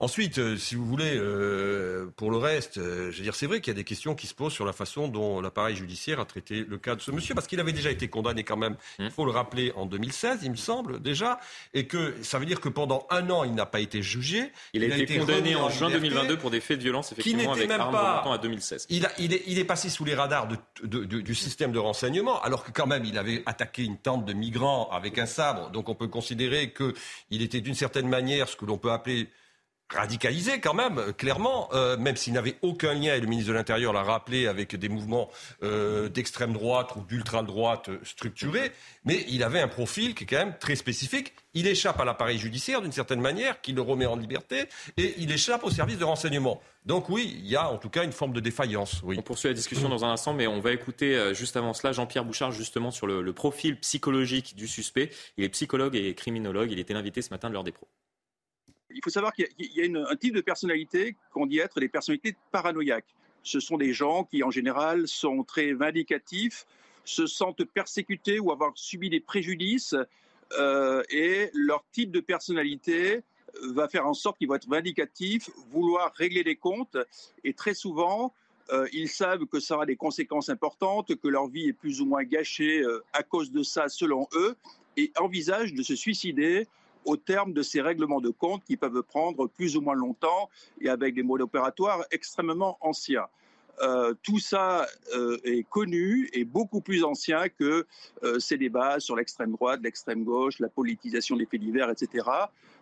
Ensuite, 0.00 0.38
euh, 0.38 0.56
si 0.56 0.74
vous 0.74 0.84
voulez, 0.84 1.16
euh, 1.16 2.12
pour 2.16 2.32
le 2.32 2.36
reste, 2.36 2.78
euh, 2.78 3.12
je 3.12 3.18
veux 3.18 3.22
dire, 3.22 3.36
c'est 3.36 3.46
vrai 3.46 3.60
qu'il 3.60 3.72
y 3.72 3.76
a 3.76 3.78
des 3.78 3.84
questions 3.84 4.16
qui 4.16 4.26
se 4.26 4.34
posent 4.34 4.52
sur 4.52 4.66
la 4.66 4.72
façon 4.72 5.06
dont 5.06 5.40
l'appareil 5.40 5.76
judiciaire 5.76 6.18
a 6.18 6.24
traité 6.24 6.64
le 6.68 6.78
cas 6.78 6.96
de 6.96 7.00
ce 7.00 7.12
monsieur, 7.12 7.32
parce 7.36 7.46
qu'il 7.46 7.60
avait 7.60 7.72
déjà 7.72 7.92
été 7.92 8.08
condamné 8.08 8.42
quand 8.42 8.56
même, 8.56 8.76
il 8.98 9.12
faut 9.12 9.24
le 9.24 9.30
rappeler, 9.30 9.72
en 9.76 9.86
2016, 9.86 10.40
il 10.42 10.50
me 10.50 10.56
semble 10.56 11.00
déjà, 11.00 11.38
et 11.74 11.86
que 11.86 12.16
ça 12.22 12.40
veut 12.40 12.44
dire 12.44 12.60
que 12.60 12.68
pendant 12.68 13.06
un 13.08 13.30
an, 13.30 13.44
il 13.44 13.54
n'a 13.54 13.66
pas 13.66 13.78
été 13.78 14.02
jugé. 14.02 14.50
Il, 14.72 14.82
a, 14.82 14.96
été, 14.96 15.16
condamné 15.16 15.54
en, 15.54 15.70
juin 15.70 15.90
2022 15.90 16.38
pour 16.38 16.50
des 16.50 16.60
faits 16.60 16.78
de 16.78 16.82
violence, 16.82 17.12
effectivement, 17.12 17.52
avec 17.52 17.68
même 17.68 17.78
pas, 17.78 18.24
à 18.24 18.38
2016. 18.38 18.88
Il, 18.90 19.08
il, 19.18 19.32
est, 19.32 19.42
il, 19.46 19.60
est, 19.60 19.64
passé 19.64 19.88
sous 19.88 20.04
les 20.04 20.16
radars 20.16 20.48
de, 20.82 21.04
du 21.04 21.34
système 21.36 21.70
de 21.70 21.78
renseignement, 21.78 22.42
alors 22.42 22.64
que 22.64 22.72
quand 22.72 22.88
même, 22.88 23.04
il 23.04 23.16
avait 23.16 23.44
attaqué 23.46 23.84
une 23.84 23.98
tente 23.98 24.24
de 24.24 24.32
migrants 24.32 24.90
avec 24.90 25.18
un 25.18 25.26
sabre, 25.26 25.70
donc 25.70 25.88
on 25.88 25.94
peut 25.94 26.08
considérer 26.08 26.72
qu'il 26.72 27.42
était 27.42 27.60
d'une 27.60 27.76
certaine 27.76 28.08
manière 28.08 28.48
ce 28.48 28.56
que 28.56 28.64
l'on 28.64 28.76
peut 28.76 28.90
appeler 28.90 29.28
radicalisé 29.90 30.60
quand 30.60 30.74
même, 30.74 30.98
euh, 30.98 31.12
clairement, 31.12 31.68
euh, 31.72 31.96
même 31.96 32.16
s'il 32.16 32.32
n'avait 32.32 32.56
aucun 32.62 32.94
lien, 32.94 33.14
et 33.14 33.20
le 33.20 33.26
ministre 33.26 33.50
de 33.50 33.54
l'Intérieur 33.54 33.92
l'a 33.92 34.02
rappelé, 34.02 34.46
avec 34.46 34.74
des 34.76 34.88
mouvements 34.88 35.30
euh, 35.62 36.08
d'extrême 36.08 36.52
droite 36.52 36.90
ou 36.96 37.02
d'ultra-droite 37.02 37.90
structurés, 38.02 38.72
mais 39.04 39.24
il 39.28 39.42
avait 39.42 39.60
un 39.60 39.68
profil 39.68 40.14
qui 40.14 40.24
est 40.24 40.26
quand 40.26 40.38
même 40.38 40.56
très 40.58 40.76
spécifique. 40.76 41.34
Il 41.52 41.66
échappe 41.66 42.00
à 42.00 42.04
l'appareil 42.04 42.38
judiciaire 42.38 42.82
d'une 42.82 42.92
certaine 42.92 43.20
manière, 43.20 43.60
qui 43.60 43.72
le 43.72 43.82
remet 43.82 44.06
en 44.06 44.16
liberté, 44.16 44.68
et 44.96 45.14
il 45.18 45.30
échappe 45.30 45.64
au 45.64 45.70
service 45.70 45.98
de 45.98 46.04
renseignement. 46.04 46.60
Donc 46.84 47.08
oui, 47.08 47.36
il 47.38 47.46
y 47.46 47.56
a 47.56 47.70
en 47.70 47.78
tout 47.78 47.88
cas 47.88 48.04
une 48.04 48.12
forme 48.12 48.32
de 48.32 48.40
défaillance. 48.40 49.02
On 49.04 49.22
poursuit 49.22 49.48
la 49.48 49.54
discussion 49.54 49.88
dans 49.88 50.04
un 50.04 50.12
instant, 50.12 50.34
mais 50.34 50.46
on 50.46 50.60
va 50.60 50.72
écouter 50.72 51.32
juste 51.34 51.56
avant 51.56 51.72
cela 51.72 51.92
Jean-Pierre 51.92 52.24
Bouchard 52.24 52.52
justement 52.52 52.90
sur 52.90 53.06
le, 53.06 53.32
profil 53.32 53.78
psychologique 53.78 54.54
du 54.56 54.68
suspect. 54.68 55.10
Il 55.38 55.44
est 55.44 55.48
psychologue 55.48 55.96
et 55.96 56.14
criminologue. 56.14 56.70
Il 56.70 56.78
était 56.78 56.94
invité 56.94 57.22
ce 57.22 57.30
matin 57.30 57.48
de 57.48 57.54
l'heure 57.54 57.64
des 57.64 57.72
pros 57.72 57.88
il 58.94 59.00
faut 59.02 59.10
savoir 59.10 59.32
qu'il 59.32 59.48
y 59.58 59.80
a, 59.82 60.08
un 60.08 60.16
type 60.16 60.34
de 60.34 60.40
personnalité 60.40 61.16
qu'on 61.32 61.46
dit 61.46 61.58
être 61.58 61.80
des 61.80 61.88
personnalités 61.88 62.36
paranoïaques. 62.50 63.14
Ce 63.42 63.60
sont 63.60 63.76
des 63.76 63.92
gens 63.92 64.24
qui, 64.24 64.42
en 64.42 64.50
général, 64.50 65.06
sont 65.06 65.44
très 65.44 65.72
vindicatifs, 65.72 66.66
se 67.04 67.26
sentent 67.26 67.64
persécutés 67.64 68.38
ou 68.38 68.50
avoir 68.52 68.72
subi 68.74 69.10
des 69.10 69.20
préjudices, 69.20 69.94
euh, 70.58 71.02
et 71.10 71.50
leur 71.52 71.84
type 71.92 72.10
de 72.10 72.20
personnalité 72.20 73.22
va 73.62 73.88
faire 73.88 74.06
en 74.06 74.14
sorte 74.14 74.38
qu'ils 74.38 74.48
vont 74.48 74.54
être 74.54 74.68
vindicatifs, 74.68 75.50
vouloir 75.70 76.12
régler 76.14 76.44
des 76.44 76.56
comptes, 76.56 76.96
et 77.44 77.52
très 77.52 77.74
souvent, 77.74 78.32
euh, 78.72 78.88
ils 78.92 79.08
savent 79.08 79.46
que 79.46 79.60
ça 79.60 79.74
aura 79.74 79.86
des 79.86 79.96
conséquences 79.96 80.48
importantes, 80.48 81.14
que 81.16 81.28
leur 81.28 81.48
vie 81.48 81.68
est 81.68 81.72
plus 81.72 82.00
ou 82.00 82.06
moins 82.06 82.24
gâchée 82.24 82.80
euh, 82.80 83.04
à 83.12 83.22
cause 83.22 83.52
de 83.52 83.62
ça, 83.62 83.88
selon 83.88 84.26
eux, 84.34 84.56
et 84.96 85.12
envisagent 85.18 85.74
de 85.74 85.82
se 85.82 85.94
suicider 85.94 86.66
au 87.04 87.16
terme 87.16 87.52
de 87.52 87.62
ces 87.62 87.80
règlements 87.80 88.20
de 88.20 88.30
compte 88.30 88.64
qui 88.64 88.76
peuvent 88.76 89.02
prendre 89.02 89.46
plus 89.46 89.76
ou 89.76 89.80
moins 89.80 89.94
longtemps 89.94 90.48
et 90.80 90.88
avec 90.88 91.14
des 91.14 91.22
modes 91.22 91.42
opératoires 91.42 92.04
extrêmement 92.10 92.78
anciens. 92.80 93.26
Euh, 93.82 94.14
tout 94.22 94.38
ça 94.38 94.86
euh, 95.14 95.36
est 95.42 95.64
connu 95.68 96.30
et 96.32 96.44
beaucoup 96.44 96.80
plus 96.80 97.02
ancien 97.02 97.48
que 97.48 97.86
euh, 98.22 98.38
ces 98.38 98.56
débats 98.56 99.00
sur 99.00 99.16
l'extrême 99.16 99.52
droite, 99.52 99.80
l'extrême 99.82 100.22
gauche, 100.22 100.60
la 100.60 100.68
politisation 100.68 101.36
des 101.36 101.46
faits 101.46 101.60
divers, 101.60 101.90
etc. 101.90 102.28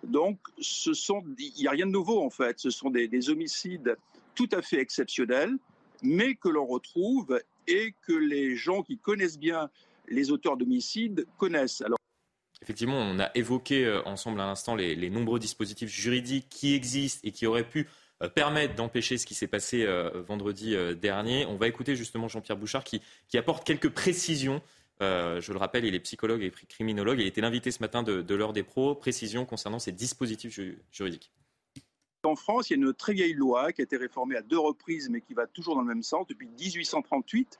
Donc, 0.04 0.38
il 0.58 1.52
n'y 1.58 1.66
a 1.66 1.70
rien 1.70 1.86
de 1.86 1.92
nouveau 1.92 2.22
en 2.22 2.30
fait. 2.30 2.58
Ce 2.58 2.70
sont 2.70 2.90
des, 2.90 3.08
des 3.08 3.30
homicides 3.30 3.96
tout 4.34 4.48
à 4.52 4.60
fait 4.60 4.80
exceptionnels, 4.80 5.56
mais 6.02 6.34
que 6.34 6.48
l'on 6.48 6.66
retrouve 6.66 7.40
et 7.66 7.94
que 8.06 8.12
les 8.12 8.56
gens 8.56 8.82
qui 8.82 8.98
connaissent 8.98 9.38
bien 9.38 9.70
les 10.08 10.30
auteurs 10.30 10.56
d'homicides 10.56 11.26
connaissent. 11.38 11.82
Effectivement, 12.62 12.96
on 12.96 13.18
a 13.18 13.30
évoqué 13.34 13.84
euh, 13.84 14.02
ensemble 14.04 14.40
à 14.40 14.46
l'instant 14.46 14.76
les, 14.76 15.10
nombreux 15.10 15.40
dispositifs 15.40 15.90
juridiques 15.90 16.48
qui 16.48 16.74
existent 16.74 17.20
et 17.24 17.32
qui 17.32 17.44
auraient 17.46 17.68
pu 17.68 17.88
euh, 18.22 18.28
permettre 18.28 18.76
d'empêcher 18.76 19.18
ce 19.18 19.26
qui 19.26 19.34
s'est 19.34 19.48
passé 19.48 19.82
euh, 19.82 20.22
vendredi 20.28 20.76
dernier. 20.96 21.44
On 21.46 21.56
va 21.56 21.66
écouter 21.66 21.96
justement 21.96 22.28
Jean-Pierre 22.28 22.56
Bouchard 22.56 22.84
qui, 22.84 23.02
apporte 23.34 23.66
quelques 23.66 23.90
précisions. 23.90 24.62
je 25.00 25.52
le 25.52 25.58
rappelle, 25.58 25.84
il 25.84 25.94
est 25.96 26.00
psychologue 26.00 26.42
et 26.42 26.52
criminologue. 26.68 27.18
Il 27.18 27.26
était 27.26 27.40
l'invité 27.40 27.72
ce 27.72 27.82
matin 27.82 28.04
de, 28.04 28.34
l'heure 28.34 28.52
des 28.52 28.62
pros. 28.62 28.94
Précisions 28.94 29.44
concernant 29.44 29.80
ces 29.80 29.90
dispositifs 29.90 30.60
juridiques. 30.92 31.32
En 32.22 32.36
France, 32.36 32.70
il 32.70 32.78
y 32.78 32.80
a 32.80 32.86
une 32.86 32.94
très 32.94 33.12
vieille 33.12 33.34
loi 33.34 33.72
qui 33.72 33.80
a 33.80 33.84
été 33.84 33.96
réformée 33.96 34.36
à 34.36 34.42
deux 34.42 34.58
reprises, 34.58 35.10
mais 35.10 35.20
qui 35.20 35.34
va 35.34 35.48
toujours 35.48 35.74
dans 35.74 35.80
le 35.80 35.88
même 35.88 36.04
sens 36.04 36.28
depuis 36.28 36.46
1838, 36.46 37.58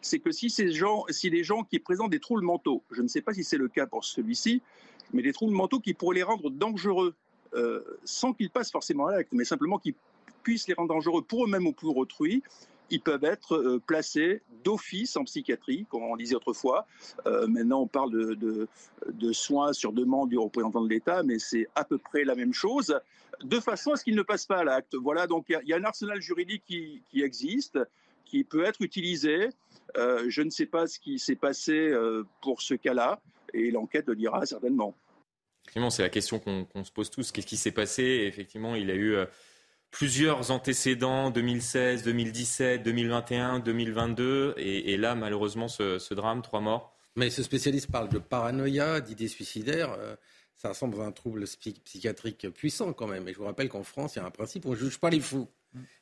c'est 0.00 0.18
que 0.18 0.30
si, 0.30 0.50
ces 0.50 0.72
gens, 0.72 1.04
si 1.10 1.30
les 1.30 1.44
gens 1.44 1.64
qui 1.64 1.78
présentent 1.78 2.10
des 2.10 2.20
troubles 2.20 2.44
mentaux, 2.44 2.82
je 2.90 3.02
ne 3.02 3.08
sais 3.08 3.20
pas 3.20 3.34
si 3.34 3.44
c'est 3.44 3.56
le 3.56 3.68
cas 3.68 3.86
pour 3.86 4.04
celui-ci, 4.04 4.62
mais 5.12 5.22
des 5.22 5.32
troubles 5.32 5.54
mentaux 5.54 5.80
qui 5.80 5.94
pourraient 5.94 6.16
les 6.16 6.22
rendre 6.22 6.50
dangereux, 6.50 7.14
euh, 7.54 7.82
sans 8.04 8.32
qu'ils 8.32 8.50
passent 8.50 8.70
forcément 8.70 9.06
à 9.06 9.12
l'acte, 9.12 9.32
mais 9.32 9.44
simplement 9.44 9.78
qu'ils 9.78 9.94
puissent 10.42 10.68
les 10.68 10.74
rendre 10.74 10.94
dangereux 10.94 11.22
pour 11.22 11.44
eux-mêmes 11.44 11.66
ou 11.66 11.72
pour 11.72 11.96
autrui, 11.96 12.42
ils 12.90 13.00
peuvent 13.00 13.24
être 13.24 13.54
euh, 13.54 13.82
placés 13.86 14.40
d'office 14.64 15.16
en 15.16 15.24
psychiatrie, 15.24 15.86
comme 15.90 16.02
on 16.04 16.16
disait 16.16 16.36
autrefois. 16.36 16.86
Euh, 17.26 17.46
maintenant, 17.46 17.82
on 17.82 17.86
parle 17.86 18.36
de, 18.36 19.32
soins 19.32 19.72
sur 19.72 19.92
demande 19.92 20.30
du 20.30 20.38
représentant 20.38 20.82
de 20.82 20.88
l'État, 20.88 21.22
mais 21.22 21.38
c'est 21.38 21.68
à 21.74 21.84
peu 21.84 21.98
près 21.98 22.24
la 22.24 22.34
même 22.34 22.54
chose, 22.54 22.98
de 23.42 23.60
façon 23.60 23.92
à 23.92 23.96
ce 23.96 24.04
qu'ils 24.04 24.16
ne 24.16 24.22
passent 24.22 24.46
pas 24.46 24.58
à 24.58 24.64
l'acte. 24.64 24.94
Voilà, 24.94 25.26
donc 25.26 25.46
il 25.48 25.68
y, 25.68 25.72
a 25.72 25.76
un 25.76 25.84
arsenal 25.84 26.20
juridique 26.20 26.62
qui 26.66 27.02
existe 27.14 27.78
qui 28.28 28.44
peut 28.44 28.64
être 28.64 28.82
utilisé. 28.82 29.48
Je 29.96 30.42
ne 30.42 30.50
sais 30.50 30.66
pas 30.66 30.86
ce 30.86 30.98
qui 30.98 31.18
s'est 31.18 31.36
passé 31.36 31.92
pour 32.42 32.62
ce 32.62 32.74
cas-là 32.74 33.20
et 33.54 33.70
l'enquête 33.70 34.06
le 34.08 34.16
dira 34.16 34.44
certainement. 34.46 34.94
Effectivement, 35.64 35.90
c'est 35.90 36.02
la 36.02 36.08
question 36.08 36.38
qu'on 36.38 36.84
se 36.84 36.92
pose 36.92 37.10
tous. 37.10 37.32
Qu'est-ce 37.32 37.46
qui 37.46 37.56
s'est 37.56 37.72
passé? 37.72 38.02
Effectivement, 38.02 38.74
il 38.74 38.90
a 38.90 38.94
eu 38.94 39.16
plusieurs 39.90 40.50
antécédents, 40.50 41.30
2016, 41.30 42.02
2017, 42.04 42.82
2021, 42.82 43.60
2022, 43.60 44.54
et, 44.58 44.96
là, 44.96 45.14
malheureusement, 45.14 45.68
ce, 45.68 46.14
drame, 46.14 46.42
trois 46.42 46.60
morts. 46.60 46.94
Mais 47.16 47.30
ce 47.30 47.42
spécialiste 47.42 47.90
parle 47.90 48.08
de 48.08 48.18
paranoïa, 48.18 49.00
d'idées 49.00 49.28
suicidaires. 49.28 49.92
Euh, 49.98 50.14
ça 50.56 50.68
ressemble 50.68 51.00
à 51.00 51.04
un 51.04 51.12
trouble 51.12 51.44
psychiatrique 51.84 52.48
puissant 52.50 52.92
quand 52.92 53.06
même. 53.06 53.26
Et 53.28 53.32
je 53.32 53.38
vous 53.38 53.44
rappelle 53.44 53.68
qu'en 53.68 53.82
France, 53.82 54.14
il 54.14 54.18
y 54.18 54.22
a 54.22 54.24
un 54.24 54.30
principe, 54.30 54.66
on 54.66 54.70
ne 54.70 54.76
juge 54.76 54.98
pas 54.98 55.10
les 55.10 55.20
fous. 55.20 55.48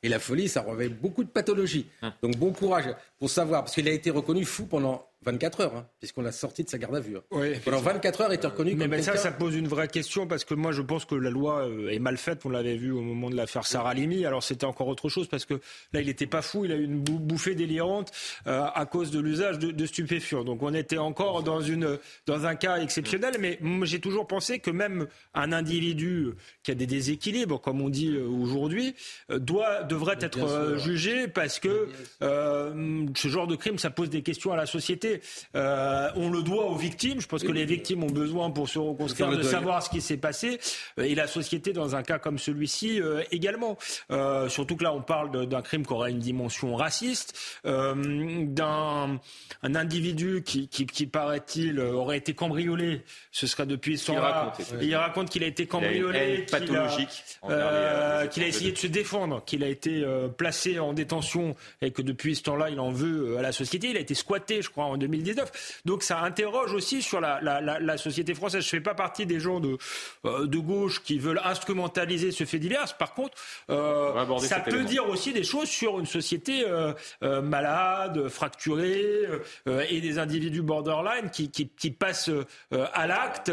Et 0.03 0.09
la 0.09 0.19
folie, 0.19 0.47
ça 0.47 0.61
revêt 0.61 0.89
beaucoup 0.89 1.23
de 1.23 1.29
pathologies. 1.29 1.87
Hum. 2.01 2.11
Donc 2.21 2.37
bon 2.37 2.51
courage 2.51 2.85
pour 3.19 3.29
savoir, 3.29 3.63
parce 3.63 3.75
qu'il 3.75 3.87
a 3.87 3.91
été 3.91 4.09
reconnu 4.09 4.45
fou 4.45 4.65
pendant 4.65 5.07
24 5.27 5.61
heures, 5.61 5.75
hein, 5.75 5.85
puisqu'on 5.99 6.21
l'a 6.21 6.31
sorti 6.31 6.63
de 6.63 6.69
sa 6.69 6.77
garde 6.77 6.95
à 6.95 7.01
vue. 7.01 7.17
Hein. 7.17 7.21
Oui, 7.31 7.55
Pendant 7.65 7.81
24 7.81 8.21
heures, 8.21 8.31
il 8.31 8.35
était 8.35 8.47
reconnu 8.47 8.75
mais, 8.75 8.87
mais 8.87 9.01
ça, 9.01 9.17
ça 9.17 9.31
pose 9.31 9.55
une 9.55 9.67
vraie 9.67 9.89
question, 9.89 10.25
parce 10.25 10.45
que 10.45 10.53
moi, 10.53 10.71
je 10.71 10.81
pense 10.81 11.03
que 11.03 11.15
la 11.15 11.29
loi 11.29 11.67
euh, 11.67 11.89
est 11.89 11.99
mal 11.99 12.17
faite. 12.17 12.45
On 12.45 12.49
l'avait 12.49 12.77
vu 12.77 12.91
au 12.91 13.01
moment 13.01 13.29
de 13.29 13.35
l'affaire 13.35 13.65
Sarah 13.67 13.93
Limi. 13.93 14.25
Alors, 14.25 14.41
c'était 14.41 14.65
encore 14.65 14.87
autre 14.87 15.09
chose, 15.09 15.27
parce 15.27 15.45
que 15.45 15.55
là, 15.91 15.99
il 15.99 16.07
n'était 16.07 16.27
pas 16.27 16.41
fou. 16.41 16.63
Il 16.63 16.71
a 16.71 16.75
eu 16.75 16.85
une 16.85 17.01
bouffée 17.01 17.55
délirante 17.55 18.11
euh, 18.47 18.63
à 18.73 18.85
cause 18.85 19.11
de 19.11 19.19
l'usage 19.19 19.59
de, 19.59 19.85
stupéfiants. 19.85 20.45
Donc, 20.45 20.63
on 20.63 20.73
était 20.73 20.97
encore 20.97 21.43
dans, 21.43 21.61
une, 21.61 21.97
dans 22.25 22.45
un 22.45 22.55
cas 22.55 22.77
exceptionnel. 22.77 23.35
Mais 23.39 23.59
j'ai 23.83 23.99
toujours 23.99 24.27
pensé 24.27 24.59
que 24.59 24.71
même 24.71 25.07
un 25.33 25.51
individu 25.51 26.31
qui 26.63 26.71
a 26.71 26.75
des 26.75 26.87
déséquilibres, 26.87 27.59
comme 27.59 27.81
on 27.81 27.89
dit 27.89 28.15
euh, 28.15 28.25
aujourd'hui, 28.25 28.95
doit, 29.29 29.83
devrait 29.83 30.17
être 30.21 30.77
jugé, 30.77 31.27
parce 31.27 31.59
que 31.59 31.89
ce 32.21 33.27
genre 33.27 33.47
de 33.47 33.55
crime, 33.57 33.77
ça 33.77 33.89
pose 33.89 34.09
des 34.09 34.21
questions 34.21 34.53
à 34.53 34.55
la 34.55 34.65
société. 34.65 35.16
Euh, 35.55 36.09
on 36.15 36.29
le 36.29 36.41
doit 36.43 36.65
aux 36.65 36.75
victimes. 36.75 37.21
Je 37.21 37.27
pense 37.27 37.43
que 37.43 37.51
les 37.51 37.65
victimes 37.65 38.03
ont 38.03 38.09
besoin 38.09 38.51
pour 38.51 38.69
se 38.69 38.79
reconstruire 38.79 39.29
de 39.29 39.43
savoir 39.43 39.83
ce 39.83 39.89
qui 39.89 40.01
s'est 40.01 40.17
passé. 40.17 40.59
Euh, 40.99 41.03
et 41.03 41.15
la 41.15 41.27
société, 41.27 41.73
dans 41.73 41.95
un 41.95 42.03
cas 42.03 42.19
comme 42.19 42.39
celui-ci, 42.39 43.01
euh, 43.01 43.23
également. 43.31 43.77
surtout 44.49 44.75
que 44.75 44.83
là, 44.83 44.93
on 44.93 45.01
parle 45.01 45.47
d'un 45.47 45.61
crime 45.61 45.85
qui 45.85 45.93
aurait 45.93 46.11
une 46.11 46.19
dimension 46.19 46.75
raciste, 46.75 47.37
d'un 47.63 49.19
un 49.63 49.75
individu 49.75 50.43
qui, 50.43 50.67
qui, 50.67 51.07
paraît-il, 51.07 51.79
aurait 51.79 52.17
été 52.17 52.33
cambriolé. 52.33 53.03
Ce 53.31 53.47
serait 53.47 53.65
depuis 53.65 53.97
ce 53.97 54.07
temps-là. 54.07 54.53
Il 54.81 54.95
raconte 54.95 55.29
qu'il 55.29 55.43
a 55.43 55.47
été 55.47 55.65
cambriolé, 55.67 56.45
pathologique, 56.49 57.23
qu'il 57.41 58.43
a, 58.43 58.47
essayé 58.47 58.71
de 58.71 58.77
se 58.77 58.87
défendre, 58.87 59.43
qu'il 59.45 59.63
a 59.63 59.67
été 59.67 60.05
placé 60.37 60.79
en 60.79 60.93
détention 60.93 61.55
et 61.81 61.91
que 61.91 62.01
depuis 62.01 62.35
ce 62.35 62.43
temps-là, 62.43 62.69
il 62.69 62.79
en 62.79 62.91
veut 62.91 63.37
à 63.37 63.41
la 63.41 63.51
société. 63.51 63.89
Il 63.89 63.97
a 63.97 63.99
été 63.99 64.13
squatté, 64.13 64.61
je 64.61 64.69
crois, 64.69 64.85
en 64.85 64.96
2019. 64.97 65.81
Donc 65.85 66.03
ça 66.03 66.19
interroge 66.19 66.73
aussi 66.73 67.01
sur 67.01 67.19
la, 67.19 67.39
la, 67.41 67.97
société 67.97 68.33
française. 68.33 68.61
Je 68.61 68.67
ne 68.67 68.79
fais 68.79 68.83
pas 68.83 68.93
partie 68.93 69.25
des 69.25 69.39
gens 69.39 69.59
de, 69.59 69.77
euh, 70.25 70.45
de 70.45 70.57
gauche 70.57 71.03
qui 71.03 71.19
veulent 71.19 71.41
instrumentaliser 71.43 72.31
ce 72.31 72.45
fait 72.45 72.59
divers. 72.59 72.95
Par 72.97 73.13
contre, 73.13 73.37
euh, 73.69 74.39
ça 74.39 74.59
peut 74.59 74.83
dire 74.83 75.07
aussi 75.09 75.33
des 75.33 75.43
choses 75.43 75.69
sur 75.69 75.99
une 75.99 76.05
société 76.05 76.65
euh, 76.67 76.93
malade, 77.41 78.27
fracturée, 78.27 79.23
et 79.89 80.01
des 80.01 80.19
individus 80.19 80.61
borderline 80.61 81.29
qui, 81.31 81.49
qui, 81.49 81.69
qui 81.69 81.91
passent 81.91 82.29
à 82.71 83.07
l'acte 83.07 83.51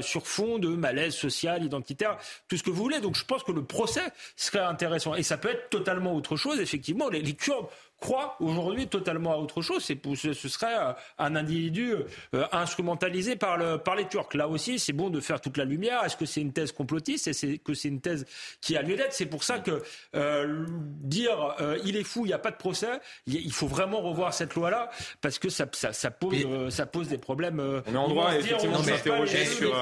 sur 0.00 0.26
fond 0.26 0.58
de 0.58 0.68
malaise 0.68 1.14
social, 1.14 1.64
identitaire, 1.64 2.16
tout 2.48 2.56
ce 2.56 2.62
que 2.62 2.70
vous 2.70 2.82
voulez. 2.82 3.00
Donc 3.00 3.16
je 3.16 3.24
pense 3.24 3.42
que 3.42 3.52
le 3.52 3.64
procès 3.64 4.02
serait 4.36 4.60
intéressant. 4.60 5.14
Et 5.14 5.22
ça 5.22 5.36
peut 5.36 5.50
être 5.50 5.70
totalement 5.70 6.14
autre 6.14 6.36
chose. 6.36 6.60
Effectivement, 6.60 7.08
les, 7.08 7.22
les 7.22 7.34
Kurdes 7.34 7.68
croit 8.00 8.36
aujourd'hui 8.40 8.88
totalement 8.88 9.32
à 9.32 9.36
autre 9.36 9.62
chose. 9.62 9.84
C'est, 9.84 10.00
ce 10.16 10.48
serait 10.48 10.76
euh, 10.76 10.92
un 11.18 11.36
individu 11.36 11.94
euh, 12.34 12.46
instrumentalisé 12.50 13.36
par, 13.36 13.58
le, 13.58 13.78
par 13.78 13.94
les 13.94 14.08
Turcs. 14.08 14.34
Là 14.34 14.48
aussi, 14.48 14.78
c'est 14.78 14.94
bon 14.94 15.10
de 15.10 15.20
faire 15.20 15.40
toute 15.40 15.58
la 15.58 15.64
lumière. 15.64 16.02
Est-ce 16.04 16.16
que 16.16 16.24
c'est 16.24 16.40
une 16.40 16.52
thèse 16.52 16.72
complotiste? 16.72 17.28
Est-ce 17.28 17.56
que 17.56 17.74
c'est 17.74 17.88
une 17.88 18.00
thèse 18.00 18.26
qui 18.60 18.76
a 18.76 18.82
lieu 18.82 18.96
d'être 18.96 19.12
C'est 19.12 19.26
pour 19.26 19.44
ça 19.44 19.58
que 19.58 19.82
euh, 20.16 20.64
dire 21.02 21.54
il 21.84 21.96
est 21.96 22.04
fou, 22.04 22.24
il 22.24 22.28
n'y 22.28 22.34
a 22.34 22.38
pas 22.38 22.50
de 22.50 22.56
procès, 22.56 22.88
il 23.26 23.52
faut 23.52 23.66
vraiment 23.66 24.00
revoir 24.00 24.32
cette 24.32 24.54
loi-là 24.54 24.90
parce 25.20 25.38
que 25.38 25.48
ça, 25.48 25.66
ça, 25.72 25.92
ça 25.92 26.10
pose, 26.10 26.34
ça 26.70 26.86
pose 26.86 27.08
des 27.08 27.18
problèmes. 27.18 27.60
on 27.60 27.94
est 27.94 27.96
en 27.96 28.08
droit 28.08 28.34
effectivement 28.34 28.80
de 28.80 28.86
s'interroger 28.86 29.44
sur, 29.44 29.74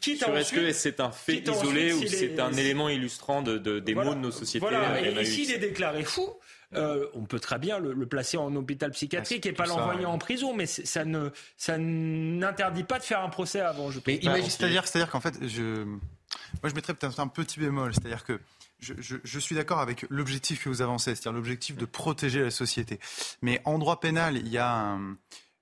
sur 0.00 0.36
est-ce 0.36 0.52
que 0.52 0.72
c'est 0.72 1.00
un 1.00 1.10
fait 1.10 1.42
isolé 1.48 1.92
ou 1.92 2.06
c'est 2.06 2.40
un 2.40 2.52
élément 2.52 2.88
illustrant 2.88 3.42
de, 3.42 3.78
des 3.78 3.94
maux 3.94 4.14
de 4.14 4.20
nos 4.20 4.30
sociétés. 4.30 4.66
Voilà. 4.66 5.00
Et, 5.00 5.20
et 5.20 5.24
s'il 5.24 5.52
est 5.52 5.58
déclaré 5.58 6.02
fou, 6.02 6.28
euh, 6.74 7.06
on 7.14 7.24
peut 7.24 7.40
très 7.40 7.58
bien 7.58 7.78
le, 7.78 8.06
placer 8.06 8.36
en 8.36 8.54
hôpital 8.54 8.92
psychiatrique 8.92 9.44
et 9.46 9.52
pas 9.52 9.66
l'envoyer 9.66 10.06
en 10.06 10.18
prison, 10.18 10.54
mais 10.54 10.66
ça 10.66 11.04
ne 11.04 11.30
ça 11.56 11.78
n'interdit 11.78 12.84
pas 12.84 12.98
de 12.98 13.04
faire 13.04 13.22
un 13.22 13.28
procès 13.28 13.60
avant. 13.60 13.90
Je 13.90 13.98
c'est-à-dire, 14.00 14.86
c'est-à-dire 14.86 15.10
qu'en 15.10 15.20
fait, 15.20 15.34
je, 15.46 15.84
moi 15.84 16.70
je 16.70 16.74
mettrais 16.74 16.94
peut-être 16.94 17.18
un 17.18 17.28
petit 17.28 17.58
bémol, 17.58 17.92
c'est-à-dire 17.92 18.24
que 18.24 18.40
je, 18.78 19.38
suis 19.38 19.54
d'accord 19.54 19.80
avec 19.80 20.06
l'objectif 20.08 20.64
que 20.64 20.68
vous 20.68 20.80
avancez, 20.80 21.14
c'est-à-dire 21.14 21.32
l'objectif 21.32 21.76
de 21.76 21.84
protéger 21.84 22.40
la 22.40 22.50
société. 22.50 23.00
Mais 23.42 23.60
en 23.64 23.78
droit 23.78 24.00
pénal, 24.00 24.36
il 24.36 24.48
y 24.48 24.58
a 24.58 24.96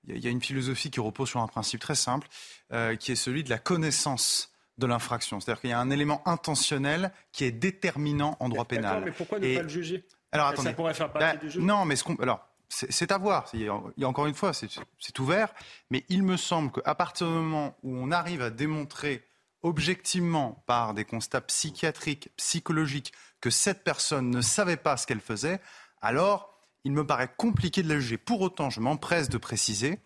il 0.06 0.24
y 0.24 0.26
a 0.26 0.30
une 0.30 0.42
philosophie 0.42 0.90
qui 0.90 1.00
repose 1.00 1.28
sur 1.28 1.40
un 1.40 1.46
principe 1.48 1.80
très 1.80 1.94
simple, 1.94 2.28
euh, 2.72 2.96
qui 2.96 3.12
est 3.12 3.16
celui 3.16 3.44
de 3.44 3.50
la 3.50 3.58
connaissance 3.58 4.52
de 4.78 4.86
l'infraction. 4.86 5.40
C'est-à-dire 5.40 5.60
qu'il 5.60 5.70
y 5.70 5.74
a 5.74 5.80
un 5.80 5.90
élément 5.90 6.26
intentionnel 6.26 7.12
qui 7.32 7.44
est 7.44 7.52
déterminant 7.52 8.36
en 8.40 8.48
droit 8.48 8.64
pénal. 8.64 9.02
Mais 9.04 9.10
pourquoi 9.10 9.38
ne 9.38 9.54
pas 9.54 9.62
le 9.62 9.68
juger? 9.68 10.04
Alors 10.32 10.48
attendez. 10.48 10.68
Ça 10.70 10.74
pourrait 10.74 10.94
faire 10.94 11.10
partie 11.10 11.36
bah, 11.36 11.36
du 11.36 11.50
jeu. 11.50 11.60
Non, 11.60 11.84
mais 11.84 11.96
ce 11.96 12.04
qu'on, 12.04 12.16
alors 12.16 12.40
c'est 12.68 13.12
à 13.12 13.18
voir. 13.18 13.46
Il 13.54 13.62
y 13.96 14.04
a 14.04 14.08
encore 14.08 14.26
une 14.26 14.34
fois, 14.34 14.52
c'est 14.52 15.18
ouvert. 15.18 15.52
Mais 15.90 16.04
il 16.08 16.22
me 16.22 16.36
semble 16.36 16.70
qu'à 16.70 16.94
partir 16.94 17.26
du 17.26 17.32
moment 17.32 17.76
où 17.82 17.96
on 17.96 18.10
arrive 18.10 18.42
à 18.42 18.50
démontrer 18.50 19.24
objectivement 19.62 20.62
par 20.66 20.94
des 20.94 21.04
constats 21.04 21.40
psychiatriques, 21.40 22.30
psychologiques, 22.36 23.12
que 23.40 23.50
cette 23.50 23.84
personne 23.84 24.30
ne 24.30 24.40
savait 24.40 24.76
pas 24.76 24.96
ce 24.96 25.06
qu'elle 25.06 25.20
faisait, 25.20 25.60
alors 26.00 26.54
il 26.84 26.92
me 26.92 27.06
paraît 27.06 27.30
compliqué 27.36 27.82
de 27.82 27.88
la 27.88 27.98
juger. 27.98 28.18
Pour 28.18 28.40
autant, 28.40 28.70
je 28.70 28.80
m'empresse 28.80 29.28
de 29.28 29.38
préciser 29.38 29.98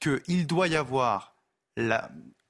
qu'il 0.00 0.46
doit 0.46 0.68
y 0.68 0.76
avoir 0.76 1.34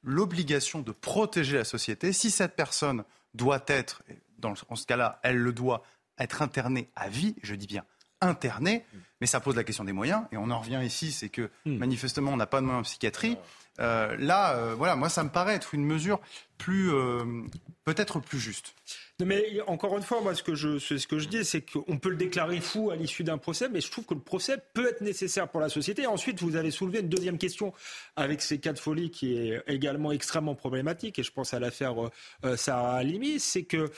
l'obligation 0.03 0.81
de 0.81 0.93
protéger 0.93 1.57
la 1.57 1.65
société. 1.65 2.13
Si 2.13 2.31
cette 2.31 2.55
personne 2.55 3.05
doit 3.33 3.65
être, 3.67 4.03
dans, 4.39 4.55
en 4.69 4.77
ce 4.77 4.87
cas-là, 4.87 5.21
elle 5.23 5.39
le 5.39 5.53
doit, 5.53 5.83
être 6.19 6.43
interné 6.43 6.91
à 6.95 7.09
vie, 7.09 7.37
je 7.43 7.55
dis 7.55 7.67
bien 7.67 7.85
interné, 8.21 8.85
mais 9.21 9.27
ça 9.27 9.41
pose 9.41 9.57
la 9.57 9.65
question 9.65 9.85
des 9.85 9.93
moyens, 9.93 10.25
et 10.33 10.37
on 10.37 10.51
en 10.51 10.59
revient 10.59 10.81
ici, 10.85 11.13
c'est 11.13 11.29
que 11.29 11.51
hmm. 11.67 11.77
manifestement 11.77 12.33
on 12.33 12.37
n'a 12.37 12.47
pas 12.47 12.61
de 12.61 12.67
moyens 12.67 12.87
en 12.87 12.89
psychiatrie. 12.89 13.37
Euh, 13.81 14.17
là, 14.19 14.57
euh, 14.57 14.75
voilà, 14.77 14.95
moi 14.97 15.09
ça 15.09 15.25
me 15.25 15.31
paraît 15.31 15.55
être 15.55 15.75
une 15.75 15.85
mesure 15.85 16.21
plus, 16.59 16.93
euh, 16.93 17.25
peut-être 17.85 18.21
plus 18.21 18.39
juste. 18.39 18.75
mais 19.21 19.61
encore 19.67 19.97
une 19.97 20.05
fois, 20.05 20.23
ce 20.35 20.43
que 20.45 20.55
je, 20.55 20.79
ce 20.79 21.07
que 21.07 21.19
je 21.19 21.29
dis, 21.29 21.45
c'est 21.45 21.63
qu'on 21.63 21.99
peut 21.99 22.11
le 22.11 22.17
déclarer 22.17 22.61
fou 22.61 22.91
à 22.91 22.97
l'issue 22.97 23.25
d'un 23.25 23.39
procès, 23.39 23.69
mais 23.69 23.81
je 23.81 23.91
trouve 23.91 24.05
que 24.05 24.15
le 24.15 24.21
procès 24.21 24.59
peut 24.75 24.89
être 24.89 25.01
nécessaire 25.01 25.49
pour 25.49 25.61
la 25.61 25.69
société. 25.69 26.07
Ensuite, 26.07 26.41
vous 26.41 26.55
avez 26.55 26.71
soulevé 26.71 27.01
une 27.01 27.09
deuxième 27.09 27.39
question 27.39 27.73
avec 28.15 28.43
ces 28.43 28.59
cas 28.59 28.73
de 28.73 28.79
folie 28.79 29.11
qui 29.11 29.37
est 29.37 29.63
également 29.67 30.13
extrêmement 30.13 30.55
problématique, 30.55 31.19
et 31.19 31.25
je 31.25 31.33
pense 31.33 31.53
à 31.53 31.59
l'affaire 31.59 31.95
Sarah 32.57 32.97
Halimi, 32.97 33.41
c'est 33.41 33.65
que 33.65 33.91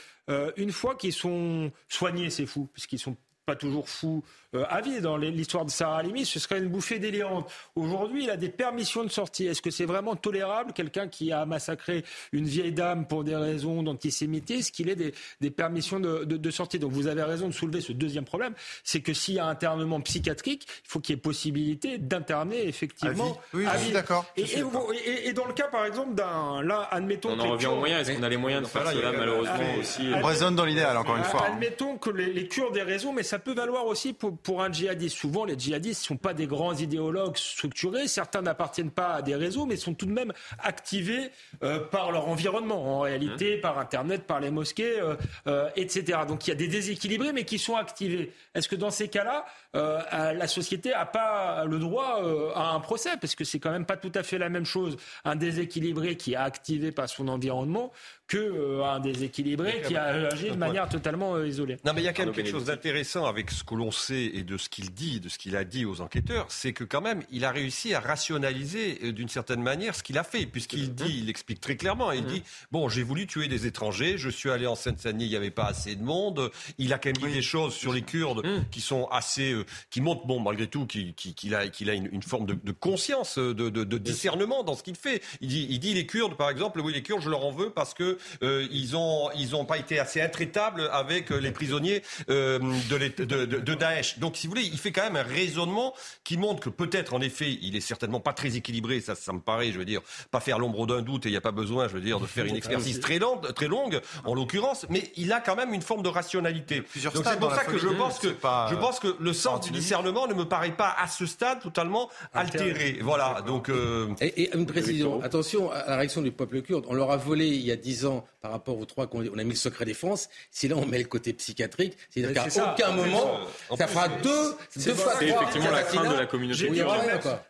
une 0.57 0.73
fois 0.73 0.95
qu'ils 0.97 1.13
sont 1.13 1.71
soignés, 1.89 2.31
ces 2.31 2.47
fous, 2.47 2.69
puisqu'ils 2.73 2.99
sont 2.99 3.17
pas 3.47 3.57
toujours 3.57 3.89
fous 3.89 4.25
euh, 4.57 4.65
à 4.69 4.81
vie. 4.81 5.01
Dans 5.01 5.17
l'histoire 5.17 5.65
de 5.65 5.71
Sarah 5.71 5.99
Halimi, 5.99 6.25
ce 6.25 6.39
serait 6.39 6.59
une 6.59 6.69
bouffée 6.69 6.99
délirante. 6.99 7.51
Aujourd'hui, 7.75 8.25
il 8.25 8.31
a 8.31 8.37
des 8.37 8.49
permissions 8.49 9.05
de 9.05 9.11
sortie. 9.11 9.47
Est-ce 9.47 9.63
que 9.63 9.71
c'est 9.71 9.85
vraiment 9.85 10.17
tolérable, 10.17 10.73
quelqu'un 10.73 11.09
qui 11.09 11.33
a 11.33 11.45
massacré 11.47 12.05
une 12.33 12.47
vieille 12.47 12.73
dame 12.73 13.07
pour 13.07 13.25
des 13.25 13.37
raisons 13.37 13.83
d'antisémitisme, 13.83 14.73
qu'il 14.73 14.89
ait 14.89 14.97
des, 14.97 15.51
permissions 15.51 16.01
de, 16.01 16.51
sortie? 16.51 16.79
Donc 16.79 16.93
vous 16.93 17.07
avez 17.07 17.23
raison 17.23 17.49
de 17.49 17.53
soulever 17.53 17.81
ce 17.81 17.93
deuxième 17.93 18.25
problème, 18.25 18.55
c'est 18.85 19.01
que 19.01 19.13
s'il 19.13 19.35
y 19.35 19.39
a 19.39 19.47
un 19.47 19.57
internement 19.57 20.01
psychiatrique, 20.01 20.67
il 20.85 20.89
faut 20.89 21.01
qu'il 21.01 21.15
y 21.15 21.19
ait 21.19 21.21
possibilité 21.21 21.99
d'interner 21.99 22.67
effectivement 22.69 23.39
à 23.53 23.77
vie. 23.77 23.87
Oui, 23.87 23.93
d'accord. 23.93 24.27
Et, 24.37 25.33
dans 25.33 25.47
le 25.47 25.53
cas, 25.53 25.69
par 25.69 25.85
exemple, 25.87 26.15
d'un... 26.15 26.63
Là, 26.63 26.89
admettons... 26.91 27.31
On 27.31 27.41
en 27.41 27.51
revient 27.53 27.67
aux 27.67 27.77
moyens. 27.77 28.09
Est-ce 28.09 28.17
qu'on 28.17 28.23
a 28.23 28.29
les 28.29 28.37
moyens 28.37 28.63
de 28.63 28.69
faire 28.69 28.87
cela, 28.91 29.13
malheureusement, 29.13 29.75
aussi 29.79 30.11
On 30.15 30.23
raisonne 30.23 30.57
dans 30.57 30.65
l'idéal, 30.65 30.97
encore 30.97 31.17
une 31.17 31.25
fois. 31.25 31.47
Admettons 31.47 31.97
que 31.97 32.11
les, 32.11 32.33
les 32.33 32.49
Kurdes 32.49 32.77
aient 32.77 32.83
raison, 32.83 33.13
mais 33.13 33.23
ça 33.23 33.39
peut 33.39 33.55
valoir 33.55 33.87
aussi 33.87 34.13
pour 34.13 34.37
pour 34.47 34.63
un 34.63 34.71
djihadiste, 34.71 35.17
souvent 35.17 35.45
les 35.45 35.59
djihadistes 35.59 36.03
ne 36.03 36.07
sont 36.07 36.17
pas 36.17 36.33
des 36.33 36.47
grands 36.47 36.77
idéologues 36.77 37.37
structurés, 37.37 38.07
certains 38.07 38.43
n'appartiennent 38.43 38.93
pas 38.93 39.15
à 39.15 39.23
des 39.23 39.35
réseaux, 39.35 39.67
mais 39.67 39.75
sont 39.75 39.93
tout 39.93 40.07
de 40.07 40.13
même 40.13 40.33
activés 40.61 41.33
euh, 41.65 41.81
par 41.81 42.13
leur 42.13 42.29
environnement, 42.29 42.99
en 42.99 43.01
réalité, 43.01 43.57
mmh. 43.57 43.61
par 43.61 43.81
Internet, 43.81 44.23
par 44.23 44.39
les 44.39 44.53
mosquées, 44.53 45.01
euh, 45.01 45.17
euh, 45.49 45.69
etc. 45.75 46.21
Donc 46.29 46.47
il 46.47 46.51
y 46.51 46.53
a 46.53 46.57
des 46.57 46.69
déséquilibrés, 46.69 47.33
mais 47.33 47.43
qui 47.43 47.59
sont 47.59 47.75
activés. 47.75 48.33
Est-ce 48.55 48.69
que 48.69 48.77
dans 48.77 48.93
ces 48.93 49.09
cas-là, 49.09 49.47
la 49.75 50.47
société 50.47 50.91
n'a 50.91 51.07
pas 51.07 51.65
le 51.65 51.81
droit 51.81 52.23
à 52.55 52.71
un 52.71 52.79
procès? 52.81 53.17
Parce 53.21 53.35
que 53.35 53.43
c'est 53.43 53.59
quand 53.59 53.73
même 53.73 53.85
pas 53.85 53.97
tout 53.97 54.13
à 54.15 54.23
fait 54.23 54.39
la 54.39 54.49
même 54.49 54.65
chose, 54.65 54.97
un 55.25 55.35
déséquilibré 55.35 56.17
qui 56.17 56.35
est 56.35 56.37
activé 56.37 56.93
par 56.93 57.09
son 57.09 57.27
environnement 57.27 57.93
que 58.27 58.83
un 58.83 59.01
déséquilibré 59.01 59.83
qui 59.87 59.97
a 59.97 60.29
agi 60.29 60.51
de 60.51 60.57
manière 60.57 60.89
totalement 60.89 61.43
isolée. 61.43 61.77
Non, 61.85 61.93
mais 61.95 62.03
il 62.03 62.05
y 62.05 62.09
a 62.09 62.13
quelque 62.13 62.45
chose 62.45 62.65
d'intéressant 62.65 62.87
intéressant 62.87 63.27
avec 63.27 63.51
ce 63.51 63.65
que 63.65 63.75
l'on 63.75 63.91
sait 63.91 64.31
et 64.33 64.43
de 64.45 64.57
ce 64.57 64.69
qu'il 64.69 64.93
dit, 64.93 65.19
de 65.19 65.29
ce 65.29 65.39
qu'il 65.39 65.57
a 65.57 65.65
dit 65.65 65.85
aux 65.85 66.01
enquêteurs, 66.01 66.47
c'est 66.51 66.73
que 66.73 66.85
quand 66.85 67.01
même, 67.01 67.23
il 67.33 67.45
a 67.45 67.51
réussi 67.51 67.95
à 67.95 68.01
rationaliser 68.01 69.01
euh, 69.03 69.13
d'une 69.13 69.29
certaine 69.29 69.61
manière 69.61 69.97
ce 69.97 70.05
qu'il 70.05 70.17
a 70.19 70.23
fait, 70.23 70.47
puisqu'il 70.47 70.95
dit, 70.95 71.19
il 71.19 71.29
explique 71.29 71.61
très 71.61 71.77
clairement, 71.77 72.13
il 72.13 72.25
dit, 72.25 72.45
bon, 72.71 72.89
j'ai 72.89 73.03
voulu 73.03 73.27
tuer 73.27 73.49
des 73.49 73.67
étrangers, 73.67 74.19
je 74.19 74.31
suis 74.31 74.51
allé 74.51 74.69
en 74.69 74.77
Seine-Saint-Denis, 74.77 75.25
il 75.25 75.31
n'y 75.31 75.37
avait 75.37 75.51
pas 75.51 75.67
assez 75.67 75.97
de 75.97 76.03
monde, 76.03 76.51
il 76.79 76.93
a 76.93 76.99
quand 76.99 77.09
même 77.09 77.29
dit 77.29 77.35
des 77.35 77.43
choses 77.43 77.75
sur 77.75 77.93
les 77.93 78.03
Kurdes 78.03 78.47
qui 78.71 78.81
sont 78.81 79.07
assez, 79.07 79.53
euh, 79.53 79.67
qui 79.91 80.01
montrent, 80.01 80.27
bon, 80.27 80.39
malgré 80.39 80.69
tout, 80.69 80.87
qu'il 80.87 81.55
a, 81.55 81.67
qu'il 81.69 81.91
a 81.91 81.95
une, 81.95 82.23
forme 82.23 82.47
de, 82.47 82.73
conscience, 82.73 83.37
de, 83.37 83.69
de, 83.69 83.99
discernement 83.99 84.63
dans 84.63 84.77
ce 84.77 84.85
qu'il 84.85 84.97
fait. 84.97 85.23
Il 85.41 85.49
dit, 85.49 85.67
il 85.69 85.81
dit 85.81 85.93
les 85.93 86.07
Kurdes, 86.07 86.37
par 86.37 86.51
exemple, 86.51 86.81
oui, 86.81 86.93
les 86.93 87.03
Kurdes, 87.03 87.23
je 87.23 87.31
leur 87.31 87.45
en 87.45 87.51
veux 87.51 87.71
parce 87.71 87.95
que 87.95 88.16
euh, 88.43 88.67
ils 88.71 88.97
ont, 88.97 89.31
ils 89.37 89.55
ont 89.57 89.65
pas 89.65 89.79
été 89.79 89.99
assez 89.99 90.21
intraitables 90.21 90.89
avec 90.93 91.31
les 91.31 91.51
prisonniers 91.51 92.03
euh, 92.31 92.59
de, 92.91 93.25
de, 93.25 93.75
Daesh. 93.75 94.19
Donc, 94.19 94.37
si 94.37 94.47
vous 94.47 94.53
voulez, 94.53 94.67
il 94.67 94.79
fait 94.79 94.93
quand 94.93 95.03
même 95.03 95.17
un 95.17 95.23
raisonnement 95.23 95.95
qui 96.25 96.37
montre 96.37 96.61
que 96.61 96.71
peut-être, 96.71 97.15
en 97.15 97.21
effet, 97.21 97.59
il 97.63 97.77
est 97.77 97.81
certainement 97.81 98.21
pas 98.21 98.33
très 98.33 98.57
équilibré. 98.57 99.01
Ça, 99.01 99.15
ça 99.15 99.33
me 99.33 99.41
paraît, 99.41 99.73
je 99.73 99.79
veux 99.79 99.85
dire, 99.85 100.01
pas 100.31 100.41
faire 100.41 100.59
l'ombre 100.59 100.87
d'un 100.87 101.03
doute 101.03 101.27
et 101.27 101.29
il 101.29 101.33
n'y 101.33 101.39
a 101.39 101.43
pas 101.43 101.53
besoin, 101.53 101.89
je 101.89 101.95
veux 101.95 102.01
dire, 102.01 102.21
de 102.21 102.27
faire 102.27 102.45
une 102.47 102.57
expertise 102.57 103.01
très 103.01 103.19
longue, 103.19 103.53
très 103.55 103.69
longue, 103.69 104.01
en 104.25 104.35
l'occurrence. 104.35 104.87
Mais 104.91 105.11
il 105.17 105.33
a 105.33 105.41
quand 105.41 105.57
même 105.57 105.73
une 105.73 105.83
forme 105.83 106.03
de 106.03 106.09
rationalité. 106.09 106.83
Donc, 107.15 107.25
c'est 107.25 107.39
pour 107.39 107.55
ça 107.55 107.65
que 107.65 107.79
je 107.79 107.89
pense 107.89 108.19
que, 108.19 108.29
je 108.29 108.75
pense 108.75 109.01
que 109.01 109.17
le 109.19 109.33
sens 109.33 109.61
du 109.61 109.71
discernement 109.71 110.27
ne 110.27 110.35
me 110.35 110.45
paraît 110.45 110.77
pas 110.77 110.95
à 110.99 111.09
ce 111.09 111.27
stade 111.27 111.61
totalement 111.61 112.11
altéré. 112.35 112.99
Voilà. 113.03 113.43
Donc, 113.47 113.69
euh, 113.69 114.09
et, 114.21 114.55
une 114.55 114.67
précision. 114.67 115.23
Attention 115.23 115.71
à 115.71 115.91
la 115.91 115.97
réaction 115.97 116.23
du 116.23 116.33
peuple 116.33 116.63
kurde. 116.63 116.85
On 116.89 116.95
leur 116.95 117.11
a 117.11 117.17
volé 117.17 117.47
il 117.47 117.63
y 117.63 117.73
a 117.73 117.77
dix 117.77 118.06
ans 118.06 118.06
par 118.41 118.51
rapport 118.53 118.79
aux 118.79 118.85
trois 118.85 119.07
qu'on 119.07 119.21
a 119.21 119.45
mis 119.45 119.51
le 119.51 119.55
secret 119.55 119.85
défense. 119.85 120.29
Si 120.51 120.69
là 120.69 120.77
on 120.77 120.87
met 120.87 120.99
le 120.99 121.05
côté 121.05 121.33
psychiatrique, 121.33 121.97
c'est-à-dire 122.11 122.45
qu'à 122.45 122.73
aucun 122.73 122.93
moment, 122.93 123.41
ça 123.77 123.87
fera 123.87 124.09
deux, 124.09 124.57
deux 124.77 124.95
fois 124.95 125.15
C'est 125.19 125.29
effectivement 125.29 125.71
la 125.71 125.83
crainte 125.83 126.09
de 126.09 126.15
la 126.17 126.27
communauté. 126.27 126.71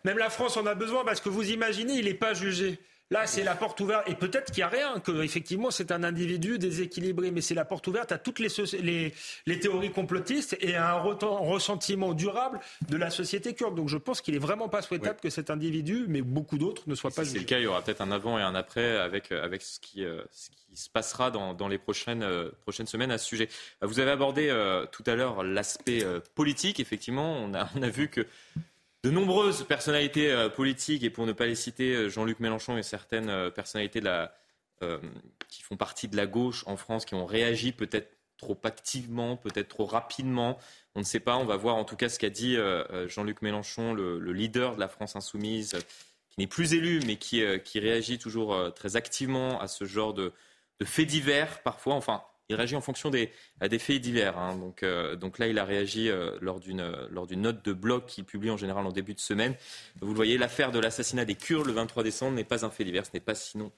Même 0.04 0.18
la 0.18 0.30
France 0.30 0.56
en 0.56 0.66
a 0.66 0.74
besoin 0.74 1.04
parce 1.04 1.20
que 1.20 1.28
vous 1.28 1.50
imaginez, 1.50 1.94
il 1.94 2.04
n'est 2.06 2.14
pas 2.14 2.34
jugé. 2.34 2.78
Là, 3.12 3.26
c'est 3.28 3.44
la 3.44 3.54
porte 3.54 3.80
ouverte. 3.80 4.08
Et 4.08 4.16
peut-être 4.16 4.46
qu'il 4.52 4.62
n'y 4.62 4.64
a 4.64 4.68
rien, 4.68 4.98
que 4.98 5.22
effectivement 5.22 5.70
c'est 5.70 5.92
un 5.92 6.02
individu 6.02 6.58
déséquilibré, 6.58 7.30
mais 7.30 7.40
c'est 7.40 7.54
la 7.54 7.64
porte 7.64 7.86
ouverte 7.86 8.10
à 8.10 8.18
toutes 8.18 8.40
les, 8.40 8.48
les, 8.82 9.14
les 9.46 9.60
théories 9.60 9.92
complotistes 9.92 10.56
et 10.60 10.74
à 10.74 10.94
un 10.94 11.00
ressentiment 11.00 12.14
durable 12.14 12.58
de 12.88 12.96
la 12.96 13.10
société 13.10 13.54
kurde. 13.54 13.76
Donc 13.76 13.88
je 13.88 13.96
pense 13.96 14.20
qu'il 14.20 14.34
n'est 14.34 14.40
vraiment 14.40 14.68
pas 14.68 14.82
souhaitable 14.82 15.20
que 15.20 15.30
cet 15.30 15.50
individu, 15.50 16.06
mais 16.08 16.20
beaucoup 16.20 16.58
d'autres, 16.58 16.82
ne 16.88 16.96
soient 16.96 17.12
pas 17.12 17.22
jugés. 17.22 17.34
C'est 17.34 17.38
le 17.40 17.44
cas, 17.44 17.58
il 17.58 17.62
y 17.62 17.66
aura 17.66 17.82
peut-être 17.82 18.00
un 18.00 18.10
avant 18.10 18.40
et 18.40 18.42
un 18.42 18.56
après 18.56 18.96
avec, 18.98 19.30
avec 19.30 19.62
ce, 19.62 19.78
qui, 19.78 20.04
euh, 20.04 20.22
ce 20.32 20.50
qui 20.50 20.76
se 20.76 20.90
passera 20.90 21.30
dans, 21.30 21.54
dans 21.54 21.68
les 21.68 21.78
prochaines, 21.78 22.24
euh, 22.24 22.50
prochaines 22.62 22.88
semaines 22.88 23.12
à 23.12 23.18
ce 23.18 23.26
sujet. 23.26 23.48
Vous 23.82 24.00
avez 24.00 24.10
abordé 24.10 24.48
euh, 24.48 24.84
tout 24.90 25.04
à 25.06 25.14
l'heure 25.14 25.44
l'aspect 25.44 26.04
politique. 26.34 26.80
Effectivement, 26.80 27.36
on 27.36 27.54
a, 27.54 27.68
on 27.76 27.82
a 27.82 27.88
vu 27.88 28.08
que 28.08 28.26
de 29.06 29.12
nombreuses 29.12 29.62
personnalités 29.62 30.32
euh, 30.32 30.48
politiques, 30.48 31.04
et 31.04 31.10
pour 31.10 31.26
ne 31.26 31.32
pas 31.32 31.46
les 31.46 31.54
citer, 31.54 31.94
euh, 31.94 32.08
Jean-Luc 32.08 32.40
Mélenchon 32.40 32.76
et 32.76 32.82
certaines 32.82 33.28
euh, 33.28 33.50
personnalités 33.50 34.02
qui 35.48 35.62
font 35.62 35.76
partie 35.76 36.08
de 36.08 36.16
la 36.16 36.26
gauche 36.26 36.64
en 36.66 36.76
France, 36.76 37.04
qui 37.04 37.14
ont 37.14 37.24
réagi 37.24 37.70
peut-être 37.70 38.10
trop 38.36 38.58
activement, 38.64 39.36
peut-être 39.36 39.68
trop 39.68 39.86
rapidement. 39.86 40.58
On 40.96 40.98
ne 40.98 41.04
sait 41.04 41.20
pas. 41.20 41.36
On 41.36 41.44
va 41.44 41.56
voir 41.56 41.76
en 41.76 41.84
tout 41.84 41.96
cas 41.96 42.10
ce 42.10 42.18
qu'a 42.18 42.28
dit 42.28 42.58
Jean-Luc 43.06 43.40
Mélenchon, 43.40 43.94
le, 43.94 44.18
leader 44.32 44.74
de 44.74 44.80
la 44.80 44.88
France 44.88 45.16
insoumise, 45.16 45.78
qui 46.28 46.40
n'est 46.40 46.46
plus 46.46 46.74
élu, 46.74 47.00
mais 47.06 47.16
qui, 47.16 47.42
réagit 47.78 48.18
toujours 48.18 48.74
très 48.74 48.96
activement 48.96 49.58
à 49.62 49.66
ce 49.66 49.86
genre 49.86 50.12
de, 50.12 50.34
de 50.78 50.84
faits 50.84 51.06
divers, 51.06 51.62
parfois. 51.62 51.94
Enfin, 51.94 52.22
il 52.48 52.56
réagit 52.56 52.76
en 52.76 52.80
fonction 52.80 53.10
des, 53.10 53.30
des 53.60 53.78
faits 53.78 54.00
divers. 54.00 54.38
Hein. 54.38 54.56
Donc, 54.56 54.82
euh, 54.82 55.16
donc 55.16 55.38
là, 55.38 55.48
il 55.48 55.58
a 55.58 55.64
réagi 55.64 56.08
euh, 56.08 56.36
lors 56.40 56.60
d'une 56.60 56.92
lors 57.10 57.26
d'une 57.26 57.42
note 57.42 57.64
de 57.64 57.72
blog 57.72 58.06
qu'il 58.06 58.24
publie 58.24 58.50
en 58.50 58.56
général 58.56 58.86
en 58.86 58.92
début 58.92 59.14
de 59.14 59.20
semaine. 59.20 59.54
Vous 60.00 60.10
le 60.10 60.16
voyez, 60.16 60.38
l'affaire 60.38 60.70
de 60.70 60.78
l'assassinat 60.78 61.24
des 61.24 61.34
Kurdes 61.34 61.66
le 61.66 61.72
23 61.72 62.02
décembre 62.02 62.36
n'est 62.36 62.44
pas 62.44 62.64
un 62.64 62.70
fait 62.70 62.84
divers, 62.84 63.04
ce 63.06 63.10
n'est 63.14 63.20
pas 63.20 63.34
sinon 63.34 63.72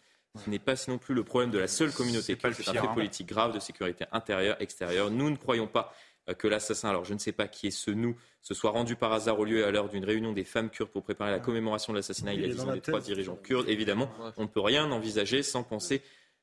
ce 0.44 0.50
n'est 0.50 0.58
pas 0.58 0.74
plus 1.00 1.14
le 1.14 1.24
problème 1.24 1.50
de 1.50 1.58
la 1.58 1.68
seule 1.68 1.92
communauté 1.92 2.36
kurde, 2.36 2.54
c'est 2.54 2.68
un 2.68 2.72
fait 2.72 2.78
hein. 2.80 2.94
politique 2.94 3.26
grave 3.26 3.52
de 3.52 3.58
sécurité 3.58 4.04
intérieure, 4.12 4.56
extérieure. 4.60 5.10
Nous 5.10 5.30
ne 5.30 5.36
croyons 5.36 5.66
pas 5.66 5.94
euh, 6.28 6.34
que 6.34 6.46
l'assassin, 6.46 6.90
alors 6.90 7.04
je 7.04 7.14
ne 7.14 7.18
sais 7.18 7.32
pas 7.32 7.48
qui 7.48 7.68
est 7.68 7.72
ce 7.72 7.90
nous, 7.90 8.16
se 8.42 8.54
soit 8.54 8.70
rendu 8.70 8.94
par 8.96 9.12
hasard 9.12 9.38
au 9.38 9.44
lieu 9.44 9.60
et 9.60 9.64
à 9.64 9.70
l'heure 9.70 9.88
d'une 9.88 10.04
réunion 10.04 10.32
des 10.32 10.44
femmes 10.44 10.70
kurdes 10.70 10.90
pour 10.90 11.02
préparer 11.02 11.30
la 11.30 11.40
commémoration 11.40 11.92
de 11.92 11.98
l'assassinat 11.98 12.34
il 12.34 12.42
y 12.42 12.44
a 12.44 12.48
10 12.48 12.60
ans 12.60 12.72
des 12.72 12.80
trois 12.80 13.00
dirigeants 13.00 13.36
kurdes. 13.36 13.68
Évidemment, 13.68 14.10
on 14.36 14.42
ne 14.42 14.48
peut 14.48 14.60
rien 14.60 14.90
envisager 14.90 15.42
sans 15.42 15.62
penser 15.62 16.02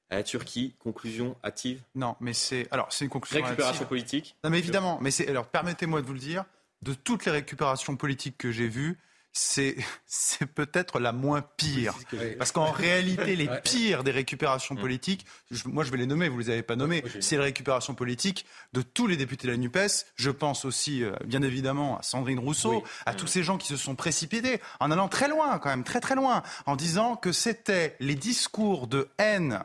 à 0.10 0.16
la 0.16 0.24
Turquie. 0.24 0.76
Conclusion 0.80 1.36
hâtive 1.44 1.82
Non, 1.96 2.16
mais 2.20 2.34
c'est 2.34 2.68
alors 2.72 2.88
c'est 2.92 3.06
une 3.06 3.12
conclusion 3.12 3.44
récupération 3.44 3.86
politique. 3.86 4.36
Non, 4.44 4.50
mais 4.50 4.60
évidemment. 4.60 5.00
Mais 5.02 5.12
c'est 5.12 5.28
alors 5.28 5.48
permettez-moi 5.48 6.02
de 6.02 6.08
vous 6.08 6.14
le 6.14 6.20
dire. 6.20 6.46
De 6.82 6.94
toutes 6.94 7.26
les 7.26 7.32
récupérations 7.32 7.96
politiques 7.96 8.38
que 8.38 8.52
j'ai 8.52 8.68
vues, 8.68 9.00
c'est 9.36 9.76
c'est 10.06 10.46
peut-être 10.46 11.00
la 11.00 11.12
moins 11.12 11.42
pire. 11.42 11.96
Parce 12.38 12.52
qu'en 12.52 12.72
réalité, 12.72 13.36
les 13.36 13.50
pires 13.64 14.04
des 14.04 14.12
récupérations 14.12 14.76
mm. 14.76 14.80
politiques, 14.80 15.26
moi 15.66 15.84
je 15.84 15.92
vais 15.92 15.98
les 15.98 16.06
nommer, 16.06 16.30
vous 16.30 16.40
les 16.40 16.50
avez 16.50 16.64
pas 16.64 16.76
nommés, 16.76 17.04
c'est 17.20 17.38
les 17.38 17.44
récupérations 17.44 17.96
politiques 17.96 18.46
de 18.74 18.82
tous 18.82 19.08
les 19.08 19.18
députés 19.18 19.48
de 19.48 19.52
la 19.52 19.58
NUPES. 19.58 20.06
Je 20.16 20.32
pense 20.32 20.66
aussi, 20.66 21.04
euh, 21.04 21.14
bien 21.26 21.42
évidemment, 21.42 21.98
à 21.98 22.04
Sandrine 22.04 22.40
Rousseau, 22.40 22.84
à 23.06 23.14
tous 23.14 23.28
ces 23.28 23.44
gens 23.44 23.58
qui 23.58 23.68
se 23.68 23.78
sont 23.78 23.96
précipités, 23.96 24.62
en 24.80 24.92
allant 24.92 25.10
très 25.10 25.28
loin, 25.28 25.60
quand 25.60 25.70
même, 25.70 25.84
très 25.84 26.00
très 26.00 26.16
loin, 26.16 26.44
en 26.66 26.76
disant 26.76 27.16
que 27.16 27.32
c'était 27.32 27.96
les 28.00 28.16
discours 28.16 28.88
de 28.88 29.10
haine 29.18 29.64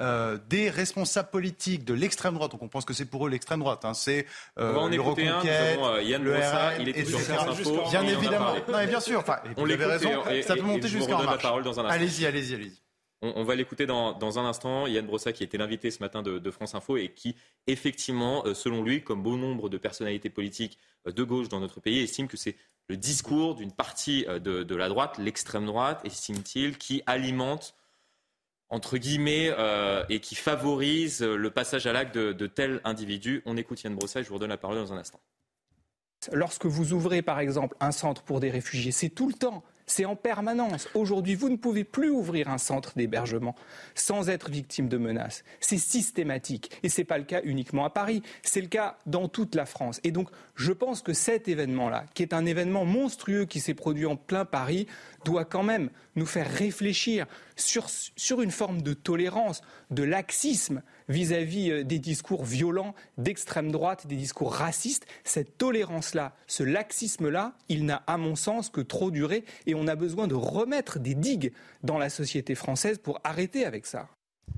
euh, 0.00 0.38
des 0.48 0.70
responsables 0.70 1.28
politiques 1.28 1.84
de 1.84 1.92
l'extrême 1.92 2.34
droite, 2.34 2.52
donc 2.52 2.62
on 2.62 2.68
pense 2.68 2.86
que 2.86 2.94
c'est 2.94 3.04
pour 3.04 3.26
eux 3.26 3.30
l'extrême 3.30 3.60
droite, 3.60 3.84
hein, 3.84 3.92
c'est 3.92 4.24
euh, 4.58 4.70
on 4.70 4.72
va 4.72 4.80
en 4.80 4.88
le 4.88 5.00
Reconquête, 5.00 5.78
un, 5.78 5.96
euh, 5.96 6.02
Yann 6.02 6.22
le 6.22 6.32
Brossa, 6.32 6.78
il 6.78 6.88
est 6.88 7.04
sur 7.04 7.20
France 7.20 7.58
Info. 7.60 7.82
Bien 7.90 8.06
évidemment, 8.06 8.54
non, 8.54 8.78
mais 8.78 8.86
bien 8.86 9.00
sûr, 9.00 9.18
enfin, 9.18 9.36
on 9.58 9.68
avez 9.68 9.84
raison, 9.84 10.26
et, 10.30 10.40
ça 10.42 10.56
peut 10.56 10.62
monter 10.62 10.88
jusqu'à 10.88 11.18
en 11.18 11.22
marche. 11.24 11.44
Allez-y, 11.88 12.24
allez-y, 12.24 12.54
allez-y. 12.54 12.80
On, 13.20 13.34
on, 13.36 13.44
va 13.44 13.54
l'écouter 13.54 13.84
dans, 13.84 14.14
dans, 14.14 14.38
un 14.38 14.46
instant. 14.46 14.86
Yann 14.86 15.04
Brossa, 15.04 15.32
qui 15.32 15.44
était 15.44 15.58
l'invité 15.58 15.90
ce 15.90 16.02
matin 16.02 16.22
de, 16.22 16.38
de, 16.38 16.50
France 16.50 16.74
Info 16.74 16.96
et 16.96 17.10
qui, 17.10 17.36
effectivement, 17.66 18.46
euh, 18.46 18.54
selon 18.54 18.82
lui, 18.82 19.02
comme 19.02 19.22
bon 19.22 19.36
nombre 19.36 19.68
de 19.68 19.76
personnalités 19.76 20.30
politiques 20.30 20.78
de 21.04 21.22
gauche 21.22 21.50
dans 21.50 21.60
notre 21.60 21.80
pays, 21.80 22.00
estime 22.00 22.26
que 22.28 22.38
c'est 22.38 22.56
le 22.88 22.96
discours 22.96 23.54
d'une 23.54 23.72
partie 23.72 24.24
de, 24.24 24.62
de, 24.62 24.74
la 24.76 24.88
droite, 24.88 25.18
l'extrême 25.18 25.66
droite, 25.66 26.00
estime-t-il, 26.04 26.78
qui 26.78 27.02
alimente 27.04 27.74
entre 28.70 28.96
guillemets, 28.96 29.52
euh, 29.58 30.04
et 30.08 30.20
qui 30.20 30.34
favorise 30.36 31.22
le 31.22 31.50
passage 31.50 31.86
à 31.86 31.92
l'acte 31.92 32.14
de, 32.14 32.32
de 32.32 32.46
tels 32.46 32.80
individus. 32.84 33.42
On 33.44 33.56
écoute 33.56 33.82
Yann 33.82 33.94
Brossat 33.94 34.20
et 34.20 34.22
je 34.22 34.28
vous 34.28 34.36
redonne 34.36 34.50
la 34.50 34.56
parole 34.56 34.76
dans 34.76 34.92
un 34.92 34.96
instant. 34.96 35.20
Lorsque 36.32 36.66
vous 36.66 36.92
ouvrez, 36.92 37.22
par 37.22 37.40
exemple, 37.40 37.76
un 37.80 37.92
centre 37.92 38.22
pour 38.22 38.40
des 38.40 38.50
réfugiés, 38.50 38.92
c'est 38.92 39.08
tout 39.08 39.26
le 39.26 39.34
temps. 39.34 39.64
C'est 39.90 40.04
en 40.04 40.14
permanence. 40.14 40.88
Aujourd'hui, 40.94 41.34
vous 41.34 41.48
ne 41.48 41.56
pouvez 41.56 41.82
plus 41.82 42.10
ouvrir 42.10 42.48
un 42.48 42.58
centre 42.58 42.92
d'hébergement 42.94 43.56
sans 43.96 44.30
être 44.30 44.48
victime 44.48 44.88
de 44.88 44.96
menaces. 44.96 45.42
C'est 45.58 45.78
systématique. 45.78 46.70
Et 46.84 46.88
ce 46.88 47.00
n'est 47.00 47.04
pas 47.04 47.18
le 47.18 47.24
cas 47.24 47.40
uniquement 47.42 47.84
à 47.84 47.90
Paris, 47.90 48.22
c'est 48.44 48.60
le 48.60 48.68
cas 48.68 48.98
dans 49.06 49.26
toute 49.26 49.56
la 49.56 49.66
France. 49.66 49.98
Et 50.04 50.12
donc, 50.12 50.28
je 50.54 50.70
pense 50.70 51.02
que 51.02 51.12
cet 51.12 51.48
événement-là, 51.48 52.04
qui 52.14 52.22
est 52.22 52.34
un 52.34 52.46
événement 52.46 52.84
monstrueux 52.84 53.46
qui 53.46 53.58
s'est 53.58 53.74
produit 53.74 54.06
en 54.06 54.14
plein 54.14 54.44
Paris, 54.44 54.86
doit 55.24 55.44
quand 55.44 55.64
même 55.64 55.90
nous 56.14 56.24
faire 56.24 56.48
réfléchir 56.48 57.26
sur, 57.56 57.88
sur 57.88 58.42
une 58.42 58.52
forme 58.52 58.82
de 58.82 58.94
tolérance, 58.94 59.60
de 59.90 60.04
laxisme 60.04 60.82
vis-à-vis 61.10 61.70
euh, 61.70 61.84
des 61.84 61.98
discours 61.98 62.44
violents 62.44 62.94
d'extrême 63.18 63.70
droite, 63.70 64.06
des 64.06 64.16
discours 64.16 64.54
racistes. 64.54 65.06
Cette 65.24 65.58
tolérance-là, 65.58 66.34
ce 66.46 66.62
laxisme-là, 66.62 67.54
il 67.68 67.84
n'a, 67.84 68.02
à 68.06 68.16
mon 68.16 68.36
sens, 68.36 68.70
que 68.70 68.80
trop 68.80 69.10
duré 69.10 69.44
et 69.66 69.74
on 69.74 69.86
a 69.86 69.96
besoin 69.96 70.26
de 70.26 70.34
remettre 70.34 70.98
des 70.98 71.14
digues 71.14 71.52
dans 71.82 71.98
la 71.98 72.08
société 72.08 72.54
française 72.54 72.98
pour 72.98 73.20
arrêter 73.24 73.64
avec 73.64 73.84
ça. 73.86 74.08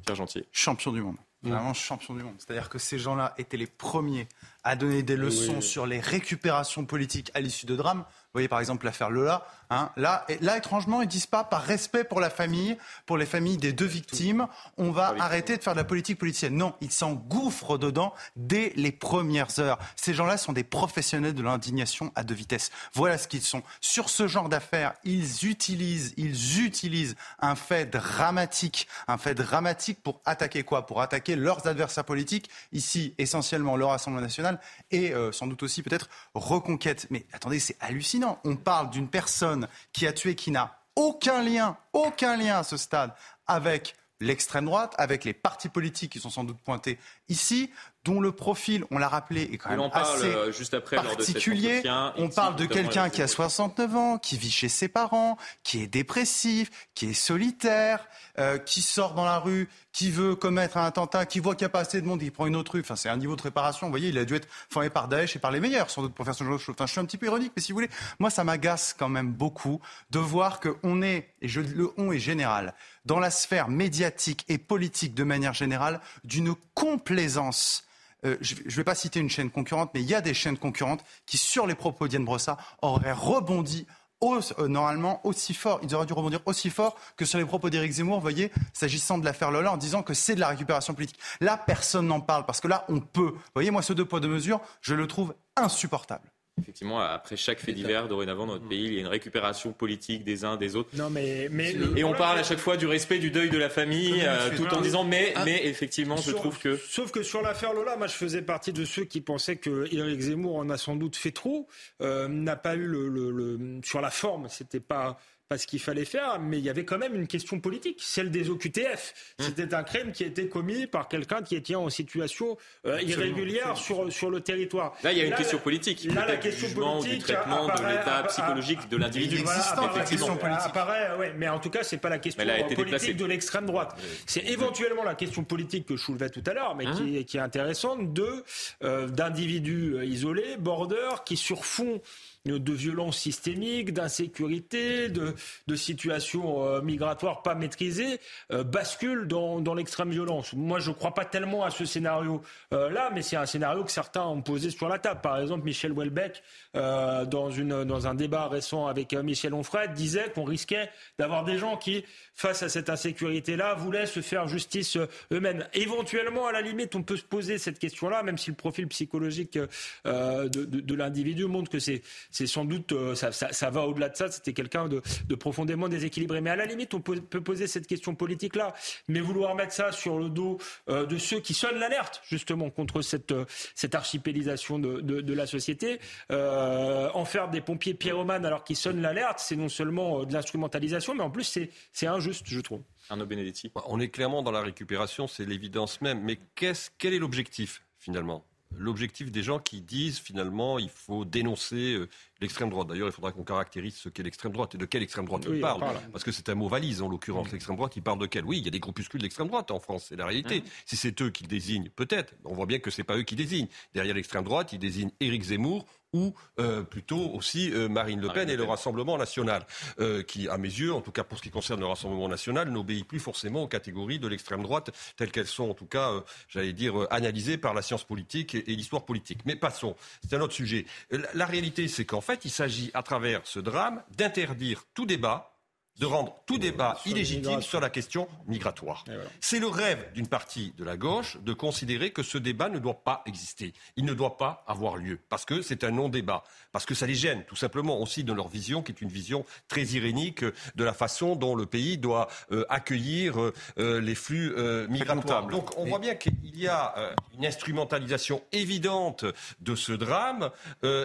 Pierre 0.05 0.16
Gentil. 0.16 0.44
Champion 0.53 0.92
du 0.92 1.03
monde. 1.03 1.16
Vraiment 1.42 1.74
champion 1.74 2.14
du 2.14 2.22
monde. 2.22 2.36
C'est-à-dire 2.38 2.68
que 2.68 2.78
ces 2.78 2.98
gens-là 2.98 3.34
étaient 3.36 3.57
les 3.57 3.66
premiers 3.66 4.28
à 4.64 4.76
donner 4.76 5.02
des 5.02 5.16
leçons 5.16 5.60
sur 5.60 5.86
les 5.86 6.00
récupérations 6.00 6.84
politiques 6.84 7.30
à 7.34 7.40
l'issue 7.40 7.66
de 7.66 7.76
drames. 7.76 8.04
Vous 8.32 8.38
voyez 8.38 8.48
par 8.48 8.60
exemple 8.60 8.86
l'affaire 8.86 9.10
Lola. 9.10 9.46
Hein, 9.68 9.90
là, 9.96 10.26
là, 10.40 10.58
étrangement, 10.58 11.00
ils 11.00 11.08
disent 11.08 11.26
pas 11.26 11.44
par 11.44 11.62
respect 11.62 12.04
pour 12.04 12.20
la 12.20 12.28
famille, 12.28 12.76
pour 13.06 13.16
les 13.16 13.24
familles 13.24 13.56
des 13.56 13.72
deux 13.72 13.86
victimes, 13.86 14.46
on 14.76 14.90
va 14.90 15.14
arrêter 15.18 15.56
de 15.56 15.62
faire 15.62 15.72
de 15.72 15.78
la 15.78 15.84
politique 15.84 16.18
politicienne. 16.18 16.56
Non, 16.56 16.74
ils 16.82 16.90
s'engouffrent 16.90 17.78
dedans 17.78 18.14
dès 18.36 18.72
les 18.76 18.92
premières 18.92 19.58
heures. 19.60 19.78
Ces 19.96 20.12
gens-là 20.12 20.36
sont 20.36 20.52
des 20.52 20.64
professionnels 20.64 21.34
de 21.34 21.42
l'indignation 21.42 22.12
à 22.14 22.22
deux 22.22 22.34
vitesses. 22.34 22.70
Voilà 22.92 23.16
ce 23.16 23.28
qu'ils 23.28 23.42
sont. 23.42 23.62
Sur 23.80 24.10
ce 24.10 24.26
genre 24.28 24.50
d'affaires, 24.50 24.94
ils 25.04 25.46
utilisent, 25.46 26.12
ils 26.18 26.64
utilisent 26.64 27.16
un 27.38 27.54
fait 27.54 27.86
dramatique, 27.86 28.88
un 29.08 29.16
fait 29.16 29.34
dramatique 29.34 30.02
pour 30.02 30.20
attaquer 30.26 30.64
quoi? 30.64 30.86
Pour 30.86 31.00
attaquer 31.00 31.34
leurs 31.34 31.66
adversaires 31.66 32.04
politiques. 32.04 32.50
Ici, 32.72 33.14
essentiellement 33.18 33.76
le 33.76 33.86
Rassemblement 33.86 34.22
national 34.22 34.51
et 34.90 35.12
euh, 35.12 35.32
sans 35.32 35.46
doute 35.46 35.62
aussi 35.62 35.82
peut-être 35.82 36.09
Reconquête. 36.34 37.07
Mais 37.11 37.26
attendez, 37.32 37.59
c'est 37.59 37.76
hallucinant. 37.80 38.38
On 38.44 38.57
parle 38.57 38.90
d'une 38.90 39.09
personne 39.09 39.68
qui 39.92 40.07
a 40.07 40.12
tué, 40.12 40.34
qui 40.34 40.50
n'a 40.50 40.78
aucun 40.96 41.42
lien, 41.42 41.76
aucun 41.92 42.36
lien 42.36 42.59
à 42.59 42.62
ce 42.62 42.76
stade 42.76 43.12
avec 43.46 43.94
l'extrême 44.20 44.66
droite, 44.66 44.94
avec 44.98 45.24
les 45.24 45.32
partis 45.32 45.68
politiques 45.68 46.12
qui 46.12 46.20
sont 46.20 46.30
sans 46.30 46.44
doute 46.44 46.59
pointés 46.59 46.98
ici. 47.28 47.70
Dont 48.05 48.20
le 48.20 48.32
profil, 48.32 48.84
on 48.90 48.98
l'a 48.98 49.09
rappelé, 49.09 49.42
est 49.53 49.59
quand 49.59 49.70
même 49.70 49.90
assez 49.92 50.26
euh, 50.26 50.53
juste 50.53 50.74
après, 50.74 50.96
particulier. 50.96 51.82
on 52.16 52.28
parle 52.28 52.57
de 52.57 52.66
quelqu'un 52.66 53.11
qui 53.11 53.22
a 53.22 53.28
69 53.28 53.96
ans, 53.96 54.18
qui 54.18 54.36
vit 54.36 54.50
chez 54.50 54.68
ses 54.68 54.88
parents, 54.88 55.38
qui 55.62 55.82
est 55.82 55.86
dépressif, 55.86 56.70
qui 56.94 57.11
est 57.11 57.14
solitaire, 57.14 58.07
euh, 58.38 58.59
qui 58.59 58.82
sort 58.82 59.14
dans 59.14 59.24
la 59.24 59.38
rue, 59.38 59.68
qui 59.92 60.11
veut 60.11 60.34
commettre 60.34 60.78
un 60.78 60.84
attentat, 60.84 61.26
qui 61.26 61.38
voit 61.38 61.55
qu'il 61.55 61.64
n'y 61.64 61.70
a 61.70 61.72
pas 61.72 61.80
assez 61.80 62.00
de 62.00 62.07
monde, 62.07 62.22
il 62.22 62.32
prend 62.32 62.46
une 62.46 62.57
autre 62.57 62.72
rue. 62.72 62.80
Enfin, 62.80 62.96
c'est 62.96 63.09
un 63.09 63.16
niveau 63.16 63.36
de 63.36 63.42
réparation. 63.42 63.86
Vous 63.86 63.92
voyez, 63.92 64.09
il 64.09 64.18
a 64.18 64.24
dû 64.24 64.34
être 64.34 64.48
formé 64.68 64.90
par 64.90 65.07
Daesh 65.07 65.36
et 65.36 65.38
par 65.38 65.53
les 65.53 65.61
meilleurs, 65.61 65.90
sans 65.90 66.03
doute, 66.03 66.14
pour 66.14 66.24
faire 66.24 66.34
ce 66.34 66.42
genre 66.42 66.55
de 66.55 66.59
choses. 66.59 66.74
Enfin, 66.76 66.86
je 66.86 66.92
suis 66.92 67.00
un 67.00 67.05
petit 67.05 67.18
peu 67.18 67.26
ironique, 67.26 67.53
mais 67.55 67.62
si 67.62 67.72
vous 67.72 67.76
voulez, 67.76 67.90
moi, 68.18 68.30
ça 68.30 68.42
m'agace 68.42 68.96
quand 68.98 69.09
même 69.09 69.32
beaucoup 69.32 69.80
de 70.11 70.18
voir 70.18 70.61
qu'on 70.61 71.03
est, 71.03 71.28
et 71.40 71.48
je, 71.48 71.61
le 71.61 71.92
on 71.98 72.11
est 72.11 72.18
général, 72.18 72.74
dans 73.05 73.20
la 73.20 73.30
sphère 73.30 73.68
médiatique 73.68 74.44
et 74.48 74.59
politique 74.59 75.14
de 75.14 75.24
manière 75.24 75.55
générale, 75.55 76.00
d'une 76.24 76.55
complaisance 76.74 77.84
euh, 78.24 78.36
je 78.40 78.54
ne 78.54 78.70
vais 78.70 78.84
pas 78.84 78.94
citer 78.94 79.20
une 79.20 79.30
chaîne 79.30 79.50
concurrente, 79.50 79.90
mais 79.94 80.00
il 80.00 80.08
y 80.08 80.14
a 80.14 80.20
des 80.20 80.34
chaînes 80.34 80.58
concurrentes 80.58 81.04
qui, 81.26 81.38
sur 81.38 81.66
les 81.66 81.74
propos 81.74 82.08
d'Yann 82.08 82.24
Brossa, 82.24 82.56
auraient 82.80 83.12
rebondi 83.12 83.86
euh, 84.22 84.68
normalement 84.68 85.20
aussi 85.26 85.52
fort. 85.52 85.80
Ils 85.82 85.94
auraient 85.94 86.06
dû 86.06 86.12
rebondir 86.12 86.40
aussi 86.46 86.70
fort 86.70 86.96
que 87.16 87.24
sur 87.24 87.38
les 87.38 87.44
propos 87.44 87.70
d'Éric 87.70 87.92
Zemmour, 87.92 88.16
vous 88.16 88.22
voyez, 88.22 88.52
s'agissant 88.72 89.18
de 89.18 89.24
l'affaire 89.24 89.50
Lola, 89.50 89.72
en 89.72 89.76
disant 89.76 90.02
que 90.02 90.14
c'est 90.14 90.36
de 90.36 90.40
la 90.40 90.48
récupération 90.48 90.94
politique. 90.94 91.18
Là, 91.40 91.56
personne 91.56 92.06
n'en 92.06 92.20
parle, 92.20 92.46
parce 92.46 92.60
que 92.60 92.68
là, 92.68 92.84
on 92.88 93.00
peut. 93.00 93.32
Vous 93.32 93.52
voyez, 93.54 93.70
moi, 93.70 93.82
ce 93.82 93.92
deux 93.92 94.04
poids, 94.04 94.20
deux 94.20 94.28
mesures, 94.28 94.60
je 94.80 94.94
le 94.94 95.06
trouve 95.08 95.34
insupportable. 95.56 96.31
Effectivement, 96.61 97.00
après 97.00 97.36
chaque 97.36 97.61
fait 97.61 97.72
divers, 97.72 98.09
dorénavant, 98.09 98.46
dans 98.46 98.55
notre 98.55 98.68
pays, 98.68 98.84
il 98.84 98.94
y 98.94 98.98
a 98.98 99.00
une 99.00 99.07
récupération 99.07 99.72
politique 99.72 100.22
des 100.22 100.44
uns, 100.44 100.57
des 100.57 100.76
autres. 100.76 100.90
Non, 100.94 101.09
mais, 101.09 101.48
mais 101.50 101.74
et 101.96 102.05
on 102.05 102.12
parle 102.12 102.38
à 102.38 102.42
chaque 102.42 102.59
fois 102.59 102.76
du 102.76 102.86
respect 102.86 103.18
du 103.18 103.30
deuil 103.30 103.48
de 103.48 103.57
la 103.57 103.70
famille, 103.70 104.22
euh, 104.22 104.55
tout 104.55 104.72
en 104.74 104.82
disant 104.82 105.03
mais, 105.03 105.32
ah. 105.34 105.44
mais 105.46 105.66
effectivement, 105.66 106.18
je 106.18 106.30
trouve 106.32 106.59
que. 106.59 106.76
Sauf 106.76 107.11
que 107.11 107.22
sur 107.22 107.40
l'affaire 107.40 107.72
Lola, 107.72 107.96
moi, 107.96 108.07
je 108.07 108.14
faisais 108.14 108.42
partie 108.42 108.72
de 108.72 108.84
ceux 108.84 109.05
qui 109.05 109.22
pensaient 109.22 109.57
que 109.57 109.88
Éric 109.92 110.20
Zemmour 110.20 110.57
en 110.57 110.68
a 110.68 110.76
sans 110.76 110.94
doute 110.94 111.16
fait 111.16 111.30
trop, 111.30 111.68
euh, 112.03 112.28
n'a 112.28 112.57
pas 112.57 112.76
eu 112.76 112.86
le, 112.86 113.09
le, 113.09 113.30
le, 113.30 113.80
sur 113.82 114.03
la 114.03 114.11
forme, 114.11 114.48
c'était 114.50 114.80
pas 114.80 115.18
ce 115.57 115.66
qu'il 115.66 115.80
fallait 115.80 116.05
faire, 116.05 116.38
mais 116.40 116.59
il 116.59 116.64
y 116.64 116.70
avait 116.70 116.84
quand 116.84 116.99
même 116.99 117.14
une 117.14 117.26
question 117.26 117.61
politique, 117.61 117.99
celle 118.01 118.30
des 118.30 118.51
OQTF. 118.51 119.34
Mmh. 119.38 119.43
C'était 119.43 119.74
un 119.74 119.82
crime 119.82 120.12
qui 120.12 120.24
a 120.24 120.26
été 120.26 120.49
commis 120.49 120.86
par 120.86 121.09
quelqu'un 121.09 121.43
qui 121.43 121.57
était 121.57 121.74
en 121.74 121.88
situation 121.90 122.57
euh, 122.86 123.01
irrégulière 123.03 123.76
sur, 123.76 124.12
sur 124.12 124.30
le 124.30 124.40
territoire. 124.40 124.95
Là, 125.03 125.12
il 125.12 125.18
y 125.18 125.20
a 125.20 125.24
une 125.24 125.34
question 125.34 125.59
politique. 125.59 126.05
Là, 126.05 126.26
la 126.26 126.36
question 126.36 126.68
politique. 126.72 127.12
Du 127.12 127.18
traitement, 127.18 127.66
de 127.66 127.86
l'état 127.86 128.22
psychologique 128.28 128.88
de 128.88 128.97
l'individu 128.97 129.40
existant. 129.40 129.90
effectivement. 129.90 130.38
Apparaît, 130.43 131.16
ouais, 131.18 131.34
mais 131.36 131.49
en 131.49 131.59
tout 131.59 131.70
cas, 131.70 131.82
c'est 131.82 131.99
pas 131.99 132.09
la 132.09 132.18
question 132.18 132.45
politique 132.74 133.16
de 133.16 133.26
l'extrême 133.26 133.66
droite. 133.66 133.99
C'est 134.26 134.45
éventuellement 134.47 135.05
la 135.05 135.14
question 135.14 135.45
politique 135.45 135.86
que 135.86 135.97
je 135.97 136.03
soulevais 136.03 136.30
tout 136.30 136.43
à 136.47 136.55
l'heure, 136.55 136.74
mais 136.74 136.86
mmh. 136.86 136.95
qui, 136.95 137.24
qui, 137.24 137.36
est 137.36 137.40
intéressante, 137.40 138.12
de 138.12 138.45
euh, 138.82 139.09
d'individus 139.09 139.97
isolés, 140.05 140.57
border, 140.59 141.22
qui 141.24 141.36
sur 141.36 141.64
fond 141.64 142.01
de 142.45 142.72
violences 142.72 143.18
systémiques, 143.18 143.93
d'insécurité, 143.93 145.09
de, 145.09 145.34
de, 145.68 145.76
situations 145.76 146.66
euh, 146.66 146.82
migratoires 146.82 147.43
pas 147.43 147.55
maîtrisées, 147.55 148.18
euh, 148.53 148.64
basculent 148.64 149.28
dans, 149.28 149.74
l'extrême 149.74 150.11
violence. 150.11 150.53
Moi, 150.53 150.80
je 150.80 150.90
ne 150.90 150.95
crois 150.95 151.14
pas 151.14 151.24
tellement 151.24 151.64
à 151.64 151.70
ce 151.70 151.84
scénario-là, 151.84 152.78
euh, 152.78 153.11
mais 153.14 153.22
c'est 153.22 153.36
un 153.36 153.47
scénario 153.47 153.84
que 153.84 153.93
certains 153.93 154.24
ont 154.24 154.43
posé 154.43 154.70
sur 154.70 154.88
la 154.88 154.99
table. 154.99 155.20
Par 155.20 155.38
exemple, 155.40 155.64
Michel 155.64 155.93
Houellebecq, 155.93 156.43
dans, 156.74 157.51
une, 157.51 157.84
dans 157.84 158.07
un 158.07 158.14
débat 158.14 158.49
récent 158.49 158.86
avec 158.86 159.12
Michel 159.14 159.55
Onfray, 159.55 159.88
disait 159.90 160.30
qu'on 160.34 160.45
risquait 160.45 160.90
d'avoir 161.18 161.45
des 161.45 161.59
gens 161.59 161.76
qui, 161.76 162.05
face 162.34 162.62
à 162.62 162.68
cette 162.68 162.90
insécurité-là, 162.90 163.74
voulaient 163.74 164.07
se 164.07 164.20
faire 164.20 164.49
justice 164.49 164.97
eux-mêmes. 165.32 165.66
Éventuellement, 165.74 166.47
à 166.47 166.53
la 166.53 166.61
limite, 166.61 166.95
on 166.97 167.03
peut 167.03 167.16
se 167.16 167.24
poser 167.24 167.59
cette 167.59 167.78
question-là, 167.78 168.22
même 168.22 168.38
si 168.38 168.51
le 168.51 168.57
profil 168.57 168.88
psychologique 168.88 169.59
de, 170.05 170.49
de 170.49 170.95
l'individu 170.95 171.47
montre 171.47 171.70
que 171.70 171.78
c'est 171.78 172.03
c'est 172.32 172.46
sans 172.46 172.64
doute, 172.64 172.92
euh, 172.92 173.14
ça, 173.14 173.30
ça, 173.30 173.70
va 173.70 173.86
au-delà 173.86 174.08
de 174.08 174.16
ça, 174.16 174.30
c'était 174.30 174.52
quelqu'un 174.52 174.88
de, 174.88 175.02
de, 175.28 175.34
profondément 175.34 175.88
déséquilibré. 175.88 176.40
Mais 176.40 176.50
à 176.50 176.56
la 176.56 176.66
limite, 176.66 176.94
on 176.94 177.00
peut, 177.00 177.20
poser 177.20 177.66
cette 177.66 177.86
question 177.86 178.14
politique-là, 178.14 178.74
mais 179.06 179.20
vouloir 179.20 179.54
mettre 179.54 179.72
ça 179.72 179.92
sur 179.92 180.18
le 180.18 180.28
dos 180.28 180.58
euh, 180.88 181.06
de 181.06 181.18
ceux 181.18 181.40
qui 181.40 181.54
sonnent 181.54 181.78
l'alerte, 181.78 182.22
justement, 182.24 182.70
contre 182.70 183.02
cette, 183.02 183.32
euh, 183.32 183.44
cette 183.74 183.94
archipélisation 183.94 184.78
de, 184.78 185.00
de, 185.00 185.20
de 185.20 185.34
la 185.34 185.46
société, 185.46 186.00
en 186.30 187.24
faire 187.24 187.50
des 187.50 187.60
pompiers 187.60 187.94
pyromanes 187.94 188.46
alors 188.46 188.64
qu'ils 188.64 188.76
sonnent 188.76 189.02
l'alerte, 189.02 189.38
c'est 189.38 189.56
non 189.56 189.68
seulement 189.68 190.24
de 190.24 190.32
l'instrumentalisation, 190.32 191.14
mais 191.14 191.22
en 191.22 191.30
plus, 191.30 191.58
c'est 191.92 192.06
injuste, 192.06 192.44
je 192.46 192.60
trouve. 192.60 192.82
Arnaud 193.10 193.26
Benedetti. 193.26 193.70
On 193.86 194.00
est 194.00 194.08
clairement 194.08 194.42
dans 194.42 194.50
la 194.50 194.62
récupération, 194.62 195.26
c'est 195.26 195.44
l'évidence 195.44 196.00
même. 196.00 196.22
Mais 196.22 196.38
quel 196.54 197.14
est 197.14 197.18
l'objectif, 197.18 197.82
finalement? 197.98 198.44
L'objectif 198.76 199.30
des 199.30 199.42
gens 199.42 199.58
qui 199.58 199.80
disent 199.80 200.18
finalement 200.18 200.78
il 200.78 200.88
faut 200.88 201.24
dénoncer 201.24 201.94
euh, 201.94 202.08
l'extrême 202.40 202.70
droite. 202.70 202.88
D'ailleurs, 202.88 203.08
il 203.08 203.12
faudra 203.12 203.32
qu'on 203.32 203.44
caractérise 203.44 203.96
ce 203.96 204.08
qu'est 204.08 204.22
l'extrême 204.22 204.52
droite 204.52 204.74
et 204.74 204.78
de 204.78 204.84
quelle 204.84 205.02
extrême 205.02 205.24
droite 205.24 205.46
on 205.48 205.60
parle. 205.60 205.82
Parce 206.10 206.24
que 206.24 206.32
c'est 206.32 206.48
un 206.48 206.54
mot 206.54 206.68
valise 206.68 207.02
en 207.02 207.08
l'occurrence. 207.08 207.50
L'extrême 207.52 207.76
droite, 207.76 207.96
il 207.96 208.02
parle 208.02 208.18
de 208.18 208.26
quelle? 208.26 208.44
Oui, 208.44 208.58
il 208.58 208.64
y 208.64 208.68
a 208.68 208.70
des 208.70 208.80
groupuscules 208.80 209.22
d'extrême 209.22 209.48
droite 209.48 209.70
en 209.70 209.80
France, 209.80 210.06
c'est 210.08 210.16
la 210.16 210.26
réalité. 210.26 210.60
Mmh. 210.60 210.64
Si 210.86 210.96
c'est 210.96 211.22
eux 211.22 211.30
qui 211.30 211.44
le 211.44 211.48
désignent, 211.48 211.88
peut-être. 211.90 212.34
On 212.44 212.54
voit 212.54 212.66
bien 212.66 212.78
que 212.78 212.90
c'est 212.90 213.04
pas 213.04 213.16
eux 213.16 213.22
qui 213.22 213.36
désignent. 213.36 213.68
Derrière 213.94 214.14
l'extrême 214.14 214.44
droite, 214.44 214.72
ils 214.72 214.78
désignent 214.78 215.12
Éric 215.20 215.44
Zemmour 215.44 215.86
ou 216.12 216.34
euh, 216.58 216.82
plutôt 216.82 217.30
aussi 217.32 217.72
euh, 217.72 217.88
Marine 217.88 218.20
Le 218.20 218.28
Pen 218.28 218.48
et 218.50 218.56
le 218.56 218.64
Rassemblement 218.64 219.16
national, 219.16 219.66
euh, 220.00 220.22
qui, 220.22 220.48
à 220.48 220.58
mes 220.58 220.68
yeux, 220.68 220.92
en 220.92 221.00
tout 221.00 221.12
cas 221.12 221.24
pour 221.24 221.38
ce 221.38 221.42
qui 221.42 221.50
concerne 221.50 221.80
le 221.80 221.86
Rassemblement 221.86 222.28
national, 222.28 222.70
n'obéit 222.70 223.06
plus 223.06 223.20
forcément 223.20 223.62
aux 223.62 223.68
catégories 223.68 224.18
de 224.18 224.28
l'extrême 224.28 224.62
droite 224.62 224.90
telles 225.16 225.30
qu'elles 225.30 225.46
sont, 225.46 225.70
en 225.70 225.74
tout 225.74 225.86
cas, 225.86 226.10
j'allais 226.48 226.72
dire, 226.72 227.06
analysées 227.10 227.58
par 227.58 227.74
la 227.74 227.82
science 227.82 228.04
politique 228.04 228.54
et, 228.54 228.62
l'histoire 228.66 229.04
politique. 229.04 229.40
Mais 229.44 229.56
passons, 229.56 229.96
c'est 230.22 230.34
un 230.36 230.40
autre 230.40 230.54
sujet. 230.54 230.86
La, 231.34 231.46
réalité, 231.46 231.88
c'est 231.88 232.04
qu'en 232.04 232.20
fait, 232.20 232.44
il 232.44 232.50
s'agit, 232.50 232.90
à 232.94 233.02
travers 233.02 233.40
ce 233.44 233.60
drame, 233.60 234.02
d'interdire 234.16 234.84
tout 234.94 235.06
débat 235.06 235.51
de 235.99 236.07
rendre 236.07 236.34
tout 236.47 236.59
débat 236.59 236.99
illégitime 237.07 237.62
sur 237.62 237.80
la 237.80 237.90
question 237.90 238.28
migratoire. 238.47 239.05
C'est 239.40 239.59
le 239.59 239.68
rêve 239.68 240.12
d'une 240.14 240.26
partie 240.26 240.72
de 240.76 240.84
la 240.84 240.97
gauche 240.97 241.36
de 241.43 241.53
considérer 241.53 242.11
que 242.11 242.22
ce 242.22 242.38
débat 242.38 242.68
ne 242.68 242.78
doit 242.78 243.03
pas 243.05 243.22
exister. 243.26 243.72
Il 243.97 244.05
ne 244.05 244.14
doit 244.14 244.36
pas 244.36 244.64
avoir 244.66 244.97
lieu 244.97 245.20
parce 245.28 245.45
que 245.45 245.62
c'est 245.62 245.84
un 245.84 245.90
non-débat, 245.90 246.45
parce 246.72 246.86
que 246.86 246.95
ça 246.95 247.07
les 247.07 247.14
gêne 247.14 247.45
tout 247.45 247.57
simplement 247.57 248.01
aussi 248.01 248.24
dans 248.24 248.34
leur 248.34 248.49
vision 248.49 248.82
qui 248.82 248.93
est 248.93 249.01
une 249.01 249.11
vision 249.11 249.45
très 249.68 249.84
irénique 249.84 250.45
de 250.74 250.84
la 250.84 250.93
façon 250.93 251.36
dont 251.36 251.55
le 251.55 251.66
pays 251.66 251.99
doit 251.99 252.28
euh, 252.51 252.64
accueillir 252.68 253.38
euh, 253.38 254.01
les 254.01 254.14
flux 254.14 254.55
euh, 254.57 254.88
migratoires. 254.88 255.47
Donc 255.47 255.76
on 255.78 255.84
voit 255.84 255.99
bien 255.99 256.14
qu'il 256.14 256.57
y 256.57 256.68
a 256.68 256.95
une 257.36 257.47
instrumentalisation 257.47 258.43
évidente 258.53 259.24
de 259.61 259.74
ce 259.74 259.93
drame 259.93 260.51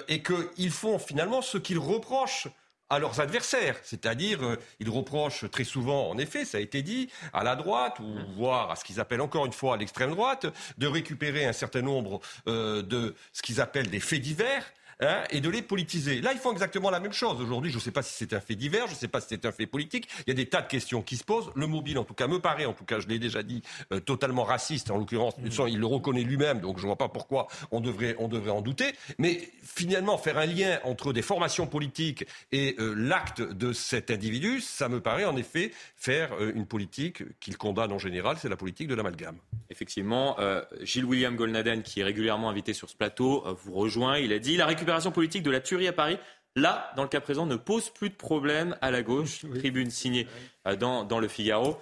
et 0.07 0.23
qu'ils 0.23 0.71
font 0.71 0.99
finalement 0.99 1.41
ce 1.41 1.57
qu'ils 1.57 1.79
reprochent 1.79 2.47
à 2.89 2.99
leurs 2.99 3.19
adversaires. 3.19 3.77
C'est-à-dire, 3.83 4.43
euh, 4.43 4.55
ils 4.79 4.89
reprochent 4.89 5.49
très 5.49 5.63
souvent, 5.63 6.09
en 6.09 6.17
effet, 6.17 6.45
ça 6.45 6.57
a 6.57 6.61
été 6.61 6.81
dit, 6.81 7.09
à 7.33 7.43
la 7.43 7.55
droite, 7.55 7.99
ou 7.99 8.15
voire 8.35 8.71
à 8.71 8.75
ce 8.75 8.83
qu'ils 8.83 8.99
appellent 8.99 9.21
encore 9.21 9.45
une 9.45 9.53
fois 9.53 9.75
à 9.75 9.77
l'extrême 9.77 10.11
droite, 10.11 10.45
de 10.77 10.87
récupérer 10.87 11.45
un 11.45 11.53
certain 11.53 11.81
nombre 11.81 12.19
euh, 12.47 12.81
de 12.81 13.15
ce 13.33 13.41
qu'ils 13.41 13.61
appellent 13.61 13.89
des 13.89 13.99
faits 13.99 14.21
divers 14.21 14.63
Hein, 14.99 15.23
et 15.29 15.41
de 15.41 15.49
les 15.49 15.61
politiser. 15.61 16.21
Là, 16.21 16.33
ils 16.33 16.39
font 16.39 16.51
exactement 16.51 16.89
la 16.89 16.99
même 16.99 17.13
chose. 17.13 17.39
Aujourd'hui, 17.39 17.69
je 17.69 17.75
ne 17.75 17.81
sais 17.81 17.91
pas 17.91 18.01
si 18.01 18.15
c'est 18.15 18.33
un 18.33 18.39
fait 18.39 18.55
divers, 18.55 18.87
je 18.87 18.93
ne 18.93 18.97
sais 18.97 19.07
pas 19.07 19.21
si 19.21 19.27
c'est 19.29 19.45
un 19.45 19.51
fait 19.51 19.67
politique. 19.67 20.09
Il 20.25 20.29
y 20.29 20.31
a 20.31 20.33
des 20.33 20.47
tas 20.47 20.63
de 20.63 20.67
questions 20.67 21.03
qui 21.03 21.17
se 21.17 21.23
posent. 21.23 21.51
Le 21.55 21.67
mobile, 21.67 21.99
en 21.99 22.03
tout 22.03 22.15
cas, 22.15 22.25
me 22.25 22.39
paraît, 22.39 22.65
en 22.65 22.73
tout 22.73 22.83
cas, 22.83 22.99
je 22.99 23.07
l'ai 23.07 23.19
déjà 23.19 23.43
dit, 23.43 23.61
euh, 23.93 23.99
totalement 23.99 24.43
raciste. 24.43 24.89
En 24.89 24.97
l'occurrence, 24.97 25.37
mmh. 25.37 25.67
il 25.67 25.77
le 25.77 25.85
reconnaît 25.85 26.23
lui-même, 26.23 26.61
donc 26.61 26.77
je 26.77 26.81
ne 26.81 26.87
vois 26.87 26.95
pas 26.95 27.09
pourquoi 27.09 27.47
on 27.69 27.79
devrait, 27.79 28.15
on 28.17 28.27
devrait 28.27 28.49
en 28.49 28.61
douter. 28.61 28.95
Mais 29.19 29.51
finalement, 29.61 30.17
faire 30.17 30.39
un 30.39 30.47
lien 30.47 30.79
entre 30.83 31.13
des 31.13 31.21
formations 31.21 31.67
politiques 31.67 32.25
et 32.51 32.75
euh, 32.79 32.95
l'acte 32.95 33.43
de 33.43 33.73
cet 33.73 34.09
individu, 34.09 34.61
ça 34.61 34.89
me 34.89 34.99
paraît 34.99 35.25
en 35.25 35.37
effet 35.37 35.73
faire 35.95 36.33
euh, 36.33 36.51
une 36.55 36.65
politique 36.65 37.21
qu'il 37.39 37.55
condamne 37.55 37.91
en 37.91 37.99
général, 37.99 38.37
c'est 38.41 38.49
la 38.49 38.57
politique 38.57 38.87
de 38.87 38.95
l'amalgame. 38.95 39.37
Effectivement, 39.69 40.37
Gilles 40.81 41.05
William 41.05 41.35
Golnaden, 41.35 41.83
qui 41.83 41.99
est 41.99 42.03
régulièrement 42.03 42.49
invité 42.49 42.73
sur 42.73 42.89
ce 42.89 42.95
plateau, 42.95 43.43
vous 43.63 43.73
rejoint. 43.73 44.17
Il 44.17 44.31
a 44.31 44.39
dit 44.39 44.55
la 44.55 44.65
récupération 44.65 44.86
politique 45.13 45.43
de 45.43 45.51
la 45.51 45.59
tuerie 45.59 45.87
à 45.87 45.93
Paris, 45.93 46.17
là, 46.55 46.91
dans 46.95 47.03
le 47.03 47.09
cas 47.09 47.21
présent, 47.21 47.45
ne 47.45 47.55
pose 47.55 47.89
plus 47.89 48.09
de 48.09 48.15
problème 48.15 48.75
à 48.81 48.91
la 48.91 49.03
gauche. 49.03 49.45
Tribune 49.55 49.89
signée 49.89 50.27
euh, 50.67 50.75
dans, 50.75 51.03
dans 51.03 51.19
le 51.19 51.27
Figaro. 51.27 51.77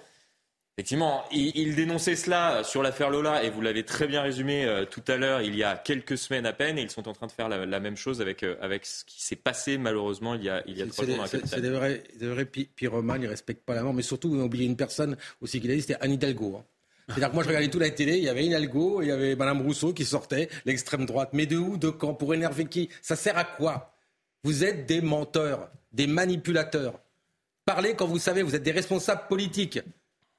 Effectivement, 0.78 1.24
il, 1.32 1.74
dénonçait 1.74 2.16
cela 2.16 2.62
sur 2.62 2.82
l'affaire 2.82 3.08
Lola, 3.08 3.42
et 3.42 3.48
vous 3.48 3.62
l'avez 3.62 3.82
très 3.82 4.06
bien 4.06 4.20
résumé 4.20 4.66
euh, 4.66 4.84
tout 4.84 5.02
à 5.08 5.16
l'heure, 5.16 5.40
il 5.40 5.56
y 5.56 5.64
a 5.64 5.74
quelques 5.74 6.18
semaines 6.18 6.44
à 6.44 6.52
peine, 6.52 6.76
et 6.76 6.82
ils 6.82 6.90
sont 6.90 7.08
en 7.08 7.14
train 7.14 7.26
de 7.26 7.32
faire 7.32 7.48
la, 7.48 7.80
même 7.80 7.96
chose 7.96 8.20
avec, 8.20 8.42
euh, 8.42 8.56
avec 8.60 8.84
ce 8.84 9.02
qui 9.06 9.24
s'est 9.24 9.36
passé 9.36 9.78
malheureusement 9.78 10.34
il 10.34 10.44
y 10.44 10.50
a, 10.50 10.62
il 10.66 10.76
y 10.76 10.82
a 10.82 10.86
trois 10.86 11.06
jours 11.06 11.24
C'est 11.26 11.62
des 11.62 11.70
vrais, 11.70 12.02
des 12.18 12.28
vrais 12.28 12.44
pyromanes, 12.44 13.22
ils 13.22 13.24
ne 13.24 13.30
respectent 13.30 13.64
pas 13.64 13.74
la 13.74 13.84
mort, 13.84 13.94
mais 13.94 14.02
surtout, 14.02 14.28
vous 14.28 14.34
avez 14.34 14.44
oublié 14.44 14.66
une 14.66 14.76
personne 14.76 15.16
aussi 15.40 15.62
qui 15.62 15.68
l'a 15.68 15.76
dit, 15.76 15.80
c'était 15.80 15.96
Anne 15.98 16.12
Hidalgo. 16.12 16.58
Hein. 16.58 16.64
C'est-à-dire 17.08 17.28
que 17.28 17.34
moi, 17.34 17.42
je 17.44 17.48
regardais 17.48 17.68
toute 17.68 17.80
la 17.80 17.90
télé, 17.90 18.18
il 18.18 18.24
y 18.24 18.28
avait 18.28 18.44
Hidalgo, 18.44 19.00
il 19.00 19.08
y 19.08 19.12
avait 19.12 19.36
Madame 19.36 19.62
Rousseau 19.62 19.92
qui 19.92 20.04
sortait, 20.04 20.48
l'extrême 20.64 21.06
droite. 21.06 21.30
Mais 21.32 21.46
de 21.46 21.56
où, 21.56 21.76
de 21.76 21.88
quand 21.88 22.14
Pour 22.14 22.34
énerver 22.34 22.66
qui? 22.66 22.88
Ça 23.00 23.14
sert 23.14 23.38
à 23.38 23.44
quoi? 23.44 23.94
Vous 24.42 24.64
êtes 24.64 24.86
des 24.86 25.00
menteurs, 25.00 25.70
des 25.92 26.06
manipulateurs. 26.06 27.00
Parlez 27.64 27.94
quand 27.94 28.06
vous 28.06 28.18
savez, 28.18 28.42
vous 28.42 28.54
êtes 28.54 28.62
des 28.62 28.72
responsables 28.72 29.26
politiques. 29.28 29.80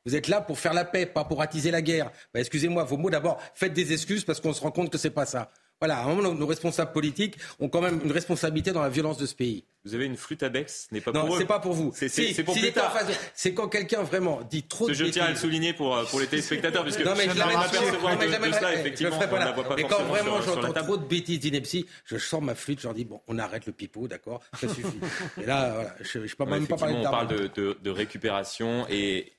Vous 0.05 0.15
êtes 0.15 0.29
là 0.29 0.39
pour 0.39 0.59
faire 0.59 0.73
la 0.73 0.85
paix, 0.85 1.05
pas 1.05 1.25
pour 1.25 1.41
attiser 1.41 1.71
la 1.71 1.81
guerre. 1.81 2.11
Bah, 2.33 2.39
excusez-moi, 2.39 2.85
vos 2.85 2.95
mots 2.95 3.09
d'abord, 3.09 3.41
faites 3.53 3.73
des 3.73 3.91
excuses 3.91 4.23
parce 4.23 4.39
qu'on 4.39 4.53
se 4.53 4.61
rend 4.61 4.71
compte 4.71 4.89
que 4.89 4.97
c'est 4.97 5.09
pas 5.09 5.25
ça. 5.25 5.51
Voilà, 5.79 5.99
à 5.99 6.05
un 6.05 6.15
moment, 6.15 6.33
nos 6.33 6.47
responsables 6.47 6.91
politiques 6.91 7.35
ont 7.59 7.69
quand 7.69 7.81
même 7.81 8.01
une 8.03 8.11
responsabilité 8.11 8.71
dans 8.71 8.81
la 8.81 8.89
violence 8.89 9.17
de 9.17 9.27
ce 9.27 9.35
pays. 9.35 9.63
Vous 9.85 9.93
avez 9.93 10.05
une 10.05 10.17
flûte 10.17 10.41
à 10.41 10.49
bec, 10.49 10.69
ce 10.69 10.91
n'est 10.91 11.01
pas 11.01 11.11
non, 11.11 11.27
pour 11.27 11.37
c'est 11.37 11.45
pas 11.45 11.59
pour 11.59 11.73
vous. 11.73 11.91
C'est 11.95 12.09
si, 12.09 12.33
pour 12.43 12.55
plus 12.55 12.71
tard. 12.73 12.97
C'est 13.35 13.53
quand 13.53 13.69
quelqu'un 13.69 14.01
vraiment 14.01 14.41
dit 14.41 14.63
trop 14.63 14.87
de 14.87 14.93
Je 14.93 15.05
tiens 15.05 15.25
à 15.25 15.29
le 15.29 15.35
souligner 15.35 15.73
pour, 15.73 15.95
euh, 15.95 16.03
pour 16.05 16.19
les 16.19 16.27
téléspectateurs, 16.27 16.83
puisque 16.83 17.05
non, 17.05 17.13
mais 17.15 17.29
je 17.29 17.37
m'apercevoir 17.37 18.17
de, 18.17 18.25
de 18.25 18.53
cela, 18.53 18.73
effectivement, 18.73 19.19
on 19.19 19.35
la 19.35 19.51
voit 19.51 19.63
pas 19.63 19.75
Mais 19.75 19.83
quand 19.83 20.03
vraiment 20.03 20.41
j'entends 20.41 20.73
trop 20.73 20.97
de 20.97 21.05
bêtises 21.05 21.39
d'ineptie, 21.39 21.85
je 22.05 22.17
sors 22.17 22.41
ma 22.41 22.55
flûte, 22.55 22.79
je 22.79 22.85
leur 22.85 22.95
dis, 22.95 23.05
bon, 23.05 23.21
on 23.27 23.37
arrête 23.37 23.65
le 23.67 23.71
pipeau, 23.71 24.07
d'accord, 24.07 24.41
ça 24.59 24.67
suffit. 24.73 24.99
et 25.41 25.45
là, 25.45 25.73
voilà, 25.73 25.95
je 26.01 26.19
ne 26.19 26.27
peux 26.27 26.45
même 26.45 26.67
pas 26.67 26.75
parler 26.75 26.95
de 26.95 26.99
On 26.99 27.11
parle 27.11 27.27
de 27.27 27.89
récupération 27.91 28.87
et 28.89 29.31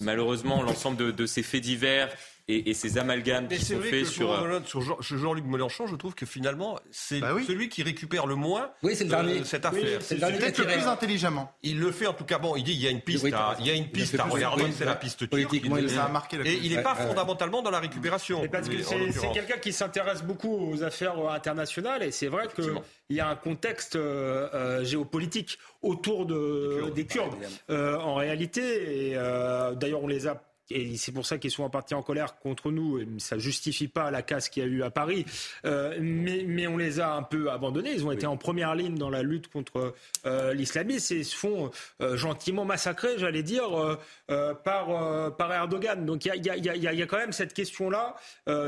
malheureusement, 0.00 0.62
l'ensemble 0.62 1.14
de 1.14 1.26
ces 1.26 1.42
faits 1.42 1.62
divers 1.62 2.08
et, 2.50 2.74
ces 2.74 2.98
amalgames 2.98 3.48
qui 3.48 3.64
sont 3.64 3.80
faits 3.80 4.06
sur. 4.06 4.32
Euh, 4.32 4.60
sur 4.64 5.18
Jean-Luc 5.18 5.44
Mélenchon, 5.44 5.86
je 5.86 5.96
trouve 5.96 6.14
que 6.14 6.26
finalement, 6.26 6.78
c'est 6.90 7.20
bah 7.20 7.34
celui 7.46 7.68
qui 7.68 7.82
récupère 7.82 8.26
le 8.26 8.34
moins 8.34 8.70
oui, 8.82 8.94
c'est 8.96 9.04
le 9.04 9.10
dernier. 9.10 9.44
cette 9.44 9.64
affaire. 9.64 10.00
c'est 10.00 10.16
peut-être 10.16 10.58
le 10.58 10.66
plus 10.66 10.86
intelligemment. 10.86 11.52
Il 11.62 11.80
le 11.80 11.92
fait 11.92 12.06
en 12.06 12.12
tout 12.12 12.24
cas. 12.24 12.38
Bon, 12.38 12.56
il 12.56 12.64
dit 12.64 12.72
il 12.72 12.80
y 12.80 12.86
a 12.86 12.90
une 12.90 13.00
piste, 13.00 13.26
à, 13.32 13.56
il 13.60 13.66
y 13.66 13.70
a 13.70 13.74
une 13.74 13.88
piste 13.88 14.18
à 14.18 14.24
regarder, 14.24 14.64
c'est 14.72 14.84
la 14.84 14.94
piste 14.94 15.28
turque. 15.28 15.56
Ça 15.88 16.04
a 16.04 16.08
marqué 16.08 16.38
et 16.44 16.60
il 16.62 16.74
n'est 16.74 16.82
pas 16.82 16.94
fondamentalement 16.94 17.62
dans 17.62 17.70
la 17.70 17.80
récupération. 17.80 18.46
Parce 18.50 18.68
que 18.68 18.82
c'est 18.82 19.32
quelqu'un 19.32 19.58
qui 19.58 19.72
s'intéresse 19.72 20.22
beaucoup 20.22 20.72
aux 20.72 20.82
affaires 20.82 21.18
internationales 21.30 22.02
et 22.02 22.10
c'est 22.10 22.28
vrai 22.28 22.48
qu'il 22.54 23.16
y 23.16 23.20
a 23.20 23.28
un 23.28 23.36
contexte 23.36 23.96
euh, 23.96 24.48
euh, 24.54 24.84
géopolitique 24.84 25.58
autour 25.82 26.26
de, 26.26 26.90
des 26.94 27.06
Kurdes 27.06 27.34
en 27.68 28.14
réalité. 28.14 29.10
Et 29.10 29.14
d'ailleurs, 29.14 30.02
on 30.02 30.08
les 30.08 30.26
a 30.26 30.42
et 30.70 30.96
c'est 30.96 31.12
pour 31.12 31.26
ça 31.26 31.38
qu'ils 31.38 31.50
sont 31.50 31.62
en 31.62 31.70
partie 31.70 31.94
en 31.94 32.02
colère 32.02 32.38
contre 32.38 32.70
nous. 32.70 32.98
Et 32.98 33.06
ça 33.18 33.38
justifie 33.38 33.88
pas 33.88 34.10
la 34.10 34.22
casse 34.22 34.48
qu'il 34.48 34.62
y 34.62 34.66
a 34.66 34.68
eu 34.68 34.82
à 34.82 34.90
Paris, 34.90 35.24
euh, 35.64 35.98
mais, 36.00 36.44
mais, 36.46 36.66
on 36.66 36.76
les 36.76 37.00
a 37.00 37.14
un 37.14 37.22
peu 37.22 37.50
abandonnés. 37.50 37.92
Ils 37.92 38.06
ont 38.06 38.12
été 38.12 38.26
en 38.26 38.36
première 38.36 38.74
ligne 38.74 38.96
dans 38.96 39.10
la 39.10 39.22
lutte 39.22 39.48
contre 39.48 39.94
euh, 40.26 40.54
l'islamisme 40.54 41.14
et 41.14 41.24
se 41.24 41.34
font 41.34 41.70
euh, 42.00 42.16
gentiment 42.16 42.64
massacrer, 42.64 43.18
j'allais 43.18 43.42
dire, 43.42 43.98
euh, 44.30 44.54
par, 44.54 45.36
par 45.36 45.52
Erdogan. 45.52 46.04
Donc 46.06 46.24
il 46.24 46.28
y 46.28 46.50
a, 46.50 46.56
y, 46.56 46.68
a, 46.68 46.76
y 46.76 47.02
a, 47.02 47.06
quand 47.06 47.18
même 47.18 47.32
cette 47.32 47.54
question-là 47.54 48.16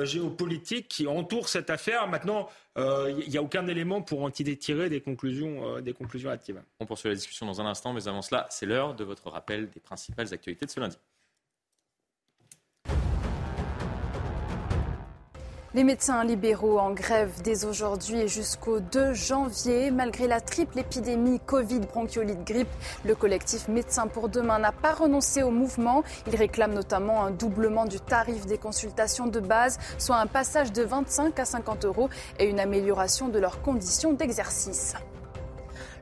géopolitique 0.04 0.88
qui 0.88 1.06
entoure 1.06 1.48
cette 1.48 1.70
affaire. 1.70 2.08
Maintenant, 2.08 2.48
il 2.76 3.28
n'y 3.28 3.36
a 3.36 3.42
aucun 3.42 3.66
élément 3.66 4.02
pour 4.02 4.22
en 4.22 4.30
tirer 4.30 4.88
des 4.88 5.00
conclusions, 5.00 5.80
des 5.80 5.92
conclusions. 5.92 6.30
On 6.80 6.86
poursuit 6.86 7.08
la 7.08 7.14
discussion 7.14 7.46
dans 7.46 7.60
un 7.60 7.66
instant, 7.66 7.92
mais 7.92 8.08
avant 8.08 8.22
cela, 8.22 8.46
c'est 8.50 8.66
l'heure 8.66 8.94
de 8.94 9.04
votre 9.04 9.30
rappel 9.30 9.70
des 9.70 9.80
principales 9.80 10.32
actualités 10.32 10.66
de 10.66 10.70
ce 10.70 10.80
lundi. 10.80 10.96
Les 15.74 15.84
médecins 15.84 16.22
libéraux 16.22 16.78
en 16.78 16.90
grève 16.90 17.32
dès 17.42 17.64
aujourd'hui 17.64 18.20
et 18.20 18.28
jusqu'au 18.28 18.80
2 18.80 19.14
janvier. 19.14 19.90
Malgré 19.90 20.26
la 20.26 20.42
triple 20.42 20.80
épidémie 20.80 21.40
Covid, 21.46 21.80
bronchiolite, 21.80 22.44
grippe, 22.44 22.68
le 23.06 23.14
collectif 23.14 23.68
Médecins 23.68 24.06
pour 24.06 24.28
demain 24.28 24.58
n'a 24.58 24.72
pas 24.72 24.92
renoncé 24.92 25.42
au 25.42 25.50
mouvement. 25.50 26.04
Il 26.26 26.36
réclame 26.36 26.74
notamment 26.74 27.24
un 27.24 27.30
doublement 27.30 27.86
du 27.86 28.00
tarif 28.00 28.44
des 28.44 28.58
consultations 28.58 29.28
de 29.28 29.40
base, 29.40 29.78
soit 29.96 30.16
un 30.16 30.26
passage 30.26 30.72
de 30.72 30.82
25 30.82 31.38
à 31.38 31.46
50 31.46 31.86
euros 31.86 32.10
et 32.38 32.44
une 32.44 32.60
amélioration 32.60 33.28
de 33.28 33.38
leurs 33.38 33.62
conditions 33.62 34.12
d'exercice. 34.12 34.94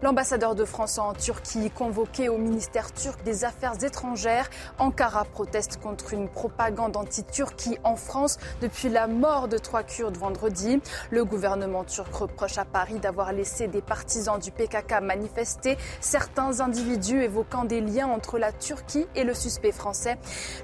L'ambassadeur 0.03 0.55
de 0.55 0.65
France 0.65 0.97
en 0.97 1.13
Turquie, 1.13 1.71
convoqué 1.71 2.31
au 2.31 2.39
ministère 2.39 2.91
turc 2.95 3.23
des 3.23 3.45
Affaires 3.45 3.85
étrangères, 3.85 4.49
Ankara 4.79 5.27
proteste 5.27 5.79
contre 5.79 6.15
une 6.15 6.31
propagande 6.31 6.97
anti-Turquie 6.97 7.77
en 7.85 7.97
France 7.97 8.39
depuis 8.63 8.89
la 8.89 9.07
mort 9.07 9.47
de 9.47 9.59
trois 9.59 9.83
Kurdes 9.83 10.17
vendredi. 10.17 10.81
Le 11.11 11.27
gouvernement 11.27 11.85
turc 11.85 12.15
reproche 12.15 12.57
à 12.57 12.65
Paris 12.65 12.99
d'avoir 12.99 13.35
laissé 13.35 13.69
des 13.69 13.83
partisans 13.83 14.39
du 14.39 14.51
PKK 14.51 15.03
manifester, 15.03 15.77
certains 16.01 16.61
individus 16.61 17.23
évoquant 17.23 17.65
des 17.65 17.83
liens 17.83 18.09
entre 18.09 18.39
la 18.39 18.53
Turquie 18.53 19.07
et 19.15 19.25
le 19.25 19.35
suspect 19.35 19.73
français. 19.73 20.17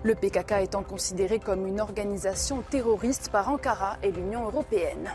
Le 0.03 0.15
PKK 0.15 0.63
étant 0.63 0.83
considéré 0.83 1.41
comme 1.41 1.67
une 1.67 1.83
organisation 1.83 2.63
terroriste 2.71 3.29
par 3.29 3.51
Ankara 3.51 3.99
et 4.03 4.11
l'Union 4.11 4.47
européenne. 4.47 5.11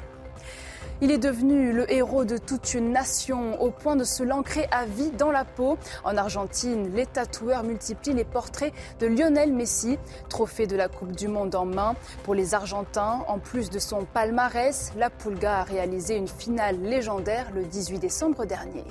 Il 1.03 1.09
est 1.09 1.17
devenu 1.17 1.73
le 1.73 1.91
héros 1.91 2.25
de 2.25 2.37
toute 2.37 2.75
une 2.75 2.91
nation 2.91 3.59
au 3.59 3.71
point 3.71 3.95
de 3.95 4.03
se 4.03 4.21
l'ancrer 4.21 4.67
à 4.69 4.85
vie 4.85 5.09
dans 5.09 5.31
la 5.31 5.45
peau. 5.45 5.79
En 6.03 6.15
Argentine, 6.15 6.93
les 6.95 7.07
tatoueurs 7.07 7.63
multiplient 7.63 8.13
les 8.13 8.23
portraits 8.23 8.71
de 8.99 9.07
Lionel 9.07 9.51
Messi, 9.51 9.97
trophée 10.29 10.67
de 10.67 10.75
la 10.75 10.89
Coupe 10.89 11.13
du 11.13 11.27
Monde 11.27 11.55
en 11.55 11.65
main. 11.65 11.95
Pour 12.23 12.35
les 12.35 12.53
Argentins, 12.53 13.25
en 13.27 13.39
plus 13.39 13.71
de 13.71 13.79
son 13.79 14.05
palmarès, 14.05 14.93
la 14.95 15.09
Pulga 15.09 15.61
a 15.61 15.63
réalisé 15.63 16.17
une 16.17 16.27
finale 16.27 16.79
légendaire 16.83 17.49
le 17.55 17.63
18 17.63 17.97
décembre 17.97 18.45
dernier. 18.45 18.83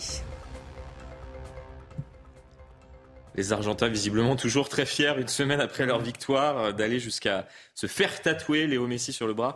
Les 3.37 3.53
Argentins, 3.53 3.89
visiblement 3.89 4.35
toujours 4.35 4.69
très 4.69 4.85
fiers, 4.85 5.15
une 5.17 5.29
semaine 5.29 5.61
après 5.61 5.87
leur 5.87 6.01
victoire, 6.01 6.59
euh, 6.59 6.73
d'aller 6.73 6.99
jusqu'à 6.99 7.47
se 7.77 7.87
faire 7.87 8.21
tatouer 8.21 8.67
Léo 8.67 8.89
Messi 8.89 9.13
sur 9.13 9.29
le 9.29 9.35
bras. 9.35 9.55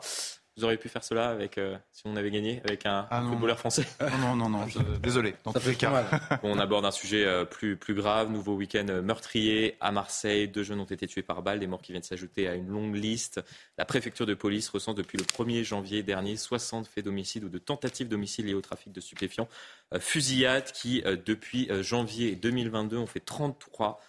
Vous 0.57 0.63
auriez 0.63 0.79
pu 0.79 0.89
faire 0.89 1.03
cela 1.03 1.31
avec, 1.31 1.59
euh, 1.59 1.77
si 1.91 2.03
on 2.05 2.15
avait 2.15 2.31
gagné 2.31 2.61
avec 2.65 2.87
un 2.87 3.09
ah 3.11 3.23
footballeur 3.23 3.59
français 3.59 3.85
Non, 4.21 4.37
non, 4.37 4.49
non, 4.49 4.67
désolé. 5.03 5.35
Dans 5.43 5.53
tous 5.53 5.67
les 5.67 5.75
cas. 5.75 6.07
on 6.45 6.61
aborde 6.61 6.85
un 6.85 6.93
sujet 6.93 7.25
euh, 7.25 7.45
plus, 7.45 7.77
plus 7.77 7.95
grave. 7.95 8.31
Nouveau 8.31 8.55
week-end 8.55 8.87
meurtrier 9.03 9.77
à 9.81 9.91
Marseille. 9.91 10.47
Deux 10.47 10.63
jeunes 10.63 10.79
ont 10.79 10.85
été 10.85 11.09
tués 11.09 11.25
par 11.25 11.43
balle. 11.43 11.59
Des 11.59 11.67
morts 11.67 11.83
qui 11.83 11.91
viennent 11.91 12.05
s'ajouter 12.05 12.47
à 12.47 12.55
une 12.55 12.69
longue 12.69 12.95
liste. 12.95 13.41
La 13.79 13.85
préfecture 13.85 14.27
de 14.27 14.35
police 14.35 14.69
recense 14.69 14.95
depuis 14.95 15.19
le 15.19 15.25
1er 15.25 15.65
janvier 15.65 16.05
dernier 16.05 16.37
60 16.37 16.87
faits 16.87 17.05
d'homicide 17.05 17.43
ou 17.43 17.49
de 17.49 17.59
tentatives 17.59 18.07
d'homicide 18.07 18.47
liés 18.47 18.55
au 18.55 18.61
trafic 18.61 18.93
de 18.93 19.01
stupéfiants. 19.01 19.49
Euh, 19.93 19.99
fusillades 19.99 20.71
qui, 20.71 21.03
depuis 21.27 21.69
janvier 21.83 22.37
2022, 22.37 22.97
ont 22.97 23.07
fait 23.07 23.19
33 23.19 24.01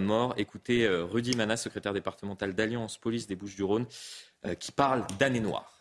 morts. 0.00 0.34
Écoutez 0.36 0.86
Rudy 0.86 1.34
Manas, 1.34 1.58
secrétaire 1.58 1.94
départemental 1.94 2.54
d'Alliance 2.54 2.98
Police 2.98 3.26
des 3.26 3.36
Bouches-du-Rhône, 3.36 3.86
qui 4.58 4.72
parle 4.72 5.06
d'année 5.18 5.40
noire. 5.40 5.73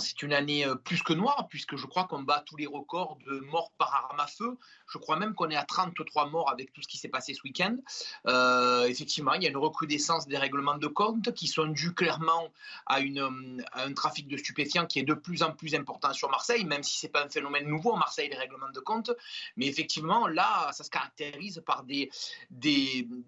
C'est 0.00 0.22
une 0.22 0.32
année 0.32 0.64
euh, 0.64 0.74
plus 0.74 1.02
que 1.02 1.12
noire, 1.12 1.46
puisque 1.48 1.76
je 1.76 1.86
crois 1.86 2.04
qu'on 2.04 2.22
bat 2.22 2.42
tous 2.46 2.56
les 2.56 2.66
records 2.66 3.18
de 3.26 3.40
morts 3.40 3.72
par 3.78 3.94
arme 3.94 4.20
à 4.20 4.26
feu. 4.26 4.58
Je 4.88 4.98
crois 4.98 5.16
même 5.16 5.34
qu'on 5.34 5.50
est 5.50 5.56
à 5.56 5.64
33 5.64 6.30
morts 6.30 6.50
avec 6.50 6.72
tout 6.72 6.82
ce 6.82 6.88
qui 6.88 6.98
s'est 6.98 7.08
passé 7.08 7.34
ce 7.34 7.42
week-end. 7.44 7.76
Euh, 8.26 8.84
effectivement, 8.86 9.34
il 9.34 9.42
y 9.42 9.46
a 9.46 9.50
une 9.50 9.56
recrudescence 9.56 10.26
des 10.26 10.38
règlements 10.38 10.78
de 10.78 10.86
compte 10.86 11.32
qui 11.34 11.46
sont 11.46 11.66
dus 11.66 11.94
clairement 11.94 12.48
à, 12.86 13.00
une, 13.00 13.64
un 13.72 13.92
trafic 13.92 14.26
de 14.26 14.36
stupéfiants 14.36 14.86
qui 14.86 14.98
est 14.98 15.04
de 15.04 15.14
plus 15.14 15.42
en 15.42 15.52
plus 15.52 15.74
important 15.74 16.12
sur 16.12 16.30
Marseille, 16.30 16.64
même 16.64 16.82
si 16.82 16.98
ce 16.98 17.06
n'est 17.06 17.12
pas 17.12 17.24
un 17.24 17.28
phénomène 17.28 17.68
nouveau, 17.68 17.96
Marseille, 17.96 18.28
les 18.28 18.36
règlements 18.36 18.70
de 18.74 18.80
compte. 18.80 19.10
Mais 19.56 19.66
effectivement, 19.66 20.26
là, 20.26 20.70
ça 20.72 20.84
se 20.84 20.90
caractérise 20.90 21.62
par 21.64 21.84
des, 21.84 22.10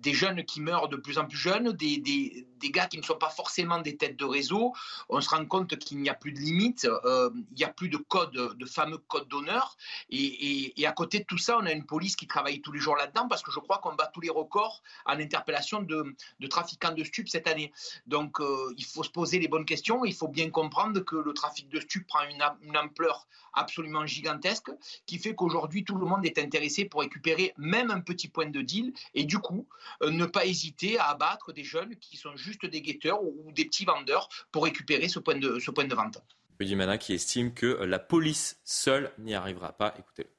jeunes 0.04 0.44
qui 0.44 0.60
meurent 0.60 0.88
de 0.88 0.96
plus 0.96 1.18
en 1.18 1.26
plus 1.26 1.38
jeunes, 1.38 1.72
des, 1.72 1.98
des 1.98 2.70
gars 2.70 2.86
qui 2.86 2.98
ne 2.98 3.02
sont 3.02 3.18
pas 3.18 3.30
forcément 3.30 3.80
des 3.80 3.96
têtes 3.96 4.18
de 4.18 4.24
réseau. 4.24 4.72
On 5.08 5.20
se 5.20 5.28
rend 5.28 5.44
compte 5.44 5.76
qu'il 5.76 5.98
n'y 5.98 6.08
a 6.08 6.14
plus 6.14 6.32
de 6.32 6.38
limite 6.38 6.61
euh, 6.84 7.30
il 7.50 7.56
n'y 7.56 7.64
a 7.64 7.68
plus 7.68 7.88
de 7.88 7.96
code, 7.96 8.32
de 8.32 8.66
fameux 8.66 8.98
code 8.98 9.28
d'honneur. 9.28 9.76
Et, 10.10 10.74
à 10.86 10.92
côté 10.92 11.20
de 11.20 11.24
tout 11.24 11.38
ça, 11.38 11.58
on 11.58 11.66
a 11.66 11.72
une 11.72 11.86
police 11.86 12.16
qui 12.16 12.26
travaille 12.26 12.60
tous 12.60 12.72
les 12.72 12.80
jours 12.80 12.96
là-dedans 12.96 13.28
parce 13.28 13.42
que 13.42 13.50
je 13.50 13.60
crois 13.60 13.78
qu'on 13.78 13.94
bat 13.94 14.10
tous 14.12 14.20
les 14.20 14.30
records 14.30 14.82
en 15.06 15.18
interpellation 15.18 15.82
de, 15.82 16.14
trafiquants 16.48 16.92
de 16.92 17.04
stupes 17.04 17.28
cette 17.28 17.48
année. 17.48 17.72
Donc 18.06 18.40
euh, 18.40 18.74
il 18.76 18.84
faut 18.84 19.02
se 19.02 19.10
poser 19.10 19.38
les 19.38 19.48
bonnes 19.48 19.64
questions. 19.64 20.04
Il 20.04 20.14
faut 20.14 20.28
bien 20.28 20.50
comprendre 20.50 21.00
que 21.00 21.16
le 21.16 21.32
trafic 21.32 21.68
de 21.68 21.80
stupes 21.80 22.06
prend 22.06 22.20
une, 22.28 22.76
ampleur 22.76 23.26
absolument 23.54 24.06
gigantesque 24.06 24.70
qui 25.04 25.18
fait 25.18 25.34
qu'aujourd'hui 25.34 25.84
tout 25.84 25.96
le 25.96 26.06
monde 26.06 26.24
est 26.24 26.38
intéressé 26.38 26.86
pour 26.86 27.02
récupérer 27.02 27.52
même 27.58 27.90
un 27.90 28.00
petit 28.00 28.28
point 28.28 28.48
de 28.48 28.62
deal 28.62 28.94
et 29.14 29.24
du 29.24 29.38
coup 29.38 29.68
euh, 30.02 30.10
ne 30.10 30.24
pas 30.24 30.46
hésiter 30.46 30.98
à 30.98 31.10
abattre 31.10 31.52
des 31.52 31.62
jeunes 31.62 31.94
qui 31.96 32.16
sont 32.16 32.34
juste 32.34 32.64
des 32.64 32.80
guetteurs 32.80 33.22
ou, 33.22 33.52
des 33.52 33.66
petits 33.66 33.84
vendeurs 33.84 34.28
pour 34.52 34.64
récupérer 34.64 35.08
ce 35.08 35.18
point 35.18 35.34
de 35.34 35.94
vente. 35.94 36.22
Rudy 36.60 36.76
qui 36.98 37.14
estime 37.14 37.54
que 37.54 37.66
la 37.66 37.98
police 37.98 38.60
seule 38.64 39.12
n'y 39.18 39.34
arrivera 39.34 39.72
pas. 39.72 39.94
Écoutez. 39.98 40.30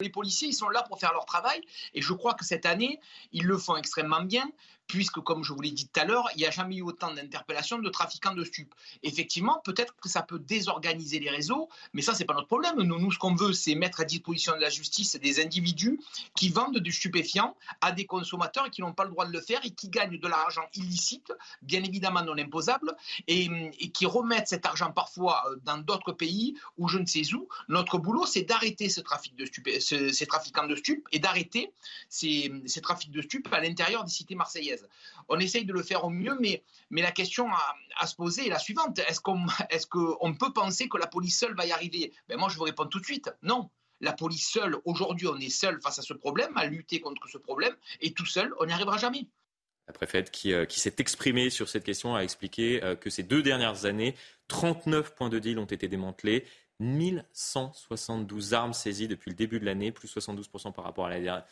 Les 0.00 0.10
policiers, 0.10 0.48
ils 0.48 0.54
sont 0.54 0.68
là 0.68 0.84
pour 0.84 1.00
faire 1.00 1.12
leur 1.12 1.24
travail 1.24 1.60
et 1.92 2.00
je 2.00 2.12
crois 2.12 2.34
que 2.34 2.44
cette 2.44 2.66
année, 2.66 3.00
ils 3.32 3.44
le 3.44 3.58
font 3.58 3.76
extrêmement 3.76 4.22
bien 4.22 4.48
puisque, 4.88 5.20
comme 5.20 5.44
je 5.44 5.52
vous 5.52 5.60
l'ai 5.60 5.70
dit 5.70 5.86
tout 5.86 6.00
à 6.00 6.04
l'heure, 6.04 6.28
il 6.34 6.38
n'y 6.38 6.46
a 6.46 6.50
jamais 6.50 6.76
eu 6.76 6.82
autant 6.82 7.12
d'interpellations 7.12 7.78
de 7.78 7.88
trafiquants 7.90 8.34
de 8.34 8.42
stupes. 8.42 8.74
Effectivement, 9.02 9.60
peut-être 9.64 9.94
que 10.00 10.08
ça 10.08 10.22
peut 10.22 10.38
désorganiser 10.38 11.20
les 11.20 11.30
réseaux, 11.30 11.68
mais 11.92 12.02
ça, 12.02 12.14
c'est 12.14 12.24
pas 12.24 12.34
notre 12.34 12.48
problème. 12.48 12.82
Nous, 12.82 13.12
ce 13.12 13.18
qu'on 13.18 13.34
veut, 13.34 13.52
c'est 13.52 13.74
mettre 13.74 14.00
à 14.00 14.04
disposition 14.04 14.54
de 14.56 14.60
la 14.60 14.70
justice 14.70 15.16
des 15.16 15.40
individus 15.44 16.00
qui 16.34 16.48
vendent 16.48 16.78
du 16.78 16.90
stupéfiant 16.90 17.54
à 17.80 17.92
des 17.92 18.06
consommateurs 18.06 18.66
et 18.66 18.70
qui 18.70 18.80
n'ont 18.80 18.94
pas 18.94 19.04
le 19.04 19.10
droit 19.10 19.26
de 19.26 19.32
le 19.32 19.40
faire 19.40 19.60
et 19.64 19.70
qui 19.70 19.88
gagnent 19.88 20.18
de 20.18 20.28
l'argent 20.28 20.64
illicite, 20.74 21.32
bien 21.62 21.82
évidemment 21.84 22.22
non 22.22 22.36
imposable, 22.38 22.96
et, 23.26 23.48
qui 23.92 24.06
remettent 24.06 24.48
cet 24.48 24.64
argent 24.64 24.90
parfois 24.90 25.44
euh, 25.50 25.56
dans 25.64 25.78
d'autres 25.78 26.12
pays 26.12 26.56
ou 26.78 26.88
je 26.88 26.98
ne 26.98 27.06
sais 27.06 27.34
où. 27.34 27.48
Notre 27.68 27.98
boulot, 27.98 28.26
c'est 28.26 28.42
d'arrêter 28.42 28.88
ce 28.88 29.00
ces 29.80 30.26
trafiquants 30.26 30.66
de 30.66 30.76
stupes 30.76 31.06
et 31.12 31.18
d'arrêter 31.18 31.72
ces, 32.08 32.52
ces 32.66 32.80
trafics 32.80 33.10
de 33.10 33.22
stupes 33.22 33.52
à 33.52 33.60
l'intérieur 33.60 34.04
des 34.04 34.10
cités 34.10 34.34
marseillaises. 34.34 34.77
On 35.28 35.38
essaye 35.38 35.64
de 35.64 35.72
le 35.72 35.82
faire 35.82 36.04
au 36.04 36.10
mieux, 36.10 36.36
mais, 36.40 36.62
la 36.90 37.12
question 37.12 37.48
à, 37.98 38.06
se 38.06 38.14
poser 38.14 38.46
est 38.46 38.50
la 38.50 38.58
suivante. 38.58 38.98
Est-ce 39.08 39.20
qu'on 39.86 40.34
peut 40.34 40.52
penser 40.52 40.88
que 40.88 40.98
la 40.98 41.06
police 41.06 41.38
seule 41.38 41.54
va 41.54 41.66
y 41.66 41.72
arriver? 41.72 42.12
Ben 42.28 42.38
Moi, 42.38 42.48
je 42.48 42.56
vous 42.56 42.64
réponds 42.64 42.86
tout 42.86 43.00
de 43.00 43.04
suite, 43.04 43.30
non. 43.42 43.70
La 44.00 44.12
police 44.12 44.48
seule, 44.48 44.76
aujourd'hui, 44.84 45.26
on 45.26 45.36
est 45.38 45.48
seul 45.48 45.80
face 45.82 45.98
à 45.98 46.02
ce 46.02 46.14
problème, 46.14 46.56
à 46.56 46.66
lutter 46.66 47.00
contre 47.00 47.28
ce 47.28 47.36
problème, 47.36 47.74
et 48.00 48.12
tout 48.12 48.26
seul, 48.26 48.54
on 48.60 48.66
n'y 48.66 48.72
arrivera 48.72 48.96
jamais. 48.96 49.26
La 49.88 49.94
préfète 49.94 50.30
qui, 50.30 50.52
euh, 50.52 50.66
s'est 50.68 50.96
exprimée 50.98 51.50
sur 51.50 51.68
cette 51.68 51.82
question 51.82 52.14
a 52.14 52.20
expliqué 52.20 52.84
euh, 52.84 52.94
que 52.94 53.10
ces 53.10 53.22
deux 53.22 53.42
dernières 53.42 53.86
années, 53.86 54.14
39 54.48 55.14
points 55.14 55.30
de 55.30 55.38
deal 55.38 55.58
ont 55.58 55.64
été 55.64 55.88
démantelés, 55.88 56.44
1172 56.80 58.54
armes 58.54 58.74
saisies 58.74 59.08
depuis 59.08 59.30
le 59.30 59.34
début 59.36 59.58
de 59.58 59.64
l'année, 59.64 59.90
plus 59.90 60.14
72% 60.14 60.72
par 60.72 60.84
rapport 60.84 61.06
à 61.06 61.10
l'année 61.10 61.24
dernière. 61.24 61.46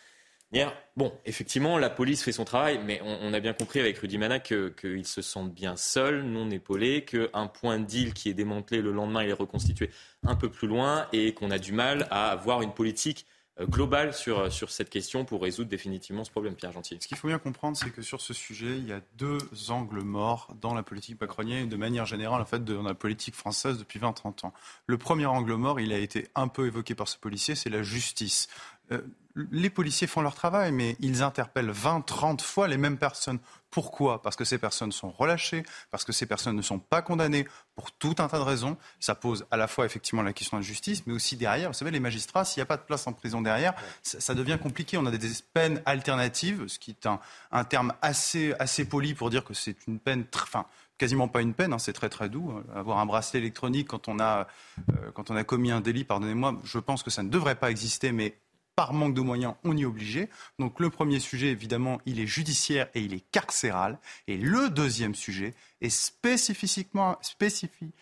Bon, 0.97 1.13
effectivement, 1.27 1.77
la 1.77 1.91
police 1.91 2.23
fait 2.23 2.33
son 2.33 2.45
travail, 2.45 2.81
mais 2.85 3.03
on, 3.05 3.35
a 3.35 3.41
bien 3.41 3.53
compris 3.53 3.81
avec 3.81 3.99
Rudy 3.99 4.17
Mana 4.17 4.39
qu'ils 4.41 5.07
se 5.07 5.21
sentent 5.21 5.53
bien 5.53 5.77
seuls, 5.77 6.23
non 6.23 6.51
épaulés, 6.51 7.05
qu'un 7.05 7.49
point 7.49 7.79
de 7.79 7.85
deal 7.85 8.15
qui 8.15 8.31
est 8.31 8.35
démantelé 8.35 8.81
le 8.81 8.93
lendemain, 8.93 9.23
il 9.23 9.29
est 9.29 9.35
reconstitué 9.35 9.91
un 10.23 10.37
peu 10.37 10.49
plus 10.49 10.69
loin 10.69 11.07
et 11.13 11.35
qu'on 11.35 11.51
a 11.51 11.59
du 11.59 11.73
mal 11.73 12.07
à 12.11 12.31
avoir 12.31 12.63
une 12.63 12.73
politique 12.73 13.27
euh, 13.61 13.67
globale 13.67 14.15
sur, 14.15 14.51
sur 14.51 14.71
cette 14.71 14.89
question 14.89 15.27
pour 15.27 15.43
résoudre 15.43 15.69
définitivement 15.69 16.25
ce 16.25 16.31
problème, 16.31 16.55
Pierre 16.55 16.73
Gentil. 16.73 16.97
Ce 17.01 17.09
qu'il 17.09 17.19
faut 17.19 17.29
bien 17.29 17.39
comprendre, 17.39 17.77
c'est 17.77 17.91
que 17.91 18.01
sur 18.01 18.23
ce 18.23 18.33
sujet, 18.33 18.79
il 18.79 18.87
y 18.87 18.93
a 18.93 19.01
deux 19.19 19.39
angles 19.69 20.03
morts 20.03 20.55
dans 20.61 20.73
la 20.73 20.83
politique 20.83 21.21
macronienne 21.21 21.65
et 21.65 21.69
de 21.69 21.77
manière 21.77 22.07
générale, 22.07 22.41
en 22.41 22.47
fait, 22.47 22.65
dans 22.65 22.83
la 22.83 22.95
politique 22.95 23.35
française 23.35 23.79
depuis 23.79 23.99
20-30 23.99 24.47
ans. 24.47 24.55
Le 24.87 24.97
premier 24.97 25.27
angle 25.27 25.55
mort, 25.55 25.79
il 25.79 25.93
a 25.93 25.99
été 25.99 26.29
un 26.35 26.49
peu 26.49 26.67
évoqué 26.67 26.95
par 26.95 27.09
ce 27.09 27.19
policier, 27.19 27.55
c'est 27.55 27.71
la 27.71 27.83
justice. 27.83 28.49
Euh, 28.93 29.03
les 29.37 29.71
policiers 29.71 30.07
font 30.07 30.23
leur 30.23 30.35
travail, 30.35 30.73
mais 30.73 30.97
ils 31.01 31.23
interpellent 31.23 31.71
20, 31.71 32.01
30 32.03 32.43
fois 32.43 32.69
les 32.69 32.79
mêmes 32.79 32.99
personnes. 32.99 33.39
Pourquoi? 33.71 34.23
Parce 34.23 34.37
que 34.37 34.45
ces 34.45 34.57
personnes 34.57 34.93
sont 34.93 35.11
relâchées, 35.11 35.63
parce 35.91 36.05
que 36.05 36.13
ces 36.13 36.25
personnes 36.25 36.57
ne 36.57 36.63
sont 36.63 36.79
pas 36.79 37.03
condamnées 37.03 37.47
pour 37.75 37.93
tout 37.93 38.15
un 38.19 38.29
tas 38.29 38.39
de 38.39 38.43
raisons. 38.43 38.79
Ça 39.01 39.15
pose 39.15 39.45
à 39.51 39.59
la 39.59 39.69
fois 39.69 39.85
effectivement 39.85 40.23
la 40.23 40.33
question 40.33 40.57
de 40.57 40.63
la 40.63 40.67
justice, 40.67 41.07
mais 41.07 41.13
aussi 41.13 41.37
derrière, 41.37 41.69
vous 41.69 41.75
savez, 41.75 41.91
les 41.91 42.01
magistrats, 42.01 42.47
s'il 42.47 42.61
n'y 42.61 42.63
a 42.63 42.67
pas 42.67 42.79
de 42.79 42.83
place 42.83 43.07
en 43.07 43.13
prison 43.13 43.43
derrière, 43.43 43.75
ça, 44.03 44.35
devient 44.35 44.59
compliqué. 44.63 44.97
On 44.97 45.05
a 45.05 45.11
des, 45.11 45.29
peines 45.53 45.83
alternatives, 45.85 46.67
ce 46.69 46.79
qui 46.79 46.93
est 46.93 47.07
un, 47.07 47.65
terme 47.65 47.93
assez, 48.01 48.55
assez 48.59 48.87
poli 48.87 49.15
pour 49.15 49.29
dire 49.29 49.45
que 49.45 49.53
c'est 49.53 49.87
une 49.87 49.99
peine, 49.99 50.25
enfin, 50.35 50.65
quasiment 50.97 51.29
pas 51.29 51.43
une 51.43 51.53
peine, 51.53 51.75
hein, 51.75 51.79
c'est 51.79 51.93
très 51.93 52.09
très 52.09 52.31
doux. 52.31 52.55
Avoir 52.75 52.99
un 52.99 53.07
bracelet 53.07 53.41
électronique 53.41 53.89
quand 53.89 54.09
on 54.09 54.19
a, 54.21 54.47
euh, 54.91 55.11
quand 55.13 55.31
on 55.31 55.37
a 55.37 55.45
commis 55.45 55.71
un 55.71 55.83
délit, 55.83 56.05
pardonnez-moi, 56.05 56.59
je 56.65 56.79
pense 56.79 57.03
que 57.03 57.11
ça 57.11 57.23
ne 57.23 57.29
devrait 57.29 57.57
pas 57.57 57.71
exister, 57.71 58.13
mais 58.13 58.39
par 58.77 58.93
manque 58.93 59.15
de 59.15 59.23
moyens, 59.23 59.55
on 59.65 59.77
y 59.77 59.83
est 59.83 59.87
obligé. 59.87 60.29
Donc 60.59 60.79
le 60.81 60.91
premier 60.91 61.19
sujet, 61.19 61.49
évidemment, 61.49 61.99
il 62.05 62.21
est 62.21 62.27
judiciaire 62.27 62.89
et 62.95 63.01
il 63.01 63.15
est 63.15 63.25
carcéral. 63.33 63.99
Et 64.29 64.37
le 64.37 64.69
deuxième 64.69 65.15
sujet 65.15 65.55
est 65.81 65.91
spécifiquement 65.91 67.17
spécifique. 67.23 67.95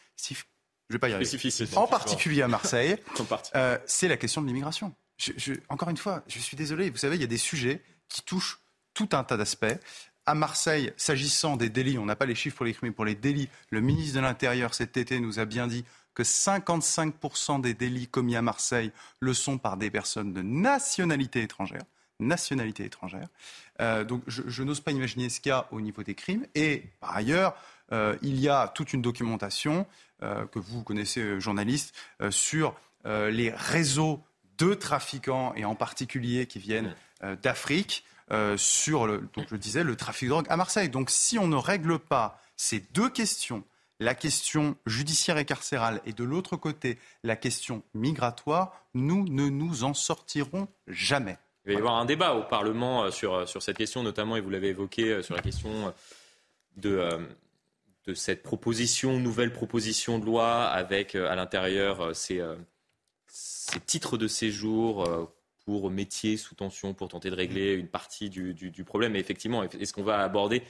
Je 0.90 0.94
vais 0.94 0.98
pas 0.98 1.08
y 1.08 1.14
arriver. 1.14 1.30
En 1.76 1.86
particulier 1.86 2.42
à 2.42 2.48
Marseille, 2.48 2.96
euh, 3.54 3.78
c'est 3.86 4.08
la 4.08 4.16
question 4.16 4.42
de 4.42 4.48
l'immigration. 4.48 4.92
encore 5.68 5.90
une 5.90 5.96
fois, 5.96 6.24
je 6.26 6.40
suis 6.40 6.56
désolé. 6.56 6.90
Vous 6.90 6.98
savez, 6.98 7.16
il 7.16 7.20
y 7.20 7.24
a 7.24 7.28
des 7.28 7.38
sujets 7.38 7.80
qui 8.08 8.22
touchent 8.22 8.60
tout 8.94 9.08
un 9.12 9.22
tas 9.24 9.36
d'aspects. 9.36 9.78
À 10.26 10.34
Marseille, 10.34 10.92
s'agissant 10.96 11.56
des 11.56 11.68
délits, 11.68 11.98
on 11.98 12.06
n'a 12.06 12.16
pas 12.16 12.26
les 12.26 12.34
chiffres 12.34 12.56
pour 12.56 12.64
les 12.64 12.72
crimes, 12.72 12.94
pour 12.94 13.04
les 13.04 13.14
délits, 13.14 13.48
le 13.70 13.80
ministre 13.80 14.16
de 14.16 14.20
l'Intérieur 14.20 14.74
cet 14.74 14.96
été 14.96 15.20
nous 15.20 15.38
a 15.38 15.44
bien 15.44 15.66
dit 15.66 15.84
que 16.14 16.22
55% 16.22 17.60
des 17.60 17.74
délits 17.74 18.06
commis 18.06 18.36
à 18.36 18.42
Marseille 18.42 18.92
le 19.20 19.34
sont 19.34 19.58
par 19.58 19.76
des 19.76 19.90
personnes 19.90 20.32
de 20.32 20.42
nationalité 20.42 21.42
étrangère. 21.42 21.82
Nationalité 22.20 22.84
étrangère. 22.84 23.26
Euh, 23.80 24.04
donc 24.04 24.22
je, 24.28 24.62
n'ose 24.62 24.80
pas 24.80 24.92
imaginer 24.92 25.28
ce 25.28 25.40
qu'il 25.40 25.50
y 25.50 25.52
a 25.52 25.66
au 25.72 25.80
niveau 25.80 26.02
des 26.02 26.14
crimes. 26.14 26.46
Et 26.54 26.84
par 27.00 27.16
ailleurs, 27.16 27.56
euh, 27.92 28.16
il 28.22 28.38
y 28.38 28.48
a 28.48 28.68
toute 28.68 28.92
une 28.92 29.02
documentation 29.02 29.86
euh, 30.22 30.46
que 30.46 30.60
vous 30.60 30.82
connaissez, 30.84 31.40
journaliste, 31.40 31.94
sur 32.30 32.74
les 33.06 33.50
réseaux 33.50 34.22
de 34.56 34.72
trafiquants 34.72 35.52
et 35.56 35.66
en 35.66 35.74
particulier 35.74 36.46
qui 36.46 36.58
viennent 36.58 36.94
d'Afrique. 37.42 38.06
sur 38.56 39.06
le, 39.06 39.28
donc 39.34 39.46
je 39.50 39.56
disais, 39.56 39.84
le 39.84 39.94
trafic 39.94 40.28
de 40.28 40.30
drogue 40.30 40.46
à 40.48 40.56
Marseille. 40.56 40.88
Donc 40.88 41.10
si 41.10 41.38
on 41.38 41.46
ne 41.46 41.56
règle 41.56 41.98
pas 41.98 42.40
ces 42.56 42.80
deux 42.94 43.10
questions, 43.10 43.62
la 44.00 44.14
question 44.14 44.76
judiciaire 44.86 45.38
et 45.38 45.44
carcérale 45.44 46.00
et 46.04 46.12
de 46.12 46.24
l'autre 46.24 46.56
côté 46.56 46.98
la 47.22 47.36
question 47.36 47.82
migratoire, 47.94 48.84
nous 48.94 49.26
ne 49.28 49.48
nous 49.48 49.84
en 49.84 49.94
sortirons 49.94 50.68
jamais. 50.86 51.38
Il 51.66 51.72
va 51.72 51.74
y 51.74 51.78
avoir 51.78 51.94
un 51.94 52.04
débat 52.04 52.34
au 52.34 52.42
Parlement 52.42 53.04
euh, 53.04 53.10
sur, 53.10 53.34
euh, 53.34 53.46
sur 53.46 53.62
cette 53.62 53.78
question, 53.78 54.02
notamment, 54.02 54.36
et 54.36 54.40
vous 54.40 54.50
l'avez 54.50 54.68
évoqué, 54.68 55.10
euh, 55.10 55.22
sur 55.22 55.34
la 55.34 55.40
question 55.40 55.94
de, 56.76 57.08
de 58.06 58.14
cette 58.14 58.42
proposition, 58.42 59.18
nouvelle 59.18 59.52
proposition 59.52 60.18
de 60.18 60.26
loi 60.26 60.64
avec 60.64 61.14
à 61.14 61.34
l'intérieur 61.36 62.14
ces, 62.14 62.42
ces, 63.28 63.80
titres 63.80 64.18
de 64.18 64.26
séjour 64.26 65.08
pour 65.64 65.90
métiers 65.90 66.36
sous 66.36 66.56
tension, 66.56 66.94
pour 66.94 67.08
tenter 67.08 67.30
de 67.30 67.36
régler 67.36 67.74
une 67.74 67.86
partie 67.86 68.28
du, 68.28 68.54
du, 68.54 68.72
du 68.72 68.82
problème. 68.82 69.14
Et 69.14 69.20
effectivement, 69.20 69.62
est-ce 69.62 69.92
qu'on 69.92 70.02
va 70.02 70.20
aborder 70.20 70.64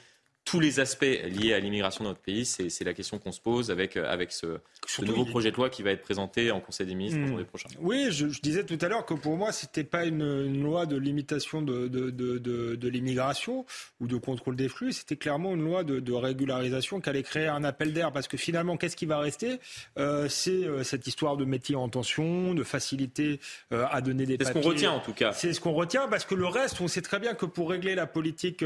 tous 0.45 0.61
les 0.61 0.79
aspects 0.79 1.03
liés 1.03 1.55
à 1.55 1.59
l'immigration 1.61 2.05
dans 2.05 2.11
notre 2.11 2.21
pays 2.21 2.45
C'est 2.45 2.85
la 2.85 2.93
question 2.93 3.19
qu'on 3.19 3.33
se 3.33 3.41
pose 3.41 3.71
avec, 3.71 3.97
euh, 3.97 4.11
avec 4.11 4.31
ce, 4.31 4.59
nouveau 5.01 5.25
projet 5.25 5.51
de 5.51 5.57
loi 5.57 5.71
qui 5.71 5.83
va 5.83 5.91
être 5.91 6.03
présenté 6.03 6.51
en 6.51 6.61
Conseil 6.61 6.87
des 6.87 6.95
ministres 6.95 7.19
mmh. 7.19 7.45
prochain. 7.45 7.69
Oui, 7.81 8.09
je, 8.11 8.27
disais 8.41 8.65
tout 8.65 8.79
à 8.81 8.89
l'heure 8.89 9.07
que 9.07 9.15
pour 9.15 9.37
moi, 9.37 9.53
ce 9.53 9.65
n'était 9.65 9.85
pas 9.85 10.05
une, 10.05 10.63
loi 10.63 10.87
de 10.87 10.97
limitation 10.97 11.63
de, 11.63 11.89
de, 11.89 12.11
de, 12.11 12.39
de 12.77 12.89
l'immigration 12.89 13.65
ou 14.01 14.07
de 14.07 14.17
contrôle 14.17 14.57
des 14.57 14.69
flux, 14.69 14.93
c'était 14.93 15.17
clairement 15.17 15.55
une 15.55 15.65
loi 15.65 15.83
de, 15.83 16.13
régularisation 16.13 17.01
qui 17.01 17.09
allait 17.09 17.23
créer 17.23 17.49
un 17.49 17.65
appel 17.65 17.93
d'air. 17.93 18.13
Parce 18.13 18.29
que 18.29 18.37
finalement, 18.37 18.77
qu'est-ce 18.77 18.97
qui 18.97 19.07
va 19.07 19.19
rester? 19.19 19.59
Euh, 19.99 20.29
C'est 20.29 20.51
euh, 20.51 20.85
cette 20.85 21.07
histoire 21.07 21.37
de 21.37 21.45
métier 21.45 21.75
en 21.75 21.89
tension, 21.89 22.55
de 22.55 22.63
facilité 22.63 23.41
à 23.71 24.01
donner 24.01 24.27
des 24.27 24.37
C'est 24.39 24.45
ce 24.45 24.53
qu'on 24.53 24.61
retient 24.61 24.93
en 24.93 25.01
tout 25.01 25.13
cas. 25.13 25.33
C'est 25.33 25.53
ce 25.53 25.61
qu'on 25.61 25.73
retient 25.73 26.07
parce 26.09 26.25
que 26.25 26.35
le 26.35 26.47
reste, 26.47 26.81
on 26.81 26.89
sait 26.89 27.03
très 27.03 27.19
bien 27.19 27.35
que 27.35 27.47
pour 27.47 27.71
régler 27.71 27.95
la 27.95 28.07
politique 28.07 28.65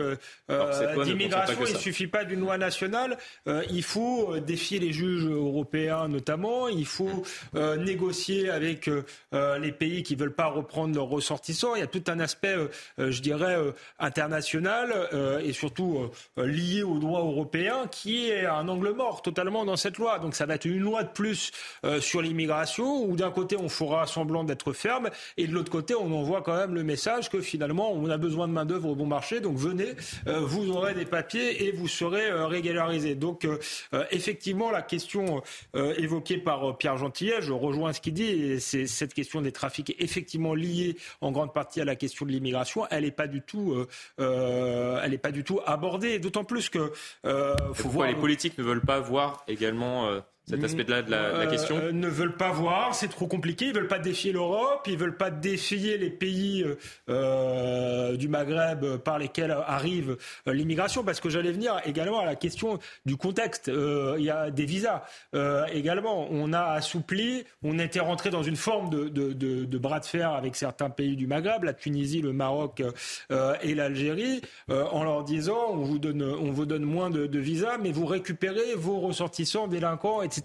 d'immigration, 0.49 1.68
il 1.69 1.75
ne 1.75 1.79
suffit 1.79 2.07
pas 2.07 2.25
d'une 2.25 2.41
loi 2.41 2.59
nationale. 2.59 3.19
Euh, 3.47 3.62
il 3.71 3.83
faut 3.83 4.35
euh, 4.35 4.41
défier 4.41 4.79
les 4.79 4.93
juges 4.93 5.27
européens 5.27 6.09
notamment. 6.09 6.69
Il 6.69 6.87
faut 6.87 7.25
euh, 7.55 7.77
négocier 7.77 8.51
avec 8.51 8.91
les 9.33 9.73
pays 9.73 10.03
qui 10.03 10.14
ne 10.14 10.21
veulent 10.21 10.35
pas 10.35 10.47
reprendre 10.47 10.95
leurs 10.95 11.09
ressortissants. 11.09 11.75
Il 11.75 11.81
y 11.81 11.83
a 11.83 11.87
tout 11.87 12.03
un 12.09 12.21
aspect, 12.21 12.55
je 12.99 13.21
dirais, 13.21 13.57
international 13.99 14.93
et 15.45 15.53
surtout 15.53 16.11
lié 16.37 16.83
au 16.83 16.99
droit 16.99 17.21
européen 17.21 17.87
qui 17.91 18.29
est 18.29 18.47
un 18.47 18.69
angle 18.69 18.93
mort 18.93 19.23
totalement 19.23 19.64
dans 19.64 19.77
cette 19.77 19.99
loi. 19.99 20.19
Donc 20.19 20.35
ça 20.35 20.47
va 20.47 20.55
être 20.55 20.64
une 20.64 20.81
loi 20.81 21.03
de 21.03 21.09
plus 21.09 21.51
sur 22.01 22.23
l'immigration 22.23 23.05
où 23.05 23.16
d'un 23.16 23.31
côté 23.31 23.57
on 23.57 23.69
fera 23.69 24.07
semblant 24.07 24.45
d'être 24.45 24.73
ferme 24.73 25.11
et 25.37 25.47
de 25.47 25.53
l'autre 25.53 25.71
côté 25.71 25.95
on 25.95 26.12
envoie 26.12 26.43
quand 26.43 26.57
même 26.57 26.75
le 26.75 26.85
message 26.85 27.29
que 27.29 27.41
finalement 27.41 27.93
on 27.93 28.09
a 28.09 28.16
besoin 28.16 28.49
de 28.49 28.53
main 28.53 28.64
d'œuvre 28.64 28.91
au 28.91 28.95
bon 28.95 29.07
marché. 29.07 29.41
Donc 29.41 29.57
venez, 29.57 29.95
vous 30.27 30.71
aurez 30.71 30.95
des 30.95 31.07
papiers 31.07 31.57
et 31.59 31.72
vous 31.72 31.88
serez 31.88 32.28
euh, 32.28 32.46
régularisé. 32.46 33.14
Donc 33.14 33.44
euh, 33.44 33.59
euh, 33.94 34.04
effectivement, 34.11 34.70
la 34.70 34.82
question 34.82 35.42
évoquée 35.74 36.38
par 36.38 36.76
Pierre 36.76 36.96
Gentillet, 36.96 37.40
je 37.40 37.52
rejoins 37.52 37.92
ce 37.92 38.00
qu'il 38.00 38.14
dit, 38.14 38.61
c'est 38.61 38.86
cette 38.86 39.14
question 39.14 39.40
des 39.40 39.52
trafics 39.52 39.94
effectivement 39.98 40.54
liée 40.54 40.96
en 41.20 41.32
grande 41.32 41.52
partie 41.52 41.80
à 41.80 41.84
la 41.84 41.96
question 41.96 42.26
de 42.26 42.30
l'immigration, 42.30 42.86
elle 42.90 43.04
n'est 43.04 43.11
pas 43.11 43.26
du 43.26 43.42
tout, 43.42 43.86
elle 44.18 45.11
n'est 45.11 45.18
pas 45.18 45.32
du 45.32 45.44
tout 45.44 45.61
abordée. 45.66 46.18
D'autant 46.18 46.44
plus 46.44 46.68
que 46.68 46.92
faut 47.74 47.88
voir 47.88 48.09
les 48.09 48.14
politiques 48.14 48.59
ne 48.59 48.64
veulent 48.64 48.84
pas 48.84 49.00
voir 49.00 49.44
également 49.48 50.11
cet 50.49 50.64
aspect-là 50.64 51.03
de 51.03 51.11
la, 51.11 51.46
question 51.46 51.76
euh, 51.76 51.92
Ne 51.92 52.09
veulent 52.09 52.36
pas 52.36 52.51
voir, 52.51 52.94
c'est 52.94 53.09
trop 53.09 53.26
compliqué. 53.26 53.66
Ils 53.66 53.74
veulent 53.74 53.88
pas 53.88 53.99
défier 53.99 54.32
l'Europe, 54.32 54.86
ils 54.86 54.96
veulent 54.96 55.16
pas 55.16 55.30
défier 55.30 55.99
les 55.99 56.11
pays 56.11 56.62
euh, 56.62 56.76
euh 57.11 58.16
du 58.16 58.28
Maghreb 58.28 58.96
par 58.96 59.18
lesquels 59.18 59.51
arrive 59.66 60.16
euh, 60.46 60.55
l'immigration. 60.55 61.05
Parce 61.05 61.20
que 61.20 61.28
j'allais 61.28 61.53
venir 61.53 61.80
également 61.84 62.20
à 62.20 62.24
la 62.24 62.34
question 62.34 62.78
du 63.05 63.16
contexte. 63.16 63.70
Il 63.70 64.24
y 64.24 64.30
a 64.30 64.51
des 64.51 64.64
visas 64.64 65.03
également. 65.72 66.28
On 66.30 66.53
a 66.53 66.62
assoupli, 66.62 67.44
on 67.62 67.78
était 67.78 68.01
rentré 68.01 68.30
dans 68.30 68.42
une 68.42 68.57
forme 68.57 68.90
de, 68.90 69.09
de, 69.09 69.32
de, 69.32 69.78
bras 69.78 70.01
de 70.01 70.07
fer 70.07 70.32
avec 70.32 70.57
certains 70.57 70.90
pays 70.90 71.16
du 71.16 71.26
Maghreb, 71.26 71.64
la 71.64 71.74
Tunisie, 71.74 72.22
le 72.22 72.32
Maroc 72.32 72.82
et 73.62 73.74
l'Algérie, 73.74 74.40
en 74.68 75.05
leur 75.05 75.24
disant 75.24 75.68
on 75.70 75.82
vous 75.82 75.99
donne, 75.99 76.22
on 76.22 76.51
vous 76.51 76.66
donne 76.66 76.84
moins 76.84 77.11
de, 77.11 77.26
de 77.26 77.38
visas, 77.38 77.78
mais 77.78 77.92
vous 77.92 78.07
récupérez 78.07 78.74
vos 78.74 79.01
ressortissants 79.01 79.68
délinquants, 79.68 80.22
etc. 80.22 80.38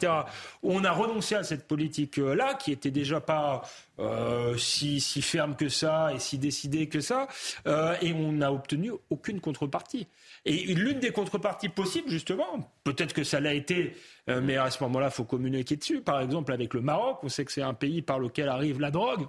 On 0.64 0.84
a 0.84 0.92
renoncé 0.92 1.36
à 1.36 1.44
cette 1.44 1.68
politique-là, 1.68 2.56
qui 2.56 2.72
était 2.72 2.92
déjà 2.92 3.22
pas 3.22 3.64
euh, 4.00 4.58
si, 4.58 5.00
ferme 5.22 5.56
que 5.56 5.70
ça 5.70 6.12
et 6.14 6.20
si 6.20 6.38
décidée 6.38 6.88
que 6.88 7.00
ça, 7.00 7.28
euh, 7.68 7.96
et 8.02 8.14
on 8.14 8.32
n'a 8.32 8.52
obtenu 8.52 8.92
aucune 9.10 9.40
contrepartie. 9.40 10.08
Et 10.46 10.74
l'une 10.74 11.00
des 11.00 11.12
contreparties 11.12 11.70
possibles, 11.70 12.10
justement, 12.10 12.72
peut-être 12.84 13.14
que 13.14 13.24
ça 13.24 13.40
l'a 13.40 13.54
été, 13.54 13.96
euh, 14.30 14.42
mais 14.42 14.58
à 14.58 14.70
ce 14.72 14.84
moment-là, 14.84 15.08
il 15.08 15.14
faut 15.14 15.24
communiquer 15.24 15.76
dessus. 15.76 16.02
Par 16.02 16.22
exemple, 16.22 16.52
avec 16.54 16.74
le 16.74 16.82
Maroc, 16.82 17.20
on 17.24 17.30
sait 17.30 17.46
que 17.46 17.52
c'est 17.52 17.62
un 17.62 17.74
pays 17.74 18.02
par 18.02 18.20
lequel 18.20 18.50
arrive 18.50 18.80
la 18.80 18.92
drogue. 18.92 19.28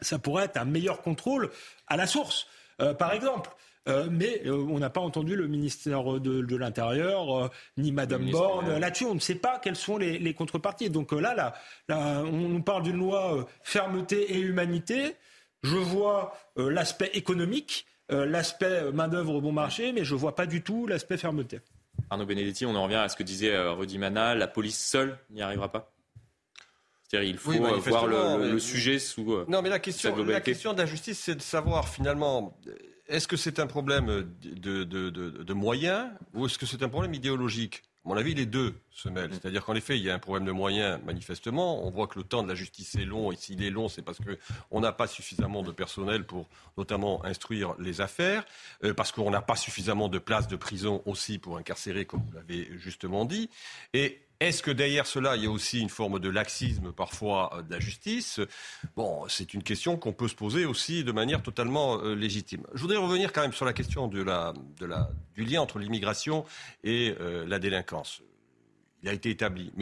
Ça 0.00 0.18
pourrait 0.18 0.44
être 0.46 0.56
un 0.56 0.64
meilleur 0.64 1.02
contrôle 1.02 1.50
à 1.86 1.96
la 1.96 2.06
source, 2.06 2.46
par 2.98 3.12
exemple. 3.12 3.50
Euh, 3.88 4.06
mais 4.10 4.42
euh, 4.46 4.64
on 4.70 4.78
n'a 4.78 4.90
pas 4.90 5.00
entendu 5.00 5.34
le 5.34 5.48
ministère 5.48 6.20
de, 6.20 6.56
l'Intérieur 6.56 7.36
euh, 7.36 7.48
ni 7.76 7.90
Madame 7.90 8.30
Borne 8.30 8.78
là-dessus. 8.78 9.06
On 9.06 9.14
ne 9.14 9.20
sait 9.20 9.34
pas 9.34 9.58
quelles 9.58 9.76
sont 9.76 9.98
les, 9.98 10.34
contreparties. 10.34 10.90
Donc 10.90 11.12
là, 11.12 11.52
là, 11.88 12.22
on 12.24 12.48
nous 12.48 12.62
parle 12.62 12.84
d'une 12.84 12.98
loi 12.98 13.46
fermeté 13.62 14.34
et 14.34 14.40
humanité. 14.40 15.16
Je 15.62 15.76
vois 15.76 16.36
l'aspect 16.56 17.10
économique, 17.14 17.86
l'aspect 18.08 18.90
main-d'œuvre 18.92 19.40
bon 19.40 19.52
marché, 19.52 19.92
mais 19.92 20.04
je 20.04 20.14
ne 20.14 20.18
vois 20.18 20.34
pas 20.34 20.46
du 20.46 20.62
tout 20.62 20.86
l'aspect 20.86 21.16
fermeté. 21.16 21.60
Arnaud 22.10 22.26
Benedetti, 22.26 22.66
on 22.66 22.74
en 22.74 22.84
revient 22.84 22.96
à 22.96 23.08
ce 23.08 23.16
que 23.16 23.22
disait 23.22 23.56
Rudy 23.56 23.98
Mana 23.98 24.34
la 24.34 24.48
police 24.48 24.78
seule 24.78 25.18
n'y 25.30 25.42
arrivera 25.42 25.70
pas? 25.70 25.92
C'est-à-dire 27.08 27.28
il 27.28 27.38
faut 27.38 27.52
voir 27.52 28.06
le, 28.06 28.58
sujet 28.58 28.98
sous. 28.98 29.44
non, 29.48 29.62
mais 29.62 29.68
la 29.68 29.78
question, 29.78 30.16
la 30.24 30.40
question 30.40 30.72
de 30.72 30.78
la 30.78 30.86
justice, 30.86 31.18
c'est 31.18 31.34
de 31.34 31.42
savoir 31.42 31.88
finalement 31.88 32.58
est-ce 33.12 33.28
que 33.28 33.36
c'est 33.36 33.58
un 33.58 33.66
problème 33.66 34.26
de, 34.42 35.52
moyens 35.52 36.08
ou 36.34 36.46
est-ce 36.46 36.58
que 36.58 36.66
c'est 36.66 36.82
un 36.82 36.88
problème 36.88 37.14
idéologique? 37.14 37.82
À 38.04 38.08
mon 38.08 38.16
avis, 38.16 38.34
les 38.34 38.46
deux 38.46 38.74
se 38.90 39.08
mêlent. 39.08 39.30
C'est-à-dire 39.32 39.64
qu'en 39.64 39.74
effet, 39.74 39.96
il 39.96 40.02
y 40.02 40.10
a 40.10 40.14
un 40.14 40.18
problème 40.18 40.44
de 40.44 40.50
moyens, 40.50 40.98
manifestement. 41.04 41.86
On 41.86 41.90
voit 41.90 42.08
que 42.08 42.18
le 42.18 42.24
temps 42.24 42.42
de 42.42 42.48
la 42.48 42.56
justice 42.56 42.96
est 42.96 43.04
long. 43.04 43.30
Et 43.30 43.36
s'il 43.36 43.62
est 43.62 43.70
long, 43.70 43.88
c'est 43.88 44.02
parce 44.02 44.18
qu'on 44.18 44.80
n'a 44.80 44.90
pas 44.90 45.06
suffisamment 45.06 45.62
de 45.62 45.70
personnel 45.70 46.24
pour 46.24 46.48
notamment 46.76 47.24
instruire 47.24 47.76
les 47.78 48.00
affaires, 48.00 48.44
euh, 48.82 48.92
parce 48.92 49.12
qu'on 49.12 49.30
n'a 49.30 49.42
pas 49.42 49.54
suffisamment 49.54 50.08
de 50.08 50.18
places 50.18 50.48
de 50.48 50.56
prison 50.56 51.00
aussi 51.06 51.38
pour 51.38 51.58
incarcérer, 51.58 52.04
comme 52.04 52.22
vous 52.26 52.32
l'avez 52.32 52.68
justement 52.78 53.24
dit. 53.24 53.50
Et 53.92 54.20
est-ce 54.48 54.62
que 54.62 54.70
derrière 54.70 55.06
cela, 55.06 55.36
il 55.36 55.44
y 55.44 55.46
a 55.46 55.50
aussi 55.50 55.80
une 55.80 55.88
forme 55.88 56.18
de 56.18 56.28
laxisme 56.28 56.92
parfois 56.92 57.50
euh, 57.54 57.62
de 57.62 57.70
la 57.72 57.80
justice? 57.80 58.40
C'est 59.28 59.54
une 59.54 59.62
question 59.62 59.96
qu'on 59.96 60.12
peut 60.12 60.28
se 60.28 60.34
poser 60.34 60.64
aussi 60.64 61.04
de 61.04 61.12
manière 61.12 61.42
totalement 61.42 61.98
euh, 62.00 62.14
légitime. 62.14 62.66
Je 62.74 62.80
voudrais 62.80 62.96
revenir 62.96 63.32
quand 63.32 63.42
même 63.42 63.52
sur 63.52 63.64
la 63.64 63.72
question 63.72 64.08
du 64.08 64.24
lien 64.24 65.60
entre 65.60 65.78
l'immigration 65.78 66.44
et 66.84 67.14
euh, 67.20 67.44
la 67.46 67.58
délinquance. 67.58 68.22
Il 69.02 69.08
a 69.08 69.12
été 69.12 69.30
établi, 69.30 69.72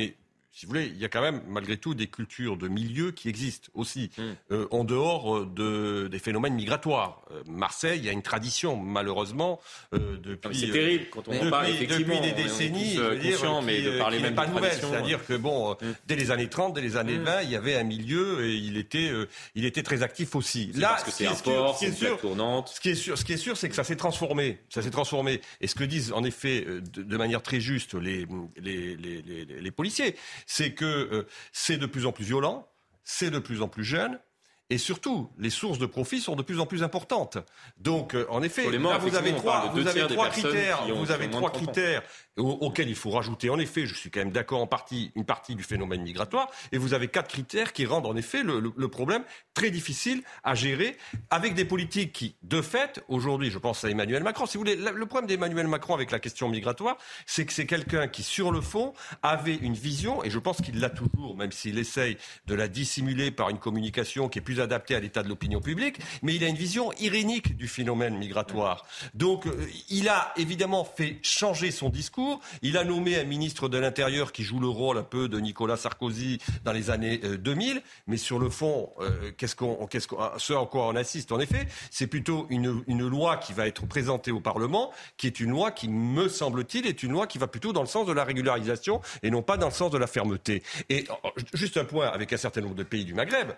si 0.53 0.67
vous 0.67 0.71
voulez, 0.71 0.87
il 0.87 0.99
y 0.99 1.05
a 1.05 1.09
quand 1.09 1.23
même 1.23 1.43
malgré 1.47 1.77
tout 1.77 1.95
des 1.95 2.09
cultures 2.09 2.57
de 2.57 2.67
milieux 2.67 3.13
qui 3.13 3.29
existent 3.29 3.69
aussi, 3.75 4.11
hmm. 4.19 4.23
euh, 4.51 4.67
en 4.73 4.83
dehors 4.83 5.37
euh, 5.37 5.47
de, 5.47 6.09
des 6.09 6.19
phénomènes 6.19 6.55
migratoires. 6.55 7.23
Euh, 7.31 7.43
Marseille, 7.47 8.01
il 8.01 8.05
y 8.05 8.09
a 8.09 8.13
une 8.13 8.23
tradition, 8.23 8.77
malheureusement, 8.77 9.61
depuis. 9.93 10.59
C'est 10.59 10.71
terrible 10.71 11.07
quand 11.11 11.29
on 11.29 11.47
en 11.47 11.51
parle, 11.51 11.69
effectivement. 11.69 12.17
Depuis 12.17 12.33
des 12.33 12.43
décennies, 12.43 12.99
on 12.99 13.13
est 13.13 13.31
conscient, 13.31 13.63
mais 13.63 13.81
de 13.81 13.99
parler 13.99 14.19
même 14.19 14.35
pas 14.35 14.49
nouvelle. 14.49 14.73
C'est-à-dire 14.73 15.25
que, 15.25 15.35
bon, 15.35 15.73
hmm. 15.75 15.95
dès 16.07 16.17
les 16.17 16.33
années 16.33 16.49
30, 16.49 16.75
dès 16.75 16.81
les 16.81 16.97
années 16.97 17.19
20, 17.19 17.23
hmm. 17.23 17.45
il 17.45 17.51
y 17.51 17.57
avait 17.57 17.77
un 17.77 17.85
milieu 17.85 18.45
et 18.45 18.55
il 18.55 18.77
était, 18.77 19.13
il 19.55 19.65
était 19.65 19.85
très 19.85 20.03
actif 20.03 20.35
aussi. 20.35 20.73
Là, 20.75 20.89
parce 20.89 21.05
que 21.05 21.11
c'est 21.13 21.29
un 21.29 21.35
port, 21.35 21.79
c'est 21.79 21.87
une 21.87 22.17
tournante. 22.17 22.73
Ce 22.75 22.81
qui 22.81 22.91
est 22.91 22.95
sûr, 22.97 23.17
ce 23.17 23.25
qui 23.25 23.35
est 23.35 23.39
sûr, 23.39 23.57
c'est 23.57 23.69
que 23.69 23.77
ça 23.77 23.85
s'est 23.85 23.97
transformé. 23.97 24.59
Ça 24.69 24.83
s'est 24.83 24.91
transformé. 24.91 25.41
Et 25.61 25.69
ce 25.69 25.77
que 25.77 25.85
disent, 25.85 26.13
en 26.13 26.25
effet, 26.25 26.63
de, 26.63 27.03
de 27.03 27.17
manière 27.17 27.43
très 27.43 27.61
juste 27.61 27.95
les, 27.95 28.27
les, 28.61 28.97
les, 28.97 29.23
les 29.45 29.71
policiers, 29.71 30.17
c'est 30.47 30.75
que 30.75 30.85
euh, 30.85 31.27
c'est 31.53 31.77
de 31.77 31.87
plus 31.87 32.07
en 32.07 32.13
plus 32.13 32.25
violent, 32.25 32.69
c'est 33.05 33.31
de 33.31 33.39
plus 33.39 33.63
en 33.63 33.69
plus 33.69 33.85
jeune, 33.85 34.19
et 34.71 34.79
surtout, 34.79 35.29
les 35.37 35.51
sources 35.51 35.79
de 35.79 35.87
profit 35.87 36.21
sont 36.21 36.37
de 36.37 36.43
plus 36.43 36.61
en 36.61 36.67
plus 36.67 36.85
importantes. 36.85 37.39
Donc, 37.79 38.15
euh, 38.15 38.25
en 38.31 38.41
effet, 38.43 38.71
là, 38.71 38.99
vous 38.99 39.17
avez 39.17 39.35
trois, 39.35 39.73
vous 39.75 39.87
avez 39.87 40.07
trois 40.07 40.29
critères, 40.29 40.87
vous 40.95 41.11
avez 41.11 41.29
trois 41.29 41.51
critères 41.51 42.03
auxquels 42.37 42.89
il 42.89 42.95
faut 42.95 43.11
rajouter, 43.11 43.51
en 43.51 43.59
effet, 43.59 43.87
je 43.87 43.95
suis 43.95 44.11
quand 44.11 44.21
même 44.21 44.31
d'accord 44.31 44.63
en 44.63 44.67
partie, 44.67 45.11
une 45.15 45.25
partie 45.25 45.57
du 45.57 45.63
phénomène 45.63 46.03
migratoire, 46.03 46.51
et 46.73 46.79
vous 46.79 46.95
avez 46.95 47.09
quatre 47.09 47.29
critères 47.29 47.73
qui 47.73 47.85
rendent 47.85 48.07
en 48.07 48.17
effet 48.17 48.43
le, 48.43 48.61
le, 48.75 48.89
problème 48.89 49.25
très 49.53 49.71
difficile 49.71 50.23
à 50.43 50.55
gérer, 50.55 50.97
avec 51.31 51.55
des 51.55 51.65
politiques 51.65 52.13
qui, 52.13 52.37
de 52.43 52.63
fait, 52.63 53.05
aujourd'hui, 53.09 53.51
je 53.51 53.59
pense 53.59 53.85
à 53.85 53.91
Emmanuel 53.91 54.23
Macron. 54.23 54.47
Si 54.47 54.57
vous 54.57 54.63
voulez, 54.63 54.77
le 54.77 55.07
problème 55.07 55.29
d'Emmanuel 55.29 55.67
Macron 55.67 55.95
avec 55.95 56.11
la 56.11 56.19
question 56.19 56.49
migratoire, 56.49 56.97
c'est 57.27 57.45
que 57.45 57.53
c'est 57.53 57.67
quelqu'un 57.67 58.09
qui, 58.09 58.23
sur 58.23 58.53
le 58.53 58.61
fond, 58.61 58.95
avait 59.23 59.57
une 59.57 59.75
vision, 59.75 60.25
et 60.25 60.31
je 60.31 60.39
pense 60.39 60.63
qu'il 60.63 60.81
l'a 60.81 60.91
toujours, 60.91 61.37
même 61.37 61.53
s'il 61.53 61.79
essaye 61.79 62.17
de 62.47 62.55
la 62.55 62.69
dissimuler 62.69 63.31
par 63.31 63.51
une 63.51 63.59
communication 63.59 64.29
qui 64.29 64.39
est 64.39 64.43
plus 64.43 64.60
adapté 64.61 64.95
à 64.95 65.01
l'état 65.01 65.23
de 65.23 65.29
l'opinion 65.29 65.61
publique, 65.61 65.99
mais 66.23 66.35
il 66.35 66.45
a 66.45 66.49
une 66.49 66.57
vision 66.57 66.93
irénique 66.95 67.57
du 67.57 67.69
phénomène 67.69 68.17
migratoire. 68.17 68.85
Donc, 69.15 69.47
euh, 69.47 69.67
il 69.89 70.09
a 70.09 70.33
évidemment 70.37 70.85
fait 70.85 71.19
changer 71.23 71.71
son 71.71 71.89
discours. 71.89 72.41
Il 72.63 72.77
a 72.77 72.85
nommé 72.85 73.19
un 73.19 73.25
ministre 73.25 73.69
de 73.69 73.79
l'Intérieur 73.79 74.33
qui 74.33 74.43
joue 74.43 74.61
le 74.61 74.69
rôle 74.69 74.99
un 74.99 75.03
peu 75.03 75.29
de 75.29 75.39
Nicolas 75.39 75.77
Sarkozy 75.77 76.39
dans 76.65 76.73
les 76.73 76.91
années 76.91 77.19
2000. 77.19 77.77
Euh, 77.77 77.81
mais 78.07 78.17
sur 78.17 78.39
le 78.39 78.51
fond, 78.51 78.91
euh, 79.01 79.33
qu'est-ce 79.37 79.57
qu'on, 79.57 79.87
qu'est-ce 79.87 80.09
ce 80.39 80.53
à 80.53 80.67
quoi 80.67 80.89
on 80.89 80.97
assiste, 80.97 81.33
en 81.33 81.41
effet, 81.41 81.67
c'est 81.91 82.07
plutôt 82.07 82.47
une, 82.51 82.83
une 82.87 83.07
loi 83.07 83.37
qui 83.37 83.53
va 83.53 83.67
être 83.67 83.87
présentée 83.87 84.31
au 84.31 84.41
Parlement, 84.41 84.93
qui 85.17 85.27
est 85.27 85.41
une 85.41 85.51
loi 85.51 85.71
qui, 85.71 85.89
me 85.89 86.29
semble-t-il, 86.29 86.87
est 86.87 87.03
une 87.03 87.13
loi 87.13 87.27
qui 87.27 87.39
va 87.39 87.47
plutôt 87.47 87.73
dans 87.73 87.83
le 87.83 87.87
sens 87.87 88.07
de 88.07 88.13
la 88.13 88.25
régularisation 88.25 89.01
et 89.23 89.31
non 89.31 89.43
pas 89.43 89.57
dans 89.57 89.69
le 89.69 89.73
sens 89.73 89.91
de 89.91 89.99
la 89.99 90.07
fermeté. 90.07 90.63
Et 90.89 91.07
juste 91.55 91.77
un 91.77 91.85
point 91.85 92.09
avec 92.09 92.33
un 92.33 92.37
certain 92.37 92.61
nombre 92.61 92.75
de 92.75 92.83
pays 92.83 93.05
du 93.05 93.15
Maghreb 93.15 93.53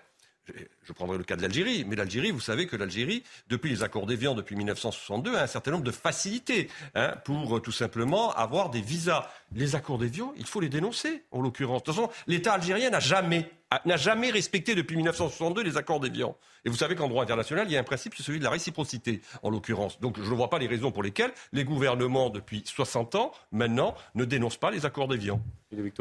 je 0.84 0.92
prendrai 0.92 1.18
le 1.18 1.24
cas 1.24 1.36
de 1.36 1.42
l'Algérie, 1.42 1.84
mais 1.86 1.96
l'Algérie, 1.96 2.30
vous 2.30 2.40
savez 2.40 2.66
que 2.66 2.76
l'Algérie, 2.76 3.22
depuis 3.48 3.70
les 3.70 3.82
accords 3.82 4.06
d'Évian, 4.06 4.34
depuis 4.34 4.56
1962, 4.56 5.36
a 5.36 5.42
un 5.42 5.46
certain 5.46 5.70
nombre 5.72 5.84
de 5.84 5.92
facilités 5.92 6.68
hein, 6.94 7.14
pour 7.24 7.56
euh, 7.56 7.60
tout 7.60 7.72
simplement 7.72 8.32
avoir 8.34 8.70
des 8.70 8.80
visas. 8.80 9.28
Les 9.54 9.76
accords 9.76 9.98
d'Évian, 9.98 10.32
il 10.36 10.46
faut 10.46 10.60
les 10.60 10.68
dénoncer, 10.68 11.24
en 11.30 11.40
l'occurrence. 11.40 11.82
De 11.82 11.86
toute 11.86 11.94
façon, 11.94 12.10
l'État 12.26 12.54
algérien 12.54 12.90
n'a 12.90 13.00
jamais, 13.00 13.50
n'a 13.84 13.96
jamais 13.96 14.30
respecté 14.30 14.74
depuis 14.74 14.96
1962 14.96 15.62
les 15.62 15.76
accords 15.76 16.00
d'Évian. 16.00 16.36
Et 16.64 16.70
vous 16.70 16.76
savez 16.76 16.94
qu'en 16.94 17.08
droit 17.08 17.22
international, 17.22 17.66
il 17.68 17.72
y 17.72 17.76
a 17.76 17.80
un 17.80 17.84
principe, 17.84 18.14
c'est 18.16 18.22
celui 18.22 18.38
de 18.38 18.44
la 18.44 18.50
réciprocité, 18.50 19.20
en 19.42 19.50
l'occurrence. 19.50 20.00
Donc 20.00 20.16
je 20.18 20.30
ne 20.30 20.36
vois 20.36 20.50
pas 20.50 20.58
les 20.58 20.66
raisons 20.66 20.92
pour 20.92 21.02
lesquelles 21.02 21.32
les 21.52 21.64
gouvernements, 21.64 22.30
depuis 22.30 22.62
60 22.64 23.14
ans, 23.16 23.32
maintenant, 23.50 23.94
ne 24.14 24.24
dénoncent 24.24 24.56
pas 24.56 24.70
les 24.70 24.86
accords 24.86 25.08
d'Évian. 25.08 25.40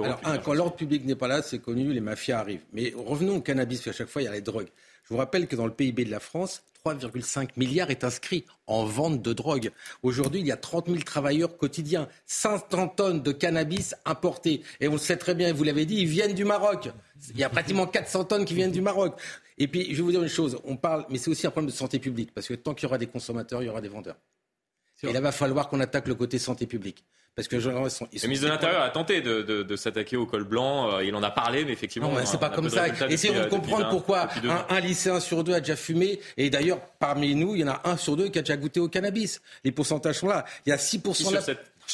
Alors, 0.04 0.20
un, 0.26 0.38
quand 0.38 0.54
l'ordre 0.54 0.76
public 0.76 1.06
n'est 1.06 1.16
pas 1.16 1.28
là, 1.28 1.42
c'est 1.42 1.60
connu, 1.60 1.94
les 1.94 2.02
mafias 2.02 2.40
arrivent. 2.40 2.64
Mais 2.74 2.94
revenons 2.96 3.38
au 3.38 3.42
cannabis, 3.42 3.80
parce 3.80 3.96
qu'à 3.96 4.04
chaque 4.04 4.10
fois, 4.10 4.22
il 4.22 4.26
y 4.26 4.28
a 4.28 4.32
les 4.32 4.42
drogues. 4.42 4.70
Je 5.04 5.10
vous 5.10 5.18
rappelle 5.18 5.47
que 5.47 5.56
dans 5.56 5.66
le 5.66 5.74
PIB 5.74 6.06
de 6.06 6.12
la 6.12 6.20
France, 6.20 6.64
3,5 6.86 7.49
milliards 7.58 7.91
est 7.91 8.04
inscrit 8.04 8.45
en 8.66 8.86
vente 8.86 9.22
de 9.22 9.34
drogue. 9.34 9.72
Aujourd'hui, 10.04 10.41
il 10.41 10.47
y 10.47 10.52
a 10.52 10.58
30 10.58 10.88
000 10.88 10.99
travailleurs 11.02 11.58
quotidiens, 11.58 12.08
500 12.26 12.88
tonnes 12.89 13.22
de 13.22 13.32
cannabis 13.32 13.95
importés. 14.06 14.64
Et 14.80 14.88
on 14.88 14.93
le 14.93 14.97
sait 14.97 15.18
très 15.18 15.36
bien, 15.36 15.54
vous 15.54 15.64
l'avez 15.64 15.86
dit, 15.86 15.97
ils 15.97 16.08
viennent 16.08 16.34
du 16.34 16.45
Maroc. 16.45 16.89
Il 17.30 17.39
y 17.39 17.43
a 17.43 17.49
pratiquement 17.49 17.86
400 17.86 18.26
tonnes 18.26 18.45
qui 18.45 18.56
viennent 18.56 18.72
du 18.72 18.82
Maroc. 18.82 19.20
Et 19.58 19.68
puis, 19.68 19.88
je 19.91 19.97
vais 19.97 20.02
vous 20.02 20.12
dire 20.12 20.24
une 20.24 20.30
chose, 20.30 20.60
on 20.64 20.76
parle, 20.76 21.06
mais 21.10 21.18
c'est 21.18 21.30
aussi 21.30 21.45
un 21.45 21.52
problème 21.52 21.70
de 21.70 21.76
santé 21.76 21.99
publique, 21.99 22.34
parce 22.34 22.47
que 22.47 22.56
tant 22.56 22.74
qu'il 22.74 22.84
y 22.84 22.88
aura 22.88 22.97
des 22.97 23.08
consommateurs, 23.08 23.62
il 23.62 23.68
y 23.68 23.70
aura 23.70 23.82
des 23.82 23.89
vendeurs. 23.89 24.18
Et 25.04 25.08
là, 25.08 25.20
il 25.20 25.22
va 25.22 25.32
falloir 25.32 25.68
qu'on 25.68 25.80
attaque 25.80 26.08
le 26.08 26.16
côté 26.16 26.39
santé 26.39 26.66
publique. 26.66 27.06
Parce 27.36 27.48
que 27.48 27.56
le 27.56 28.28
ministre 28.28 28.46
de 28.46 28.52
l'Intérieur 28.52 28.82
a 28.82 28.90
tenté 28.90 29.22
de, 29.22 29.76
s'attaquer 29.76 30.18
au 30.18 30.26
col 30.26 30.44
blanc. 30.44 30.92
Euh, 30.92 31.04
il 31.04 31.16
en 31.16 31.24
a 31.24 31.32
parlé, 31.32 31.64
mais 31.64 31.72
effectivement. 31.72 32.12
Non, 32.12 32.26
c'est 32.26 32.40
pas 32.40 32.50
comme 32.50 32.70
ça. 32.70 32.88
Essayons 33.10 33.42
de 33.42 33.48
comprendre 33.48 33.90
pourquoi 33.90 34.28
un, 34.70 34.80
lycéen 34.80 35.20
sur 35.20 35.44
deux 35.44 35.54
a 35.54 35.60
déjà 35.60 35.76
fumé. 35.76 36.20
Et 36.38 36.50
d'ailleurs, 36.50 36.80
parmi 37.00 37.34
nous, 37.36 37.56
il 37.56 37.62
y 37.62 37.64
en 37.64 37.70
a 37.70 37.82
un 37.86 37.96
sur 37.96 38.18
deux 38.18 38.30
qui 38.30 38.40
a 38.40 38.42
déjà 38.42 38.58
goûté 38.58 38.80
au 38.80 38.90
cannabis. 38.90 39.42
Les 39.64 39.72
pourcentages 39.72 40.20
sont 40.20 40.28
là. 40.28 40.46
Il 40.66 40.70
y 40.70 40.74
a 40.74 40.78
6% 40.78 41.30
de 41.30 41.36
la... 41.36 41.42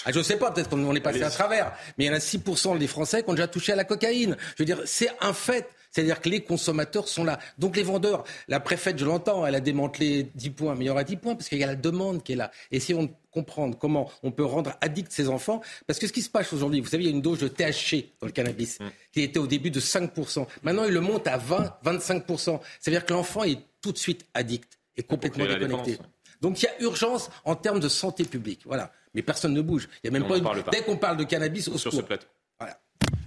Ah, 0.05 0.11
je 0.11 0.17
ne 0.17 0.23
sais 0.23 0.37
pas, 0.37 0.51
peut-être 0.51 0.69
qu'on 0.69 0.95
est 0.95 0.99
passé 0.99 1.23
à 1.23 1.29
travers, 1.29 1.71
mais 1.97 2.05
il 2.05 2.07
y 2.07 2.09
en 2.11 2.13
a 2.13 2.19
6% 2.19 2.77
des 2.77 2.87
Français 2.87 3.23
qui 3.23 3.29
ont 3.29 3.33
déjà 3.33 3.47
touché 3.47 3.73
à 3.73 3.75
la 3.75 3.83
cocaïne. 3.83 4.37
Je 4.55 4.63
veux 4.63 4.65
dire, 4.65 4.81
c'est 4.85 5.09
un 5.21 5.33
fait. 5.33 5.67
C'est-à-dire 5.97 6.21
que 6.21 6.29
les 6.29 6.41
consommateurs 6.41 7.07
sont 7.07 7.23
là. 7.23 7.39
Donc 7.57 7.75
les 7.75 7.81
vendeurs, 7.81 8.23
la 8.47 8.59
préfète, 8.59 8.99
je 8.99 9.05
l'entends, 9.05 9.47
elle 9.47 9.55
a 9.55 9.59
démantelé 9.59 10.29
10 10.35 10.51
points, 10.51 10.75
mais 10.75 10.85
il 10.85 10.87
y 10.89 10.91
aura 10.91 11.03
10 11.03 11.15
points 11.15 11.33
parce 11.33 11.49
qu'il 11.49 11.57
y 11.57 11.63
a 11.63 11.67
la 11.67 11.75
demande 11.75 12.21
qui 12.21 12.33
est 12.33 12.35
là. 12.35 12.51
Essayons 12.71 13.05
de 13.05 13.09
comprendre 13.31 13.75
comment 13.79 14.07
on 14.21 14.29
peut 14.29 14.45
rendre 14.45 14.77
addict 14.81 15.11
ces 15.11 15.27
enfants. 15.27 15.59
Parce 15.87 15.97
que 15.97 16.05
ce 16.05 16.13
qui 16.13 16.21
se 16.21 16.29
passe 16.29 16.53
aujourd'hui, 16.53 16.81
vous 16.81 16.87
savez, 16.87 17.05
il 17.05 17.07
y 17.07 17.11
a 17.11 17.15
une 17.15 17.23
dose 17.23 17.39
de 17.39 17.47
THC 17.47 18.11
dans 18.21 18.27
le 18.27 18.31
cannabis 18.31 18.79
mm. 18.79 18.85
qui 19.11 19.21
était 19.23 19.39
au 19.39 19.47
début 19.47 19.71
de 19.71 19.79
5%. 19.79 20.45
Maintenant, 20.61 20.83
il 20.85 20.93
le 20.93 21.01
monte 21.01 21.25
à 21.25 21.37
20, 21.37 21.79
25%. 21.83 22.37
Ça 22.37 22.59
veut 22.85 22.91
dire 22.91 23.03
que 23.03 23.13
l'enfant 23.13 23.43
est 23.43 23.57
tout 23.81 23.91
de 23.91 23.97
suite 23.97 24.23
addict 24.35 24.77
et 24.97 25.01
complètement 25.01 25.47
déconnecté. 25.47 25.97
Donc 26.41 26.61
il 26.61 26.65
y 26.65 26.67
a 26.67 26.79
urgence 26.83 27.31
en 27.43 27.55
termes 27.55 27.79
de 27.79 27.89
santé 27.89 28.23
publique. 28.23 28.61
Voilà. 28.65 28.91
Mais 29.15 29.23
personne 29.23 29.55
ne 29.55 29.61
bouge. 29.61 29.89
Il 30.03 30.13
y 30.13 30.15
a 30.15 30.19
même 30.19 30.27
pas, 30.27 30.37
Dès 30.71 30.83
qu'on 30.83 30.97
parle 30.97 31.17
de 31.17 31.23
cannabis, 31.23 31.67
au 31.69 31.79
sur 31.79 31.91
ce 31.91 32.01
plateau. 32.01 32.27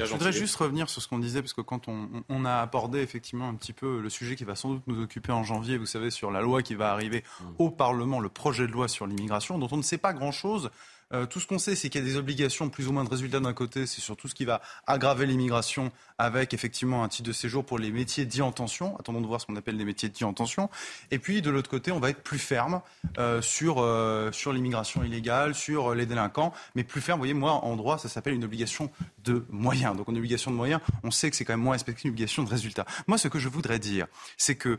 Je 0.05 0.13
voudrais 0.13 0.33
juste 0.33 0.57
revenir 0.57 0.89
sur 0.89 1.03
ce 1.03 1.09
qu'on 1.09 1.19
disait, 1.19 1.43
parce 1.43 1.53
que 1.53 1.61
quand 1.61 1.89
on, 1.89 2.45
a 2.45 2.61
abordé 2.61 3.01
effectivement 3.01 3.49
un 3.49 3.55
petit 3.55 3.73
peu 3.73 4.01
le 4.01 4.09
sujet 4.09 4.37
qui 4.37 4.45
va 4.45 4.55
sans 4.55 4.71
doute 4.71 4.83
nous 4.87 5.03
occuper 5.03 5.33
en 5.33 5.45
janvier, 5.45 5.79
vous 5.79 5.87
savez, 5.87 6.11
sur 6.11 6.31
la 6.31 6.41
loi 6.41 6.63
qui 6.63 6.75
va 6.75 6.93
arriver 6.93 7.23
mm. 7.41 7.45
au 7.59 7.71
Parlement, 7.71 8.21
le 8.21 8.29
projet 8.29 8.67
de 8.67 8.73
loi 8.73 8.89
sur 8.89 9.07
l'immigration, 9.07 9.59
dont 9.59 9.69
on 9.71 9.77
ne 9.77 9.83
sait 9.83 9.99
pas 9.99 10.13
grand-chose, 10.13 10.71
euh, 11.13 11.27
tout 11.27 11.41
ce 11.41 11.47
qu'on 11.47 11.59
sait, 11.59 11.75
c'est 11.75 11.89
qu'il 11.89 12.01
y 12.01 12.05
a 12.05 12.07
des 12.07 12.17
obligations 12.17 12.69
plus 12.69 12.87
ou 12.89 12.93
moins 12.93 13.05
de 13.05 13.09
résultats 13.09 13.41
d'un 13.41 13.53
côté, 13.53 13.87
c'est 13.87 14.01
sur 14.01 14.17
tout 14.17 14.29
ce 14.29 14.35
qui 14.35 14.45
va 14.45 14.61
aggraver 14.87 15.27
l'immigration 15.27 15.91
avec 16.19 16.55
effectivement 16.55 17.03
un 17.03 17.09
titre 17.09 17.29
de 17.29 17.33
séjour 17.33 17.65
pour 17.65 17.79
les 17.79 17.91
métiers 17.91 18.27
dits 18.27 18.43
en 18.43 18.53
tension. 18.53 18.97
Attendons 18.99 19.21
de 19.21 19.27
voir 19.27 19.41
ce 19.41 19.47
qu'on 19.47 19.57
appelle 19.57 19.77
les 19.77 19.85
métiers 19.85 20.09
dits 20.09 20.25
en 20.25 20.33
tension. 20.33 20.71
Et 21.11 21.19
puis 21.19 21.43
de 21.43 21.51
l'autre 21.51 21.69
côté, 21.69 21.91
on 21.93 22.01
va 22.01 22.11
être 22.11 22.23
plus 22.23 22.39
ferme 22.39 22.81
euh, 23.19 23.43
sur, 23.43 23.77
euh, 23.79 24.31
sur 24.33 24.53
l'immigration 24.53 25.03
illégale, 25.03 25.55
sur 25.55 25.95
les 25.95 26.07
délinquants, 26.07 26.53
mais 26.75 26.85
plus 26.85 27.01
ferme, 27.01 27.19
vous 27.19 27.23
voyez, 27.23 27.35
moi 27.35 27.53
en 27.53 27.77
droit, 27.77 27.99
ça 27.99 28.09
s'appelle 28.09 28.35
une 28.35 28.45
obligation 28.45 28.91
de 29.25 29.45
moyens. 29.51 29.97
Donc 29.97 30.09
une 30.09 30.19
obligation 30.19 30.51
de 30.51 30.57
moyens, 30.57 30.81
on 31.03 31.11
sait 31.11 31.31
que 31.31 31.37
c'est 31.37 31.45
quand 31.45 31.55
même 31.55 31.61
moins 31.61 31.73
respecté 31.73 32.03
qu'une 32.03 32.11
obligation 32.11 32.45
de 32.45 32.51
résultat. 32.51 32.85
Moi, 33.07 33.19
ce 33.19 33.29
que 33.29 33.39
je 33.39 33.49
voudrais 33.49 33.79
dire, 33.79 34.07
c'est 34.37 34.55
que 34.55 34.79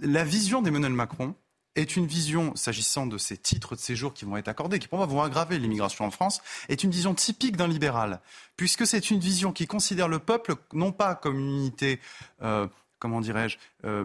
la 0.00 0.24
vision 0.24 0.62
d'Emmanuel 0.62 0.92
Macron, 0.92 1.34
est 1.76 1.96
une 1.96 2.06
vision, 2.06 2.54
s'agissant 2.56 3.06
de 3.06 3.18
ces 3.18 3.36
titres 3.36 3.74
de 3.74 3.80
séjour 3.80 4.14
qui 4.14 4.24
vont 4.24 4.36
être 4.36 4.48
accordés, 4.48 4.78
qui 4.78 4.88
pour 4.88 4.98
moi 4.98 5.06
vont 5.06 5.22
aggraver 5.22 5.58
l'immigration 5.58 6.04
en 6.04 6.10
France, 6.10 6.40
est 6.68 6.84
une 6.84 6.90
vision 6.90 7.14
typique 7.14 7.56
d'un 7.56 7.68
libéral, 7.68 8.20
puisque 8.56 8.86
c'est 8.86 9.10
une 9.10 9.18
vision 9.18 9.52
qui 9.52 9.66
considère 9.66 10.08
le 10.08 10.18
peuple 10.18 10.54
non 10.72 10.92
pas 10.92 11.14
comme 11.14 11.38
une 11.38 11.50
unité, 11.56 12.00
euh, 12.42 12.68
comment 12.98 13.20
dirais-je, 13.20 13.58
euh, 13.84 14.04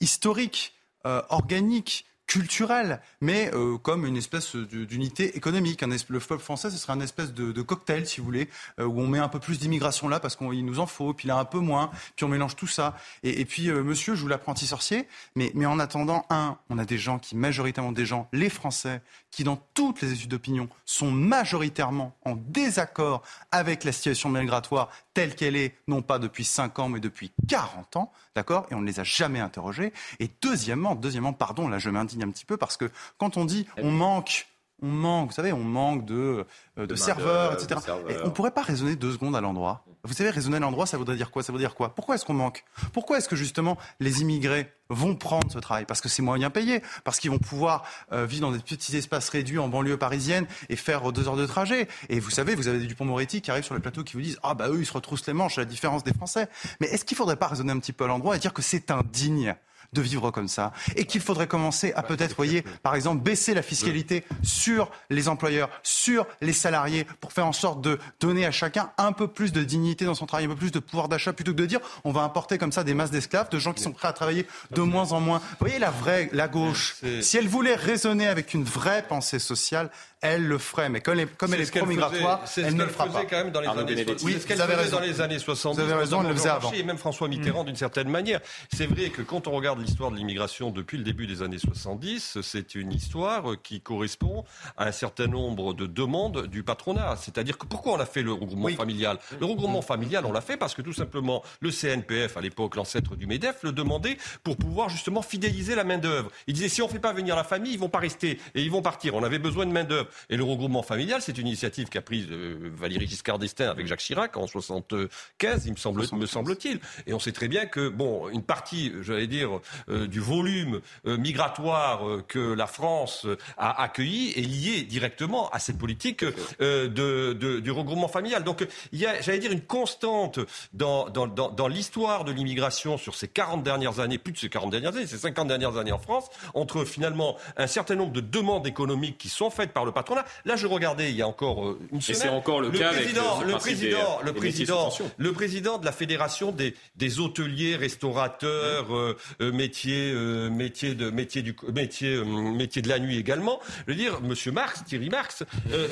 historique, 0.00 0.74
euh, 1.06 1.22
organique, 1.28 2.06
culturel, 2.28 3.00
mais 3.22 3.50
euh, 3.54 3.78
comme 3.78 4.04
une 4.06 4.16
espèce 4.16 4.54
d'unité 4.54 5.36
économique. 5.36 5.82
Le 5.82 6.20
peuple 6.20 6.42
français, 6.42 6.70
ce 6.70 6.76
serait 6.76 6.92
un 6.92 7.00
espèce 7.00 7.32
de, 7.32 7.62
cocktail, 7.62 8.06
si 8.06 8.20
vous 8.20 8.26
voulez, 8.26 8.48
euh, 8.78 8.84
où 8.84 9.00
on 9.00 9.06
met 9.06 9.18
un 9.18 9.28
peu 9.28 9.40
plus 9.40 9.58
d'immigration 9.58 10.08
là 10.08 10.20
parce 10.20 10.36
qu'il 10.36 10.64
nous 10.64 10.78
en 10.78 10.86
faut, 10.86 11.14
puis 11.14 11.26
là 11.26 11.38
un 11.38 11.46
peu 11.46 11.58
moins, 11.58 11.90
puis 12.16 12.24
on 12.24 12.28
mélange 12.28 12.54
tout 12.54 12.66
ça. 12.66 12.96
Et, 13.22 13.44
puis, 13.46 13.70
euh, 13.70 13.82
monsieur, 13.82 14.14
je 14.14 14.20
vous 14.20 14.28
l'apprenti 14.28 14.66
sorcier, 14.66 15.08
mais, 15.34 15.50
mais 15.54 15.64
en 15.64 15.78
attendant, 15.78 16.26
un, 16.28 16.58
on 16.68 16.78
a 16.78 16.84
des 16.84 16.98
gens 16.98 17.18
qui, 17.18 17.34
majoritairement 17.34 17.92
des 17.92 18.04
gens, 18.04 18.28
les 18.32 18.50
Français, 18.50 19.00
qui 19.30 19.42
dans 19.44 19.56
toutes 19.74 20.02
les 20.02 20.12
études 20.12 20.30
d'opinion 20.30 20.68
sont 20.84 21.10
majoritairement 21.10 22.14
en 22.24 22.36
désaccord 22.36 23.22
avec 23.52 23.84
la 23.84 23.92
situation 23.92 24.28
migratoire 24.28 24.90
telle 25.14 25.34
qu'elle 25.34 25.56
est, 25.56 25.76
non 25.88 26.02
pas 26.02 26.18
depuis 26.18 26.44
5 26.44 26.78
ans, 26.78 26.88
mais 26.88 27.00
depuis 27.00 27.32
40 27.48 27.96
ans, 27.96 28.12
d'accord? 28.34 28.66
Et 28.70 28.74
on 28.74 28.80
ne 28.80 28.86
les 28.86 29.00
a 29.00 29.04
jamais 29.04 29.40
interrogés. 29.40 29.92
Et 30.20 30.30
deuxièmement, 30.42 30.94
deuxièmement, 30.94 31.32
pardon, 31.32 31.68
là 31.68 31.78
je 31.78 31.90
m'indigne 31.90 32.17
un 32.24 32.30
petit 32.30 32.44
peu 32.44 32.56
parce 32.56 32.76
que 32.76 32.90
quand 33.18 33.36
on 33.36 33.44
dit 33.44 33.66
on 33.78 33.90
manque 33.90 34.46
on 34.80 34.88
manque, 34.88 35.30
vous 35.30 35.34
savez, 35.34 35.52
on 35.52 35.64
manque 35.64 36.04
de, 36.04 36.46
euh, 36.78 36.86
de, 36.86 36.94
serveurs, 36.94 37.52
etc. 37.52 37.80
on 38.22 38.26
ne 38.26 38.30
pourrait 38.30 38.52
pas 38.52 38.62
raisonner 38.62 38.94
deux 38.94 39.12
secondes 39.12 39.34
à 39.34 39.40
l'endroit? 39.40 39.84
Vous 40.04 40.14
savez, 40.14 40.30
raisonner 40.30 40.58
à 40.58 40.60
l'endroit, 40.60 40.86
ça 40.86 40.96
voudrait 40.96 41.16
dire 41.16 41.32
quoi? 41.32 41.42
Ça 41.42 41.52
veut 41.52 41.58
dire 41.58 41.74
quoi? 41.74 41.94
Pourquoi 41.94 42.14
est-ce 42.14 42.24
qu'on 42.24 42.34
manque? 42.34 42.64
Pourquoi 42.92 43.18
est-ce 43.18 43.28
que 43.28 43.34
justement 43.34 43.76
les 43.98 44.22
immigrés 44.22 44.72
vont 44.88 45.16
prendre 45.16 45.50
ce 45.50 45.58
travail? 45.58 45.84
Parce 45.84 46.00
que 46.00 46.08
c'est 46.08 46.22
moyen 46.22 46.50
payé, 46.50 46.80
parce 47.02 47.18
qu'ils 47.18 47.30
vont 47.30 47.38
pouvoir 47.38 47.84
euh, 48.12 48.24
vivre 48.24 48.42
dans 48.42 48.52
des 48.52 48.60
petits 48.60 48.96
espaces 48.96 49.28
réduits 49.30 49.58
en 49.58 49.68
banlieue 49.68 49.96
parisienne 49.96 50.46
et 50.68 50.76
faire 50.76 51.10
deux 51.10 51.26
heures 51.26 51.36
de 51.36 51.46
trajet. 51.46 51.88
Et 52.08 52.20
vous 52.20 52.30
savez, 52.30 52.54
vous 52.54 52.68
avez 52.68 52.78
des 52.78 52.86
Dupont-Moretti 52.86 53.42
qui 53.42 53.50
arrivent 53.50 53.64
sur 53.64 53.74
le 53.74 53.80
plateau 53.80 54.04
qui 54.04 54.14
vous 54.14 54.22
disent 54.22 54.38
ah 54.44 54.54
bah 54.54 54.68
eux 54.68 54.78
ils 54.78 54.86
se 54.86 54.92
retroussent 54.92 55.26
les 55.26 55.32
manches 55.32 55.58
à 55.58 55.62
la 55.62 55.66
différence 55.66 56.04
des 56.04 56.14
Français. 56.14 56.48
Mais 56.80 56.86
est-ce 56.86 57.04
qu'il 57.04 57.16
ne 57.16 57.18
faudrait 57.18 57.36
pas 57.36 57.48
raisonner 57.48 57.72
un 57.72 57.78
petit 57.80 57.92
peu 57.92 58.04
à 58.04 58.06
l'endroit 58.06 58.36
et 58.36 58.38
dire 58.38 58.54
que 58.54 58.62
c'est 58.62 58.92
indigne? 58.92 59.56
De 59.92 60.02
vivre 60.02 60.30
comme 60.30 60.48
ça 60.48 60.72
et 60.96 61.04
qu'il 61.06 61.20
faudrait 61.20 61.46
commencer 61.46 61.92
à 61.94 62.02
peut-être, 62.02 62.36
voyez, 62.36 62.62
par 62.82 62.94
exemple, 62.94 63.22
baisser 63.22 63.54
la 63.54 63.62
fiscalité 63.62 64.24
sur 64.42 64.90
les 65.10 65.28
employeurs, 65.28 65.70
sur 65.82 66.26
les 66.40 66.52
salariés 66.52 67.06
pour 67.20 67.32
faire 67.32 67.46
en 67.46 67.52
sorte 67.52 67.80
de 67.80 67.98
donner 68.20 68.44
à 68.44 68.50
chacun 68.50 68.90
un 68.98 69.12
peu 69.12 69.28
plus 69.28 69.52
de 69.52 69.62
dignité 69.62 70.04
dans 70.04 70.14
son 70.14 70.26
travail, 70.26 70.46
un 70.46 70.50
peu 70.50 70.56
plus 70.56 70.72
de 70.72 70.78
pouvoir 70.78 71.08
d'achat 71.08 71.32
plutôt 71.32 71.52
que 71.52 71.56
de 71.56 71.66
dire 71.66 71.80
on 72.04 72.12
va 72.12 72.22
importer 72.22 72.58
comme 72.58 72.72
ça 72.72 72.84
des 72.84 72.94
masses 72.94 73.10
d'esclaves, 73.10 73.48
de 73.50 73.58
gens 73.58 73.72
qui 73.72 73.82
sont 73.82 73.92
prêts 73.92 74.08
à 74.08 74.12
travailler 74.12 74.46
de 74.70 74.82
moins 74.82 75.12
en 75.12 75.20
moins. 75.20 75.38
Vous 75.38 75.56
voyez, 75.60 75.78
la 75.78 75.90
vraie, 75.90 76.28
la 76.32 76.48
gauche, 76.48 76.96
si 77.20 77.36
elle 77.36 77.48
voulait 77.48 77.74
raisonner 77.74 78.26
avec 78.28 78.54
une 78.54 78.64
vraie 78.64 79.04
pensée 79.08 79.38
sociale, 79.38 79.90
elle 80.20 80.46
le 80.46 80.58
ferait. 80.58 80.88
Mais 80.88 81.00
comme, 81.00 81.18
elle 81.18 81.60
est 81.60 81.70
pro-migratoire, 81.70 82.44
elle 82.56 82.74
ne 82.74 82.84
le 82.84 82.88
fera 82.88 83.06
pas. 83.06 83.24
quand 83.24 83.36
même 83.36 83.50
dans 83.50 83.60
les 83.60 83.68
années 83.68 84.04
70. 84.04 84.24
Oui, 84.24 84.36
ce 84.40 84.46
qu'elle 84.46 84.58
faisait 84.58 84.90
dans 84.90 85.00
les 85.00 85.20
années 85.20 85.38
70. 85.38 85.80
Vous 85.80 85.90
avez 85.90 85.98
raison, 85.98 86.22
elle 86.22 86.28
le 86.28 86.34
faisait 86.34 86.48
avant. 86.48 86.72
Et 86.72 86.82
même 86.82 86.98
François 86.98 87.28
Mitterrand, 87.28 87.62
mm. 87.62 87.66
d'une 87.66 87.76
certaine 87.76 88.08
manière. 88.08 88.40
C'est 88.72 88.86
vrai 88.86 89.10
que 89.10 89.22
quand 89.22 89.46
on 89.46 89.52
regarde 89.52 89.80
l'histoire 89.80 90.10
de 90.10 90.16
l'immigration 90.16 90.70
depuis 90.70 90.98
le 90.98 91.04
début 91.04 91.26
des 91.26 91.42
années 91.42 91.58
70, 91.58 92.38
c'est 92.42 92.74
une 92.74 92.92
histoire 92.92 93.44
qui 93.62 93.80
correspond 93.80 94.44
à 94.76 94.86
un 94.86 94.92
certain 94.92 95.26
nombre 95.26 95.74
de 95.74 95.86
demandes 95.86 96.46
du 96.46 96.62
patronat. 96.62 97.16
C'est-à-dire 97.16 97.58
que 97.58 97.66
pourquoi 97.66 97.92
on 97.92 98.00
a 98.00 98.06
fait 98.06 98.22
le 98.22 98.32
regroupement 98.32 98.68
familial? 98.68 99.18
Le 99.40 99.46
regroupement 99.46 99.82
familial, 99.82 100.26
on 100.26 100.32
l'a 100.32 100.40
fait 100.40 100.56
parce 100.56 100.74
que 100.74 100.82
tout 100.82 100.92
simplement 100.92 101.42
le 101.60 101.70
CNPF, 101.70 102.36
à 102.36 102.40
l'époque 102.40 102.76
l'ancêtre 102.76 103.16
du 103.16 103.26
MEDEF, 103.26 103.62
le 103.62 103.72
demandait 103.72 104.18
pour 104.42 104.56
pouvoir 104.56 104.88
justement 104.88 105.22
fidéliser 105.22 105.74
la 105.74 105.84
main-d'œuvre. 105.84 106.30
Il 106.46 106.54
disait 106.54 106.68
si 106.68 106.82
on 106.82 106.86
ne 106.86 106.92
fait 106.92 106.98
pas 106.98 107.12
venir 107.12 107.36
la 107.36 107.44
famille, 107.44 107.72
ils 107.72 107.78
vont 107.78 107.88
pas 107.88 107.98
rester 107.98 108.40
et 108.54 108.62
ils 108.62 108.70
vont 108.70 108.82
partir. 108.82 109.14
On 109.14 109.22
avait 109.22 109.38
besoin 109.38 109.66
de 109.66 109.72
main-d'œuvre. 109.72 110.07
Et 110.30 110.36
le 110.36 110.44
regroupement 110.44 110.82
familial, 110.82 111.20
c'est 111.22 111.36
une 111.38 111.46
initiative 111.46 111.88
qu'a 111.88 112.02
prise 112.02 112.26
euh, 112.30 112.70
Valéry 112.74 113.06
Giscard 113.06 113.38
d'Estaing 113.38 113.70
avec 113.70 113.86
Jacques 113.86 114.00
Chirac 114.00 114.36
en 114.36 114.46
75, 114.46 115.66
il 115.66 115.72
me 115.72 115.76
semble, 115.76 116.04
me 116.12 116.26
semble-t-il. 116.26 116.80
Et 117.06 117.12
on 117.12 117.18
sait 117.18 117.32
très 117.32 117.48
bien 117.48 117.66
que, 117.66 117.88
bon, 117.88 118.28
une 118.28 118.42
partie, 118.42 118.92
j'allais 119.02 119.26
dire, 119.26 119.60
euh, 119.88 120.06
du 120.06 120.20
volume 120.20 120.80
euh, 121.06 121.16
migratoire 121.16 122.02
que 122.26 122.38
la 122.38 122.66
France 122.66 123.26
a 123.56 123.82
accueilli 123.82 124.32
est 124.36 124.42
liée 124.42 124.82
directement 124.82 125.48
à 125.50 125.58
cette 125.58 125.78
politique 125.78 126.24
de, 126.60 127.60
du 127.60 127.70
regroupement 127.70 128.08
familial. 128.08 128.44
Donc, 128.44 128.66
il 128.92 128.98
y 128.98 129.06
a, 129.06 129.20
j'allais 129.20 129.38
dire, 129.38 129.52
une 129.52 129.62
constante 129.62 130.40
dans, 130.72 131.08
dans, 131.08 131.26
dans, 131.26 131.50
dans 131.50 131.68
l'histoire 131.68 132.24
de 132.24 132.32
l'immigration 132.32 132.98
sur 132.98 133.14
ces 133.14 133.28
40 133.28 133.62
dernières 133.62 134.00
années, 134.00 134.18
plus 134.18 134.32
de 134.32 134.38
ces 134.38 134.48
40 134.48 134.70
dernières 134.70 134.94
années, 134.96 135.06
ces 135.06 135.18
50 135.18 135.48
dernières 135.48 135.76
années 135.76 135.92
en 135.92 135.98
France, 135.98 136.28
entre 136.54 136.84
finalement 136.84 137.36
un 137.56 137.66
certain 137.66 137.94
nombre 137.94 138.12
de 138.12 138.20
demandes 138.20 138.66
économiques 138.66 139.18
qui 139.18 139.28
sont 139.28 139.50
faites 139.50 139.72
par 139.72 139.84
le 139.84 139.92
patronat. 139.98 140.24
Là, 140.44 140.54
je 140.54 140.66
regardais 140.66 141.10
il 141.10 141.16
y 141.16 141.22
a 141.22 141.28
encore 141.28 141.66
euh, 141.66 141.78
une 141.92 142.00
semaine. 142.00 142.20
Et 142.20 142.22
c'est 142.22 142.28
encore 142.28 142.60
le, 142.60 142.70
cas 142.70 142.92
président, 142.92 143.36
avec 143.36 143.46
le, 143.46 143.52
le 143.52 143.58
président, 143.58 144.20
le 144.24 144.32
président, 144.32 144.90
le 145.16 145.32
président 145.32 145.78
de 145.78 145.84
la 145.84 145.92
fédération 145.92 146.52
des, 146.52 146.74
des 146.96 147.18
hôteliers, 147.18 147.74
restaurateurs, 147.76 148.94
euh, 148.94 149.16
euh, 149.40 149.52
métiers, 149.52 150.12
métiers 150.50 150.94
de 150.94 151.10
métiers 151.10 151.42
du 151.42 151.56
métier, 151.72 152.22
métier 152.24 152.82
de 152.82 152.88
la 152.88 153.00
nuit 153.00 153.18
également. 153.18 153.60
Je 153.86 153.92
veux 153.92 153.98
dire, 153.98 154.20
Monsieur 154.20 154.52
Marx, 154.52 154.84
Thierry 154.84 155.10
Marx, 155.10 155.42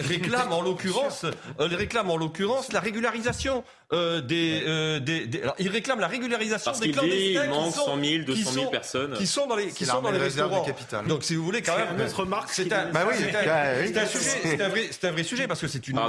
réclame 0.08 0.52
en 0.52 0.62
l'occurrence, 0.66 1.26
réclame 1.58 2.10
en 2.10 2.16
l'occurrence 2.16 2.72
la 2.72 2.80
régularisation 2.80 3.64
euh, 3.92 4.20
des, 4.20 4.62
euh, 4.66 4.98
des, 4.98 5.26
des 5.26 5.42
alors, 5.42 5.54
ils 5.58 5.68
réclament 5.68 6.00
la 6.00 6.08
régularisation 6.08 6.72
Parce 6.72 6.80
des 6.80 6.90
clandestins. 6.90 7.44
Il 7.44 7.50
manque 7.50 7.72
100 7.72 7.84
000, 8.02 8.24
200 8.24 8.50
000 8.50 8.70
personnes. 8.70 9.14
Qui 9.14 9.26
sont 9.26 9.46
dans 9.46 9.56
les, 9.56 9.68
qui 9.68 9.86
sont 9.86 10.02
dans 10.02 10.10
les 10.10 10.18
restaurants. 10.18 10.66
Donc, 11.06 11.22
si 11.22 11.36
vous 11.36 11.44
voulez, 11.44 11.62
quand 11.62 11.76
même. 11.76 11.96
Notre 11.96 12.24
marque, 12.24 12.50
c'est 12.50 12.72
un, 12.72 12.90
bah 12.90 13.04
oui, 13.08 13.14
c'est 13.18 13.36
un, 13.36 14.02
un, 14.02 14.06
sujet, 14.06 14.24
c'est 14.42 14.60
un, 14.60 14.68
vrai, 14.68 14.88
c'est 14.90 15.06
un 15.06 15.12
vrai 15.12 15.22
sujet 15.22 15.46
parce 15.46 15.60
que 15.60 15.68
c'est 15.68 15.88
une, 15.88 16.00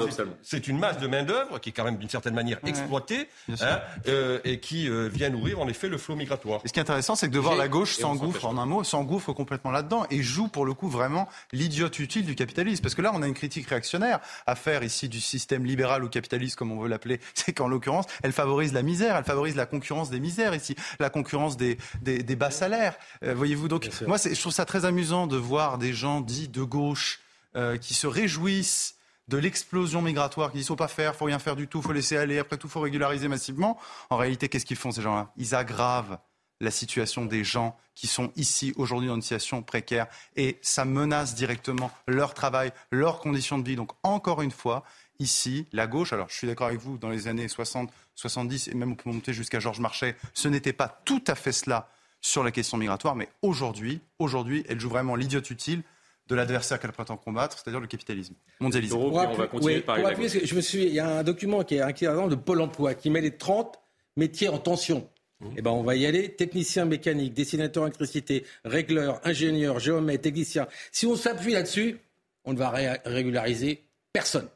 c'est 0.41 0.67
une 0.67 0.79
masse 0.79 0.99
de 0.99 1.07
main-d'œuvre 1.07 1.59
qui 1.59 1.69
est 1.69 1.71
quand 1.71 1.83
même 1.83 1.97
d'une 1.97 2.09
certaine 2.09 2.33
manière 2.33 2.59
exploitée 2.65 3.27
hein, 3.61 3.79
euh, 4.07 4.39
et 4.43 4.59
qui 4.59 4.89
euh, 4.89 5.07
vient 5.07 5.29
nourrir 5.29 5.59
en 5.59 5.67
effet 5.67 5.87
le 5.87 5.97
flot 5.97 6.15
migratoire. 6.15 6.61
Et 6.65 6.67
ce 6.67 6.73
qui 6.73 6.79
est 6.79 6.81
intéressant, 6.81 7.15
c'est 7.15 7.27
que 7.27 7.33
de 7.33 7.39
voir 7.39 7.55
la 7.55 7.67
gauche 7.67 7.95
s'engouffre 7.95 8.45
en 8.45 8.57
un 8.57 8.65
mot, 8.65 8.83
s'engouffre 8.83 9.33
complètement 9.33 9.71
là-dedans 9.71 10.05
et 10.09 10.21
joue 10.21 10.47
pour 10.47 10.65
le 10.65 10.73
coup 10.73 10.89
vraiment 10.89 11.27
l'idiote 11.51 11.99
utile 11.99 12.25
du 12.25 12.35
capitalisme. 12.35 12.81
Parce 12.81 12.95
que 12.95 13.01
là, 13.01 13.11
on 13.13 13.21
a 13.21 13.27
une 13.27 13.33
critique 13.33 13.67
réactionnaire 13.67 14.19
à 14.45 14.55
faire 14.55 14.83
ici 14.83 15.09
du 15.09 15.21
système 15.21 15.65
libéral 15.65 16.03
ou 16.03 16.09
capitaliste, 16.09 16.55
comme 16.55 16.71
on 16.71 16.79
veut 16.79 16.89
l'appeler. 16.89 17.19
C'est 17.33 17.53
qu'en 17.67 17.73
l'occurrence, 17.73 18.05
elle 18.23 18.31
favorise 18.31 18.73
la 18.73 18.81
misère, 18.81 19.15
elle 19.15 19.23
favorise 19.23 19.55
la 19.55 19.65
concurrence 19.65 20.09
des 20.09 20.19
misères 20.19 20.55
ici, 20.55 20.75
la 20.99 21.09
concurrence 21.09 21.57
des, 21.57 21.77
des, 22.01 22.23
des 22.23 22.35
bas 22.35 22.51
salaires. 22.51 22.95
Euh, 23.23 23.33
voyez-vous, 23.33 23.67
donc 23.67 23.89
moi 24.07 24.17
je 24.17 24.39
trouve 24.39 24.53
ça 24.53 24.65
très 24.65 24.85
amusant 24.85 25.27
de 25.27 25.37
voir 25.37 25.77
des 25.77 25.93
gens 25.93 26.21
dits 26.21 26.47
de 26.47 26.63
gauche 26.63 27.19
euh, 27.55 27.77
qui 27.77 27.93
se 27.93 28.07
réjouissent 28.07 28.95
de 29.27 29.37
l'explosion 29.37 30.01
migratoire, 30.01 30.51
qui 30.51 30.57
disent 30.57 30.67
faut 30.67 30.75
pas 30.77 30.87
faire, 30.87 31.15
faut 31.15 31.25
rien 31.25 31.39
faire 31.39 31.57
du 31.57 31.67
tout, 31.67 31.81
faut 31.81 31.91
laisser 31.91 32.15
aller, 32.15 32.39
après 32.39 32.57
tout 32.57 32.69
faut 32.69 32.79
régulariser 32.79 33.27
massivement. 33.27 33.77
En 34.09 34.15
réalité, 34.15 34.47
qu'est-ce 34.47 34.65
qu'ils 34.65 34.77
font 34.77 34.91
ces 34.91 35.01
gens-là? 35.01 35.31
Ils 35.35 35.53
aggravent 35.53 36.17
la 36.59 36.71
situation 36.71 37.25
des 37.25 37.43
gens 37.43 37.77
qui 37.93 38.07
sont 38.07 38.31
ici 38.35 38.73
aujourd'hui 38.77 39.09
dans 39.09 39.15
une 39.15 39.21
situation 39.21 39.61
précaire 39.61 40.07
et 40.35 40.57
ça 40.61 40.85
menace 40.85 41.35
directement 41.35 41.91
leur 42.07 42.33
travail, 42.33 42.71
leurs 42.91 43.19
conditions 43.19 43.59
de 43.59 43.67
vie. 43.67 43.75
Donc 43.75 43.91
encore 44.01 44.41
une 44.41 44.51
fois, 44.51 44.83
ici, 45.19 45.65
la 45.71 45.87
gauche, 45.87 46.13
alors 46.13 46.29
je 46.29 46.35
suis 46.35 46.47
d'accord 46.47 46.67
avec 46.67 46.79
vous, 46.79 46.97
dans 46.97 47.09
les 47.09 47.27
années 47.27 47.47
60, 47.47 47.91
70 48.15 48.69
et 48.69 48.73
même 48.75 48.91
on 48.91 48.95
peut 48.95 49.09
monter 49.09 49.33
jusqu'à 49.33 49.59
Georges 49.59 49.79
Marchais, 49.79 50.15
ce 50.33 50.47
n'était 50.47 50.73
pas 50.73 51.01
tout 51.05 51.23
à 51.27 51.35
fait 51.35 51.51
cela 51.51 51.89
sur 52.21 52.43
la 52.43 52.51
question 52.51 52.77
migratoire, 52.77 53.15
mais 53.15 53.29
aujourd'hui, 53.41 54.01
aujourd'hui, 54.19 54.63
elle 54.67 54.79
joue 54.79 54.89
vraiment 54.89 55.15
l'idiote 55.15 55.49
utile 55.49 55.83
de 56.27 56.35
l'adversaire 56.35 56.79
qu'elle 56.79 56.91
prétend 56.91 57.15
combattre, 57.15 57.57
c'est-à-dire 57.57 57.79
le 57.79 57.87
capitalisme 57.87 58.33
mondialisé. 58.59 58.93
on 58.93 59.11
va 59.11 59.47
continuer 59.47 59.81
par 59.81 59.97
je 59.97 60.55
me 60.55 60.61
suis, 60.61 60.83
il 60.83 60.93
y 60.93 60.99
a 60.99 61.19
un 61.19 61.23
document 61.23 61.63
qui 61.63 61.75
est 61.75 61.81
inquiétant 61.81 62.27
de 62.27 62.35
Pôle 62.35 62.61
Emploi 62.61 62.95
qui 62.95 63.09
met 63.09 63.21
les 63.21 63.37
30 63.37 63.79
métiers 64.17 64.49
en 64.49 64.57
tension. 64.57 65.07
Mmh. 65.39 65.45
Eh 65.57 65.61
ben, 65.61 65.71
on 65.71 65.83
va 65.83 65.95
y 65.95 66.05
aller. 66.05 66.29
Technicien 66.29 66.85
mécanique, 66.85 67.33
dessinateur 67.33 67.83
électricité, 67.83 68.43
régleur, 68.65 69.21
ingénieur, 69.23 69.79
géomètre, 69.79 70.23
technicien. 70.23 70.67
Si 70.91 71.05
on 71.05 71.15
s'appuie 71.15 71.53
là-dessus, 71.53 71.99
on 72.43 72.53
ne 72.53 72.57
va 72.57 72.73
régulariser 73.05 73.83
personne. 74.11 74.49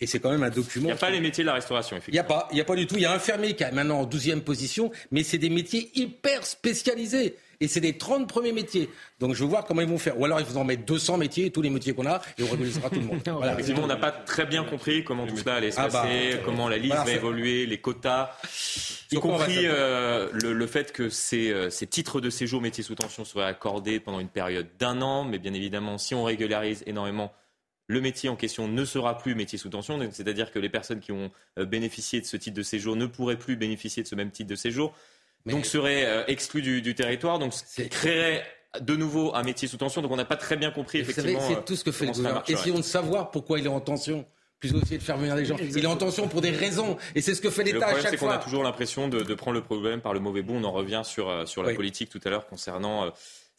Et 0.00 0.06
c'est 0.06 0.18
quand 0.18 0.30
même 0.30 0.42
un 0.42 0.50
document. 0.50 0.84
Il 0.84 0.92
n'y 0.92 0.92
a 0.92 0.96
pas 0.96 1.10
les 1.10 1.20
métiers 1.20 1.44
de 1.44 1.48
la 1.48 1.54
restauration, 1.54 1.96
effectivement. 1.96 2.24
Il 2.26 2.26
n'y 2.26 2.34
a 2.34 2.40
pas, 2.40 2.48
il 2.52 2.58
y 2.58 2.60
a 2.60 2.64
pas 2.64 2.76
du 2.76 2.86
tout. 2.86 2.94
Il 2.96 3.02
y 3.02 3.06
a 3.06 3.12
un 3.12 3.18
fermier 3.18 3.54
qui 3.54 3.62
est 3.62 3.70
maintenant 3.70 4.00
en 4.00 4.06
12e 4.06 4.40
position, 4.40 4.90
mais 5.10 5.22
c'est 5.22 5.38
des 5.38 5.50
métiers 5.50 5.90
hyper 5.94 6.46
spécialisés. 6.46 7.36
Et 7.62 7.68
c'est 7.68 7.82
des 7.82 7.98
30 7.98 8.26
premiers 8.26 8.52
métiers. 8.52 8.88
Donc 9.18 9.34
je 9.34 9.44
veux 9.44 9.50
voir 9.50 9.66
comment 9.66 9.82
ils 9.82 9.88
vont 9.88 9.98
faire. 9.98 10.18
Ou 10.18 10.24
alors 10.24 10.40
ils 10.40 10.46
vont 10.46 10.62
en 10.62 10.64
mettre 10.64 10.86
200 10.86 11.18
métiers, 11.18 11.50
tous 11.50 11.60
les 11.60 11.68
métiers 11.68 11.92
qu'on 11.92 12.06
a, 12.06 12.22
et 12.38 12.42
on 12.42 12.50
régulisera 12.50 12.88
tout 12.88 13.00
le 13.00 13.04
monde. 13.04 13.20
Voilà. 13.26 13.52
Effectivement, 13.52 13.84
on 13.84 13.86
n'a 13.86 13.96
pas 13.96 14.12
très 14.12 14.46
bien 14.46 14.64
compris 14.64 15.04
comment 15.04 15.26
tout 15.26 15.36
cela 15.36 15.56
allait 15.56 15.70
se 15.70 15.78
ah 15.78 15.88
bah, 15.88 16.02
passer, 16.02 16.40
comment 16.46 16.70
la 16.70 16.78
liste 16.78 16.96
va 16.96 17.12
évoluer, 17.12 17.66
les 17.66 17.78
quotas, 17.78 18.30
y 19.12 19.16
compris 19.16 19.66
euh, 19.66 20.30
le, 20.32 20.66
fait 20.66 20.92
que 20.92 21.10
ces, 21.10 21.50
euh, 21.50 21.68
ces, 21.68 21.86
titres 21.86 22.22
de 22.22 22.30
séjour 22.30 22.62
métiers 22.62 22.82
sous 22.82 22.94
tension 22.94 23.26
seraient 23.26 23.44
accordés 23.44 24.00
pendant 24.00 24.20
une 24.20 24.28
période 24.28 24.68
d'un 24.78 25.02
an. 25.02 25.24
Mais 25.24 25.38
bien 25.38 25.52
évidemment, 25.52 25.98
si 25.98 26.14
on 26.14 26.24
régularise 26.24 26.82
énormément 26.86 27.30
le 27.90 28.00
métier 28.00 28.28
en 28.28 28.36
question 28.36 28.68
ne 28.68 28.84
sera 28.84 29.18
plus 29.18 29.34
métier 29.34 29.58
sous 29.58 29.68
tension, 29.68 29.98
c'est-à-dire 30.12 30.52
que 30.52 30.60
les 30.60 30.68
personnes 30.68 31.00
qui 31.00 31.10
ont 31.10 31.32
euh, 31.58 31.64
bénéficié 31.64 32.20
de 32.20 32.24
ce 32.24 32.36
titre 32.36 32.56
de 32.56 32.62
séjour 32.62 32.94
ne 32.94 33.06
pourraient 33.06 33.38
plus 33.38 33.56
bénéficier 33.56 34.04
de 34.04 34.08
ce 34.08 34.14
même 34.14 34.30
titre 34.30 34.48
de 34.48 34.54
séjour, 34.54 34.94
donc 35.44 35.66
seraient 35.66 36.04
euh, 36.06 36.22
exclus 36.28 36.62
du, 36.62 36.94
territoire, 36.94 37.40
donc 37.40 37.52
créerait 37.90 38.44
de 38.80 38.94
nouveau 38.94 39.34
un 39.34 39.42
métier 39.42 39.66
sous 39.66 39.76
tension. 39.76 40.02
Donc 40.02 40.12
on 40.12 40.16
n'a 40.16 40.24
pas 40.24 40.36
très 40.36 40.56
bien 40.56 40.70
compris 40.70 41.00
effectivement. 41.00 41.40
C'est 41.40 41.64
tout 41.64 41.74
ce 41.74 41.82
que 41.82 41.90
fait 41.90 42.06
le 42.06 42.12
gouvernement. 42.12 42.44
Essayons 42.46 42.76
de 42.76 42.82
savoir 42.82 43.32
pourquoi 43.32 43.58
il 43.58 43.66
est 43.66 43.70
en 43.70 43.80
tension 43.80 44.24
plutôt 44.60 44.80
essayer 44.80 44.98
de 44.98 45.02
faire 45.02 45.16
venir 45.16 45.34
les 45.34 45.46
gens. 45.46 45.56
Il 45.58 45.82
est 45.82 45.86
en 45.86 45.96
tension 45.96 46.28
pour 46.28 46.42
des 46.42 46.50
raisons, 46.50 46.96
et 47.16 47.22
c'est 47.22 47.34
ce 47.34 47.40
que 47.40 47.50
fait 47.50 47.64
l'État 47.64 47.88
à 47.88 48.00
chaque 48.00 48.02
fois. 48.02 48.02
Le 48.02 48.02
problème, 48.02 48.10
c'est 48.10 48.18
qu'on 48.18 48.30
a 48.30 48.44
toujours 48.44 48.62
l'impression 48.62 49.08
de, 49.08 49.34
prendre 49.34 49.56
le 49.56 49.64
problème 49.64 50.00
par 50.00 50.14
le 50.14 50.20
mauvais 50.20 50.42
bout. 50.42 50.54
On 50.54 50.64
en 50.64 50.70
revient 50.70 51.02
sur, 51.02 51.28
euh, 51.28 51.44
sur 51.46 51.64
la 51.64 51.74
politique 51.74 52.10
tout 52.10 52.20
à 52.24 52.30
l'heure 52.30 52.46
concernant 52.46 53.10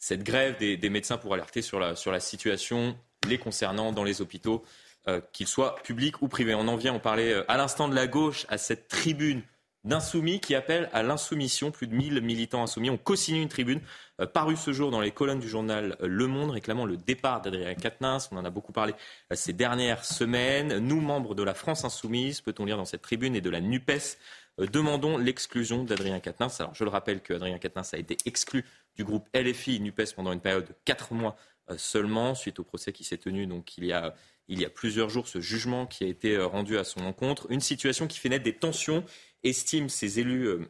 cette 0.02 0.24
grève 0.24 0.58
des, 0.58 0.90
médecins 0.90 1.16
pour 1.16 1.32
alerter 1.32 1.62
sur 1.62 1.78
la, 1.78 1.94
sur 1.94 2.10
la 2.10 2.18
situation 2.18 2.98
les 3.28 3.38
concernant 3.38 3.92
dans 3.92 4.02
les 4.02 4.20
hôpitaux, 4.20 4.64
euh, 5.06 5.20
qu'ils 5.32 5.46
soient 5.46 5.76
publics 5.84 6.20
ou 6.22 6.28
privés. 6.28 6.56
On 6.56 6.66
en 6.66 6.74
vient, 6.74 6.92
on 6.92 6.98
parlait 6.98 7.32
euh, 7.32 7.44
à 7.46 7.56
l'instant 7.56 7.88
de 7.88 7.94
la 7.94 8.08
gauche, 8.08 8.44
à 8.48 8.58
cette 8.58 8.88
tribune 8.88 9.42
d'insoumis 9.84 10.40
qui 10.40 10.56
appelle 10.56 10.90
à 10.92 11.04
l'insoumission. 11.04 11.70
Plus 11.70 11.86
de 11.86 11.94
1000 11.94 12.20
militants 12.20 12.64
insoumis 12.64 12.90
ont 12.90 12.98
co-signé 12.98 13.40
une 13.40 13.48
tribune 13.48 13.80
euh, 14.20 14.26
parue 14.26 14.56
ce 14.56 14.72
jour 14.72 14.90
dans 14.90 15.00
les 15.00 15.12
colonnes 15.12 15.38
du 15.38 15.48
journal 15.48 15.96
Le 16.00 16.26
Monde 16.26 16.50
réclamant 16.50 16.84
le 16.84 16.96
départ 16.96 17.40
d'Adrien 17.40 17.74
Quatennens. 17.74 18.28
On 18.32 18.38
en 18.38 18.44
a 18.44 18.50
beaucoup 18.50 18.72
parlé 18.72 18.94
ces 19.30 19.52
dernières 19.52 20.04
semaines. 20.04 20.78
Nous, 20.78 21.00
membres 21.00 21.36
de 21.36 21.44
la 21.44 21.54
France 21.54 21.84
insoumise, 21.84 22.40
peut-on 22.40 22.64
lire 22.64 22.76
dans 22.76 22.84
cette 22.84 23.02
tribune, 23.02 23.36
et 23.36 23.40
de 23.40 23.50
la 23.50 23.60
NUPES, 23.60 24.18
demandons 24.58 25.16
l'exclusion 25.16 25.84
d'Adrien 25.84 26.20
Quatennens. 26.20 26.60
Alors 26.60 26.74
je 26.74 26.84
le 26.84 26.90
rappelle 26.90 27.22
qu'Adrien 27.22 27.58
Quatennens 27.58 27.94
a 27.94 27.98
été 27.98 28.16
exclu 28.26 28.64
du 28.96 29.04
groupe 29.04 29.28
LFI 29.34 29.80
NUPES 29.80 30.14
pendant 30.14 30.32
une 30.32 30.40
période 30.40 30.66
de 30.66 30.74
4 30.84 31.14
mois 31.14 31.36
euh, 31.70 31.78
seulement, 31.78 32.34
suite 32.34 32.58
au 32.58 32.64
procès 32.64 32.92
qui 32.92 33.04
s'est 33.04 33.18
tenu 33.18 33.46
donc 33.46 33.76
il 33.78 33.84
y 33.84 33.92
a 33.92 34.14
il 34.48 34.60
y 34.60 34.64
a 34.64 34.70
plusieurs 34.70 35.08
jours, 35.08 35.28
ce 35.28 35.40
jugement 35.40 35.86
qui 35.86 36.02
a 36.04 36.08
été 36.08 36.34
euh, 36.34 36.46
rendu 36.46 36.76
à 36.76 36.84
son 36.84 37.00
encontre. 37.06 37.46
Une 37.50 37.60
situation 37.60 38.08
qui 38.08 38.18
fait 38.18 38.28
naître 38.28 38.44
des 38.44 38.56
tensions, 38.56 39.04
estiment 39.44 39.88
ces 39.88 40.18
élus 40.18 40.46
euh, 40.46 40.68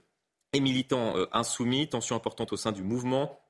et 0.52 0.60
militants 0.60 1.14
insoumis, 1.32 1.88
tensions 1.88 2.14
importantes 2.14 2.52
au 2.52 2.58
sein 2.58 2.72
du 2.72 2.82
mouvement. 2.82 3.41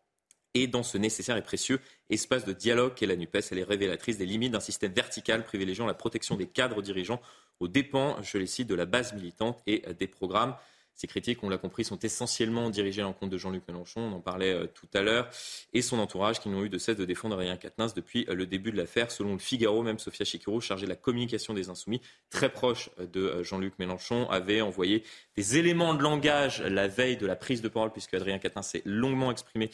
Et 0.55 0.66
dans 0.66 0.83
ce 0.83 0.99
nécessaire 0.99 1.37
et 1.37 1.43
précieux 1.43 1.81
espace 2.11 2.45
de 2.45 2.53
dialogue 2.53 2.95
qu'est 2.95 3.07
la 3.07 3.16
NUPES, 3.16 3.53
elle 3.53 3.59
est 3.59 3.65
révélatrice 3.65 4.19
des 4.19 4.27
limites 4.27 4.53
d'un 4.53 4.61
système 4.61 4.93
vertical 4.93 5.45
privilégiant 5.45 5.87
la 5.87 5.95
protection 5.95 6.37
des 6.37 6.47
cadres 6.47 6.83
dirigeants 6.83 7.20
aux 7.61 7.69
dépens, 7.69 8.20
je 8.23 8.39
les 8.39 8.47
cite, 8.47 8.69
de 8.69 8.74
la 8.74 8.87
base 8.87 9.15
militante 9.15 9.62
et 9.66 9.83
des 9.99 10.09
programmes. 10.09 10.57
Ces 10.94 11.06
critiques, 11.06 11.43
on 11.43 11.48
l'a 11.48 11.59
compris, 11.59 11.85
sont 11.85 11.98
essentiellement 11.98 12.70
dirigées 12.70 13.01
à 13.01 13.05
l'encontre 13.05 13.32
de 13.32 13.39
Jean-Luc 13.39 13.66
Mélenchon, 13.66 14.01
on 14.01 14.12
en 14.12 14.20
parlait 14.20 14.52
euh, 14.52 14.66
tout 14.66 14.89
à 14.94 15.01
l'heure, 15.01 15.28
et 15.73 15.82
son 15.82 15.98
entourage 15.98 16.39
qui 16.39 16.48
n'ont 16.48 16.62
eu 16.62 16.69
de 16.69 16.78
cesse 16.78 16.97
de 16.97 17.05
défendre 17.05 17.35
Adrien 17.35 17.56
Quatennens 17.56 17.94
depuis 17.94 18.27
euh, 18.28 18.35
le 18.35 18.47
début 18.47 18.73
de 18.73 18.77
l'affaire. 18.77 19.10
Selon 19.10 19.32
le 19.32 19.39
Figaro, 19.39 19.82
même 19.82 19.98
Sophia 19.98 20.24
Chikiro, 20.24 20.60
chargée 20.60 20.85
de 20.85 20.90
la 20.90 20.97
communication 20.97 21.55
des 21.55 21.70
Insoumis, 21.70 22.01
très 22.31 22.51
proche 22.51 22.90
euh, 23.01 23.06
de 23.06 23.43
Jean-Luc 23.43 23.78
Mélenchon, 23.78 24.28
avait 24.28 24.60
envoyé 24.60 25.02
des 25.36 25.56
éléments 25.56 25.94
de 25.94 26.02
langage 26.02 26.60
la 26.62 26.89
veille 26.89 27.16
de 27.16 27.27
la 27.27 27.36
prise 27.36 27.62
de 27.62 27.69
parole, 27.69 27.90
puisque 27.90 28.14
Adrien 28.14 28.39
Quatennens 28.39 28.66
s'est 28.66 28.82
longuement 28.85 29.31
exprimé 29.31 29.70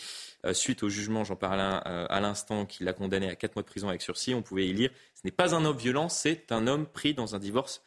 suite 0.52 0.82
au 0.82 0.88
jugement, 0.88 1.24
j'en 1.24 1.36
parlais 1.36 1.62
à 1.62 2.20
l'instant, 2.20 2.64
qui 2.64 2.84
l'a 2.84 2.92
condamné 2.92 3.28
à 3.28 3.34
quatre 3.34 3.56
mois 3.56 3.62
de 3.62 3.68
prison 3.68 3.88
avec 3.88 4.02
sursis. 4.02 4.34
On 4.34 4.42
pouvait 4.42 4.66
y 4.66 4.72
lire 4.72 4.90
Ce 5.14 5.22
n'est 5.24 5.32
pas 5.32 5.54
un 5.54 5.64
homme 5.64 5.76
violent, 5.76 6.08
c'est 6.08 6.52
un 6.52 6.66
homme 6.66 6.86
pris 6.86 7.14
dans 7.14 7.34
un 7.34 7.38
divorce 7.38 7.82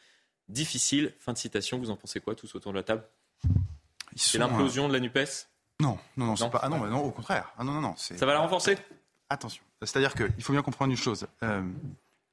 difficile. 0.48 1.14
Fin 1.18 1.32
de 1.32 1.38
citation. 1.38 1.78
Vous 1.78 1.90
en 1.90 1.96
pensez 1.96 2.20
quoi, 2.20 2.34
tous 2.34 2.54
autour 2.54 2.72
de 2.72 2.76
la 2.76 2.82
table? 2.82 3.04
C'est 4.16 4.38
l'implosion 4.38 4.88
de 4.88 4.92
la 4.92 5.00
NUPES 5.00 5.48
Non, 5.80 5.98
non, 6.16 6.26
non, 6.26 6.36
c'est 6.36 6.50
pas. 6.50 6.60
Ah 6.62 6.68
non, 6.68 6.86
non, 6.86 7.00
au 7.00 7.10
contraire. 7.10 7.52
Ah 7.58 7.64
non, 7.64 7.72
non, 7.72 7.80
non. 7.80 7.94
Ça 7.96 8.26
va 8.26 8.32
la 8.32 8.40
renforcer 8.40 8.76
Attention. 9.30 9.62
C'est-à-dire 9.80 10.14
qu'il 10.14 10.42
faut 10.42 10.52
bien 10.52 10.62
comprendre 10.62 10.90
une 10.90 10.96
chose. 10.96 11.26
Euh, 11.42 11.62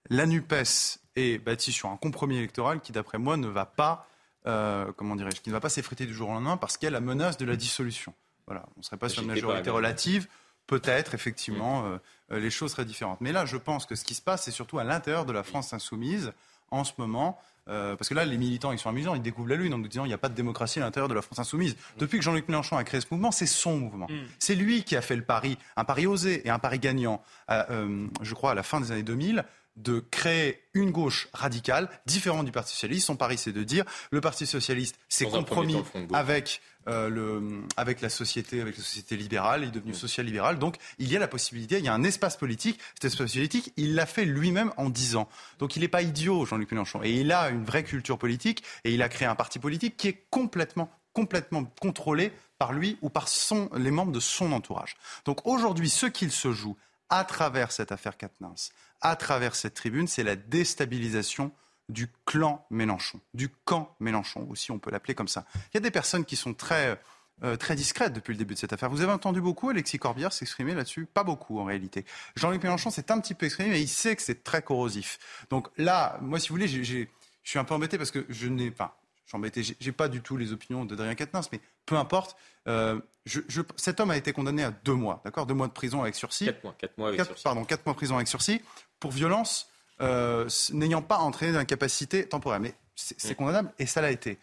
la 0.10 0.26
NUPES 0.26 1.00
est 1.16 1.38
bâtie 1.38 1.72
sur 1.72 1.90
un 1.90 1.98
compromis 1.98 2.38
électoral 2.38 2.82
qui, 2.82 2.92
d'après 2.92 3.18
moi, 3.18 3.38
ne 3.38 3.48
va 3.48 3.66
pas, 3.66 4.08
euh, 4.48 4.92
comment 4.98 5.16
dirais-je, 5.16 5.42
qui 5.42 5.50
ne 5.50 5.54
va 5.54 5.62
pas 5.62 5.70
s'effriter 5.70 6.06
du 6.06 6.14
jour 6.14 6.30
au 6.30 6.34
lendemain 6.34 6.58
parce 6.58 6.78
qu'il 6.78 6.88
y 6.88 6.90
a 6.90 6.92
la 6.92 7.00
menace 7.00 7.38
de 7.38 7.46
la 7.46 7.56
dissolution. 7.56 8.14
Voilà, 8.46 8.66
on 8.76 8.80
ne 8.80 8.84
serait 8.84 8.98
pas 8.98 9.10
sur 9.10 9.22
une 9.22 9.30
majorité 9.30 9.70
relative. 9.70 10.28
Peut-être, 10.68 11.16
effectivement, 11.16 11.82
mm. 11.82 12.00
euh, 12.32 12.40
les 12.40 12.52
choses 12.52 12.72
seraient 12.72 12.86
différentes. 12.86 13.22
Mais 13.22 13.32
là, 13.32 13.46
je 13.46 13.58
pense 13.58 13.86
que 13.86 13.96
ce 13.96 14.04
qui 14.04 14.14
se 14.14 14.22
passe, 14.22 14.44
c'est 14.44 14.52
surtout 14.52 14.78
à 14.78 14.84
l'intérieur 14.84 15.26
de 15.26 15.32
la 15.32 15.44
France 15.44 15.74
insoumise, 15.74 16.34
en 16.72 16.84
ce 16.84 16.94
moment, 16.98 17.40
euh, 17.70 17.96
parce 17.96 18.10
que 18.10 18.14
là, 18.14 18.26
les 18.26 18.38
militants, 18.38 18.72
ils 18.72 18.80
sont 18.80 18.90
amusants, 18.90 19.16
ils 19.16 19.22
découvrent 19.22 19.50
la 19.50 19.56
Lune 19.56 19.74
en 19.74 19.78
nous 19.78 19.88
disant 19.88 20.04
qu'il 20.04 20.10
n'y 20.10 20.16
a 20.16 20.20
pas 20.20 20.30
de 20.30 20.34
démocratie 20.34 20.80
à 20.80 20.84
l'intérieur 20.84 21.08
de 21.08 21.14
la 21.14 21.22
France 21.22 21.40
insoumise. 21.40 21.76
Depuis 21.98 22.18
que 22.18 22.24
Jean-Luc 22.24 22.48
Mélenchon 22.48 22.78
a 22.78 22.84
créé 22.84 23.00
ce 23.02 23.08
mouvement, 23.12 23.32
c'est 23.32 23.46
son 23.46 23.78
mouvement. 23.78 24.08
Mm. 24.10 24.26
C'est 24.40 24.56
lui 24.56 24.84
qui 24.84 24.96
a 24.96 25.02
fait 25.02 25.16
le 25.16 25.24
pari, 25.24 25.58
un 25.76 25.84
pari 25.84 26.08
osé 26.08 26.46
et 26.46 26.50
un 26.50 26.60
pari 26.60 26.80
gagnant, 26.80 27.22
euh, 27.52 28.08
je 28.22 28.34
crois, 28.34 28.52
à 28.52 28.56
la 28.56 28.64
fin 28.64 28.82
des 28.82 28.92
années 28.92 29.04
2000, 29.04 29.46
de 29.76 30.04
créer 30.12 30.62
une 30.74 30.92
gauche 30.92 31.30
radicale, 31.34 31.90
différente 32.06 32.46
du 32.46 32.52
Parti 32.52 32.74
socialiste. 32.74 33.06
Son 33.06 33.16
pari, 33.16 33.38
c'est 33.38 33.54
de 33.54 33.64
dire 33.64 33.86
le 34.12 34.20
Parti 34.20 34.46
socialiste 34.46 35.00
s'est 35.08 35.26
compromis 35.26 35.82
avec 36.12 36.62
euh, 36.88 37.10
le, 37.10 37.62
avec 37.78 38.02
la 38.02 38.10
société, 38.10 38.62
avec 38.62 38.78
la 38.78 38.84
société 38.84 39.18
libérale, 39.18 39.64
il 39.64 39.68
est 39.68 39.72
devenu 39.72 39.94
social-libéral. 39.94 40.60
Donc 40.60 40.78
il 40.98 41.12
y 41.12 41.16
a 41.16 41.20
la 41.20 41.28
possibilité, 41.28 41.78
il 41.78 41.86
y 41.86 41.90
a 41.90 41.94
un 41.94 42.04
espace 42.04 42.38
politique. 42.38 42.80
Cet 42.94 43.06
espace 43.06 43.34
politique, 43.34 43.74
il 43.78 43.96
l'a 43.96 44.06
fait 44.06 44.26
lui-même 44.26 44.72
en 44.78 44.90
10 44.90 45.18
ans. 45.18 45.30
Donc 45.60 45.76
il 45.76 45.82
n'est 45.82 45.88
pas 45.88 46.02
idiot, 46.02 46.46
Jean-Luc 46.46 46.72
Mélenchon. 46.72 47.02
Et 47.04 47.12
il 47.12 47.32
a 47.32 47.50
une 47.50 47.66
vraie 47.66 47.84
culture 47.84 48.18
politique 48.18 48.64
et 48.84 48.94
il 48.94 49.02
a 49.02 49.10
créé 49.10 49.28
un 49.28 49.36
parti 49.36 49.60
politique 49.60 49.98
qui 49.98 50.08
est 50.08 50.26
complètement 50.30 50.92
complètement 51.12 51.66
contrôlé 51.82 52.32
par 52.58 52.72
lui 52.72 52.98
ou 53.02 53.10
par 53.10 53.28
son, 53.28 53.70
les 53.76 53.92
membres 53.92 54.12
de 54.12 54.20
son 54.20 54.52
entourage. 54.52 54.96
Donc 55.26 55.46
aujourd'hui, 55.46 55.90
ce 55.90 56.06
qu'il 56.06 56.32
se 56.32 56.54
joue 56.54 56.78
à 57.10 57.24
travers 57.24 57.72
cette 57.72 57.92
affaire 57.92 58.16
Katnins, 58.16 58.54
à 59.02 59.16
travers 59.16 59.56
cette 59.56 59.74
tribune, 59.74 60.08
c'est 60.08 60.24
la 60.24 60.36
déstabilisation 60.36 61.52
du 61.90 62.08
clan 62.26 62.66
Mélenchon, 62.70 63.20
du 63.34 63.50
camp 63.50 63.96
Mélenchon 64.00 64.48
aussi, 64.50 64.72
on 64.72 64.80
peut 64.80 64.92
l'appeler 64.92 65.16
comme 65.16 65.28
ça. 65.28 65.46
Il 65.56 65.74
y 65.74 65.78
a 65.78 65.82
des 65.82 65.92
personnes 65.92 66.24
qui 66.24 66.36
sont 66.36 66.54
très, 66.54 67.02
euh, 67.44 67.58
très 67.58 67.76
discrètes 67.76 68.14
depuis 68.14 68.32
le 68.32 68.38
début 68.38 68.54
de 68.54 68.60
cette 68.60 68.72
affaire. 68.72 68.90
Vous 68.90 69.02
avez 69.02 69.12
entendu 69.12 69.42
beaucoup 69.42 69.70
Alexis 69.70 69.98
Corbière 69.98 70.32
s'exprimer 70.32 70.76
là-dessus? 70.76 71.06
Pas 71.06 71.24
beaucoup 71.24 71.60
en 71.60 71.66
réalité. 71.66 72.06
Jean-Luc 72.36 72.64
Mélenchon 72.64 72.92
s'est 72.92 73.12
un 73.12 73.20
petit 73.20 73.34
peu 73.34 73.48
exprimé, 73.48 73.72
mais 73.72 73.82
il 73.82 73.88
sait 73.88 74.16
que 74.16 74.22
c'est 74.22 74.44
très 74.44 74.62
corrosif. 74.62 75.20
Donc 75.50 75.68
là, 75.78 76.20
moi, 76.22 76.40
si 76.40 76.50
vous 76.50 76.56
voulez, 76.56 76.68
je 76.68 77.06
suis 77.44 77.60
un 77.60 77.64
peu 77.64 77.74
embêté 77.74 77.98
parce 77.98 78.12
que 78.12 78.26
je 78.30 78.48
n'ai 78.48 78.72
pas. 78.72 79.02
Je 79.26 79.32
suis 79.32 79.38
embêté, 79.38 79.64
j'ai 79.80 79.92
pas 79.92 80.08
du 80.08 80.22
tout 80.22 80.38
les 80.38 80.54
opinions 80.54 80.86
d'Adrien 80.86 81.14
Quatennens, 81.14 81.50
mais 81.52 81.60
peu 81.86 81.98
importe. 81.98 82.36
Euh, 82.68 83.00
je, 83.26 83.62
cet 83.78 84.00
homme 84.00 84.10
a 84.10 84.18
été 84.18 84.34
condamné 84.34 84.64
à 84.64 84.72
deux 84.72 84.96
mois, 84.96 85.22
d'accord? 85.24 85.46
Deux 85.46 85.54
mois 85.54 85.68
de 85.68 85.72
prison 85.72 86.02
avec 86.02 86.16
sursis. 86.16 86.46
Quatre 86.46 86.64
mois, 86.64 86.76
quatre 86.78 86.98
mois 86.98 87.10
avec 87.10 87.24
sursis. 87.24 87.44
Pardon, 87.44 87.64
quatre 87.64 87.86
mois 87.86 87.94
de 87.94 87.98
prison 87.98 88.16
avec 88.16 88.28
sursis 88.28 88.62
pour 89.00 89.12
violence 89.12 89.69
n'ayant 90.00 91.02
pas 91.02 91.18
entraîné 91.18 91.54
d'incapacité 91.54 92.28
temporaire. 92.28 92.60
Mais 92.60 92.74
c'est 92.96 93.36
condamnable 93.36 93.72
et 93.80 93.86
ça 93.86 94.02
l'a 94.02 94.12
été. 94.12 94.38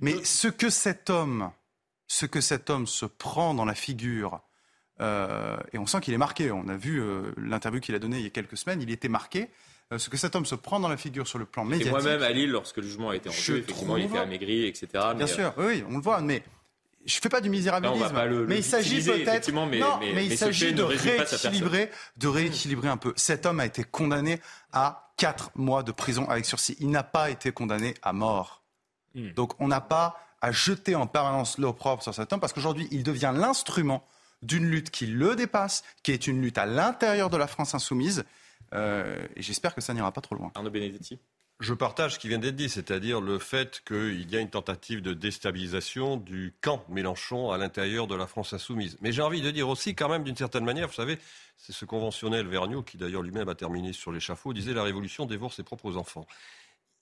Mais 0.00 0.24
ce 0.24 0.48
que 0.48 0.70
cet 0.70 1.10
homme, 1.10 1.50
ce 2.06 2.26
que 2.26 2.40
cet 2.40 2.70
homme 2.70 2.86
se 2.86 3.06
prend 3.06 3.54
dans 3.54 3.64
la 3.64 3.74
figure, 3.74 4.40
euh, 5.00 5.56
et 5.72 5.78
on 5.78 5.86
sent 5.86 6.00
qu'il 6.00 6.14
est 6.14 6.18
marqué. 6.18 6.50
On 6.50 6.68
a 6.68 6.76
vu 6.76 7.00
euh, 7.00 7.32
l'interview 7.36 7.80
qu'il 7.80 7.94
a 7.94 7.98
donnée 7.98 8.18
il 8.18 8.24
y 8.24 8.26
a 8.26 8.30
quelques 8.30 8.56
semaines. 8.56 8.82
Il 8.82 8.90
était 8.90 9.08
marqué. 9.08 9.48
ce 9.96 10.10
que 10.10 10.16
cet 10.16 10.34
homme 10.34 10.46
se 10.46 10.54
prend 10.54 10.80
dans 10.80 10.88
la 10.88 10.96
figure 10.96 11.28
sur 11.28 11.38
le 11.38 11.44
plan 11.44 11.64
médiatique. 11.64 11.88
Et 11.88 11.90
moi-même 11.90 12.22
à 12.22 12.30
Lille, 12.30 12.50
lorsque 12.50 12.78
le 12.78 12.82
jugement 12.82 13.10
a 13.10 13.16
été 13.16 13.28
rendu, 13.28 13.40
effectivement, 13.40 13.96
il 13.96 14.04
était 14.06 14.18
amaigri, 14.18 14.66
etc. 14.66 14.88
Bien 15.16 15.26
sûr, 15.26 15.52
oui, 15.56 15.84
on 15.88 15.96
le 15.96 16.02
voit. 16.02 16.20
Mais 16.20 16.42
je 17.08 17.18
fais 17.20 17.28
pas 17.28 17.40
du 17.40 17.48
misérabilisme, 17.48 18.46
mais 18.46 18.58
il 18.58 18.64
s'agit 18.64 19.02
peut-être. 19.02 19.50
Mais, 19.52 19.78
non, 19.78 19.98
mais, 20.00 20.26
il 20.26 20.36
s'agit 20.36 20.74
de 20.74 20.82
rééquilibrer, 20.82 21.90
de 22.16 22.28
rééquilibrer 22.28 22.88
un 22.88 22.98
peu. 22.98 23.12
Cet 23.16 23.46
homme 23.46 23.60
a 23.60 23.66
été 23.66 23.82
condamné 23.82 24.40
à 24.72 25.10
4 25.16 25.52
mois 25.56 25.82
de 25.82 25.90
prison 25.90 26.28
avec 26.28 26.44
sursis. 26.44 26.76
Il 26.80 26.90
n'a 26.90 27.02
pas 27.02 27.30
été 27.30 27.50
condamné 27.50 27.94
à 28.02 28.12
mort. 28.12 28.62
Hmm. 29.14 29.30
Donc 29.32 29.58
on 29.58 29.68
n'a 29.68 29.80
pas 29.80 30.20
à 30.40 30.52
jeter 30.52 30.94
en 30.94 31.06
permanence 31.06 31.58
l'opprobre 31.58 32.02
sur 32.02 32.14
cet 32.14 32.32
homme 32.32 32.40
parce 32.40 32.52
qu'aujourd'hui, 32.52 32.86
il 32.90 33.02
devient 33.02 33.32
l'instrument 33.34 34.04
d'une 34.42 34.66
lutte 34.66 34.90
qui 34.90 35.06
le 35.06 35.34
dépasse, 35.34 35.82
qui 36.02 36.12
est 36.12 36.26
une 36.26 36.40
lutte 36.42 36.58
à 36.58 36.66
l'intérieur 36.66 37.30
de 37.30 37.36
la 37.36 37.46
France 37.46 37.74
insoumise. 37.74 38.24
Euh, 38.74 39.26
et 39.34 39.42
j'espère 39.42 39.74
que 39.74 39.80
ça 39.80 39.94
n'ira 39.94 40.12
pas 40.12 40.20
trop 40.20 40.34
loin. 40.34 40.52
Arnaud 40.54 40.70
Benedetti 40.70 41.18
je 41.60 41.74
partage 41.74 42.14
ce 42.14 42.18
qui 42.18 42.28
vient 42.28 42.38
d'être 42.38 42.54
dit, 42.54 42.68
c'est-à-dire 42.68 43.20
le 43.20 43.38
fait 43.38 43.82
qu'il 43.84 44.30
y 44.30 44.36
a 44.36 44.40
une 44.40 44.50
tentative 44.50 45.02
de 45.02 45.12
déstabilisation 45.12 46.16
du 46.16 46.54
camp 46.60 46.84
Mélenchon 46.88 47.50
à 47.50 47.58
l'intérieur 47.58 48.06
de 48.06 48.14
la 48.14 48.28
France 48.28 48.52
insoumise. 48.52 48.96
Mais 49.00 49.10
j'ai 49.10 49.22
envie 49.22 49.42
de 49.42 49.50
dire 49.50 49.68
aussi, 49.68 49.96
quand 49.96 50.08
même, 50.08 50.22
d'une 50.22 50.36
certaine 50.36 50.64
manière, 50.64 50.86
vous 50.86 50.94
savez, 50.94 51.18
c'est 51.56 51.72
ce 51.72 51.84
conventionnel 51.84 52.46
Vergniaud 52.46 52.82
qui 52.82 52.96
d'ailleurs 52.96 53.22
lui-même 53.22 53.48
a 53.48 53.56
terminé 53.56 53.92
sur 53.92 54.12
l'échafaud, 54.12 54.52
disait 54.52 54.72
la 54.72 54.84
révolution 54.84 55.26
dévore 55.26 55.52
ses 55.52 55.64
propres 55.64 55.96
enfants 55.96 56.26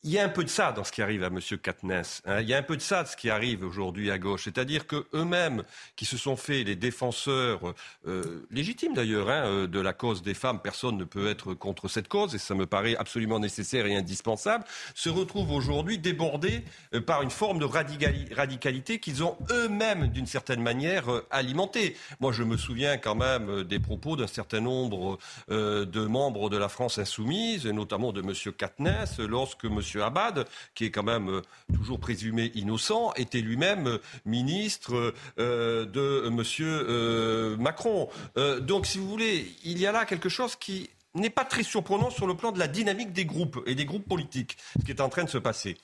il 0.07 0.13
y 0.13 0.21
a 0.21 0.25
un 0.25 0.29
peu 0.29 0.45
de 0.45 0.49
ça 0.49 0.71
dans 0.71 0.85
ce 0.85 0.93
qui 0.93 1.03
arrive 1.03 1.25
à 1.25 1.27
M. 1.27 1.41
Katness. 1.61 2.23
Hein. 2.27 2.41
Il 2.41 2.49
y 2.49 2.55
a 2.55 2.59
un 2.59 2.63
peu 2.63 2.77
de 2.77 2.81
ça 2.81 3.03
de 3.03 3.09
ce 3.09 3.17
qui 3.17 3.29
arrive 3.29 3.65
aujourd'hui 3.65 4.13
à 4.13 4.19
gauche. 4.19 4.45
C'est-à-dire 4.45 4.87
qu'eux-mêmes, 4.87 5.65
qui 5.97 6.05
se 6.05 6.17
sont 6.17 6.37
fait 6.37 6.63
les 6.63 6.77
défenseurs 6.77 7.75
euh, 8.07 8.47
légitimes 8.53 8.95
d'ailleurs 8.95 9.29
hein, 9.29 9.47
euh, 9.47 9.67
de 9.67 9.81
la 9.81 9.93
cause 9.93 10.23
des 10.23 10.35
femmes, 10.35 10.61
personne 10.63 10.97
ne 10.97 11.03
peut 11.03 11.29
être 11.29 11.55
contre 11.55 11.89
cette 11.89 12.07
cause, 12.07 12.37
et 12.37 12.39
ça 12.39 12.55
me 12.55 12.67
paraît 12.67 12.95
absolument 12.95 13.41
nécessaire 13.41 13.85
et 13.87 13.97
indispensable, 13.97 14.65
se 14.95 15.09
retrouvent 15.09 15.51
aujourd'hui 15.51 15.99
débordés 15.99 16.63
euh, 16.95 17.01
par 17.01 17.23
une 17.23 17.31
forme 17.31 17.59
de 17.59 17.65
radicalité 17.65 19.01
qu'ils 19.01 19.25
ont 19.25 19.37
eux-mêmes, 19.51 20.07
d'une 20.07 20.27
certaine 20.27 20.63
manière, 20.63 21.07
alimentée. 21.33 21.97
Moi, 22.21 22.31
je 22.31 22.45
me 22.45 22.57
souviens 22.57 22.97
quand 22.97 23.17
même 23.17 23.65
des 23.65 23.81
propos 23.81 24.15
d'un 24.15 24.29
certain 24.29 24.61
nombre 24.61 25.19
de 25.49 26.07
membres 26.07 26.49
de 26.49 26.57
la 26.57 26.69
France 26.69 26.99
insoumise, 26.99 27.67
notamment 27.67 28.13
de 28.13 28.21
M. 28.21 28.53
Katness, 28.57 29.19
lorsque 29.19 29.65
M. 29.65 29.81
Abad, 30.03 30.47
qui 30.75 30.85
est 30.85 30.91
quand 30.91 31.03
même 31.03 31.29
euh, 31.29 31.43
toujours 31.75 32.01
présumé 32.01 32.53
innocent, 32.55 33.13
était 33.17 33.41
lui-même 33.41 33.87
euh, 33.87 33.99
ministre 34.25 35.15
euh, 35.39 35.85
de 35.87 36.27
M. 36.27 37.57
Macron. 37.61 38.09
donc, 38.61 38.87
si 38.87 38.99
vous 38.99 39.09
voulez, 39.09 39.53
il 39.65 39.79
y 39.79 39.87
a 39.87 39.93
là 39.93 40.05
quelque 40.05 40.29
chose 40.29 40.57
qui 40.57 40.91
n'est 41.15 41.31
pas 41.31 41.45
très 41.45 41.63
surprenant 41.63 42.11
sur 42.11 42.27
le 42.27 42.37
plan 42.37 42.53
de 42.53 42.59
la 42.59 42.69
dynamique 42.69 43.13
des 43.13 43.25
groupes 43.25 43.63
et 43.67 43.75
des 43.75 43.85
groupes 43.85 44.07
politiques, 44.07 44.57
ce 44.79 44.85
qui 44.85 44.91
est 44.91 45.01
en 45.01 45.09
train 45.09 45.25
de 45.25 45.31
se 45.31 45.39
passer. 45.39 45.77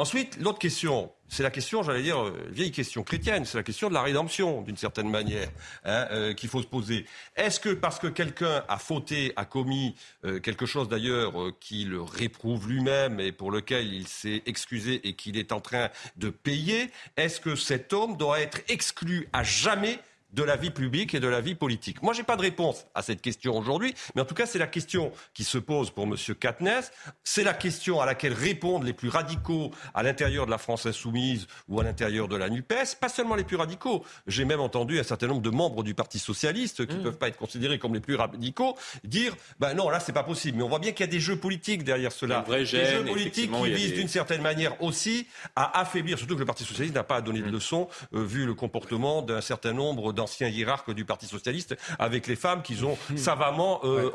Ensuite, 0.00 0.38
l'autre 0.40 0.58
question, 0.58 1.12
c'est 1.28 1.42
la 1.42 1.50
question, 1.50 1.82
j'allais 1.82 2.02
dire, 2.02 2.18
euh, 2.18 2.48
vieille 2.48 2.72
question 2.72 3.02
chrétienne, 3.02 3.44
c'est 3.44 3.58
la 3.58 3.62
question 3.62 3.90
de 3.90 3.92
la 3.92 4.00
rédemption, 4.00 4.62
d'une 4.62 4.78
certaine 4.78 5.10
manière, 5.10 5.50
hein, 5.84 6.06
euh, 6.10 6.32
qu'il 6.32 6.48
faut 6.48 6.62
se 6.62 6.66
poser. 6.66 7.04
Est-ce 7.36 7.60
que 7.60 7.68
parce 7.68 7.98
que 7.98 8.06
quelqu'un 8.06 8.64
a 8.66 8.78
fauté, 8.78 9.34
a 9.36 9.44
commis 9.44 9.94
euh, 10.24 10.40
quelque 10.40 10.64
chose 10.64 10.88
d'ailleurs 10.88 11.34
qu'il 11.60 11.94
réprouve 11.96 12.66
lui-même 12.66 13.20
et 13.20 13.30
pour 13.30 13.50
lequel 13.50 13.92
il 13.92 14.08
s'est 14.08 14.42
excusé 14.46 15.06
et 15.06 15.12
qu'il 15.12 15.36
est 15.36 15.52
en 15.52 15.60
train 15.60 15.90
de 16.16 16.30
payer, 16.30 16.90
est-ce 17.18 17.38
que 17.38 17.54
cet 17.54 17.92
homme 17.92 18.16
doit 18.16 18.40
être 18.40 18.62
exclu 18.68 19.28
à 19.34 19.42
jamais 19.42 19.98
de 20.32 20.42
la 20.42 20.56
vie 20.56 20.70
publique 20.70 21.14
et 21.14 21.20
de 21.20 21.28
la 21.28 21.40
vie 21.40 21.54
politique 21.54 22.02
Moi, 22.02 22.12
je 22.12 22.18
n'ai 22.18 22.24
pas 22.24 22.36
de 22.36 22.42
réponse 22.42 22.86
à 22.94 23.02
cette 23.02 23.20
question 23.20 23.56
aujourd'hui, 23.56 23.94
mais 24.14 24.22
en 24.22 24.24
tout 24.24 24.34
cas, 24.34 24.46
c'est 24.46 24.58
la 24.58 24.66
question 24.66 25.12
qui 25.34 25.44
se 25.44 25.58
pose 25.58 25.90
pour 25.90 26.04
M. 26.04 26.14
Katness. 26.38 26.92
C'est 27.24 27.44
la 27.44 27.54
question 27.54 28.00
à 28.00 28.06
laquelle 28.06 28.32
répondent 28.32 28.84
les 28.84 28.92
plus 28.92 29.08
radicaux 29.08 29.70
à 29.94 30.02
l'intérieur 30.02 30.46
de 30.46 30.50
la 30.50 30.58
France 30.58 30.86
insoumise 30.86 31.46
ou 31.68 31.80
à 31.80 31.84
l'intérieur 31.84 32.28
de 32.28 32.36
la 32.36 32.48
NUPES. 32.48 32.96
Pas 33.00 33.08
seulement 33.08 33.34
les 33.34 33.44
plus 33.44 33.56
radicaux. 33.56 34.04
J'ai 34.26 34.44
même 34.44 34.60
entendu 34.60 34.98
un 34.98 35.02
certain 35.02 35.26
nombre 35.26 35.42
de 35.42 35.50
membres 35.50 35.82
du 35.82 35.94
Parti 35.94 36.18
socialiste, 36.18 36.86
qui 36.86 36.94
ne 36.94 37.00
mmh. 37.00 37.02
peuvent 37.02 37.18
pas 37.18 37.28
être 37.28 37.36
considérés 37.36 37.78
comme 37.78 37.94
les 37.94 38.00
plus 38.00 38.14
radicaux, 38.14 38.76
dire 39.04 39.36
ben 39.58 39.74
non, 39.74 39.90
là, 39.90 40.00
c'est 40.00 40.12
pas 40.12 40.22
possible. 40.22 40.58
Mais 40.58 40.64
on 40.64 40.68
voit 40.68 40.78
bien 40.78 40.92
qu'il 40.92 41.04
y 41.04 41.08
a 41.08 41.12
des 41.12 41.20
jeux 41.20 41.36
politiques 41.36 41.84
derrière 41.84 42.12
cela. 42.12 42.44
des 42.48 42.64
jeux 42.64 43.04
politiques 43.04 43.50
qui 43.52 43.72
visent 43.72 43.94
d'une 43.94 44.08
certaine 44.08 44.42
manière 44.42 44.80
aussi 44.82 45.26
à 45.56 45.80
affaiblir, 45.80 46.18
surtout 46.18 46.34
que 46.34 46.40
le 46.40 46.46
Parti 46.46 46.64
socialiste 46.64 46.94
n'a 46.94 47.04
pas 47.04 47.16
à 47.16 47.20
donner 47.20 47.40
de 47.40 47.48
mmh. 47.48 47.52
leçons, 47.52 47.88
euh, 48.14 48.24
vu 48.24 48.46
le 48.46 48.54
comportement 48.54 49.22
d'un 49.22 49.40
certain 49.40 49.72
nombre 49.72 50.12
d'anciens 50.20 50.48
hiérarques 50.48 50.92
du 50.92 51.04
Parti 51.04 51.26
socialiste 51.26 51.76
avec 51.98 52.26
les 52.26 52.36
femmes 52.36 52.62
qu'ils 52.62 52.84
ont 52.84 52.98
savamment, 53.16 53.80
euh, 53.84 54.10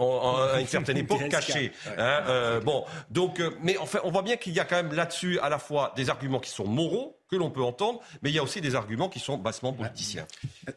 à 0.54 0.62
une 0.62 0.68
certaine 0.78 0.98
époque, 0.98 1.28
cachées. 1.30 1.72
Hein, 1.98 2.22
euh, 2.28 2.60
bon, 2.62 2.86
donc, 3.10 3.40
euh, 3.40 3.52
mais 3.62 3.78
enfin, 3.78 4.00
on 4.04 4.12
voit 4.12 4.22
bien 4.22 4.38
qu'il 4.38 4.54
y 4.54 4.60
a 4.60 4.66
quand 4.66 4.76
même 4.76 4.94
là-dessus 4.94 5.40
à 5.40 5.50
la 5.50 5.58
fois 5.58 5.94
des 5.96 6.10
arguments 6.10 6.40
qui 6.40 6.52
sont 6.52 6.68
moraux 6.68 7.20
que 7.28 7.36
l'on 7.36 7.50
peut 7.50 7.64
entendre, 7.64 8.02
mais 8.22 8.30
il 8.30 8.36
y 8.36 8.40
a 8.40 8.44
aussi 8.44 8.62
des 8.62 8.76
arguments 8.76 9.10
qui 9.10 9.20
sont 9.20 9.36
bassement 9.38 9.74
politiciens. 9.74 10.28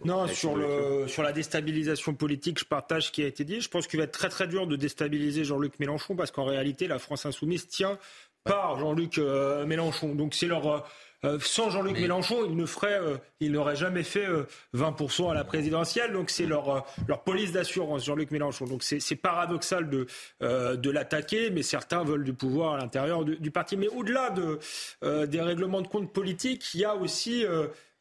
Non, 0.06 0.26
sur, 0.28 0.56
le, 0.56 1.06
sur 1.06 1.22
la 1.22 1.32
déstabilisation 1.32 2.14
politique, 2.14 2.58
je 2.58 2.64
partage 2.64 3.08
ce 3.08 3.10
qui 3.10 3.22
a 3.22 3.26
été 3.26 3.44
dit. 3.44 3.60
Je 3.60 3.68
pense 3.68 3.86
qu'il 3.86 3.98
va 3.98 4.04
être 4.04 4.12
très 4.12 4.30
très 4.30 4.48
dur 4.48 4.66
de 4.66 4.74
déstabiliser 4.74 5.44
Jean-Luc 5.44 5.78
Mélenchon 5.78 6.16
parce 6.16 6.30
qu'en 6.30 6.46
réalité, 6.46 6.88
la 6.88 6.98
France 6.98 7.26
insoumise 7.26 7.68
tient 7.68 7.98
par 8.44 8.78
Jean-Luc 8.78 9.18
Mélenchon. 9.18 10.14
Donc 10.14 10.34
c'est 10.34 10.46
leur 10.46 10.88
euh, 11.24 11.38
sans 11.40 11.70
Jean-Luc 11.70 11.98
Mélenchon, 11.98 12.44
il 12.48 12.56
ne 12.56 12.66
ferait, 12.66 13.00
euh, 13.00 13.16
il 13.40 13.52
n'aurait 13.52 13.74
jamais 13.74 14.04
fait 14.04 14.26
20% 14.74 15.26
euh, 15.26 15.28
à 15.30 15.34
la 15.34 15.44
présidentielle. 15.44 16.12
Donc 16.12 16.30
c'est 16.30 16.46
leur 16.46 16.86
leur 17.08 17.22
police 17.24 17.52
d'assurance, 17.52 18.04
Jean-Luc 18.04 18.30
Mélenchon. 18.30 18.66
Donc 18.66 18.82
c'est 18.82 19.16
paradoxal 19.16 19.88
de 19.88 20.06
de 20.40 20.90
l'attaquer, 20.90 21.50
mais 21.50 21.62
certains 21.62 22.04
veulent 22.04 22.24
du 22.24 22.32
pouvoir 22.32 22.74
à 22.74 22.78
l'intérieur 22.78 23.24
du, 23.24 23.36
du, 23.36 23.50
parti. 23.50 23.76
Mais 23.76 23.88
au-delà 23.88 24.30
de 24.30 25.26
des 25.26 25.40
règlements 25.40 25.80
de 25.80 25.88
compte 25.88 26.12
politiques, 26.12 26.74
il 26.74 26.80
y 26.80 26.84
a 26.84 26.94
aussi 26.94 27.44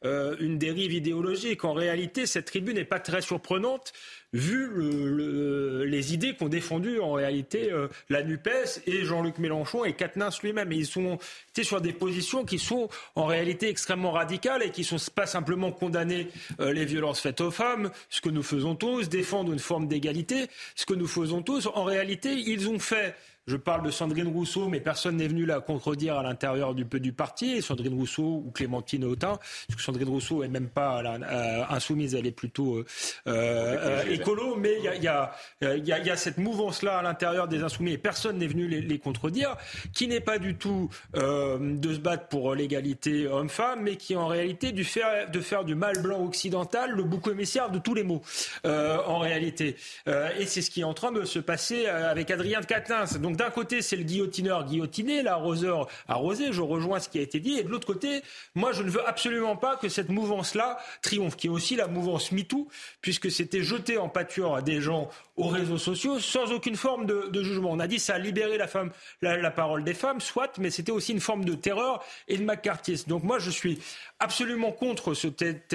euh, 0.06 0.36
une 0.40 0.60
dérive 0.60 0.94
idéologique. 0.94 1.66
En 1.66 1.74
réalité, 1.74 2.28
cette 2.28 2.46
tribune 2.46 2.76
n'est 2.76 2.86
pas 2.86 3.00
très 3.00 3.22
surprenante 3.22 3.94
vu 4.34 5.86
les 5.86 6.14
idées 6.14 6.36
qu'ont 6.36 6.50
défendues 6.50 7.00
en 7.00 7.14
réalité 7.14 7.72
euh, 7.72 7.88
la 8.10 8.24
NUPES 8.24 8.82
et 8.86 9.04
Jean-Luc 9.04 9.38
Mélenchon 9.38 9.86
et 9.86 9.94
Katnins 9.94 10.30
lui-même. 10.44 10.72
Ils 10.72 10.86
sont 10.86 11.18
été 11.50 11.64
sur 11.64 11.82
des 11.82 11.94
positions 11.94 12.46
qui 12.46 12.60
sont 12.60 12.90
en 13.16 13.26
réalité 13.26 13.70
extrêmement 13.70 14.12
radicales 14.12 14.64
et 14.64 14.72
qui 14.72 14.82
ne 14.82 14.86
sont 14.86 15.12
pas 15.16 15.26
simplement 15.26 15.72
condamner 15.72 16.28
euh, 16.60 16.74
les 16.74 16.86
violences 16.86 17.22
faites 17.22 17.42
aux 17.42 17.52
femmes, 17.52 17.92
ce 18.10 18.22
que 18.22 18.30
nous 18.30 18.44
faisons 18.44 18.76
tous, 18.76 19.10
défendre 19.10 19.54
une 19.54 19.60
forme 19.60 19.88
d'égalité, 19.88 20.48
ce 20.76 20.86
que 20.86 20.94
nous 20.94 21.08
faisons 21.08 21.42
tous. 21.42 21.68
En 21.68 21.84
réalité, 21.84 22.34
ils 22.34 22.70
ont 22.70 22.80
fait 22.80 23.16
je 23.48 23.56
parle 23.56 23.84
de 23.84 23.92
Sandrine 23.92 24.28
Rousseau, 24.28 24.68
mais 24.68 24.82
personne 24.82 25.16
n'est 25.16 25.28
venu 25.28 25.46
la 25.46 25.62
contredire 25.62 26.18
à 26.18 26.24
l'intérieur 26.24 26.76
du, 26.76 26.84
du 26.84 27.14
parti. 27.14 27.62
Sandrine 27.62 27.94
Rousseau 27.94 28.44
ou 28.46 28.52
Clémentine 28.54 29.06
Autain, 29.06 29.40
parce 29.68 29.78
que 29.78 29.82
Sandrine 29.82 30.10
Rousseau 30.10 30.44
est 30.44 30.50
même 30.50 30.68
pas 30.68 31.02
euh, 31.02 31.64
insoumise, 31.70 32.14
elle 32.14 32.28
est 32.28 32.32
plutôt 32.32 32.78
euh, 32.78 32.86
euh, 33.28 34.04
écolo. 34.10 34.58
Mais 34.58 34.76
il 34.80 34.84
y 34.84 34.88
a, 34.90 34.96
y, 34.96 35.08
a, 35.08 35.32
y, 35.62 35.92
a, 35.92 36.00
y 36.00 36.10
a, 36.10 36.18
cette 36.18 36.38
mouvance-là 36.38 36.98
à 36.98 37.02
l'intérieur 37.02 37.48
des 37.48 37.64
insoumis 37.64 37.94
et 37.94 37.98
personne 37.98 38.38
n'est 38.38 38.48
venu 38.48 38.68
les, 38.68 38.82
les, 38.82 39.00
contredire, 39.00 39.56
qui 39.94 40.10
n'est 40.10 40.20
pas 40.20 40.40
du 40.40 40.56
tout 40.56 40.90
de 41.14 41.94
se 41.94 42.00
battre 42.00 42.28
pour 42.28 42.54
l'égalité 42.54 43.28
homme-femme, 43.28 43.84
mais 43.84 43.96
qui 43.96 44.16
en 44.16 44.28
réalité 44.28 44.74
du 44.74 44.84
faire, 44.84 45.30
de 45.30 45.40
faire 45.40 45.64
du 45.64 45.76
mal 45.76 46.02
blanc 46.02 46.26
occidental 46.26 46.92
le 46.92 47.04
bouc 47.04 47.28
émissaire 47.28 47.70
de 47.70 47.80
tous 47.80 47.94
les 47.94 48.04
mots, 48.04 48.22
en 48.66 49.20
réalité. 49.20 49.78
et 50.08 50.46
c'est 50.46 50.62
ce 50.62 50.70
qui 50.70 50.82
est 50.82 50.86
en 50.86 50.94
train 50.94 51.12
de 51.12 51.24
se 51.24 51.40
passer 51.40 51.86
avec 51.86 52.30
Adrien 52.32 52.60
de. 52.62 53.20
Donc 53.20 53.37
d'un 53.38 53.50
côté, 53.50 53.82
c'est 53.82 53.96
le 53.96 54.04
guillotineur 54.04 54.66
guillotiné, 54.66 55.22
l'arroseur 55.22 55.88
arrosé, 56.08 56.52
je 56.52 56.62
rejoins 56.62 57.00
ce 57.00 57.08
qui 57.08 57.20
a 57.20 57.22
été 57.22 57.40
dit, 57.40 57.58
et 57.58 57.64
de 57.64 57.70
l'autre 57.70 57.88
côté, 57.88 58.22
moi, 58.56 58.72
je 58.72 58.84
ne 58.84 58.90
veux 58.90 59.08
absolument 59.08 59.56
pas 59.56 59.78
que 59.78 59.90
cette 59.90 60.10
mouvance-là 60.10 60.78
triomphe, 61.02 61.38
qui 61.38 61.48
est 61.48 61.52
aussi 61.52 61.76
la 61.76 61.88
mouvance 61.88 62.32
MeToo, 62.32 62.68
puisque 63.02 63.32
c'était 63.32 63.62
jeté 63.62 63.98
en 63.98 64.10
pâture 64.10 64.56
à 64.56 64.62
des 64.62 64.82
gens 64.82 65.10
aux 65.38 65.48
réseaux 65.48 65.78
sociaux 65.78 66.20
sans 66.20 66.52
aucune 66.52 66.76
forme 66.76 67.06
de, 67.06 67.44
jugement. 67.44 67.72
On 67.72 67.80
a 67.80 67.88
dit 67.88 68.00
ça 68.00 68.16
a 68.16 68.20
libéré 68.20 68.58
la, 68.58 68.68
femme, 68.68 68.92
la, 69.22 69.52
parole 69.52 69.84
des 69.84 69.94
femmes, 69.94 70.20
soit, 70.20 70.58
mais 70.58 70.72
c'était 70.72 70.92
aussi 70.92 71.14
une 71.14 71.20
forme 71.20 71.46
de 71.46 71.54
terreur 71.54 72.04
et 72.28 72.38
de 72.38 72.44
McCarthyisme. 72.44 73.10
Donc 73.10 73.24
moi, 73.24 73.40
je 73.40 73.52
suis 73.52 73.80
absolument 74.20 74.72
contre 74.72 75.14
ce, 75.14 75.28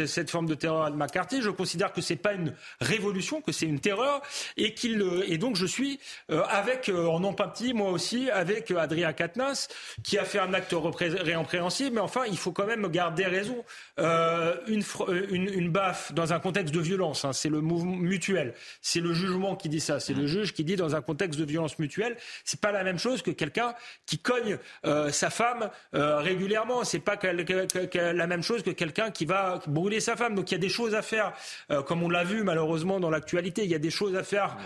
cette 0.06 0.30
forme 0.30 0.46
de 0.46 0.54
terreur 0.54 0.90
de 0.90 0.96
McCarthy. 0.96 1.42
Je 1.42 1.50
considère 1.50 1.92
que 1.92 2.00
c'est 2.00 2.16
pas 2.16 2.32
une 2.32 2.54
révolution, 2.80 3.40
que 3.40 3.52
c'est 3.52 3.66
une 3.66 3.80
terreur, 3.80 4.20
et 4.56 4.74
qu'il 4.74 5.02
et 5.26 5.38
donc 5.38 5.56
je 5.56 5.66
suis 5.66 6.00
euh, 6.30 6.42
avec 6.48 6.88
euh, 6.88 7.06
en 7.06 7.24
empathie 7.24 7.72
moi 7.72 7.90
aussi 7.90 8.30
avec 8.30 8.70
euh, 8.70 8.78
Adrien 8.78 9.12
Quatennens 9.12 9.68
qui 10.02 10.18
a 10.18 10.24
fait 10.24 10.38
un 10.38 10.54
acte 10.54 10.74
réempréhensible, 10.74 11.94
mais 11.94 12.00
enfin 12.00 12.22
il 12.28 12.36
faut 12.36 12.52
quand 12.52 12.66
même 12.66 12.86
garder 12.88 13.24
raison. 13.24 13.64
une, 13.98 14.82
une, 15.30 15.48
une, 15.48 15.70
baffe 15.70 16.12
dans 16.12 16.32
un 16.32 16.40
contexte 16.40 16.74
de 16.74 16.80
violence, 16.80 17.24
hein, 17.24 17.32
c'est 17.32 17.48
le 17.48 17.60
mouvement 17.60 17.96
mutuel, 17.96 18.54
c'est 18.80 19.00
le 19.00 19.14
jugement 19.14 19.51
qui 19.56 19.68
dit 19.68 19.80
ça. 19.80 20.00
C'est 20.00 20.14
le 20.14 20.26
juge 20.26 20.52
qui 20.52 20.64
dit 20.64 20.76
dans 20.76 20.94
un 20.94 21.00
contexte 21.02 21.38
de 21.38 21.44
violence 21.44 21.78
mutuelle, 21.78 22.16
c'est 22.44 22.60
pas 22.60 22.72
la 22.72 22.84
même 22.84 22.98
chose 22.98 23.22
que 23.22 23.30
quelqu'un 23.30 23.74
qui 24.06 24.18
cogne 24.18 24.58
euh, 24.84 25.10
sa 25.10 25.30
femme 25.30 25.70
euh, 25.94 26.18
régulièrement. 26.18 26.84
C'est 26.84 27.00
pas 27.00 27.18
la 27.22 28.26
même 28.26 28.42
chose 28.42 28.62
que 28.62 28.70
quelqu'un 28.70 29.10
qui 29.10 29.24
va 29.24 29.60
brûler 29.66 30.00
sa 30.00 30.16
femme. 30.16 30.34
Donc 30.34 30.50
il 30.50 30.54
y 30.54 30.56
a 30.56 30.60
des 30.60 30.68
choses 30.68 30.94
à 30.94 31.02
faire, 31.02 31.32
euh, 31.70 31.82
comme 31.82 32.02
on 32.02 32.08
l'a 32.08 32.24
vu 32.24 32.42
malheureusement 32.42 33.00
dans 33.00 33.10
l'actualité. 33.10 33.64
Il 33.64 33.70
y 33.70 33.74
a 33.74 33.78
des 33.78 33.90
choses 33.90 34.16
à 34.16 34.22
faire, 34.22 34.56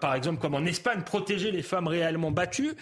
par 0.00 0.14
exemple 0.14 0.40
comme 0.40 0.54
en 0.54 0.64
Espagne, 0.64 1.02
protéger 1.02 1.50
les 1.50 1.62
femmes 1.62 1.86
réellement 1.86 2.30
battues. 2.30 2.74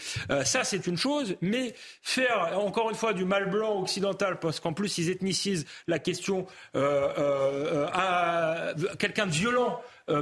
ça 0.44 0.64
c'est 0.64 0.86
une 0.86 0.96
chose, 0.96 1.36
mais 1.40 1.74
faire 2.02 2.58
encore 2.58 2.90
une 2.90 2.96
fois 2.96 3.12
du 3.12 3.24
mal 3.24 3.50
blanc 3.50 3.80
occidental, 3.80 4.38
parce 4.38 4.60
qu'en 4.60 4.72
plus 4.72 4.98
ils 4.98 5.10
ethnicisent 5.10 5.66
la 5.86 5.98
question 5.98 6.46
à 6.74 8.72
quelqu'un 8.98 9.26
de 9.26 9.32
violent 9.32 9.80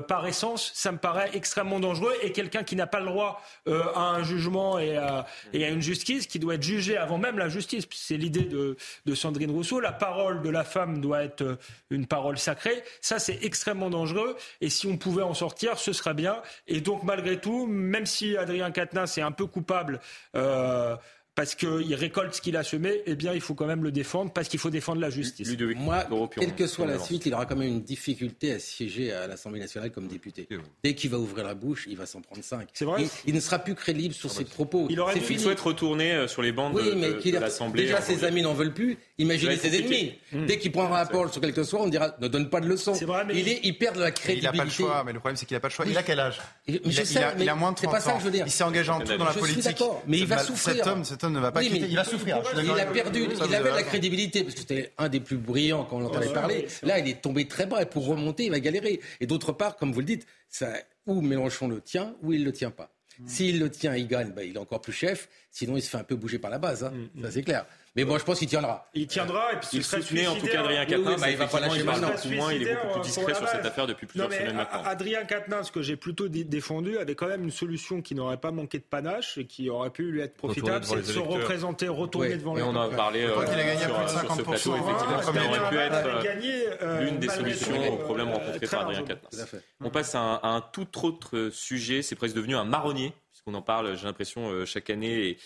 par 0.09 0.27
essence, 0.27 0.73
ça 0.75 0.93
me 0.93 0.99
paraît 0.99 1.31
extrêmement 1.35 1.81
dangereux. 1.81 2.15
Et 2.23 2.33
quelqu'un 2.33 2.65
qui 2.65 2.77
n'a 2.77 2.87
pas 2.87 3.01
le 3.01 3.07
droit 3.07 3.43
à 3.67 4.01
un 4.01 4.23
jugement 4.23 4.79
et 4.79 4.97
à, 4.97 5.27
et 5.53 5.65
à, 5.65 5.71
une 5.71 5.83
justice, 5.83 6.27
qui 6.27 6.39
doit 6.39 6.55
être 6.55 6.63
jugé 6.63 6.97
avant 6.97 7.19
même 7.19 7.39
la 7.39 7.49
justice. 7.49 7.87
C'est 7.93 8.17
l'idée 8.17 8.45
de, 8.45 8.77
de 9.05 9.15
Sandrine 9.15 9.51
Rousseau. 9.51 9.81
La 9.81 9.93
parole 9.93 10.43
de 10.43 10.51
la 10.51 10.65
femme 10.65 11.01
doit 11.01 11.23
être 11.23 11.59
une 11.91 12.07
parole 12.07 12.39
sacrée. 12.39 12.83
Ça, 13.01 13.19
c'est 13.19 13.39
extrêmement 13.43 13.91
dangereux. 13.91 14.37
Et 14.61 14.71
si 14.71 14.87
on 14.87 14.97
pouvait 14.97 15.23
en 15.23 15.35
sortir, 15.35 15.79
ce 15.79 15.93
serait 15.93 16.15
bien. 16.15 16.43
Et 16.67 16.81
donc, 16.81 17.03
malgré 17.03 17.39
tout, 17.39 17.67
même 17.67 18.07
si 18.07 18.37
Adrien 18.37 18.71
Quatennens 18.71 19.19
est 19.19 19.23
un 19.23 19.33
peu 19.33 19.47
coupable, 19.47 20.01
euh, 20.35 20.97
parce 21.35 21.55
qu'il 21.57 21.95
récolte 21.95 22.35
ce 22.35 22.41
qu'il 22.41 22.57
a 22.57 22.63
semé, 22.63 23.03
eh 23.07 23.17
bien, 23.17 23.33
il 23.33 23.41
faut 23.41 23.55
quand 23.55 23.67
même 23.67 23.83
le 23.83 23.91
défendre, 23.91 24.33
parce 24.33 24.49
qu'il 24.49 24.61
faut 24.61 24.71
défendre 24.71 25.01
la 25.01 25.11
justice. 25.11 25.49
Moi, 25.77 26.07
quelle 26.39 26.55
que 26.55 26.67
soit 26.67 26.87
la 26.87 26.99
suite, 26.99 27.27
il 27.27 27.35
aura 27.35 27.47
quand 27.47 27.57
même 27.57 27.69
une 27.69 27.83
difficulté 27.83 28.53
à 28.53 28.59
siéger 28.59 29.13
à 29.13 29.27
l'Assemblée 29.27 29.61
nationale 29.61 29.91
comme 29.91 30.07
député. 30.07 30.49
Dès 30.83 30.95
qu'il 30.95 31.11
va 31.11 31.19
ouvrir 31.19 31.45
la 31.45 31.55
bouche, 31.55 31.87
il 31.89 31.97
va 31.97 32.07
s'en 32.07 32.21
prendre 32.21 32.43
cinq. 32.45 32.69
C'est 32.73 32.85
vrai. 32.85 33.05
Il, 33.27 33.35
ne 33.35 33.41
sera 33.41 33.59
plus 33.59 33.75
crédible 33.75 34.15
sur 34.15 34.31
ah 34.31 34.35
ses 34.35 34.45
bah, 34.45 34.51
propos. 34.55 34.87
Il, 34.91 35.01
aurait 35.01 35.15
il 35.17 35.41
souhaite 35.41 35.61
retourner 35.61 36.13
euh, 36.13 36.29
sur 36.29 36.43
les 36.43 36.53
bancs 36.53 36.73
de, 36.75 37.39
l'Assemblée. 37.39 37.83
Déjà, 37.85 38.01
ses 38.01 38.25
amis 38.25 38.43
n'en 38.43 38.55
veulent 38.55 38.75
plus. 38.75 38.97
Imaginez 39.19 39.57
ses 39.57 39.77
ennemis. 39.77 40.15
Dès 40.33 40.59
qu'il 40.59 40.73
prendra 40.73 40.99
la 40.99 41.07
parole 41.07 41.31
sur 41.31 41.41
quelque 41.41 41.65
chose, 41.65 41.75
on 41.75 41.89
dira 41.89 42.15
ne 42.21 42.29
donne 42.29 42.49
pas 42.49 42.61
de 42.61 42.69
leçons. 42.69 42.95
il, 43.33 43.49
est, 43.49 43.61
il 43.65 43.77
perd 43.77 43.97
de 43.97 44.01
la 44.01 44.11
crédibilité. 44.13 44.47
Il 44.47 44.57
n'a 44.57 44.59
pas 44.59 44.65
le 44.65 44.71
choix, 44.71 45.03
mais 45.05 45.13
le 45.13 45.19
problème, 45.19 45.37
c'est 45.37 45.47
qu'il 45.47 45.57
n'a 45.57 45.61
pas 45.61 45.69
le 45.69 45.73
choix. 45.73 45.85
Il 45.89 45.97
a 45.99 46.03
quel 46.03 46.21
âge? 46.21 46.41
Il, 46.69 47.49
a, 47.49 47.55
moins 47.55 47.73
de 47.73 47.77
30 47.77 47.79
ans. 47.79 47.81
C'est 47.81 47.87
pas 47.89 48.01
ça 48.01 48.13
que 48.13 48.21
je 48.21 48.25
veux 48.25 48.31
dire. 48.31 48.45
Il 48.47 48.53
s'est 48.53 48.65
engagé 48.65 48.91
en 48.91 49.01
tout 49.01 49.17
dans 49.17 49.25
la 49.25 49.33
politique. 49.33 49.83
Mais 50.07 50.19
il 50.19 50.27
va 50.27 50.39
souffrir. 50.39 50.85
Ne 51.31 51.41
va 51.41 51.53
pas 51.53 51.63
quitter 51.63 51.89
souffrir. 52.05 52.43
Il 52.57 52.71
a 52.71 52.87
perdu, 52.87 53.29
il 53.47 53.55
avait 53.55 53.71
la 53.71 53.83
crédibilité 53.83 54.43
parce 54.43 54.55
que 54.55 54.61
c'était 54.61 54.93
un 54.99 55.09
des 55.09 55.21
plus 55.21 55.37
brillants 55.37 55.85
quand 55.85 55.97
on 55.97 56.01
l'entendait 56.01 56.33
parler. 56.33 56.67
Là, 56.83 56.99
il 56.99 57.09
est 57.09 57.21
tombé 57.21 57.47
très 57.47 57.67
bas 57.67 57.83
et 57.83 57.87
pour 57.87 58.07
remonter, 58.07 58.45
il 58.45 58.51
va 58.51 58.61
galérer. 58.61 59.01
Et 59.21 59.27
d'autre 59.27 59.53
part, 59.53 59.77
comme 59.77 59.93
vous 59.93 60.01
le 60.01 60.07
dites, 60.07 60.27
ça, 60.49 60.69
ou 61.07 61.21
Mélenchon 61.21 61.69
le 61.69 61.81
tient 61.81 62.15
ou 62.23 62.33
il 62.33 62.41
ne 62.41 62.45
le 62.47 62.53
tient 62.53 62.71
pas. 62.71 62.91
Mm. 63.19 63.29
S'il 63.29 63.59
le 63.61 63.71
tient, 63.71 63.95
il 63.95 64.09
gagne, 64.09 64.31
ben, 64.31 64.43
il 64.43 64.57
est 64.57 64.59
encore 64.59 64.81
plus 64.81 64.93
chef. 64.93 65.29
Sinon, 65.55 65.77
il 65.77 65.83
se 65.83 65.89
fait 65.89 65.99
un 65.99 66.03
peu 66.03 66.17
bouger 66.17 66.41
par 66.41 66.51
la 66.51 66.59
base. 66.59 66.83
Hein. 66.83 66.91
Mm, 66.91 67.23
ça, 67.23 67.29
mm. 67.29 67.31
c'est 67.31 67.43
clair. 67.45 67.65
Mais 67.95 68.05
bon, 68.05 68.19
je 68.19 68.25
pense 68.25 68.41
qu'il 68.41 68.49
tiendra. 68.49 68.91
Il 68.93 69.07
tiendra 69.07 69.53
et 69.53 69.57
puis 69.59 69.69
il 69.75 69.85
soutenait 69.85 70.27
en 70.27 70.35
tout 70.35 70.49
cas 70.49 70.63
Adrien 70.63 70.85
Quatennens. 70.85 71.21
bah, 71.21 71.31
il 71.31 71.37
va 71.37 71.47
pas 71.47 71.61
lâcher 71.61 71.85
maintenant. 71.85 72.11
moins, 72.33 72.53
il 72.53 72.67
est 72.67 72.75
beaucoup 72.75 72.95
plus 72.95 73.03
discret 73.03 73.35
sur 73.35 73.49
cette 73.49 73.65
affaire 73.65 73.87
depuis 73.87 74.09
plusieurs 74.09 74.33
semaines 74.33 74.57
maintenant. 74.57 74.83
Adrien 74.85 75.25
Quatennens, 75.25 75.71
que 75.71 75.81
j'ai 75.81 75.95
plutôt 75.95 76.27
défendu, 76.27 76.99
avait 76.99 77.15
quand 77.15 77.29
même 77.29 77.45
une 77.45 77.53
solution 77.53 78.03
qui 78.03 78.17
n'aurait 78.17 78.39
pas 78.39 78.51
manqué 78.51 78.79
de 78.79 78.83
panache 78.83 79.39
et 79.39 79.47
qui 79.47 79.71
aurait 79.71 79.91
pu 79.91 80.11
lui 80.11 80.23
être 80.23 80.35
profitable, 80.35 80.85
c'est 80.85 80.97
de 80.97 81.03
se 81.03 81.21
représenter, 81.21 81.87
retourner 81.87 82.37
devant 82.37 82.57
les 82.57 82.63
on 82.63 82.75
a 82.75 82.89
parlé 82.89 83.23
euh, 83.23 83.35
sur 83.77 84.35
ce 84.35 84.43
plateau, 84.43 84.75
effectivement, 84.75 85.23
ça 85.23 85.31
aurait 85.31 85.71
pu 85.71 85.77
être 85.77 86.83
euh, 86.83 87.05
l'une 87.05 87.19
des 87.21 87.29
solutions 87.29 87.93
au 87.93 87.97
problème 87.99 88.31
rencontré 88.31 88.67
par 88.67 88.81
Adrien 88.81 89.05
Quatennens. 89.05 89.47
On 89.81 89.91
passe 89.91 90.17
à 90.17 90.41
un 90.43 90.61
tout 90.61 91.07
autre 91.07 91.51
sujet, 91.53 92.03
c'est 92.03 92.17
presque 92.17 92.35
devenu 92.35 92.57
un 92.57 92.65
marronnier, 92.65 93.13
puisqu'on 93.45 93.59
en 93.59 93.63
parle, 93.63 93.97
j'ai 93.97 94.07
l'impression, 94.07 94.51
euh, 94.51 94.65
chaque 94.65 94.91
année. 94.91 95.37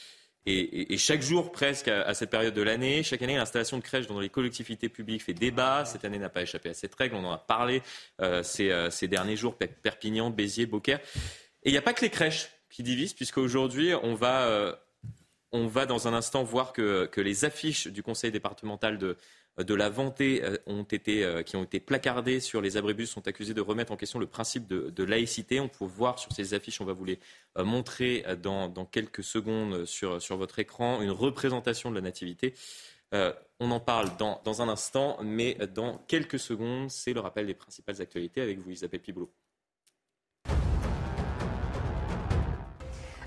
Et, 0.46 0.96
chaque 0.96 1.20
jour, 1.20 1.52
presque 1.52 1.88
à, 1.88 2.14
cette 2.14 2.30
période 2.30 2.54
de 2.54 2.62
l'année, 2.62 3.02
chaque 3.02 3.20
année, 3.20 3.36
l'installation 3.36 3.76
de 3.76 3.82
crèches 3.82 4.06
dans 4.06 4.18
les 4.18 4.30
collectivités 4.30 4.88
publiques 4.88 5.22
fait 5.22 5.34
débat. 5.34 5.84
Cette 5.84 6.06
année 6.06 6.18
n'a 6.18 6.30
pas 6.30 6.40
échappé 6.40 6.70
à 6.70 6.74
cette 6.74 6.94
règle. 6.94 7.16
On 7.16 7.24
en 7.24 7.32
a 7.32 7.38
parlé 7.38 7.82
euh, 8.22 8.42
euh, 8.60 8.90
ces, 8.90 9.08
derniers 9.08 9.36
jours, 9.36 9.58
Perpignan, 9.58 10.30
Béziers, 10.30 10.64
Beaucaire. 10.64 11.00
Et 11.64 11.68
il 11.68 11.72
n'y 11.72 11.76
a 11.78 11.82
pas 11.82 11.92
que 11.92 12.00
les 12.00 12.08
crèches 12.08 12.48
qui 12.70 12.82
divisent, 12.82 13.12
puisqu'aujourd'hui, 13.12 13.92
on 14.02 14.14
va, 14.14 14.80
on 15.52 15.66
va 15.66 15.84
dans 15.84 16.08
un 16.08 16.14
instant 16.14 16.44
voir 16.44 16.72
que 16.72 17.10
les 17.20 17.44
affiches 17.44 17.88
du 17.88 18.02
conseil 18.02 18.30
départemental 18.30 18.96
de, 18.96 19.18
de 19.64 19.74
la 19.74 19.88
Vendée 19.88 20.40
euh, 20.44 20.56
ont 20.66 20.84
été, 20.84 21.24
euh, 21.24 21.42
qui 21.42 21.56
ont 21.56 21.64
été 21.64 21.80
placardés 21.80 22.40
sur 22.40 22.60
les 22.60 22.76
abribus 22.76 23.10
sont 23.10 23.26
accusés 23.26 23.54
de 23.54 23.60
remettre 23.60 23.92
en 23.92 23.96
question 23.96 24.18
le 24.18 24.26
principe 24.26 24.66
de, 24.66 25.04
laïcité. 25.04 25.60
On 25.60 25.68
peut 25.68 25.84
voir 25.84 26.18
sur 26.18 26.32
ces 26.32 26.54
affiches, 26.54 26.80
on 26.80 26.84
va 26.84 26.92
vous 26.92 27.04
les 27.04 27.18
euh, 27.56 27.64
montrer 27.64 28.24
dans, 28.42 28.70
quelques 28.90 29.22
secondes 29.22 29.84
sur, 29.84 30.20
sur, 30.22 30.36
votre 30.36 30.58
écran, 30.58 31.00
une 31.02 31.10
représentation 31.10 31.90
de 31.90 31.96
la 31.96 32.00
nativité. 32.00 32.54
on 33.12 33.70
en 33.70 33.80
parle 33.80 34.16
dans, 34.18 34.40
dans, 34.44 34.62
un 34.62 34.68
instant, 34.68 35.18
mais 35.22 35.56
dans 35.74 35.98
quelques 36.06 36.38
secondes, 36.38 36.90
c'est 36.90 37.12
le 37.12 37.20
rappel 37.20 37.46
des 37.46 37.54
principales 37.54 38.00
actualités 38.00 38.40
avec 38.40 38.58
vous, 38.58 38.70
Isabelle 38.70 39.00
Piboulot. 39.00 39.32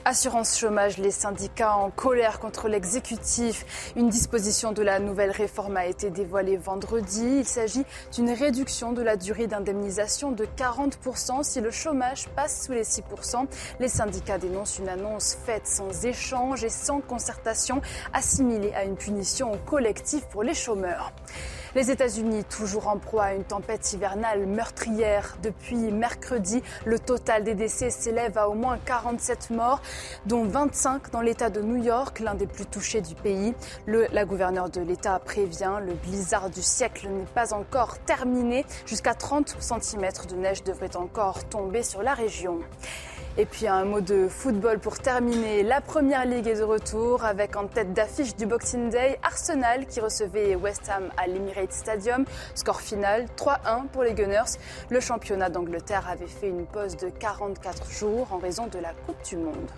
Assurance 0.04 0.58
chômage, 0.58 0.98
les 0.98 1.12
syndicats 1.12 1.76
en 1.76 1.92
colère 1.92 2.40
contre 2.40 2.68
l'exécutif. 2.68 3.94
Une 3.96 4.10
disposition 4.10 4.72
de 4.72 4.82
la 4.82 4.98
nouvelle 4.98 5.30
réforme 5.30 5.78
a 5.78 5.86
été 5.86 6.10
dévoilée 6.10 6.58
vendredi. 6.58 7.24
Il 7.24 7.46
s'agit 7.46 7.86
d'une 8.12 8.32
réduction 8.32 8.94
de 8.94 9.04
la 9.04 9.16
durée 9.16 9.46
d'indemnisation 9.46 10.32
de 10.32 10.46
40% 10.46 11.44
si 11.44 11.62
le 11.62 11.70
chômage 11.70 12.28
passe 12.30 12.66
sous 12.66 12.72
les 12.72 12.84
6%. 12.84 13.46
Les 13.80 13.90
syndicats 13.90 14.40
dénoncent 14.40 14.80
une 14.80 14.90
annonce 14.90 15.38
faite 15.46 15.68
sans 15.68 16.04
échange 16.04 16.64
et 16.64 16.70
sans 16.70 17.02
concertation, 17.02 17.80
assimilée 18.12 18.74
à 18.74 18.86
une 18.86 18.96
punition 18.96 19.52
collective 19.68 20.26
pour 20.32 20.42
les 20.42 20.56
chômeurs. 20.56 21.14
Les 21.74 21.90
États-Unis, 21.90 22.44
toujours 22.44 22.90
en 22.90 22.98
proie 22.98 23.24
à 23.24 23.34
une 23.34 23.46
tempête 23.46 23.94
hivernale 23.94 24.46
meurtrière. 24.46 25.38
Depuis 25.42 25.78
mercredi, 25.78 26.62
le 26.84 27.00
total 27.00 27.46
des 27.46 27.56
décès 27.56 27.90
s'élève 27.90 28.38
à 28.38 28.50
au 28.50 28.56
moins 28.56 28.78
47 28.78 29.52
morts, 29.52 29.82
dont 30.26 30.44
25 30.44 31.12
dans 31.12 31.22
l'État 31.22 31.50
de 31.50 31.62
New 31.62 31.82
York, 31.82 32.20
l'un 32.20 32.36
des 32.36 32.46
plus 32.46 32.66
touchés 32.66 33.00
du 33.00 33.16
pays. 33.16 33.54
Le, 33.86 34.06
la 34.12 34.26
gouverneure 34.26 34.70
de 34.70 34.82
l'État 34.82 35.18
prévient, 35.20 35.78
le 35.82 35.94
blizzard 35.94 36.50
du 36.50 36.62
siècle 36.62 37.08
n'est 37.08 37.24
pas 37.24 37.54
encore 37.54 38.00
terminé. 38.00 38.66
Jusqu'à 38.86 39.14
30 39.14 39.56
cm 39.62 40.10
de 40.30 40.36
neige 40.36 40.64
devrait 40.64 40.98
encore 40.98 41.48
tomber 41.48 41.84
sur 41.84 42.04
la 42.04 42.14
région. 42.14 42.60
Et 43.38 43.46
puis 43.46 43.66
un 43.66 43.86
mot 43.86 44.02
de 44.02 44.28
football 44.28 44.80
pour 44.80 45.00
terminer. 45.00 45.64
La 45.64 45.80
première 45.80 46.26
ligue 46.26 46.48
est 46.48 46.60
de 46.60 46.64
retour 46.64 47.24
avec 47.24 47.56
en 47.56 47.66
tête 47.66 47.94
d'affiche 47.94 48.36
du 48.36 48.46
Boxing 48.46 48.90
Day 48.90 49.20
Arsenal 49.24 49.86
qui 49.86 50.02
recevait 50.02 50.56
West 50.56 50.90
Ham 50.90 51.10
à 51.16 51.28
l'Emirates 51.28 51.72
Stadium. 51.72 52.26
Score 52.56 52.82
final 52.82 53.28
3-1 53.38 53.88
pour 53.88 54.04
les 54.04 54.14
Gunners. 54.14 54.58
Le 54.90 55.00
championnat 55.00 55.50
d'Angleterre 55.50 56.10
avait 56.10 56.28
fait 56.28 56.50
une 56.50 56.66
pause 56.66 56.98
de 56.98 57.08
44 57.08 57.90
jours 57.90 58.28
en 58.34 58.38
raison 58.38 58.68
de 58.68 58.80
la 58.80 58.94
Coupe 59.06 59.24
du 59.24 59.38
Monde. 59.38 59.72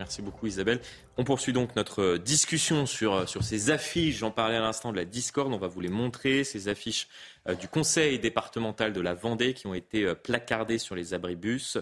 Merci 0.00 0.22
beaucoup 0.22 0.46
Isabelle. 0.46 0.80
On 1.18 1.24
poursuit 1.24 1.52
donc 1.52 1.76
notre 1.76 2.16
discussion 2.16 2.86
sur, 2.86 3.28
sur 3.28 3.44
ces 3.44 3.70
affiches. 3.70 4.16
J'en 4.16 4.30
parlais 4.30 4.56
à 4.56 4.60
l'instant 4.60 4.92
de 4.92 4.96
la 4.96 5.04
discorde. 5.04 5.52
On 5.52 5.58
va 5.58 5.66
vous 5.66 5.82
les 5.82 5.90
montrer. 5.90 6.42
Ces 6.42 6.68
affiches 6.68 7.06
euh, 7.46 7.54
du 7.54 7.68
conseil 7.68 8.18
départemental 8.18 8.94
de 8.94 9.00
la 9.02 9.12
Vendée 9.12 9.52
qui 9.52 9.66
ont 9.66 9.74
été 9.74 10.04
euh, 10.04 10.14
placardées 10.14 10.78
sur 10.78 10.94
les 10.94 11.12
abribus. 11.12 11.76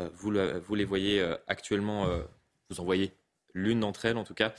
Euh, 0.00 0.08
vous, 0.14 0.32
vous 0.66 0.74
les 0.74 0.86
voyez 0.86 1.22
actuellement, 1.48 2.06
vous 2.70 2.80
en 2.80 2.84
l'une 3.54 3.80
d'entre 3.80 4.04
elles 4.06 4.16
en 4.16 4.24
tout 4.24 4.34
cas, 4.34 4.54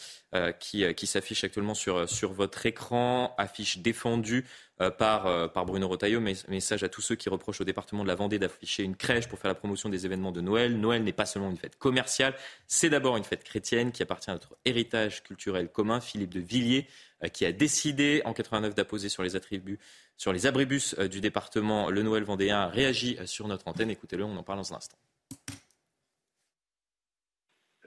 qui, 0.60 0.94
qui 0.96 1.08
s'affiche 1.08 1.44
actuellement 1.44 1.74
sur, 1.74 2.10
sur 2.10 2.34
votre 2.34 2.66
écran, 2.66 3.36
affiche 3.38 3.80
défendue 3.80 4.46
par, 4.98 5.52
par 5.52 5.66
Bruno 5.66 5.88
Rotaillot. 5.88 6.20
Message 6.20 6.84
à 6.84 6.90
tous 6.90 7.02
ceux 7.02 7.16
qui 7.16 7.30
reprochent 7.30 7.62
au 7.62 7.66
département 7.66 8.04
de 8.04 8.08
la 8.08 8.16
Vendée 8.16 8.40
d'afficher 8.40 8.84
une 8.84 8.96
crèche 8.96 9.28
pour 9.28 9.40
faire 9.40 9.50
la 9.50 9.56
promotion 9.56 9.90
des 9.90 10.06
événements 10.06 10.32
de 10.32 10.42
Noël. 10.42 10.78
Noël 10.80 11.04
n'est 11.04 11.14
pas 11.14 11.26
seulement 11.26 11.52
une 11.52 11.58
fête 11.58 11.78
commerciale, 11.78 12.36
c'est 12.68 12.90
d'abord 12.90 13.18
une 13.18 13.24
fête 13.24 13.44
chrétienne 13.44 13.92
qui 13.92 14.04
appartient 14.04 14.30
à 14.30 14.34
notre 14.34 14.56
héritage 14.66 15.24
culturel 15.24 15.70
commun. 15.70 16.00
Philippe 16.02 16.34
de 16.34 16.40
Villiers, 16.40 16.88
qui 17.34 17.46
a 17.46 17.52
décidé 17.52 18.22
en 18.26 18.34
89 18.34 18.74
d'apposer 18.74 19.10
sur 19.10 19.24
les 19.24 19.36
attributs 19.36 19.80
sur 20.22 20.34
les 20.34 20.46
abribus 20.46 20.96
euh, 21.00 21.08
du 21.08 21.20
département. 21.20 21.90
Le 21.90 22.04
Noël 22.04 22.24
Vendéen 22.24 22.68
réagit 22.68 23.18
euh, 23.20 23.26
sur 23.26 23.48
notre 23.48 23.68
antenne. 23.68 23.90
Écoutez-le, 23.90 24.24
on 24.24 24.38
en 24.38 24.44
parle 24.44 24.60
dans 24.60 24.72
un 24.72 24.78
instant. 24.78 24.98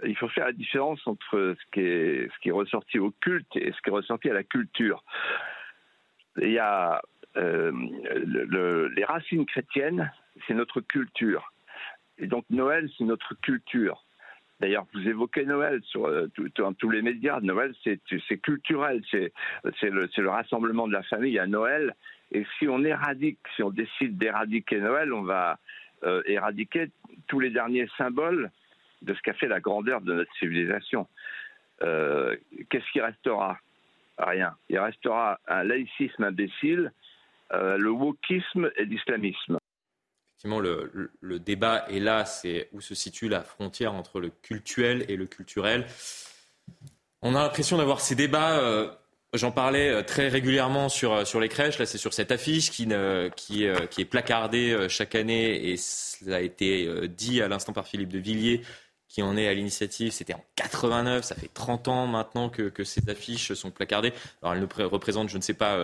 Il 0.06 0.16
faut 0.16 0.28
faire 0.28 0.46
la 0.46 0.52
différence 0.52 1.06
entre 1.06 1.56
ce 1.58 1.70
qui 1.72 1.80
est, 2.48 2.52
ressorti 2.52 2.98
au 2.98 3.10
culte 3.20 3.56
et 3.56 3.72
ce 3.72 3.80
qui 3.82 3.90
est 3.90 3.92
ressorti 3.92 4.30
à 4.30 4.34
la 4.34 4.44
culture. 4.44 5.02
Il 6.40 6.50
y 6.50 6.58
a 6.58 7.00
euh, 7.36 7.72
les 8.94 9.04
racines 9.04 9.46
chrétiennes, 9.46 10.10
c'est 10.46 10.54
notre 10.54 10.80
culture. 10.80 11.52
Et 12.18 12.26
donc 12.26 12.44
Noël, 12.50 12.88
c'est 12.96 13.04
notre 13.04 13.34
culture. 13.40 14.04
D'ailleurs, 14.60 14.86
vous 14.94 15.08
évoquez 15.08 15.44
Noël 15.44 15.80
sur 15.84 16.06
euh, 16.06 16.28
dans 16.56 16.72
tous 16.72 16.90
les 16.90 17.02
médias. 17.02 17.40
Noël, 17.40 17.74
c'est 17.82 18.38
culturel, 18.38 19.02
c'est 19.10 19.32
le, 19.64 20.08
le, 20.16 20.30
rassemblement 20.30 20.86
de 20.86 20.92
la 20.92 21.02
famille 21.02 21.38
à 21.38 21.46
Noël. 21.46 21.94
Et 22.32 22.46
si 22.58 22.68
on 22.68 22.84
éradique, 22.84 23.38
si 23.56 23.62
on 23.62 23.70
décide 23.70 24.16
d'éradiquer 24.16 24.80
Noël, 24.80 25.12
on 25.12 25.22
va 25.22 25.58
euh, 26.04 26.22
éradiquer 26.26 26.90
tous 27.26 27.40
les 27.40 27.50
derniers 27.50 27.88
symboles 27.96 28.50
de 29.04 29.14
ce 29.14 29.20
qu'a 29.22 29.34
fait 29.34 29.48
la 29.48 29.60
grandeur 29.60 30.00
de 30.00 30.14
notre 30.14 30.34
civilisation. 30.36 31.06
Euh, 31.82 32.36
qu'est-ce 32.70 32.90
qui 32.92 33.00
restera? 33.00 33.58
Rien. 34.18 34.54
Il 34.68 34.78
restera 34.78 35.40
un 35.48 35.64
laïcisme 35.64 36.22
imbécile, 36.24 36.92
le 37.50 37.90
wokisme 37.90 38.70
et 38.76 38.84
l'islamisme 38.84 39.58
le, 40.44 41.38
débat 41.38 41.86
est 41.88 42.00
là, 42.00 42.24
c'est 42.24 42.68
où 42.72 42.80
se 42.80 42.94
situe 42.94 43.28
la 43.28 43.40
frontière 43.40 43.94
entre 43.94 44.20
le 44.20 44.30
cultuel 44.30 45.04
et 45.08 45.16
le 45.16 45.26
culturel. 45.26 45.86
On 47.22 47.34
a 47.34 47.42
l'impression 47.42 47.78
d'avoir 47.78 48.00
ces 48.00 48.14
débats 48.14 48.58
euh, 48.58 48.90
J'en 49.32 49.50
parlais 49.50 50.04
très 50.04 50.28
régulièrement 50.28 50.88
sur, 50.88 51.26
sur 51.26 51.40
les 51.40 51.48
crèches. 51.48 51.80
Là, 51.80 51.86
c'est 51.86 51.98
sur 51.98 52.14
cette 52.14 52.30
affiche 52.30 52.70
qui, 52.70 52.86
qui, 53.34 53.66
qui 53.90 54.00
est 54.00 54.04
placardée 54.04 54.86
chaque 54.88 55.16
année 55.16 55.70
et 55.70 55.76
cela 55.76 56.36
a 56.36 56.40
été 56.40 56.88
dit 57.08 57.42
à 57.42 57.48
l'instant 57.48 57.72
par 57.72 57.88
Philippe 57.88 58.10
de 58.10 58.20
Villiers 58.20 58.60
qui 59.14 59.22
en 59.22 59.36
est 59.36 59.46
à 59.46 59.54
l'initiative. 59.54 60.10
C'était 60.10 60.34
en 60.34 60.44
89, 60.56 61.24
ça 61.24 61.36
fait 61.36 61.48
30 61.54 61.86
ans 61.86 62.06
maintenant 62.08 62.48
que, 62.48 62.72
ces 62.82 63.08
affiches 63.08 63.52
sont 63.54 63.70
placardées. 63.70 64.12
Alors 64.42 64.54
elles 64.54 64.60
ne 64.60 64.84
représentent, 64.86 65.28
je 65.28 65.36
ne 65.36 65.42
sais 65.42 65.54
pas, 65.54 65.76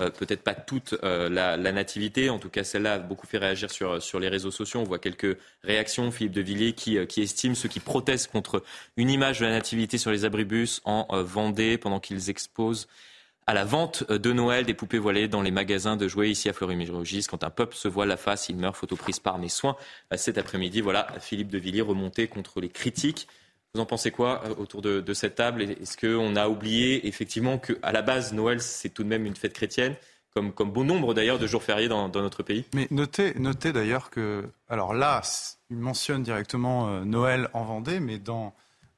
euh, 0.00 0.10
peut-être 0.10 0.42
pas 0.42 0.54
toute 0.54 0.96
euh, 1.04 1.28
la, 1.28 1.56
nativité. 1.70 2.28
En 2.28 2.40
tout 2.40 2.48
cas, 2.48 2.64
celle-là 2.64 2.94
a 2.94 2.98
beaucoup 2.98 3.28
fait 3.28 3.38
réagir 3.38 3.70
sur, 3.70 4.02
sur 4.02 4.18
les 4.18 4.28
réseaux 4.28 4.50
sociaux. 4.50 4.80
On 4.80 4.84
voit 4.84 4.98
quelques 4.98 5.38
réactions. 5.62 6.10
Philippe 6.10 6.32
de 6.32 6.40
Villiers 6.40 6.72
qui, 6.72 6.98
euh, 6.98 7.06
qui 7.06 7.22
estime 7.22 7.54
ceux 7.54 7.68
qui 7.68 7.78
protestent 7.78 8.32
contre 8.32 8.64
une 8.96 9.10
image 9.10 9.38
de 9.38 9.44
la 9.44 9.52
nativité 9.52 9.96
sur 9.96 10.10
les 10.10 10.24
abribus 10.24 10.80
en 10.84 11.06
Vendée 11.22 11.78
pendant 11.78 12.00
qu'ils 12.00 12.30
exposent 12.30 12.88
à 13.46 13.54
la 13.54 13.64
vente 13.64 14.10
de 14.10 14.32
Noël 14.32 14.64
des 14.64 14.74
poupées 14.74 14.98
voilées 14.98 15.28
dans 15.28 15.42
les 15.42 15.50
magasins 15.50 15.96
de 15.96 16.06
jouets 16.08 16.30
ici 16.30 16.48
à 16.48 16.52
Fleury-Mérogis. 16.52 17.26
Quand 17.28 17.44
un 17.44 17.50
peuple 17.50 17.74
se 17.74 17.88
voit 17.88 18.06
la 18.06 18.16
face, 18.16 18.48
il 18.48 18.56
meurt. 18.56 18.76
Photo 18.76 18.96
prise 18.96 19.18
par 19.18 19.38
mes 19.38 19.48
soins 19.48 19.76
cet 20.14 20.38
après-midi. 20.38 20.80
Voilà, 20.80 21.08
Philippe 21.20 21.48
de 21.48 21.58
Villiers 21.58 21.82
remonté 21.82 22.28
contre 22.28 22.60
les 22.60 22.68
critiques 22.68 23.28
vous 23.74 23.80
en 23.80 23.86
pensez 23.86 24.10
quoi 24.10 24.42
euh, 24.44 24.54
autour 24.56 24.82
de, 24.82 25.14
cette 25.14 25.36
table? 25.36 25.62
Est-ce 25.62 25.96
qu'on 25.96 26.36
a 26.36 26.48
oublié 26.48 27.06
effectivement 27.06 27.58
qu'à 27.58 27.92
la 27.92 28.02
base, 28.02 28.32
Noël, 28.32 28.60
c'est 28.60 28.90
tout 28.90 29.02
de 29.02 29.08
même 29.08 29.24
une 29.24 29.36
fête 29.36 29.54
chrétienne 29.54 29.94
comme, 30.34 30.52
comme 30.52 30.70
bon 30.70 30.84
nombre 30.84 31.14
d'ailleurs 31.14 31.38
de 31.38 31.46
jours 31.46 31.62
fériés 31.62 31.88
dans, 31.88 32.08
notre 32.08 32.42
pays? 32.42 32.64
Mais 32.74 32.86
notez, 32.90 33.32
notez 33.38 33.72
d'ailleurs 33.72 34.10
que, 34.10 34.44
alors 34.68 34.92
là, 34.92 35.22
il 35.70 35.78
mentionne 35.78 36.22
directement 36.22 36.88
euh, 36.88 37.04
Noël 37.04 37.48
en 37.54 37.64
Vendée, 37.64 37.98
mais 38.00 38.18
dans 38.18 38.54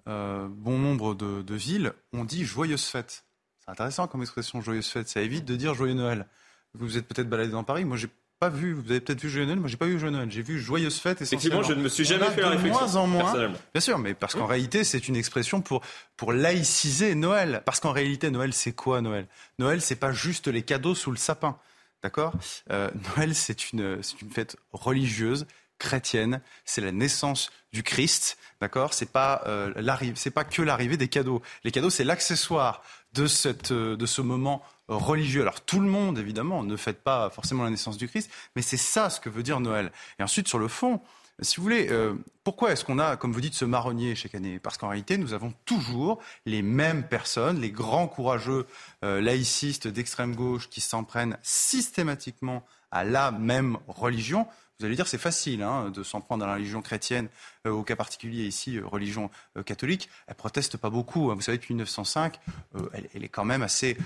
euh, 0.09 0.49
bon 0.49 0.79
nombre 0.79 1.15
de, 1.15 1.55
villes, 1.55 1.93
on 2.13 2.25
dit 2.25 2.45
joyeuse 2.45 2.85
fête. 2.85 3.25
C'est 3.65 3.71
intéressant 3.71 4.07
comme 4.07 4.23
expression 4.23 4.61
joyeuse 4.61 4.89
fête. 4.89 5.09
Ça 5.09 5.21
évite 5.21 5.45
de 5.45 5.57
dire 5.57 5.75
joyeux 5.75 5.95
Noël. 5.95 6.27
Vous 6.75 6.87
vous 6.87 6.99
êtes 6.99 7.07
peut-être 7.07 7.29
baladé 7.29 7.51
dans 7.53 7.65
Paris. 7.65 7.85
Moi, 7.85 7.97
j'ai 7.97 8.09
pas 8.41 8.49
vu, 8.49 8.75
vous 8.75 8.91
avez 8.91 9.01
peut-être 9.01 9.21
vu 9.21 9.31
Joyeux 9.31 9.47
Noël, 9.47 9.61
moi 9.61 9.69
j'ai 9.69 9.77
pas 9.77 9.87
vu 9.87 9.99
Joyeux 9.99 10.15
Noël, 10.15 10.31
j'ai 10.31 10.43
vu 10.43 10.59
Joyeuse 10.59 10.99
Fête 10.99 11.23
Effectivement, 11.23 11.63
je 11.63 11.73
ne 11.73 11.83
me 11.83 11.89
suis 11.89 12.05
jamais 12.05 12.27
fait 12.31 12.41
la 12.41 12.51
réflexion. 12.51 12.81
moins 12.81 12.97
en 12.97 13.07
moins, 13.07 13.33
bien 13.73 13.81
sûr, 13.81 13.99
mais 13.99 14.13
parce 14.15 14.35
qu'en 14.35 14.47
réalité 14.47 14.85
c'est 14.85 15.09
une 15.09 15.17
expression 15.17 15.61
pour, 15.61 15.83
pour 16.17 16.33
laïciser 16.33 17.15
Noël. 17.15 17.63
Parce 17.65 17.81
qu'en 17.81 17.93
réalité 17.93 18.31
Noël 18.31 18.53
c'est 18.53 18.73
quoi 18.73 19.01
Noël? 19.01 19.29
Noël 19.59 19.81
c'est 19.81 19.97
pas 19.97 20.13
juste 20.13 20.49
les 20.49 20.63
cadeaux 20.63 20.95
sous 20.95 21.11
le 21.11 21.17
sapin, 21.17 21.57
d'accord? 22.03 22.35
Euh, 22.71 22.91
Noël 23.17 23.35
c'est 23.35 23.73
une, 23.73 24.03
c'est 24.03 24.21
une 24.21 24.31
fête 24.31 24.57
religieuse, 24.73 25.47
chrétienne, 25.79 26.41
c'est 26.65 26.81
la 26.81 26.93
naissance 26.93 27.51
du 27.73 27.83
Christ, 27.83 28.37
d'accord? 28.61 28.95
C'est 28.95 29.11
pas 29.11 29.43
euh, 29.47 29.73
c'est 30.17 30.31
pas 30.31 30.45
que 30.45 30.61
l'arrivée 30.61 30.97
des 30.97 31.09
cadeaux. 31.09 31.41
Les 31.63 31.71
cadeaux 31.71 31.91
c'est 31.91 32.05
l'accessoire 32.05 32.83
de 33.15 33.27
cette, 33.27 33.73
euh, 33.73 33.97
de 33.97 34.07
ce 34.07 34.21
moment 34.21 34.63
religieux. 34.89 35.43
Alors 35.43 35.61
tout 35.61 35.81
le 35.81 35.89
monde, 35.89 36.19
évidemment, 36.19 36.63
ne 36.63 36.77
fête 36.77 37.03
pas 37.03 37.31
forcément 37.31 37.65
la 37.65 37.71
naissance 37.71 37.97
du 37.97 38.09
Christ, 38.09 38.31
mais 38.55 38.63
c'est 38.63 38.77
ça 38.77 39.11
ce 39.11 39.21
que 39.21 39.31
veut 39.31 39.43
dire 39.43 39.61
Noël. 39.61 39.93
Et 40.19 40.23
ensuite, 40.23 40.49
sur 40.49 40.59
le 40.59 40.69
fond, 40.69 41.01
si 41.41 41.57
vous 41.57 41.65
voulez, 41.65 41.89
euh, 41.91 42.15
pourquoi 42.45 42.73
est-ce 42.73 42.85
qu'on 42.85 42.99
a, 42.99 43.17
comme 43.17 43.33
vous 43.33 43.41
dites, 43.41 43.55
ce 43.55 43.65
marronnier 43.65 44.15
chaque 44.15 44.35
année? 44.37 44.61
Parce 44.61 44.79
qu'en 44.79 44.89
réalité, 44.89 45.19
nous 45.19 45.33
avons 45.33 45.53
toujours 45.65 46.21
les 46.47 46.63
mêmes 46.63 47.03
personnes, 47.03 47.61
les 47.61 47.73
grands 47.73 48.07
courageux 48.07 48.67
euh, 49.03 49.21
laïcistes 49.21 49.89
d'extrême 49.89 50.37
gauche 50.37 50.69
qui 50.69 50.81
s'en 50.81 51.03
prennent 51.03 51.37
systématiquement 51.43 52.65
à 52.93 53.03
la 53.03 53.33
même 53.33 53.79
religion. 53.89 54.47
Vous 54.79 54.87
allez 54.87 54.97
dire 54.97 55.07
c'est 55.07 55.19
facile 55.19 55.63
hein, 55.63 55.91
de 55.91 56.03
s'en 56.03 56.21
prendre 56.21 56.45
à 56.45 56.49
la 56.49 56.55
religion 56.55 56.83
chrétienne, 56.83 57.29
euh, 57.67 57.71
au 57.71 57.85
cas 57.85 57.95
particulier 57.95 58.45
ici, 58.45 58.77
euh, 58.77 58.87
religion 58.87 59.31
euh, 59.57 59.63
catholique. 59.63 60.09
Elle 60.27 60.35
proteste 60.35 60.77
pas 60.77 60.91
beaucoup. 60.91 61.31
Hein. 61.31 61.37
Vous 61.37 61.43
savez, 61.43 61.59
depuis 61.59 61.75
1905, 61.75 62.41
elle, 62.93 63.25
est 63.25 63.29
quand 63.29 63.45
même 63.45 63.63
assez 63.63 63.97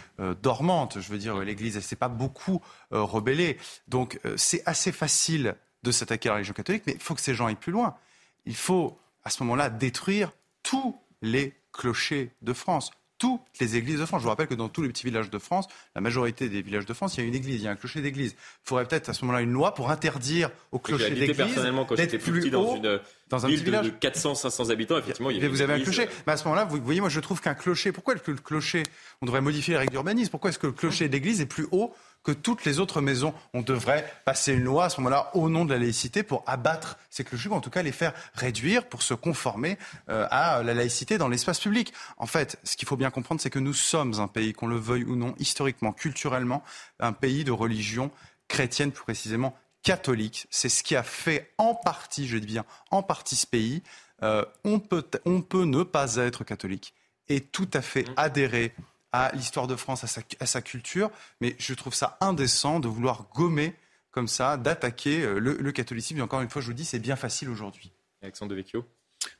dormante. 0.42 1.00
Je 1.00 1.08
veux 1.10 1.18
dire, 1.18 1.38
l'Église, 1.38 1.76
elle 1.76 1.82
s'est 1.82 1.96
pas 1.96 2.08
beaucoup 2.08 2.60
rebellée. 2.90 3.58
Donc 3.86 4.20
c'est 4.36 4.62
assez 4.66 4.92
facile 4.92 5.54
de 5.82 5.90
s'attaquer 5.90 6.28
à 6.28 6.32
la 6.32 6.36
religion 6.36 6.54
catholique, 6.54 6.82
mais 6.86 6.92
il 6.92 7.00
faut 7.00 7.14
que 7.14 7.20
ces 7.20 7.34
gens 7.34 7.46
aillent 7.46 7.54
plus 7.54 7.72
loin. 7.72 7.96
Il 8.44 8.56
faut, 8.56 8.98
à 9.24 9.30
ce 9.30 9.42
moment-là, 9.42 9.70
détruire 9.70 10.32
tous 10.62 10.98
les 11.22 11.54
clochers 11.72 12.30
de 12.42 12.52
France 12.52 12.90
toutes 13.18 13.40
les 13.60 13.76
églises 13.76 13.98
de 13.98 14.06
France. 14.06 14.20
Je 14.20 14.24
vous 14.24 14.30
rappelle 14.30 14.46
que 14.46 14.54
dans 14.54 14.68
tous 14.68 14.82
les 14.82 14.88
petits 14.88 15.04
villages 15.04 15.30
de 15.30 15.38
France, 15.38 15.66
la 15.94 16.00
majorité 16.00 16.48
des 16.48 16.62
villages 16.62 16.86
de 16.86 16.94
France, 16.94 17.16
il 17.16 17.20
y 17.20 17.24
a 17.24 17.26
une 17.26 17.34
église, 17.34 17.56
il 17.56 17.62
y 17.62 17.68
a 17.68 17.70
un 17.70 17.76
clocher 17.76 18.00
d'église. 18.00 18.32
Il 18.32 18.68
faudrait 18.68 18.86
peut-être 18.86 19.08
à 19.08 19.14
ce 19.14 19.24
moment-là 19.24 19.42
une 19.42 19.52
loi 19.52 19.74
pour 19.74 19.90
interdire 19.90 20.50
au 20.72 20.78
clocher 20.78 21.10
d'église 21.10 21.36
personnellement 21.36 21.84
quand 21.84 21.96
j'étais 21.96 22.18
plus 22.18 22.40
petit 22.40 22.50
dans 22.50 22.76
une 22.76 23.00
dans 23.28 23.44
un 23.44 23.48
ville 23.48 23.58
petit 23.58 23.64
village. 23.66 23.86
de 23.86 23.90
400-500 23.90 24.70
habitants, 24.70 24.98
effectivement, 24.98 25.30
il 25.30 25.36
y 25.36 25.38
avait 25.38 25.48
Vous 25.48 25.60
avez 25.60 25.74
un 25.74 25.80
clocher. 25.80 26.08
Mais 26.26 26.32
à 26.32 26.36
ce 26.36 26.44
moment-là, 26.44 26.64
vous 26.64 26.80
voyez, 26.80 27.00
moi 27.00 27.10
je 27.10 27.20
trouve 27.20 27.40
qu'un 27.40 27.54
clocher, 27.54 27.92
pourquoi 27.92 28.14
est-ce 28.14 28.22
que 28.22 28.30
le 28.30 28.38
clocher, 28.38 28.82
on 29.20 29.26
devrait 29.26 29.40
modifier 29.40 29.74
les 29.74 29.78
règles 29.78 29.92
d'urbanisme 29.92 30.30
Pourquoi 30.30 30.50
est-ce 30.50 30.58
que 30.58 30.66
le 30.66 30.72
clocher 30.72 31.08
d'église 31.08 31.40
est 31.40 31.46
plus 31.46 31.66
haut 31.70 31.94
que 32.28 32.32
toutes 32.34 32.66
les 32.66 32.78
autres 32.78 33.00
maisons. 33.00 33.32
On 33.54 33.62
devrait 33.62 34.04
passer 34.26 34.52
une 34.52 34.62
loi 34.62 34.84
à 34.84 34.90
ce 34.90 35.00
moment-là 35.00 35.30
au 35.32 35.48
nom 35.48 35.64
de 35.64 35.72
la 35.72 35.78
laïcité 35.78 36.22
pour 36.22 36.44
abattre 36.46 36.98
ces 37.08 37.24
clochers, 37.24 37.48
ou 37.48 37.54
en 37.54 37.62
tout 37.62 37.70
cas 37.70 37.80
les 37.80 37.90
faire 37.90 38.12
réduire 38.34 38.86
pour 38.86 39.00
se 39.00 39.14
conformer 39.14 39.78
euh, 40.10 40.28
à 40.30 40.62
la 40.62 40.74
laïcité 40.74 41.16
dans 41.16 41.28
l'espace 41.28 41.58
public. 41.58 41.94
En 42.18 42.26
fait, 42.26 42.58
ce 42.64 42.76
qu'il 42.76 42.86
faut 42.86 42.98
bien 42.98 43.08
comprendre, 43.08 43.40
c'est 43.40 43.48
que 43.48 43.58
nous 43.58 43.72
sommes 43.72 44.20
un 44.20 44.28
pays, 44.28 44.52
qu'on 44.52 44.66
le 44.66 44.76
veuille 44.76 45.04
ou 45.04 45.16
non, 45.16 45.34
historiquement, 45.38 45.90
culturellement, 45.92 46.62
un 47.00 47.14
pays 47.14 47.44
de 47.44 47.50
religion 47.50 48.10
chrétienne, 48.46 48.92
plus 48.92 49.04
précisément 49.04 49.56
catholique. 49.82 50.48
C'est 50.50 50.68
ce 50.68 50.82
qui 50.82 50.96
a 50.96 51.02
fait 51.02 51.50
en 51.56 51.74
partie, 51.74 52.28
je 52.28 52.36
dis 52.36 52.46
bien, 52.46 52.66
en 52.90 53.02
partie 53.02 53.36
ce 53.36 53.46
pays. 53.46 53.82
Euh, 54.22 54.44
on, 54.64 54.80
peut, 54.80 55.08
on 55.24 55.40
peut 55.40 55.64
ne 55.64 55.82
pas 55.82 56.16
être 56.16 56.44
catholique 56.44 56.92
et 57.30 57.40
tout 57.40 57.70
à 57.72 57.80
fait 57.80 58.02
mmh. 58.02 58.14
adhérer 58.18 58.74
à 59.12 59.30
l'histoire 59.34 59.66
de 59.66 59.76
France, 59.76 60.04
à 60.04 60.46
sa, 60.46 60.62
culture, 60.62 61.10
mais 61.40 61.56
je 61.58 61.74
trouve 61.74 61.94
ça 61.94 62.18
indécent 62.20 62.80
de 62.80 62.88
vouloir 62.88 63.26
gommer 63.34 63.74
comme 64.10 64.28
ça, 64.28 64.56
d'attaquer 64.56 65.22
euh, 65.22 65.38
le, 65.38 65.72
catholicisme. 65.72 66.18
Et 66.18 66.22
encore 66.22 66.40
une 66.40 66.50
fois, 66.50 66.60
je 66.60 66.66
vous 66.66 66.72
dis, 66.72 66.84
c'est 66.84 66.98
bien 66.98 67.16
facile 67.16 67.48
aujourd'hui. 67.48 67.92
Alexandre 68.22 68.50
de 68.50 68.56
Vecchio 68.56 68.84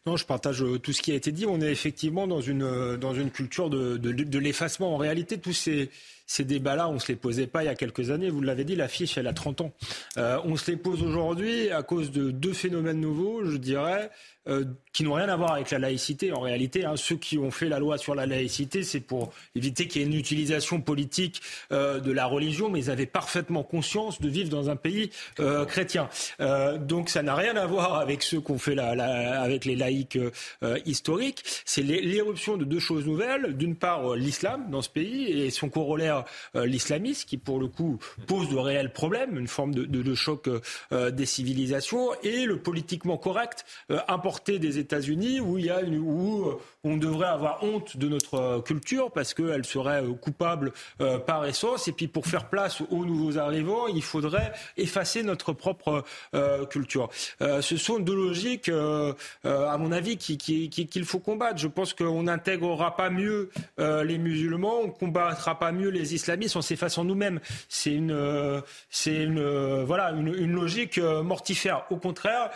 non, 0.07 0.17
je 0.17 0.27
partage 0.27 0.63
euh, 0.63 0.79
tout 0.79 0.93
ce 0.93 1.03
qui 1.03 1.13
a 1.13 1.15
été 1.15 1.33
dit. 1.33 1.47
On 1.47 1.61
est 1.61 1.71
effectivement 1.71 2.27
dans 2.27 2.41
une, 2.41 2.63
euh, 2.63 2.97
dans 2.97 3.15
une 3.15 3.31
culture 3.31 3.71
de, 3.71 3.97
de, 3.97 4.39
l'effacement. 4.39 4.93
En 4.95 4.97
réalité, 4.97 5.39
tous 5.39 5.53
ces, 5.53 5.91
ces 6.29 6.45
débats-là, 6.45 6.89
on 6.89 6.95
ne 6.95 6.99
se 7.01 7.09
les 7.09 7.17
posait 7.17 7.49
pas 7.49 7.65
il 7.65 7.67
y 7.67 7.71
a 7.71 7.75
quelques 7.75 8.13
années. 8.13 8.31
Vous 8.31 8.41
l'avez 8.41 8.63
dit, 8.63 8.77
l'affiche, 8.77 9.19
elle 9.19 9.27
a 9.27 9.33
30 9.33 9.63
ans. 9.63 9.73
on 10.17 10.57
se 10.57 10.71
les 10.71 10.77
pose 10.77 11.03
aujourd'hui 11.03 11.71
à 11.71 11.83
cause 11.83 12.13
de 12.13 12.31
deux 12.31 12.53
phénomènes 12.53 13.01
nouveaux, 13.01 13.45
je 13.45 13.57
dirais. 13.57 14.11
Euh, 14.49 14.65
qui 14.95 15.05
n'ont 15.05 15.13
rien 15.13 15.29
à 15.29 15.37
voir 15.37 15.53
avec 15.53 15.71
la 15.71 15.79
laïcité. 15.79 16.33
En 16.33 16.41
réalité, 16.41 16.85
hein, 16.85 16.95
ceux 16.97 17.17
qui 17.17 17.39
ont 17.39 17.51
fait 17.51 17.69
la 17.69 17.79
loi 17.79 17.99
sur 17.99 18.15
la 18.15 18.27
laïcité, 18.27 18.83
c'est 18.83 19.01
pour 19.01 19.33
éviter 19.55 19.87
qu'il 19.87 20.01
y 20.01 20.05
ait 20.05 20.09
une 20.09 20.15
utilisation 20.15 20.81
politique 20.81 21.41
euh, 21.71 22.01
de 22.01 22.11
la 22.11 22.25
religion, 22.25 22.69
mais 22.69 22.81
ils 22.81 22.91
avaient 22.91 23.07
parfaitement 23.07 23.63
conscience 23.63 24.21
de 24.21 24.29
vivre 24.29 24.49
dans 24.49 24.71
un 24.71 24.77
pays 24.77 25.11
euh, 25.39 25.65
chrétien. 25.67 26.09
donc 26.81 27.11
ça 27.11 27.23
n'a 27.23 27.35
rien 27.35 27.57
à 27.57 27.67
voir 27.67 27.97
avec 27.97 28.23
ceux 28.23 28.41
qui 28.41 28.51
ont 28.51 28.59
fait 28.59 28.75
la, 28.75 28.95
la, 28.95 29.41
avec 29.43 29.65
les 29.65 29.77
laïcs 29.77 30.19
historiques. 30.85 31.45
C'est 31.65 31.83
l'éruption 31.83 32.57
de 32.57 32.65
deux 32.65 32.81
choses 32.81 33.07
nouvelles. 33.07 33.57
D'une 33.57 33.77
part, 33.77 34.17
l'islam 34.17 34.71
dans 34.71 34.83
ce 34.83 34.89
pays 34.89 35.27
et 35.27 35.51
son 35.51 35.69
corollaire, 35.69 36.18
l'islamisme, 36.55 37.27
qui 37.27 37.39
pour 37.39 37.59
le 37.59 37.69
coup 37.69 37.99
pose 38.27 38.49
de 38.49 38.57
réels 38.57 38.93
problèmes, 38.93 39.39
une 39.39 39.49
forme 39.49 39.75
de, 39.75 39.85
de, 39.85 40.15
choc 40.15 40.49
des 40.91 41.27
civilisations, 41.27 42.11
et 42.23 42.45
le 42.45 42.59
politiquement 42.61 43.17
correct 43.17 43.65
important 44.09 44.57
des 44.57 44.79
États-Unis 44.79 45.41
où 45.41 45.59
il 45.59 45.67
y 45.67 45.71
a 45.71 45.81
une, 45.81 45.99
où 45.99 46.47
euh, 46.47 46.59
on 46.89 46.97
devrait 46.97 47.29
avoir 47.29 47.63
honte 47.63 47.97
de 47.97 48.09
notre 48.09 48.35
euh, 48.35 48.61
culture 48.61 49.11
parce 49.11 49.35
qu'elle 49.35 49.65
serait 49.65 50.03
euh, 50.03 50.15
coupable 50.15 50.73
par 51.27 51.45
essence. 51.47 51.89
Et 51.89 51.93
puis 51.93 52.09
pour 52.09 52.27
faire 52.27 52.49
place 52.49 52.83
aux 52.91 53.05
nouveaux 53.05 53.39
arrivants, 53.39 53.87
il 53.87 54.03
faudrait 54.03 54.53
effacer 54.77 55.23
notre 55.23 55.53
propre 55.53 56.05
culture. 56.71 57.09
ce 57.41 57.77
sont 57.77 57.99
deux 57.99 58.15
logiques, 58.15 58.71
à 59.45 59.79
mon 59.79 59.93
avis, 59.93 60.17
qu'il 60.17 60.39
qui, 60.39 60.69
qui, 60.71 61.05
faut 61.05 61.19
combattre. 61.19 61.59
Je 61.59 61.69
pense 61.69 61.95
qu'on 61.95 62.25
n'intégrera 62.25 62.97
pas 62.97 63.11
mieux 63.11 63.51
les 63.79 64.19
musulmans, 64.19 64.81
on 64.81 64.91
combattra 64.91 65.59
pas 65.59 65.73
mieux 65.73 65.91
les 65.91 66.15
islamistes 66.15 66.57
en 66.57 66.63
s'effaçant 66.63 67.05
nous-mêmes. 67.05 67.41
C'est 67.69 67.95
une, 67.95 68.63
logique 70.47 70.99
mortifère. 70.99 71.85
Au 71.91 71.97
contraire, 71.97 72.51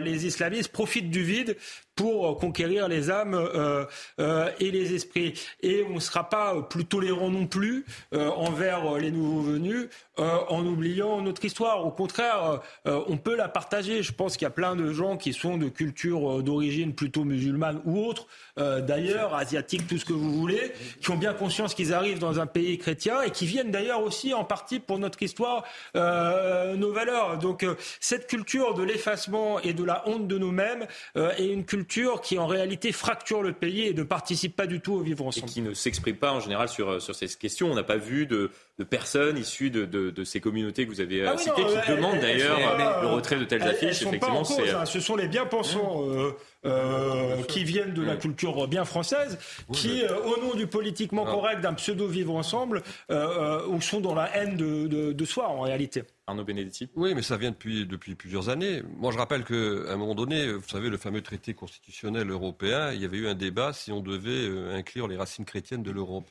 les 0.00 0.26
islamistes 0.26 0.72
profitent 0.72 0.90
profite 0.90 1.10
du 1.10 1.22
vide 1.22 1.56
pour 2.00 2.26
euh, 2.26 2.34
conquérir 2.34 2.88
les 2.88 3.10
âmes 3.10 3.34
euh, 3.34 3.84
euh, 4.20 4.50
et 4.58 4.70
les 4.70 4.94
esprits. 4.94 5.34
Et 5.62 5.84
on 5.90 5.96
ne 5.96 6.00
sera 6.00 6.30
pas 6.30 6.62
plus 6.62 6.86
tolérant 6.86 7.30
non 7.30 7.46
plus 7.46 7.84
envers 8.12 8.94
les 8.94 9.10
nouveaux 9.10 9.42
venus 9.42 9.88
en 10.20 10.64
oubliant 10.64 11.20
notre 11.20 11.44
histoire. 11.44 11.84
Au 11.86 11.90
contraire, 11.90 12.60
on 12.84 13.16
peut 13.16 13.36
la 13.36 13.48
partager. 13.48 14.02
Je 14.02 14.12
pense 14.12 14.36
qu'il 14.36 14.44
y 14.44 14.46
a 14.46 14.50
plein 14.50 14.76
de 14.76 14.92
gens 14.92 15.16
qui 15.16 15.32
sont 15.32 15.56
de 15.56 15.68
culture 15.68 16.42
d'origine 16.42 16.94
plutôt 16.94 17.24
musulmane 17.24 17.80
ou 17.84 18.04
autre, 18.04 18.26
d'ailleurs, 18.56 19.34
asiatique, 19.34 19.86
tout 19.86 19.98
ce 19.98 20.04
que 20.04 20.12
vous 20.12 20.32
voulez, 20.32 20.72
qui 21.00 21.10
ont 21.10 21.16
bien 21.16 21.32
conscience 21.32 21.74
qu'ils 21.74 21.92
arrivent 21.92 22.18
dans 22.18 22.38
un 22.40 22.46
pays 22.46 22.78
chrétien 22.78 23.22
et 23.22 23.30
qui 23.30 23.46
viennent 23.46 23.70
d'ailleurs 23.70 24.02
aussi 24.02 24.34
en 24.34 24.44
partie 24.44 24.78
pour 24.78 24.98
notre 24.98 25.22
histoire, 25.22 25.64
nos 25.94 26.92
valeurs. 26.92 27.38
Donc 27.38 27.66
cette 28.00 28.26
culture 28.26 28.74
de 28.74 28.82
l'effacement 28.82 29.60
et 29.60 29.72
de 29.72 29.84
la 29.84 30.06
honte 30.08 30.28
de 30.28 30.38
nous-mêmes 30.38 30.86
est 31.16 31.48
une 31.48 31.64
culture 31.64 31.80
culture 31.80 32.20
qui 32.20 32.38
en 32.38 32.46
réalité 32.46 32.92
fracture 32.92 33.42
le 33.42 33.52
pays 33.52 33.86
et 33.86 33.94
ne 33.94 34.02
participe 34.02 34.54
pas 34.54 34.66
du 34.66 34.80
tout 34.80 34.92
au 34.92 35.00
vivre 35.00 35.26
ensemble. 35.26 35.48
Et 35.48 35.52
qui 35.52 35.62
ne 35.62 35.72
s'exprime 35.72 36.16
pas 36.16 36.32
en 36.32 36.40
général 36.40 36.68
sur, 36.68 37.00
sur 37.00 37.14
ces 37.14 37.26
questions. 37.28 37.70
On 37.72 37.74
n'a 37.74 37.82
pas 37.82 37.96
vu 37.96 38.26
de, 38.26 38.50
de 38.80 38.84
personnes 38.84 39.36
issues 39.36 39.70
de, 39.70 39.84
de, 39.84 40.24
ces 40.24 40.40
communautés 40.40 40.86
que 40.86 40.90
vous 40.90 41.00
avez 41.02 41.26
ah 41.26 41.36
citées 41.36 41.62
qui 41.84 41.92
demandent 41.92 42.18
d'ailleurs 42.18 42.58
le 43.02 43.08
retrait 43.08 43.36
de 43.36 43.44
telles 43.44 43.62
affiches. 43.62 44.02
Effectivement, 44.02 44.42
hein. 44.42 44.86
ce 44.86 45.00
sont 45.00 45.16
les 45.16 45.28
bien-pensants. 45.28 46.06
Mmh. 46.06 46.32
Euh, 46.66 47.42
qui 47.44 47.64
viennent 47.64 47.94
de 47.94 48.02
la 48.02 48.16
culture 48.16 48.68
bien 48.68 48.84
française, 48.84 49.38
qui, 49.72 50.02
euh, 50.02 50.14
au 50.26 50.38
nom 50.42 50.54
du 50.54 50.66
politiquement 50.66 51.24
correct 51.24 51.62
d'un 51.62 51.72
pseudo-vivre 51.72 52.34
ensemble, 52.34 52.82
euh, 53.10 53.66
ou 53.68 53.80
sont 53.80 54.02
dans 54.02 54.14
la 54.14 54.36
haine 54.36 54.58
de, 54.58 54.86
de, 54.86 55.24
soi 55.24 55.48
en 55.48 55.62
réalité. 55.62 56.02
Arnaud 56.26 56.44
Benedetti 56.44 56.90
Oui, 56.96 57.14
mais 57.14 57.22
ça 57.22 57.38
vient 57.38 57.50
depuis, 57.50 57.86
depuis 57.86 58.14
plusieurs 58.14 58.50
années. 58.50 58.82
Moi, 58.98 59.10
je 59.10 59.16
rappelle 59.16 59.44
qu'à 59.44 59.54
un 59.90 59.96
moment 59.96 60.14
donné, 60.14 60.52
vous 60.52 60.68
savez, 60.68 60.90
le 60.90 60.98
fameux 60.98 61.22
traité 61.22 61.54
constitutionnel 61.54 62.28
européen, 62.28 62.92
il 62.92 63.00
y 63.00 63.06
avait 63.06 63.16
eu 63.16 63.26
un 63.26 63.34
débat 63.34 63.72
si 63.72 63.90
on 63.90 64.00
devait 64.00 64.50
inclure 64.74 65.08
les 65.08 65.16
racines 65.16 65.46
chrétiennes 65.46 65.82
de 65.82 65.90
l'Europe. 65.90 66.26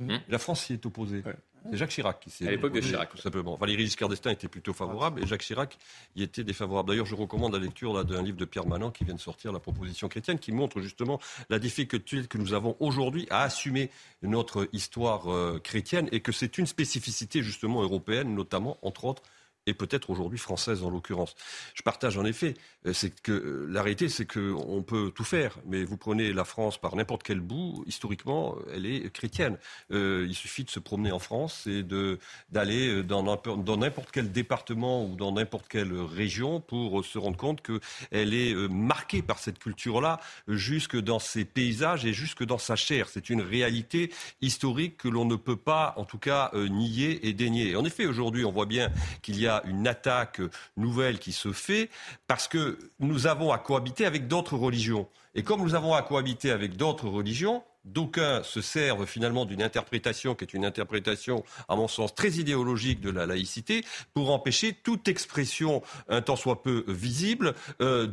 Mmh. 0.00 0.16
La 0.28 0.38
France 0.38 0.64
s'y 0.64 0.72
est 0.72 0.86
opposée. 0.86 1.22
C'est 1.70 1.76
Jacques 1.78 1.90
Chirac 1.90 2.20
qui 2.20 2.30
s'est. 2.30 2.46
À 2.46 2.50
l'époque 2.50 2.74
de 2.74 2.80
Chirac. 2.80 3.10
Tout 3.10 3.18
simplement. 3.18 3.56
Valéry 3.56 3.84
Giscard 3.84 4.08
d'Estaing 4.08 4.32
était 4.32 4.48
plutôt 4.48 4.72
favorable 4.72 5.22
et 5.22 5.26
Jacques 5.26 5.42
Chirac 5.42 5.78
y 6.14 6.22
était 6.22 6.44
défavorable. 6.44 6.90
D'ailleurs, 6.90 7.06
je 7.06 7.14
recommande 7.14 7.54
la 7.54 7.58
lecture 7.58 8.04
d'un 8.04 8.22
livre 8.22 8.36
de 8.36 8.44
Pierre 8.44 8.66
Manant 8.66 8.90
qui 8.90 9.04
vient 9.04 9.14
de 9.14 9.20
sortir, 9.20 9.52
La 9.52 9.60
proposition 9.60 10.08
chrétienne, 10.08 10.38
qui 10.38 10.52
montre 10.52 10.80
justement 10.80 11.20
la 11.48 11.58
difficulté 11.58 12.26
que 12.26 12.38
nous 12.38 12.52
avons 12.52 12.76
aujourd'hui 12.80 13.26
à 13.30 13.42
assumer 13.42 13.90
notre 14.22 14.68
histoire 14.72 15.32
euh, 15.32 15.58
chrétienne 15.62 16.08
et 16.12 16.20
que 16.20 16.32
c'est 16.32 16.58
une 16.58 16.66
spécificité 16.66 17.42
justement 17.42 17.82
européenne, 17.82 18.34
notamment, 18.34 18.76
entre 18.82 19.04
autres, 19.04 19.22
et 19.66 19.74
peut-être 19.74 20.10
aujourd'hui 20.10 20.38
française 20.38 20.82
en 20.82 20.90
l'occurrence. 20.90 21.34
Je 21.74 21.82
partage 21.82 22.18
en 22.18 22.24
effet, 22.24 22.54
euh, 22.86 22.92
c'est 22.92 23.20
que 23.20 23.32
euh, 23.32 23.66
la 23.70 23.82
réalité 23.82 24.08
c'est 24.08 24.26
qu'on 24.26 24.82
peut 24.82 25.10
tout 25.14 25.24
faire, 25.24 25.56
mais 25.66 25.84
vous 25.84 25.96
prenez 25.96 26.32
la 26.32 26.44
France 26.44 26.78
par 26.78 26.96
n'importe 26.96 27.22
quel 27.22 27.40
bout, 27.40 27.82
historiquement 27.86 28.56
elle 28.72 28.86
est 28.86 29.12
chrétienne. 29.12 29.58
Euh, 29.90 30.26
il 30.28 30.34
suffit 30.34 30.64
de 30.64 30.70
se 30.70 30.80
promener 30.80 31.12
en 31.12 31.18
France 31.18 31.66
et 31.66 31.82
d'aller 32.50 33.02
dans 33.02 33.22
n'importe 33.22 34.10
quel 34.12 34.32
département 34.32 35.04
ou 35.04 35.16
dans 35.16 35.32
n'importe 35.32 35.68
quelle 35.68 35.92
région 35.92 36.60
pour 36.60 37.04
se 37.04 37.18
rendre 37.18 37.36
compte 37.36 37.62
qu'elle 37.62 38.34
est 38.34 38.54
marquée 38.68 39.22
par 39.22 39.38
cette 39.38 39.58
culture-là, 39.58 40.20
jusque 40.48 40.96
dans 40.96 41.18
ses 41.18 41.44
paysages 41.44 42.04
et 42.04 42.12
jusque 42.12 42.44
dans 42.44 42.58
sa 42.58 42.76
chair. 42.76 43.08
C'est 43.08 43.30
une 43.30 43.40
réalité 43.40 44.12
historique 44.40 44.96
que 44.96 45.08
l'on 45.08 45.24
ne 45.24 45.36
peut 45.36 45.56
pas, 45.56 45.94
en 45.96 46.04
tout 46.04 46.18
cas, 46.18 46.50
nier 46.54 47.26
et 47.26 47.32
dénier. 47.32 47.76
En 47.76 47.84
effet, 47.84 48.06
aujourd'hui, 48.06 48.44
on 48.44 48.52
voit 48.52 48.66
bien 48.66 48.90
qu'il 49.22 49.40
y 49.40 49.46
a 49.46 49.53
une 49.64 49.86
attaque 49.86 50.40
nouvelle 50.76 51.18
qui 51.18 51.32
se 51.32 51.52
fait 51.52 51.90
parce 52.26 52.48
que 52.48 52.78
nous 52.98 53.26
avons 53.26 53.52
à 53.52 53.58
cohabiter 53.58 54.06
avec 54.06 54.28
d'autres 54.28 54.56
religions. 54.56 55.08
Et 55.34 55.42
comme 55.42 55.62
nous 55.62 55.74
avons 55.74 55.94
à 55.94 56.02
cohabiter 56.02 56.50
avec 56.50 56.76
d'autres 56.76 57.08
religions, 57.08 57.62
D'aucuns 57.84 58.42
se 58.42 58.62
servent 58.62 59.04
finalement 59.04 59.44
d'une 59.44 59.62
interprétation 59.62 60.34
qui 60.34 60.44
est 60.44 60.54
une 60.54 60.64
interprétation, 60.64 61.44
à 61.68 61.76
mon 61.76 61.86
sens, 61.86 62.14
très 62.14 62.30
idéologique 62.30 63.02
de 63.02 63.10
la 63.10 63.26
laïcité 63.26 63.84
pour 64.14 64.30
empêcher 64.30 64.72
toute 64.72 65.06
expression 65.06 65.82
un 66.08 66.22
tant 66.22 66.36
soit 66.36 66.62
peu 66.62 66.84
visible 66.88 67.52
de, 67.80 68.06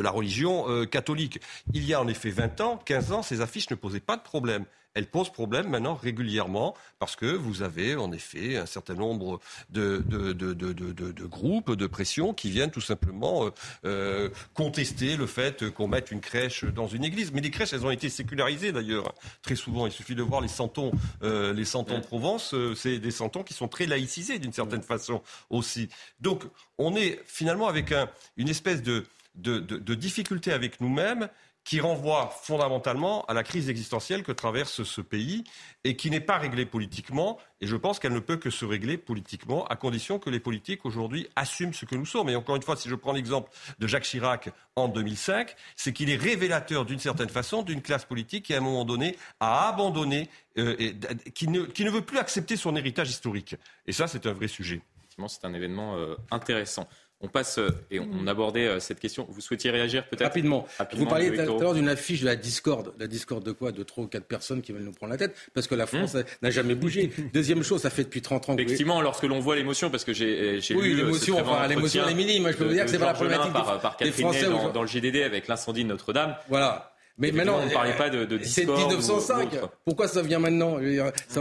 la 0.00 0.10
religion 0.10 0.68
euh, 0.68 0.84
catholique. 0.84 1.40
Il 1.74 1.84
y 1.84 1.94
a 1.94 2.00
en 2.00 2.08
effet 2.08 2.30
20 2.30 2.60
ans, 2.60 2.76
15 2.84 3.12
ans, 3.12 3.22
ces 3.22 3.40
affiches 3.40 3.70
ne 3.70 3.76
posaient 3.76 4.00
pas 4.00 4.16
de 4.16 4.22
problème 4.22 4.64
elle 4.98 5.06
pose 5.06 5.30
problème 5.30 5.68
maintenant 5.68 5.94
régulièrement 5.94 6.74
parce 6.98 7.14
que 7.14 7.26
vous 7.26 7.62
avez 7.62 7.94
en 7.94 8.10
effet 8.10 8.56
un 8.56 8.66
certain 8.66 8.94
nombre 8.94 9.38
de, 9.70 10.02
de, 10.04 10.32
de, 10.32 10.52
de 10.52 11.24
groupes 11.24 11.76
de 11.76 11.86
pression 11.86 12.34
qui 12.34 12.50
viennent 12.50 12.72
tout 12.72 12.80
simplement 12.80 13.46
euh, 13.46 13.50
euh, 13.84 14.28
contester 14.54 15.16
le 15.16 15.26
fait 15.28 15.70
qu'on 15.70 15.86
mette 15.86 16.10
une 16.10 16.20
crèche 16.20 16.64
dans 16.64 16.88
une 16.88 17.04
église. 17.04 17.30
Mais 17.32 17.40
les 17.40 17.52
crèches, 17.52 17.72
elles 17.72 17.86
ont 17.86 17.92
été 17.92 18.08
sécularisées 18.08 18.72
d'ailleurs. 18.72 19.14
Très 19.40 19.54
souvent, 19.54 19.86
il 19.86 19.92
suffit 19.92 20.16
de 20.16 20.22
voir 20.22 20.40
les 20.40 20.48
santons, 20.48 20.90
euh, 21.22 21.52
les 21.52 21.64
santons 21.64 21.98
de 21.98 22.04
Provence, 22.04 22.52
c'est 22.74 22.98
des 22.98 23.12
santons 23.12 23.44
qui 23.44 23.54
sont 23.54 23.68
très 23.68 23.86
laïcisés 23.86 24.40
d'une 24.40 24.52
certaine 24.52 24.82
façon 24.82 25.22
aussi. 25.48 25.88
Donc, 26.18 26.42
on 26.76 26.96
est 26.96 27.20
finalement 27.24 27.68
avec 27.68 27.92
un, 27.92 28.08
une 28.36 28.48
espèce 28.48 28.82
de, 28.82 29.06
de, 29.36 29.60
de 29.60 29.94
difficulté 29.94 30.52
avec 30.52 30.80
nous-mêmes 30.80 31.28
qui 31.64 31.80
renvoie 31.80 32.30
fondamentalement 32.42 33.24
à 33.26 33.34
la 33.34 33.42
crise 33.42 33.68
existentielle 33.68 34.22
que 34.22 34.32
traverse 34.32 34.82
ce 34.84 35.00
pays 35.00 35.44
et 35.84 35.96
qui 35.96 36.10
n'est 36.10 36.20
pas 36.20 36.38
réglée 36.38 36.64
politiquement. 36.64 37.38
Et 37.60 37.66
je 37.66 37.76
pense 37.76 37.98
qu'elle 37.98 38.14
ne 38.14 38.20
peut 38.20 38.38
que 38.38 38.48
se 38.48 38.64
régler 38.64 38.96
politiquement, 38.96 39.66
à 39.66 39.76
condition 39.76 40.18
que 40.18 40.30
les 40.30 40.40
politiques 40.40 40.86
aujourd'hui 40.86 41.28
assument 41.36 41.74
ce 41.74 41.84
que 41.84 41.94
nous 41.94 42.06
sommes. 42.06 42.30
Et 42.30 42.36
encore 42.36 42.56
une 42.56 42.62
fois, 42.62 42.76
si 42.76 42.88
je 42.88 42.94
prends 42.94 43.12
l'exemple 43.12 43.50
de 43.78 43.86
Jacques 43.86 44.04
Chirac 44.04 44.50
en 44.76 44.88
2005, 44.88 45.54
c'est 45.76 45.92
qu'il 45.92 46.08
est 46.10 46.16
révélateur 46.16 46.84
d'une 46.84 47.00
certaine 47.00 47.28
façon 47.28 47.62
d'une 47.62 47.82
classe 47.82 48.06
politique 48.06 48.46
qui, 48.46 48.54
à 48.54 48.58
un 48.58 48.60
moment 48.60 48.84
donné, 48.84 49.16
a 49.40 49.68
abandonné, 49.68 50.30
euh, 50.56 50.74
et, 50.78 50.96
qui, 51.32 51.48
ne, 51.48 51.90
veut 51.90 52.02
plus 52.02 52.18
accepter 52.18 52.56
son 52.56 52.76
héritage 52.76 53.10
historique. 53.10 53.56
Et 53.86 53.92
ça, 53.92 54.08
c'est 54.08 54.26
un 54.26 54.32
vrai 54.32 54.48
sujet. 54.48 54.80
C'est 55.26 55.44
un 55.44 55.52
événement 55.52 55.96
euh, 55.96 56.14
intéressant. 56.30 56.88
On 57.20 57.26
passe 57.26 57.58
euh, 57.58 57.70
et 57.90 57.98
on, 57.98 58.28
abordait 58.28 58.66
euh, 58.68 58.78
cette 58.78 59.00
question. 59.00 59.26
Vous 59.28 59.40
souhaitiez 59.40 59.72
réagir 59.72 60.06
peut-être 60.08 60.28
Rapidement. 60.28 60.68
Vous 60.92 61.06
parliez 61.06 61.32
tout 61.32 61.40
à 61.40 61.44
l'heure 61.44 61.74
d'une 61.74 61.88
affiche 61.88 62.20
de 62.20 62.26
la 62.26 62.36
discorde. 62.36 62.92
La 63.00 63.08
discorde 63.08 63.44
de 63.44 63.50
quoi? 63.50 63.72
De 63.72 63.82
trois 63.82 64.04
ou 64.04 64.06
quatre 64.06 64.26
personnes 64.26 64.62
qui 64.62 64.70
veulent 64.70 64.84
nous 64.84 64.92
prendre 64.92 65.10
la 65.10 65.18
tête? 65.18 65.34
Parce 65.52 65.66
que 65.66 65.74
la 65.74 65.84
hmm. 65.84 65.88
France 65.88 66.16
n'a 66.42 66.50
jamais 66.50 66.76
bougé. 66.76 67.10
Deuxième 67.34 67.64
chose, 67.64 67.82
ça 67.82 67.90
fait 67.90 68.04
depuis 68.04 68.22
30 68.22 68.50
ans 68.50 68.56
que 68.56 68.62
Effectivement, 68.62 69.00
lorsque 69.00 69.24
l'on 69.24 69.40
voit 69.40 69.56
l'émotion, 69.56 69.90
parce 69.90 70.04
que 70.04 70.12
j'ai 70.12 70.60
lu. 70.60 70.76
Oui, 70.76 70.94
l'émotion, 70.94 71.38
enfin, 71.40 71.66
l'émotion, 71.66 72.06
est 72.06 72.14
minime. 72.14 72.52
Je 72.52 72.56
peux 72.56 72.66
vous 72.66 72.72
dire 72.72 72.84
que 72.84 72.90
c'est 72.90 73.00
pas 73.00 73.06
la 73.06 73.14
problématique 73.14 73.52
par, 73.52 73.80
par 73.80 73.96
des 73.96 74.12
Français. 74.12 74.48
Dans, 74.48 74.70
dans 74.70 74.82
le 74.82 74.88
GDD 74.88 75.22
avec 75.22 75.48
l'incendie 75.48 75.82
de 75.82 75.88
Notre-Dame. 75.88 76.36
Voilà. 76.48 76.94
Mais 77.18 77.32
maintenant, 77.32 77.58
on 77.60 77.66
ne 77.66 77.70
parlait 77.70 77.96
pas 77.96 78.10
de, 78.10 78.24
de 78.24 78.42
C'est 78.44 78.64
1905. 78.64 79.50
Pourquoi 79.84 80.06
ça 80.06 80.22
vient 80.22 80.38
maintenant 80.38 80.78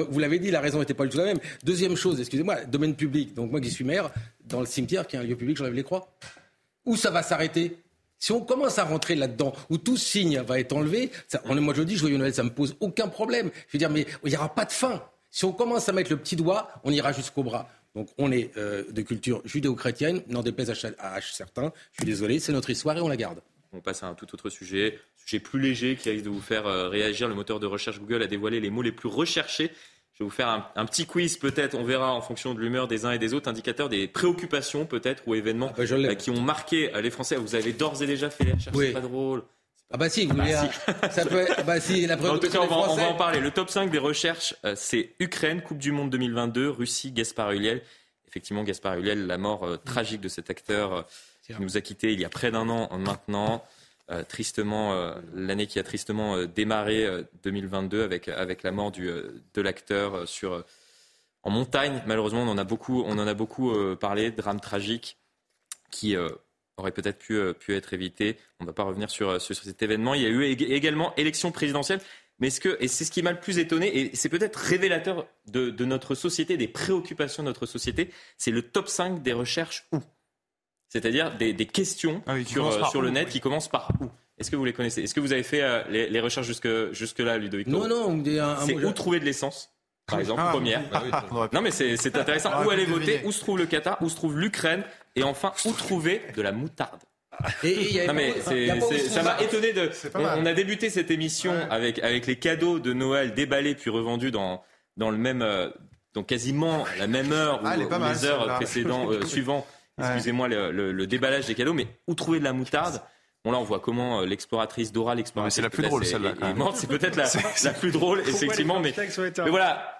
Vous 0.10 0.20
l'avez 0.20 0.40
dit, 0.40 0.50
la 0.50 0.60
raison 0.60 0.80
n'était 0.80 0.96
pas 0.96 1.06
du 1.06 1.12
tout 1.12 1.18
la 1.18 1.26
même. 1.26 1.40
Deuxième 1.64 1.96
chose, 1.96 2.20
excusez-moi, 2.20 2.66
domaine 2.66 2.96
public. 2.96 3.34
Donc 3.36 3.52
moi 3.52 3.62
qui 3.62 3.70
suis 3.70 3.84
maire, 3.84 4.10
dans 4.46 4.60
le 4.60 4.66
cimetière, 4.66 5.06
qui 5.06 5.16
est 5.16 5.20
un 5.20 5.24
lieu 5.24 5.36
public, 5.36 5.58
j'enlève 5.58 5.74
les 5.74 5.84
croix. 5.84 6.10
Où 6.86 6.96
ça 6.96 7.12
va 7.12 7.22
s'arrêter? 7.22 7.78
Si 8.20 8.32
on 8.32 8.42
commence 8.42 8.80
à 8.80 8.84
rentrer 8.84 9.16
là-dedans, 9.16 9.54
où 9.70 9.78
tout 9.78 9.98
signe 9.98 10.40
va 10.40 10.60
être 10.60 10.74
enlevé, 10.74 11.12
ça, 11.28 11.42
moi 11.46 11.74
je 11.76 11.84
dis 11.84 11.96
joyeux 11.96 12.18
Noël, 12.18 12.34
ça 12.34 12.44
me 12.44 12.50
pose 12.50 12.76
aucun 12.80 13.08
problème. 13.08 13.52
Je 13.68 13.74
veux 13.74 13.80
dire, 13.80 13.92
mais 13.92 14.08
il 14.24 14.32
n'y 14.32 14.36
aura 14.36 14.54
pas 14.54 14.66
de 14.66 14.72
fin. 14.72 15.04
Si 15.30 15.46
on 15.46 15.52
commence 15.52 15.88
à 15.88 15.94
mettre 15.94 16.10
le 16.10 16.18
petit 16.18 16.36
doigt, 16.36 16.70
on 16.84 16.92
ira 16.92 17.12
jusqu'au 17.12 17.44
bras. 17.44 17.70
Donc 17.94 18.10
on 18.18 18.32
est 18.32 18.56
euh, 18.58 18.84
de 18.92 19.02
culture 19.02 19.42
judéo-chrétienne, 19.46 20.24
n'en 20.28 20.42
déplaise 20.42 20.72
à, 20.72 21.22
certains. 21.22 21.72
Je 21.92 21.98
suis 21.98 22.06
désolé, 22.06 22.40
c'est 22.40 22.52
notre 22.52 22.70
histoire 22.70 22.98
et 22.98 23.02
on 23.02 23.08
la 23.08 23.18
garde. 23.18 23.42
On 23.74 23.82
passe 23.82 24.02
à 24.02 24.08
un 24.08 24.16
tout 24.16 24.34
autre 24.34 24.50
sujet, 24.50 25.00
sujet 25.30 25.40
plus 25.40 25.60
léger 25.60 25.96
qui 25.96 26.10
risque 26.10 26.26
de 26.26 26.30
vous 26.30 26.42
faire 26.42 26.68
euh, 26.68 26.90
réagir. 26.90 27.28
Le 27.28 27.36
moteur 27.36 27.60
de 27.60 27.66
recherche 27.66 28.00
Google 28.00 28.24
a 28.24 28.28
dévoilé 28.28 28.60
les 28.60 28.70
mots 28.70 28.82
les 28.82 28.92
plus 28.92 29.10
recherchés 29.10 29.72
je 30.18 30.24
vais 30.24 30.30
vous 30.30 30.36
faire 30.36 30.72
un, 30.76 30.86
petit 30.88 31.06
quiz 31.06 31.38
peut-être, 31.38 31.76
on 31.76 31.84
verra 31.84 32.12
en 32.12 32.22
fonction 32.22 32.56
de 32.56 32.60
l'humeur 32.60 32.88
des 32.88 33.06
uns 33.06 33.12
et 33.12 33.20
des 33.20 33.36
autres, 33.36 33.48
indicateur 33.48 33.88
des 33.88 34.08
préoccupations 34.08 34.88
peut-être 34.88 35.22
ou 35.28 35.36
événements 35.36 35.70
ah 35.78 35.78
bah, 35.78 35.84
euh, 35.92 36.16
qui 36.16 36.32
ont 36.32 36.42
marqué 36.42 36.92
euh, 36.96 37.02
les 37.02 37.12
Français. 37.12 37.36
Vous 37.36 37.54
avez 37.54 37.72
d'ores 37.72 38.02
et 38.02 38.08
déjà 38.08 38.32
fait 38.32 38.44
les 38.44 38.54
recherches, 38.54 38.76
c'est 38.76 38.94
pas 38.94 39.00
drôle. 39.00 39.44
Ah 39.92 39.98
bah 39.98 40.10
si, 40.10 40.26
vous 40.26 40.36
voulez, 40.36 40.54
bah 40.54 41.10
ça 41.12 41.24
peut 41.24 41.42
être, 41.42 41.64
bah 41.66 41.80
si, 41.80 42.08
la 42.08 42.18
préoccupation 42.18 42.64
on 42.64 42.66
va, 42.66 42.90
on 42.90 42.96
va 42.96 43.10
en 43.10 43.14
parler. 43.14 43.40
Le 43.40 43.52
top 43.52 43.70
5 43.70 43.92
des 43.92 44.00
recherches, 44.00 44.56
c'est 44.76 45.14
Ukraine, 45.20 45.62
Coupe 45.62 45.78
du 45.78 45.92
Monde 45.92 46.10
2022, 46.10 46.68
Russie, 46.72 47.12
Gaspard 47.12 47.52
Huliel. 47.52 47.84
Effectivement, 48.28 48.64
Gaspard 48.64 48.96
Huliel, 48.96 49.28
la 49.28 49.38
mort 49.38 49.78
tragique 49.86 50.22
de 50.22 50.30
cet 50.30 50.50
acteur 50.50 51.06
qui 51.44 51.54
nous 51.60 51.78
a 51.78 51.82
quittés 51.82 52.12
il 52.12 52.20
y 52.20 52.26
a 52.26 52.30
près 52.30 52.50
d'un 52.50 52.68
an 52.70 52.90
maintenant. 52.98 53.64
Euh, 54.10 54.24
tristement 54.24 54.94
euh, 54.94 55.16
l'année 55.34 55.68
qui 55.68 55.80
a 55.80 55.84
tristement 55.84 56.38
euh, 56.38 56.46
démarré 56.46 57.06
2022 57.44 58.04
avec 58.04 58.30
avec 58.30 58.64
la 58.64 58.72
mort 58.72 58.90
du, 58.90 59.06
de 59.06 59.62
l'acteur 59.62 60.26
sur 60.28 60.64
en 61.44 61.50
montagne. 61.50 62.02
Malheureusement, 62.08 62.44
on 62.44 62.48
en 62.48 62.58
a 62.58 62.64
beaucoup 62.64 63.04
on 63.04 63.20
en 63.20 63.28
a 63.28 63.34
beaucoup 63.34 63.74
parlé, 63.98 64.32
drame 64.32 64.62
tragique 64.62 65.18
qui 65.92 66.16
aurait 66.78 66.92
peut-être 66.92 67.18
pu, 67.18 67.40
pu 67.60 67.76
être 67.76 67.94
évité. 67.94 68.38
On 68.60 68.64
ne 68.64 68.70
va 68.70 68.74
pas 68.74 68.84
revenir 68.84 69.10
sur, 69.10 69.42
sur, 69.42 69.56
cet 69.56 69.82
événement. 69.82 70.14
Il 70.14 70.22
y 70.22 70.26
a 70.26 70.30
eu 70.30 70.44
également 70.44 71.14
élection 71.16 71.52
présidentielle. 71.52 72.00
Mais 72.40 72.50
ce 72.50 72.60
que, 72.60 72.78
et 72.80 72.88
c'est 72.88 73.04
ce 73.04 73.12
qui 73.12 73.24
m'a 73.24 73.32
le 73.32 73.40
plus 73.40 73.58
étonné, 73.58 73.98
et 73.98 74.16
c'est 74.16 74.30
peut-être 74.30 74.58
révélateur 74.58 75.26
de, 75.48 75.72
de, 75.72 75.86
notre 75.86 76.14
société, 76.14 76.56
des 76.56 76.68
préoccupations 76.68 77.42
de 77.42 77.48
notre 77.48 77.66
société, 77.66 78.12
c'est 78.38 78.52
le 78.52 78.62
top 78.62 78.90
5 78.90 79.24
des 79.24 79.34
recherches 79.34 79.88
où? 79.92 80.00
C'est-à-dire 80.90 81.36
des, 81.38 81.54
questions 81.66 82.24
ah 82.28 82.36
sur, 82.46 82.68
euh, 82.68 82.84
sur 82.86 83.02
le 83.02 83.10
net 83.10 83.30
qui 83.30 83.40
commencent 83.40 83.68
par 83.68 83.92
où. 84.02 84.06
Est-ce 84.38 84.52
que 84.52 84.56
vous 84.56 84.66
les 84.66 84.74
connaissez? 84.74 85.02
Est-ce 85.02 85.16
que 85.16 85.20
vous 85.20 85.34
avez 85.34 85.44
fait 85.44 85.64
euh, 85.64 85.84
les, 85.90 86.20
recherches 86.20 86.46
jusque, 86.46 86.70
jusque-là, 86.94 87.38
Ludovic? 87.38 87.68
Non, 87.68 87.88
non. 87.88 88.24
C'est 88.66 88.76
où 88.76 88.92
trouver 88.92 89.20
de 89.20 89.26
l'essence 89.26 89.72
par 90.08 90.22
exemple, 90.22 90.42
ah, 90.46 90.52
première. 90.52 90.84
Ah 90.94 91.50
non, 91.52 91.62
mais 91.62 91.72
c'est 91.72 92.16
intéressant. 92.16 92.64
Où 92.64 92.70
aller 92.70 92.86
voter 92.86 93.22
Où 93.26 93.32
se 93.34 93.42
trouve 93.42 93.58
le 93.58 93.66
Qatar 93.66 94.02
Où 94.02 94.08
se 94.08 94.16
trouve 94.16 94.40
l'Ukraine 94.40 94.84
Et 95.18 95.24
enfin, 95.24 95.52
où 95.66 95.72
trouver 95.74 96.22
de 96.36 96.42
la 96.42 96.54
moutarde. 96.54 97.02
Non 98.08 98.14
mais 98.14 98.34
ça 98.42 99.24
m'a 99.24 99.42
étonné 99.42 99.74
de. 99.74 99.92
On, 100.16 100.46
a 100.46 100.54
débuté 100.54 100.90
cette 100.90 101.12
émission 101.12 101.54
avec 101.70 102.00
avec 102.00 102.26
les 102.26 102.38
cadeaux 102.38 102.80
de 102.80 102.94
Noël 102.94 103.34
déballés 103.34 103.76
puis 103.76 103.92
revendus 103.92 104.32
dans 104.32 104.64
dans 104.96 105.12
le 105.12 105.18
même 105.18 105.44
euh, 105.44 105.70
donc 106.16 106.28
quasiment 106.28 106.86
la 106.98 107.06
même 107.06 107.32
heure 107.32 107.62
ou, 107.64 107.68
les 107.78 108.26
heures 108.26 108.56
précédentes 108.56 109.24
suivantes 109.28 109.68
excusez-moi, 109.98 110.48
le, 110.48 111.08
déballage 111.08 111.46
des 111.46 111.56
cadeaux, 111.56 111.74
mais 111.74 111.88
où 112.08 112.16
trouver 112.16 112.40
de 112.40 112.44
la 112.44 112.54
moutarde? 112.54 113.02
Bon 113.46 113.52
là, 113.52 113.60
on 113.60 113.64
voit 113.64 113.80
comment 113.80 114.22
l'exploratrice 114.22 114.92
Dora, 114.92 115.16
l'exploratrice. 115.16 115.56
C'est 115.56 115.62
la 115.62 115.70
plus 115.70 115.84
drôle 115.84 116.06
celle-là. 116.06 116.34
C'est 116.76 116.88
peut-être 116.88 117.16
la, 117.16 117.26
la, 117.64 117.74
plus 117.74 117.92
drôle, 117.92 118.20
effectivement, 118.22 118.80
mais, 118.80 118.94
mais 118.98 119.50
voilà. 119.50 119.94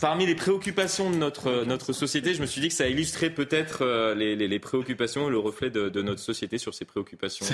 Parmi 0.00 0.24
les 0.24 0.36
préoccupations 0.36 1.10
de 1.10 1.16
notre, 1.16 1.64
notre 1.64 1.92
société, 1.92 2.32
je 2.32 2.40
me 2.40 2.46
suis 2.46 2.60
dit 2.60 2.68
que 2.68 2.74
ça 2.74 2.88
illustrait 2.88 3.30
peut-être 3.30 3.84
les, 4.16 4.36
les, 4.36 4.46
les, 4.46 4.58
préoccupations, 4.60 5.28
le 5.28 5.38
reflet 5.38 5.68
de, 5.68 5.88
de, 5.88 6.02
notre 6.02 6.20
société 6.20 6.58
sur 6.58 6.74
ces 6.74 6.84
préoccupations. 6.84 7.44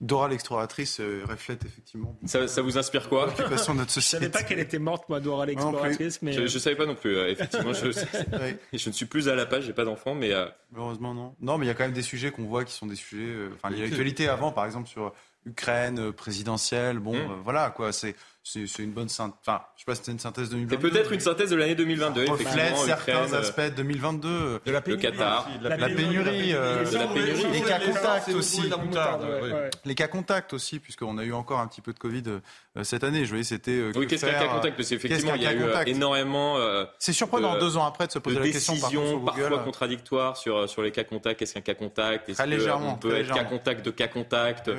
Dora 0.00 0.28
l'exploratrice 0.28 0.98
euh, 1.00 1.24
reflète 1.28 1.64
effectivement. 1.66 2.16
Ça, 2.24 2.48
ça, 2.48 2.62
vous 2.62 2.78
inspire 2.78 3.08
quoi 3.08 3.26
de 3.26 3.72
notre 3.74 3.90
société. 3.90 4.00
Je 4.00 4.00
savais 4.00 4.28
pas 4.30 4.42
qu'elle 4.42 4.58
était 4.58 4.78
morte, 4.78 5.08
moi, 5.10 5.20
Dora 5.20 5.44
l'exploratrice. 5.44 6.22
Mais... 6.22 6.32
Je, 6.32 6.46
je 6.46 6.58
savais 6.58 6.76
pas 6.76 6.86
non 6.86 6.94
plus. 6.94 7.16
Euh, 7.16 7.28
effectivement, 7.28 7.74
je, 7.74 7.90
je, 8.72 8.88
ne 8.88 8.92
suis 8.94 9.04
plus 9.04 9.28
à 9.28 9.34
la 9.34 9.44
page, 9.44 9.64
j'ai 9.64 9.74
pas 9.74 9.84
d'enfant, 9.84 10.14
mais. 10.14 10.32
Euh... 10.32 10.46
Heureusement 10.74 11.12
non. 11.12 11.34
Non, 11.40 11.58
mais 11.58 11.66
il 11.66 11.68
y 11.68 11.70
a 11.70 11.74
quand 11.74 11.84
même 11.84 11.92
des 11.92 12.02
sujets 12.02 12.30
qu'on 12.30 12.44
voit 12.44 12.64
qui 12.64 12.72
sont 12.72 12.86
des 12.86 12.96
sujets. 12.96 13.24
Euh, 13.24 13.50
enfin, 13.54 13.68
il 13.72 13.78
y 13.78 13.82
a 13.82 13.84
l'actualité 13.84 14.28
avant, 14.28 14.52
par 14.52 14.64
exemple 14.64 14.88
sur 14.88 15.12
Ukraine 15.46 16.12
présidentielle. 16.12 16.98
Bon, 16.98 17.14
mmh. 17.14 17.42
voilà 17.44 17.70
quoi. 17.70 17.92
C'est 17.92 18.14
c'est 18.42 18.82
une 18.82 18.92
bonne 18.92 19.08
synthèse. 19.08 19.38
Enfin, 19.46 19.62
je 19.76 19.80
sais 19.80 19.84
pas 19.84 19.94
si 19.94 20.02
c'est 20.04 20.12
une 20.12 20.18
synthèse 20.18 20.48
de 20.48 20.54
2022. 20.54 20.76
C'est 20.76 20.92
peut-être 20.92 21.12
une 21.12 21.20
synthèse 21.20 21.50
de 21.50 21.56
l'année 21.56 21.74
2022. 21.74 22.26
Ça 22.26 22.32
reflète 22.32 22.76
certains 22.78 23.32
aspects 23.34 23.60
de 23.60 23.68
2022. 23.70 24.60
De 24.64 24.72
la 24.72 24.80
pénurie. 24.80 25.02
Le 25.02 25.10
Qatar. 25.10 25.48
de 25.62 25.68
la, 25.68 25.76
pénurie. 25.88 26.54
Euh, 26.54 26.84
de 26.84 26.96
la 26.96 27.06
pénurie. 27.06 27.44
Les 27.52 27.60
cas 27.60 27.78
contacts 27.78 28.28
aussi. 28.30 28.62
Les 29.84 29.94
cas 29.94 30.08
contacts 30.08 30.52
aussi, 30.54 30.80
puisqu'on 30.80 31.18
a 31.18 31.24
eu 31.24 31.32
encore 31.32 31.60
un 31.60 31.66
petit 31.66 31.82
peu 31.82 31.92
de 31.92 31.98
Covid 31.98 32.22
euh, 32.26 32.82
cette 32.82 33.04
année. 33.04 33.24
Je 33.24 33.30
voyais, 33.30 33.44
c'était. 33.44 33.72
Euh, 33.72 33.92
oui, 33.94 34.06
qu'est-ce 34.06 34.24
qu'un 34.24 34.32
cas 34.32 34.48
contact? 34.48 34.76
Parce 34.76 34.88
qu'effectivement, 34.88 35.34
il 35.34 35.42
y 35.42 35.46
a 35.46 35.52
eu 35.52 35.64
énormément. 35.86 36.56
C'est 36.98 37.12
surprenant, 37.12 37.58
deux 37.58 37.76
ans 37.76 37.84
après, 37.84 38.06
de 38.06 38.12
se 38.12 38.18
poser 38.18 38.38
la 38.38 38.48
question. 38.48 38.74
Décisions 38.74 39.20
parfois 39.20 39.58
contradictoires 39.58 40.36
sur, 40.36 40.68
sur 40.68 40.82
les 40.82 40.92
cas 40.92 41.04
contacts. 41.04 41.38
Qu'est-ce 41.38 41.54
qu'un 41.54 41.60
cas 41.60 41.74
contact? 41.74 42.28
Est-ce 42.28 42.42
qu'on 42.42 42.96
peut 42.96 43.16
être 43.16 43.34
cas 43.34 43.44
contact 43.44 43.84
de 43.84 43.90
cas 43.90 44.08
contact? 44.08 44.70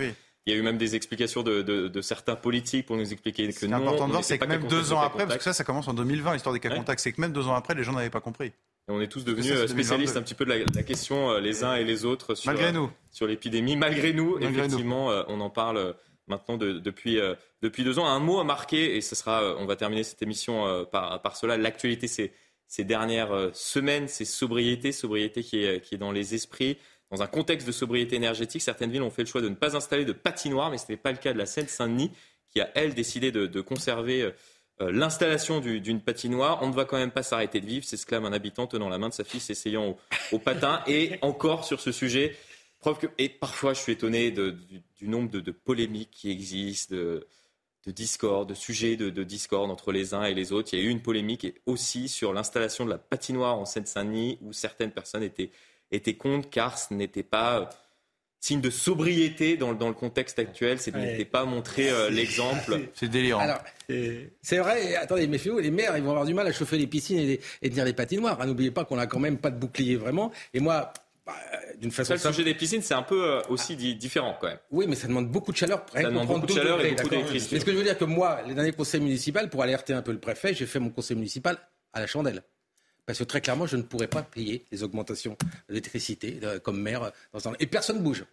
Il 0.46 0.54
y 0.54 0.56
a 0.56 0.60
eu 0.60 0.64
même 0.64 0.78
des 0.78 0.96
explications 0.96 1.44
de, 1.44 1.62
de, 1.62 1.88
de 1.88 2.02
certains 2.02 2.36
politiques 2.36 2.88
pour 2.88 2.98
nous 2.98 3.12
expliquer 3.12 3.52
que 3.54 3.66
non. 3.68 3.78
Important 3.78 4.08
de 4.08 4.12
voir, 4.14 4.24
c'est 4.24 4.40
que 4.40 4.46
même 4.46 4.68
deux 4.68 4.92
ans 4.92 5.00
après, 5.00 5.26
parce 5.26 5.38
que 5.38 5.44
ça, 5.44 5.54
ça 5.54 5.64
commence 5.64 5.88
en 5.88 5.94
2020, 5.94 6.34
l'histoire 6.34 6.54
des 6.54 6.60
cas 6.60 6.76
contacts, 6.76 7.02
c'est 7.02 7.12
que 7.12 7.22
même 7.22 7.32
deux 7.32 7.48
ans 7.48 7.54
après, 7.54 7.76
les 7.76 7.84
gens 7.84 7.94
n'avaient 7.94 8.10
pas 8.10 8.22
compris. 8.22 8.52
on 8.88 9.00
est 9.02 9.08
tous 9.08 9.24
devenus 9.24 9.52
euh, 9.52 9.68
spécialistes 9.68 10.18
un 10.18 10.24
petit 10.24 10.34
peu 10.34 10.46
de 10.46 10.50
la, 10.50 10.58
la 10.74 10.84
question 10.84 11.32
euh, 11.32 11.40
les 11.40 11.64
uns 11.64 11.76
et 11.76 11.84
les 11.84 12.06
autres 12.06 12.34
sur, 12.34 12.52
malgré 12.52 12.72
nous. 12.72 12.90
sur 13.12 13.28
l'épidémie. 13.28 13.76
Malgré 13.76 14.14
nous, 14.14 14.40
effectivement, 14.40 15.12
euh, 15.12 15.24
on 15.28 15.42
en 15.42 15.52
parle 15.52 15.96
maintenant 16.28 16.58
de, 16.58 16.74
depuis, 16.74 17.20
depuis 17.62 17.84
deux 17.84 18.00
ans. 18.00 18.08
Un 18.08 18.20
mot 18.20 18.40
à 18.40 18.44
marquer, 18.44 18.96
et 18.96 19.02
ce 19.02 19.16
sera, 19.16 19.56
on 19.58 19.66
va 19.66 19.76
terminer 19.76 20.04
cette 20.04 20.22
émission 20.22 20.86
par, 20.92 21.22
par 21.22 21.36
cela, 21.36 21.58
l'actualité 21.58 22.08
ces, 22.08 22.32
ces 22.68 22.86
dernières 22.86 23.50
semaines, 23.54 24.08
c'est 24.08 24.24
sobriété, 24.24 24.92
sobriété 24.94 25.44
qui 25.44 25.64
est, 25.66 25.82
qui 25.82 25.96
est 25.96 25.98
dans 25.98 26.14
les 26.14 26.34
esprits. 26.34 26.78
Dans 27.12 27.22
un 27.22 27.28
contexte 27.28 27.68
de 27.68 27.72
sobriété 27.72 28.16
énergétique, 28.16 28.62
certaines 28.62 28.90
villes 28.90 29.02
ont 29.02 29.10
fait 29.10 29.24
le 29.24 29.28
choix 29.28 29.42
de 29.42 29.50
ne 29.50 29.56
pas 29.56 29.76
installer 29.76 30.06
de 30.06 30.14
patinoire, 30.14 30.72
mais 30.72 30.78
ce 30.78 30.86
n'est 30.90 30.98
pas 30.98 31.12
le 31.12 31.18
cas 31.18 31.34
de 31.34 31.38
la 31.38 31.46
Seine-Saint-Denis, 31.46 32.12
qui 32.50 32.62
a, 32.62 32.70
elle, 32.74 32.94
décidé 32.94 33.32
de, 33.32 33.48
de 33.48 33.62
conserver 33.62 34.24
euh, 34.82 34.92
l'installation 34.92 35.60
d'une 35.60 36.02
patinoire. 36.02 36.60
On 36.62 36.70
ne 36.70 36.74
va 36.74 36.86
quand 36.86 36.98
même 36.98 37.12
pas 37.12 37.24
s'arrêter 37.24 37.60
de 37.60 37.66
vivre, 37.66 37.86
s'exclame 37.86 38.26
un 38.26 38.34
habitant 38.34 38.66
tenant 38.66 38.90
la 38.90 38.98
main 38.98 39.10
de 39.10 39.14
sa 39.14 39.24
fille, 39.24 39.42
s'essayant 39.42 39.90
au, 39.90 39.98
au, 40.32 40.40
patin. 40.40 40.82
Et 40.88 41.18
encore 41.22 41.66
sur 41.66 41.82
ce 41.82 41.92
sujet, 41.92 42.36
preuve 42.80 42.98
que, 42.98 43.08
et 43.18 43.30
parfois 43.30 43.74
je 43.74 43.82
suis 43.82 43.92
étonné 43.94 44.32
de, 44.32 44.52
du, 44.52 44.82
du, 44.98 45.08
nombre 45.08 45.30
de, 45.30 45.40
de, 45.40 45.52
polémiques 45.52 46.12
qui 46.12 46.32
existent, 46.32 46.96
de, 46.96 47.28
de 47.86 47.92
discord, 47.92 48.48
de 48.48 48.54
sujets 48.54 48.96
de, 48.96 49.10
de 49.10 49.24
discorde 49.24 49.70
entre 49.70 49.92
les 49.92 50.14
uns 50.14 50.24
et 50.24 50.34
les 50.34 50.52
autres. 50.52 50.70
Il 50.74 50.80
y 50.80 50.82
a 50.82 50.86
eu 50.86 50.90
une 50.90 51.02
polémique 51.02 51.48
aussi 51.66 52.08
sur 52.10 52.34
l'installation 52.34 52.86
de 52.86 52.90
la 52.90 52.98
patinoire 52.98 53.60
en 53.60 53.66
Seine-Saint-Denis, 53.66 54.40
où 54.42 54.52
certaines 54.52 54.92
personnes 54.92 55.24
étaient 55.24 55.52
était 55.92 56.16
contre 56.16 56.50
car 56.50 56.78
ce 56.78 56.94
n'était 56.94 57.24
pas 57.24 57.60
euh, 57.60 57.66
signe 58.40 58.62
de 58.62 58.70
sobriété 58.70 59.56
dans, 59.58 59.74
dans 59.74 59.88
le 59.88 59.94
contexte 59.94 60.40
actuel, 60.40 60.80
c'est 60.80 60.96
n'était 60.96 61.26
pas 61.26 61.46
montrer 61.46 61.90
euh, 61.90 62.10
l'exemple. 62.10 62.80
C'est 62.94 63.08
délirant. 63.08 63.46
C'est 64.42 64.58
vrai, 64.58 64.96
attendez, 64.96 65.28
méfiez-vous, 65.28 65.60
les 65.60 65.72
maires, 65.72 65.96
ils 65.98 66.04
vont 66.04 66.12
avoir 66.12 66.26
du 66.26 66.34
mal 66.34 66.48
à 66.48 66.52
chauffer 66.52 66.78
les 66.78 66.88
piscines 66.88 67.20
et, 67.20 67.40
et 67.62 67.70
tenir 67.70 67.86
les 67.86 67.94
patinoires. 67.94 68.42
Hein, 68.42 68.48
n'oubliez 68.48 68.72
pas 68.72 68.86
qu'on 68.86 68.98
a 68.98 69.06
quand 69.06 69.20
même 69.20 69.38
pas 69.38 69.52
de 69.52 69.58
bouclier 69.58 69.96
vraiment. 69.96 70.32
Et 70.54 70.60
moi, 70.60 70.92
bah, 71.26 71.34
d'une 71.78 71.92
façon. 71.92 72.18
Ça, 72.18 72.30
le 72.30 72.34
sujet 72.34 72.46
des 72.46 72.56
piscines, 72.56 72.82
c'est 72.82 72.94
un 72.94 73.04
peu 73.04 73.24
euh, 73.24 73.42
aussi 73.50 73.76
différent 73.76 74.38
quand 74.40 74.48
même. 74.48 74.58
Oui, 74.72 74.86
mais 74.88 74.96
ça 74.96 75.08
demande 75.08 75.30
beaucoup 75.30 75.52
de 75.52 75.58
chaleur. 75.58 75.86
Ça 75.94 76.04
demande 76.04 76.28
beaucoup 76.28 76.48
de 76.48 76.54
chaleur 76.54 76.84
et 76.84 76.92
beaucoup 76.92 77.10
d'électricité. 77.10 77.56
Mais 77.56 77.60
ce 77.60 77.66
que 77.66 77.72
je 77.72 77.78
veux 77.78 77.84
dire, 77.84 77.98
que 77.98 78.06
moi, 78.06 78.40
les 78.48 78.56
derniers 78.56 78.72
conseils 78.72 79.02
municipaux, 79.02 79.40
pour 79.50 79.62
alerter 79.62 79.94
un 79.94 80.02
peu 80.02 80.12
le 80.12 80.20
préfet, 80.20 80.54
j'ai 80.54 80.66
fait 80.66 80.80
mon 80.80 80.90
conseil 80.90 81.16
municipal 81.18 81.58
à 81.94 82.00
la 82.00 82.08
chandelle. 82.08 82.42
Parce 83.06 83.20
que 83.20 83.24
très 83.24 83.42
clairement, 83.42 83.66
je 83.66 83.78
ne 83.78 83.82
pourrais 83.82 84.08
pas 84.08 84.24
payer 84.24 84.66
les 84.72 84.84
augmentations 84.84 85.38
d'électricité 85.68 86.40
euh, 86.44 86.60
comme 86.60 86.80
maire. 86.80 87.12
Dans 87.34 87.48
un... 87.48 87.54
Et 87.60 87.68
personne 87.68 87.98
ne 87.98 88.02
bouge. 88.02 88.26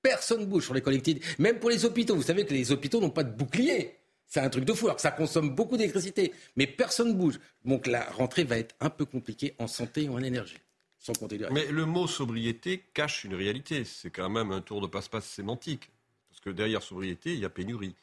Personne 0.00 0.40
ne 0.40 0.46
bouge 0.46 0.64
sur 0.64 0.74
les 0.74 0.80
collectivités. 0.80 1.24
Même 1.38 1.58
pour 1.58 1.70
les 1.70 1.84
hôpitaux. 1.84 2.16
Vous 2.16 2.22
savez 2.22 2.44
que 2.44 2.52
les 2.52 2.72
hôpitaux 2.72 3.00
n'ont 3.00 3.10
pas 3.10 3.24
de 3.24 3.30
bouclier. 3.30 3.96
C'est 4.26 4.40
un 4.40 4.48
truc 4.48 4.64
de 4.64 4.72
fou. 4.72 4.86
Alors 4.86 4.96
que 4.96 5.02
ça 5.02 5.10
consomme 5.10 5.54
beaucoup 5.54 5.76
d'électricité. 5.76 6.32
Mais 6.56 6.66
personne 6.66 7.08
ne 7.08 7.14
bouge. 7.14 7.38
Donc 7.64 7.86
la 7.86 8.04
rentrée 8.10 8.44
va 8.44 8.58
être 8.58 8.74
un 8.80 8.90
peu 8.90 9.04
compliquée 9.04 9.54
en 9.58 9.66
santé 9.66 10.08
ou 10.08 10.14
en 10.14 10.22
énergie. 10.22 10.58
Sans 10.98 11.12
compter 11.12 11.36
les 11.36 11.50
Mais 11.50 11.66
le 11.66 11.84
mot 11.84 12.06
sobriété 12.06 12.84
cache 12.94 13.24
une 13.24 13.34
réalité. 13.34 13.84
C'est 13.84 14.10
quand 14.10 14.30
même 14.30 14.52
un 14.52 14.60
tour 14.60 14.80
de 14.80 14.86
passe-passe 14.86 15.26
sémantique. 15.26 15.90
Parce 16.30 16.40
que 16.40 16.50
derrière 16.50 16.82
sobriété, 16.82 17.34
il 17.34 17.40
y 17.40 17.44
a 17.44 17.50
pénurie. 17.50 17.94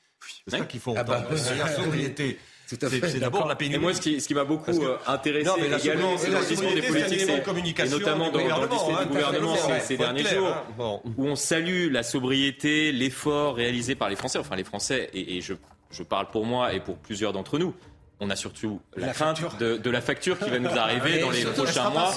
C'est 0.46 0.58
ça 0.58 0.66
qu'il 0.66 0.80
faut 0.80 0.94
ah 0.98 1.04
bah, 1.04 1.22
entendre. 1.22 1.42
derrière 1.44 1.70
sobriété. 1.70 2.38
C'est 2.78 3.20
d'abord 3.20 3.48
la 3.48 3.56
pénurie. 3.56 3.78
Et 3.78 3.80
moi, 3.80 3.94
ce 3.94 4.02
qui, 4.02 4.22
ce 4.22 4.28
qui 4.28 4.36
m'a 4.36 4.44
beaucoup 4.44 4.72
que... 4.72 4.86
Euh, 4.86 4.98
intéressé 5.08 5.46
non, 5.46 5.56
également, 5.58 6.18
c'est 6.18 6.30
le 6.30 6.48
discours 6.48 6.74
des 6.74 6.82
politiques, 6.82 7.80
et 7.80 7.90
notamment 7.90 8.30
dans, 8.30 8.48
dans 8.48 8.62
le 8.62 8.68
discours 8.68 8.90
du 8.90 9.04
hein, 9.04 9.06
gouvernement 9.08 9.56
ces, 9.56 9.80
ces 9.80 9.98
derniers 9.98 10.24
jours, 10.24 10.48
hein. 10.48 10.64
bon. 10.78 11.02
où 11.18 11.26
on 11.26 11.36
salue 11.36 11.92
la 11.92 12.04
sobriété, 12.04 12.92
l'effort 12.92 13.56
réalisé 13.56 13.96
par 13.96 14.10
les 14.10 14.16
Français, 14.16 14.38
enfin 14.40 14.56
les 14.56 14.64
Français, 14.64 15.10
et, 15.14 15.38
et 15.38 15.42
je, 15.42 15.54
je 15.90 16.04
parle 16.04 16.30
pour 16.30 16.46
moi 16.46 16.74
et 16.74 16.80
pour 16.80 16.98
plusieurs 16.98 17.34
d'entre 17.34 17.58
nous, 17.58 17.74
on 18.20 18.30
a 18.30 18.36
surtout 18.36 18.82
la, 18.96 19.08
la 19.08 19.14
crainte 19.14 19.42
de, 19.60 19.78
de, 19.78 19.90
la 19.90 20.02
facture 20.02 20.38
qui 20.38 20.50
va 20.50 20.60
nous 20.60 20.70
arriver 20.78 21.20
dans 21.20 21.32
les 21.32 21.46
prochains 21.46 21.90
mois. 21.90 22.14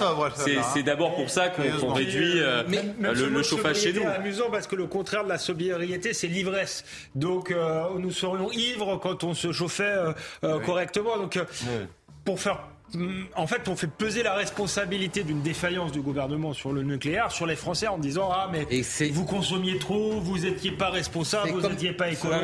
C'est 0.72 0.82
d'abord 0.82 1.14
pour 1.14 1.30
ça 1.30 1.48
qu'on 1.48 1.62
qu 1.62 1.86
réduit 1.86 2.40
euh, 2.40 2.64
mais, 2.68 2.82
le, 3.00 3.28
le, 3.28 3.42
chauffage 3.42 3.80
chez 3.80 3.92
nous. 3.92 4.00
C'est 4.00 4.06
amusant 4.06 4.50
parce 4.50 4.66
que 4.66 4.76
le 4.76 4.86
contraire 4.86 5.24
de 5.24 5.28
la 5.28 5.38
sobriété, 5.38 6.12
c'est 6.12 6.26
l'ivresse. 6.26 6.84
Donc 7.14 7.50
euh, 7.50 7.88
nous 7.98 8.10
serions 8.10 8.50
ivres 8.50 8.98
quand 8.98 9.24
on 9.24 9.34
se 9.34 9.52
chauffait 9.52 9.84
euh, 9.84 10.12
oui. 10.42 10.64
correctement. 10.64 11.16
Donc 11.16 11.38
pour 12.24 12.40
faire 12.40 12.60
en 13.36 13.46
fait, 13.46 13.68
on 13.68 13.76
fait 13.76 13.86
peser 13.86 14.22
la 14.22 14.34
responsabilité 14.34 15.22
d'une 15.22 15.42
défaillance 15.42 15.92
du 15.92 16.00
gouvernement 16.00 16.52
sur 16.52 16.72
le 16.72 16.82
nucléaire 16.82 17.32
sur 17.32 17.46
les 17.46 17.56
Français 17.56 17.88
en 17.88 17.98
disant 17.98 18.30
ah 18.32 18.50
mais 18.52 18.66
vous 19.10 19.24
consommiez 19.24 19.78
trop, 19.78 20.20
vous 20.20 20.38
n'étiez 20.38 20.72
pas 20.72 20.90
responsable, 20.90 21.50
vous 21.50 21.68
n'étiez 21.68 21.92
pas 21.92 22.10
écolo, 22.10 22.34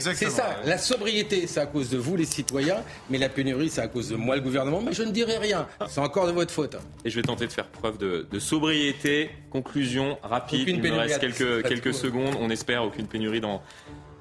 C'est 0.00 0.30
ça. 0.30 0.56
La 0.64 0.78
sobriété, 0.78 1.46
c'est 1.46 1.60
à 1.60 1.66
cause 1.66 1.90
de 1.90 1.98
vous 1.98 2.16
les 2.16 2.24
citoyens, 2.24 2.82
mais 3.10 3.18
la 3.18 3.28
pénurie, 3.28 3.68
c'est 3.68 3.80
à 3.80 3.88
cause 3.88 4.08
de 4.08 4.16
moi 4.16 4.36
le 4.36 4.42
gouvernement. 4.42 4.80
Mais 4.80 4.92
je 4.92 5.02
ne 5.02 5.10
dirai 5.10 5.38
rien. 5.38 5.66
C'est 5.88 6.00
encore 6.00 6.26
de 6.26 6.32
votre 6.32 6.52
faute. 6.52 6.76
Et 7.04 7.10
je 7.10 7.16
vais 7.16 7.22
tenter 7.22 7.46
de 7.46 7.52
faire 7.52 7.66
preuve 7.66 7.98
de, 7.98 8.26
de 8.30 8.38
sobriété. 8.38 9.30
Conclusion 9.50 10.18
rapide. 10.22 10.68
Il 10.68 10.82
me 10.82 10.90
reste 10.92 11.20
quelques 11.20 11.66
quelques 11.68 11.94
secondes. 11.94 12.34
On 12.40 12.50
espère 12.50 12.84
aucune 12.84 13.06
pénurie 13.06 13.40
dans 13.40 13.62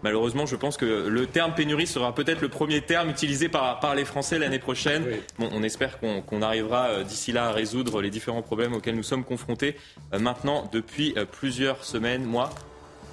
Malheureusement, 0.03 0.45
je 0.45 0.55
pense 0.55 0.77
que 0.77 0.85
le 0.85 1.27
terme 1.27 1.53
pénurie 1.53 1.87
sera 1.87 2.13
peut-être 2.15 2.41
le 2.41 2.49
premier 2.49 2.81
terme 2.81 3.09
utilisé 3.09 3.49
par, 3.49 3.79
par 3.79 3.95
les 3.95 4.05
Français 4.05 4.39
l'année 4.39 4.59
prochaine. 4.59 5.03
Oui. 5.07 5.15
Bon, 5.39 5.49
on 5.53 5.63
espère 5.63 5.99
qu'on 5.99 6.21
qu 6.21 6.41
arrivera 6.41 6.87
euh, 6.87 7.03
d'ici 7.03 7.31
là 7.31 7.47
à 7.47 7.51
résoudre 7.51 8.01
les 8.01 8.09
différents 8.09 8.41
problèmes 8.41 8.73
auxquels 8.73 8.95
nous 8.95 9.03
sommes 9.03 9.23
confrontés 9.23 9.75
euh, 10.13 10.19
maintenant 10.19 10.69
depuis 10.71 11.13
euh, 11.17 11.25
plusieurs 11.25 11.83
semaines, 11.83 12.23
mois. 12.23 12.49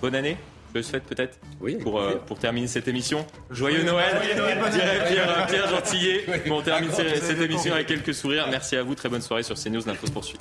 Bonne 0.00 0.14
année 0.14 0.36
je 0.72 0.78
le 0.78 0.82
souhaite 0.82 1.04
peut-être 1.04 1.38
oui, 1.60 1.76
pour, 1.76 1.98
euh, 1.98 2.16
pour 2.26 2.38
terminer 2.38 2.66
cette 2.66 2.88
émission. 2.88 3.26
Joyeux 3.50 3.84
Noël, 3.84 4.20
Noël 4.36 4.58
Pierre, 4.70 5.06
Pierre, 5.06 5.46
Pierre 5.46 5.68
Gentillet. 5.68 6.24
Bon, 6.46 6.58
on 6.58 6.62
termine 6.62 6.90
cette 6.92 7.40
émission 7.40 7.72
avec 7.72 7.86
quelques 7.86 8.14
sourires. 8.14 8.46
Merci 8.50 8.76
à 8.76 8.82
vous, 8.82 8.94
très 8.94 9.08
bonne 9.08 9.22
soirée 9.22 9.42
sur 9.42 9.56
CNews. 9.56 9.82
L'info 9.86 10.06
se 10.06 10.12
poursuit. 10.12 10.38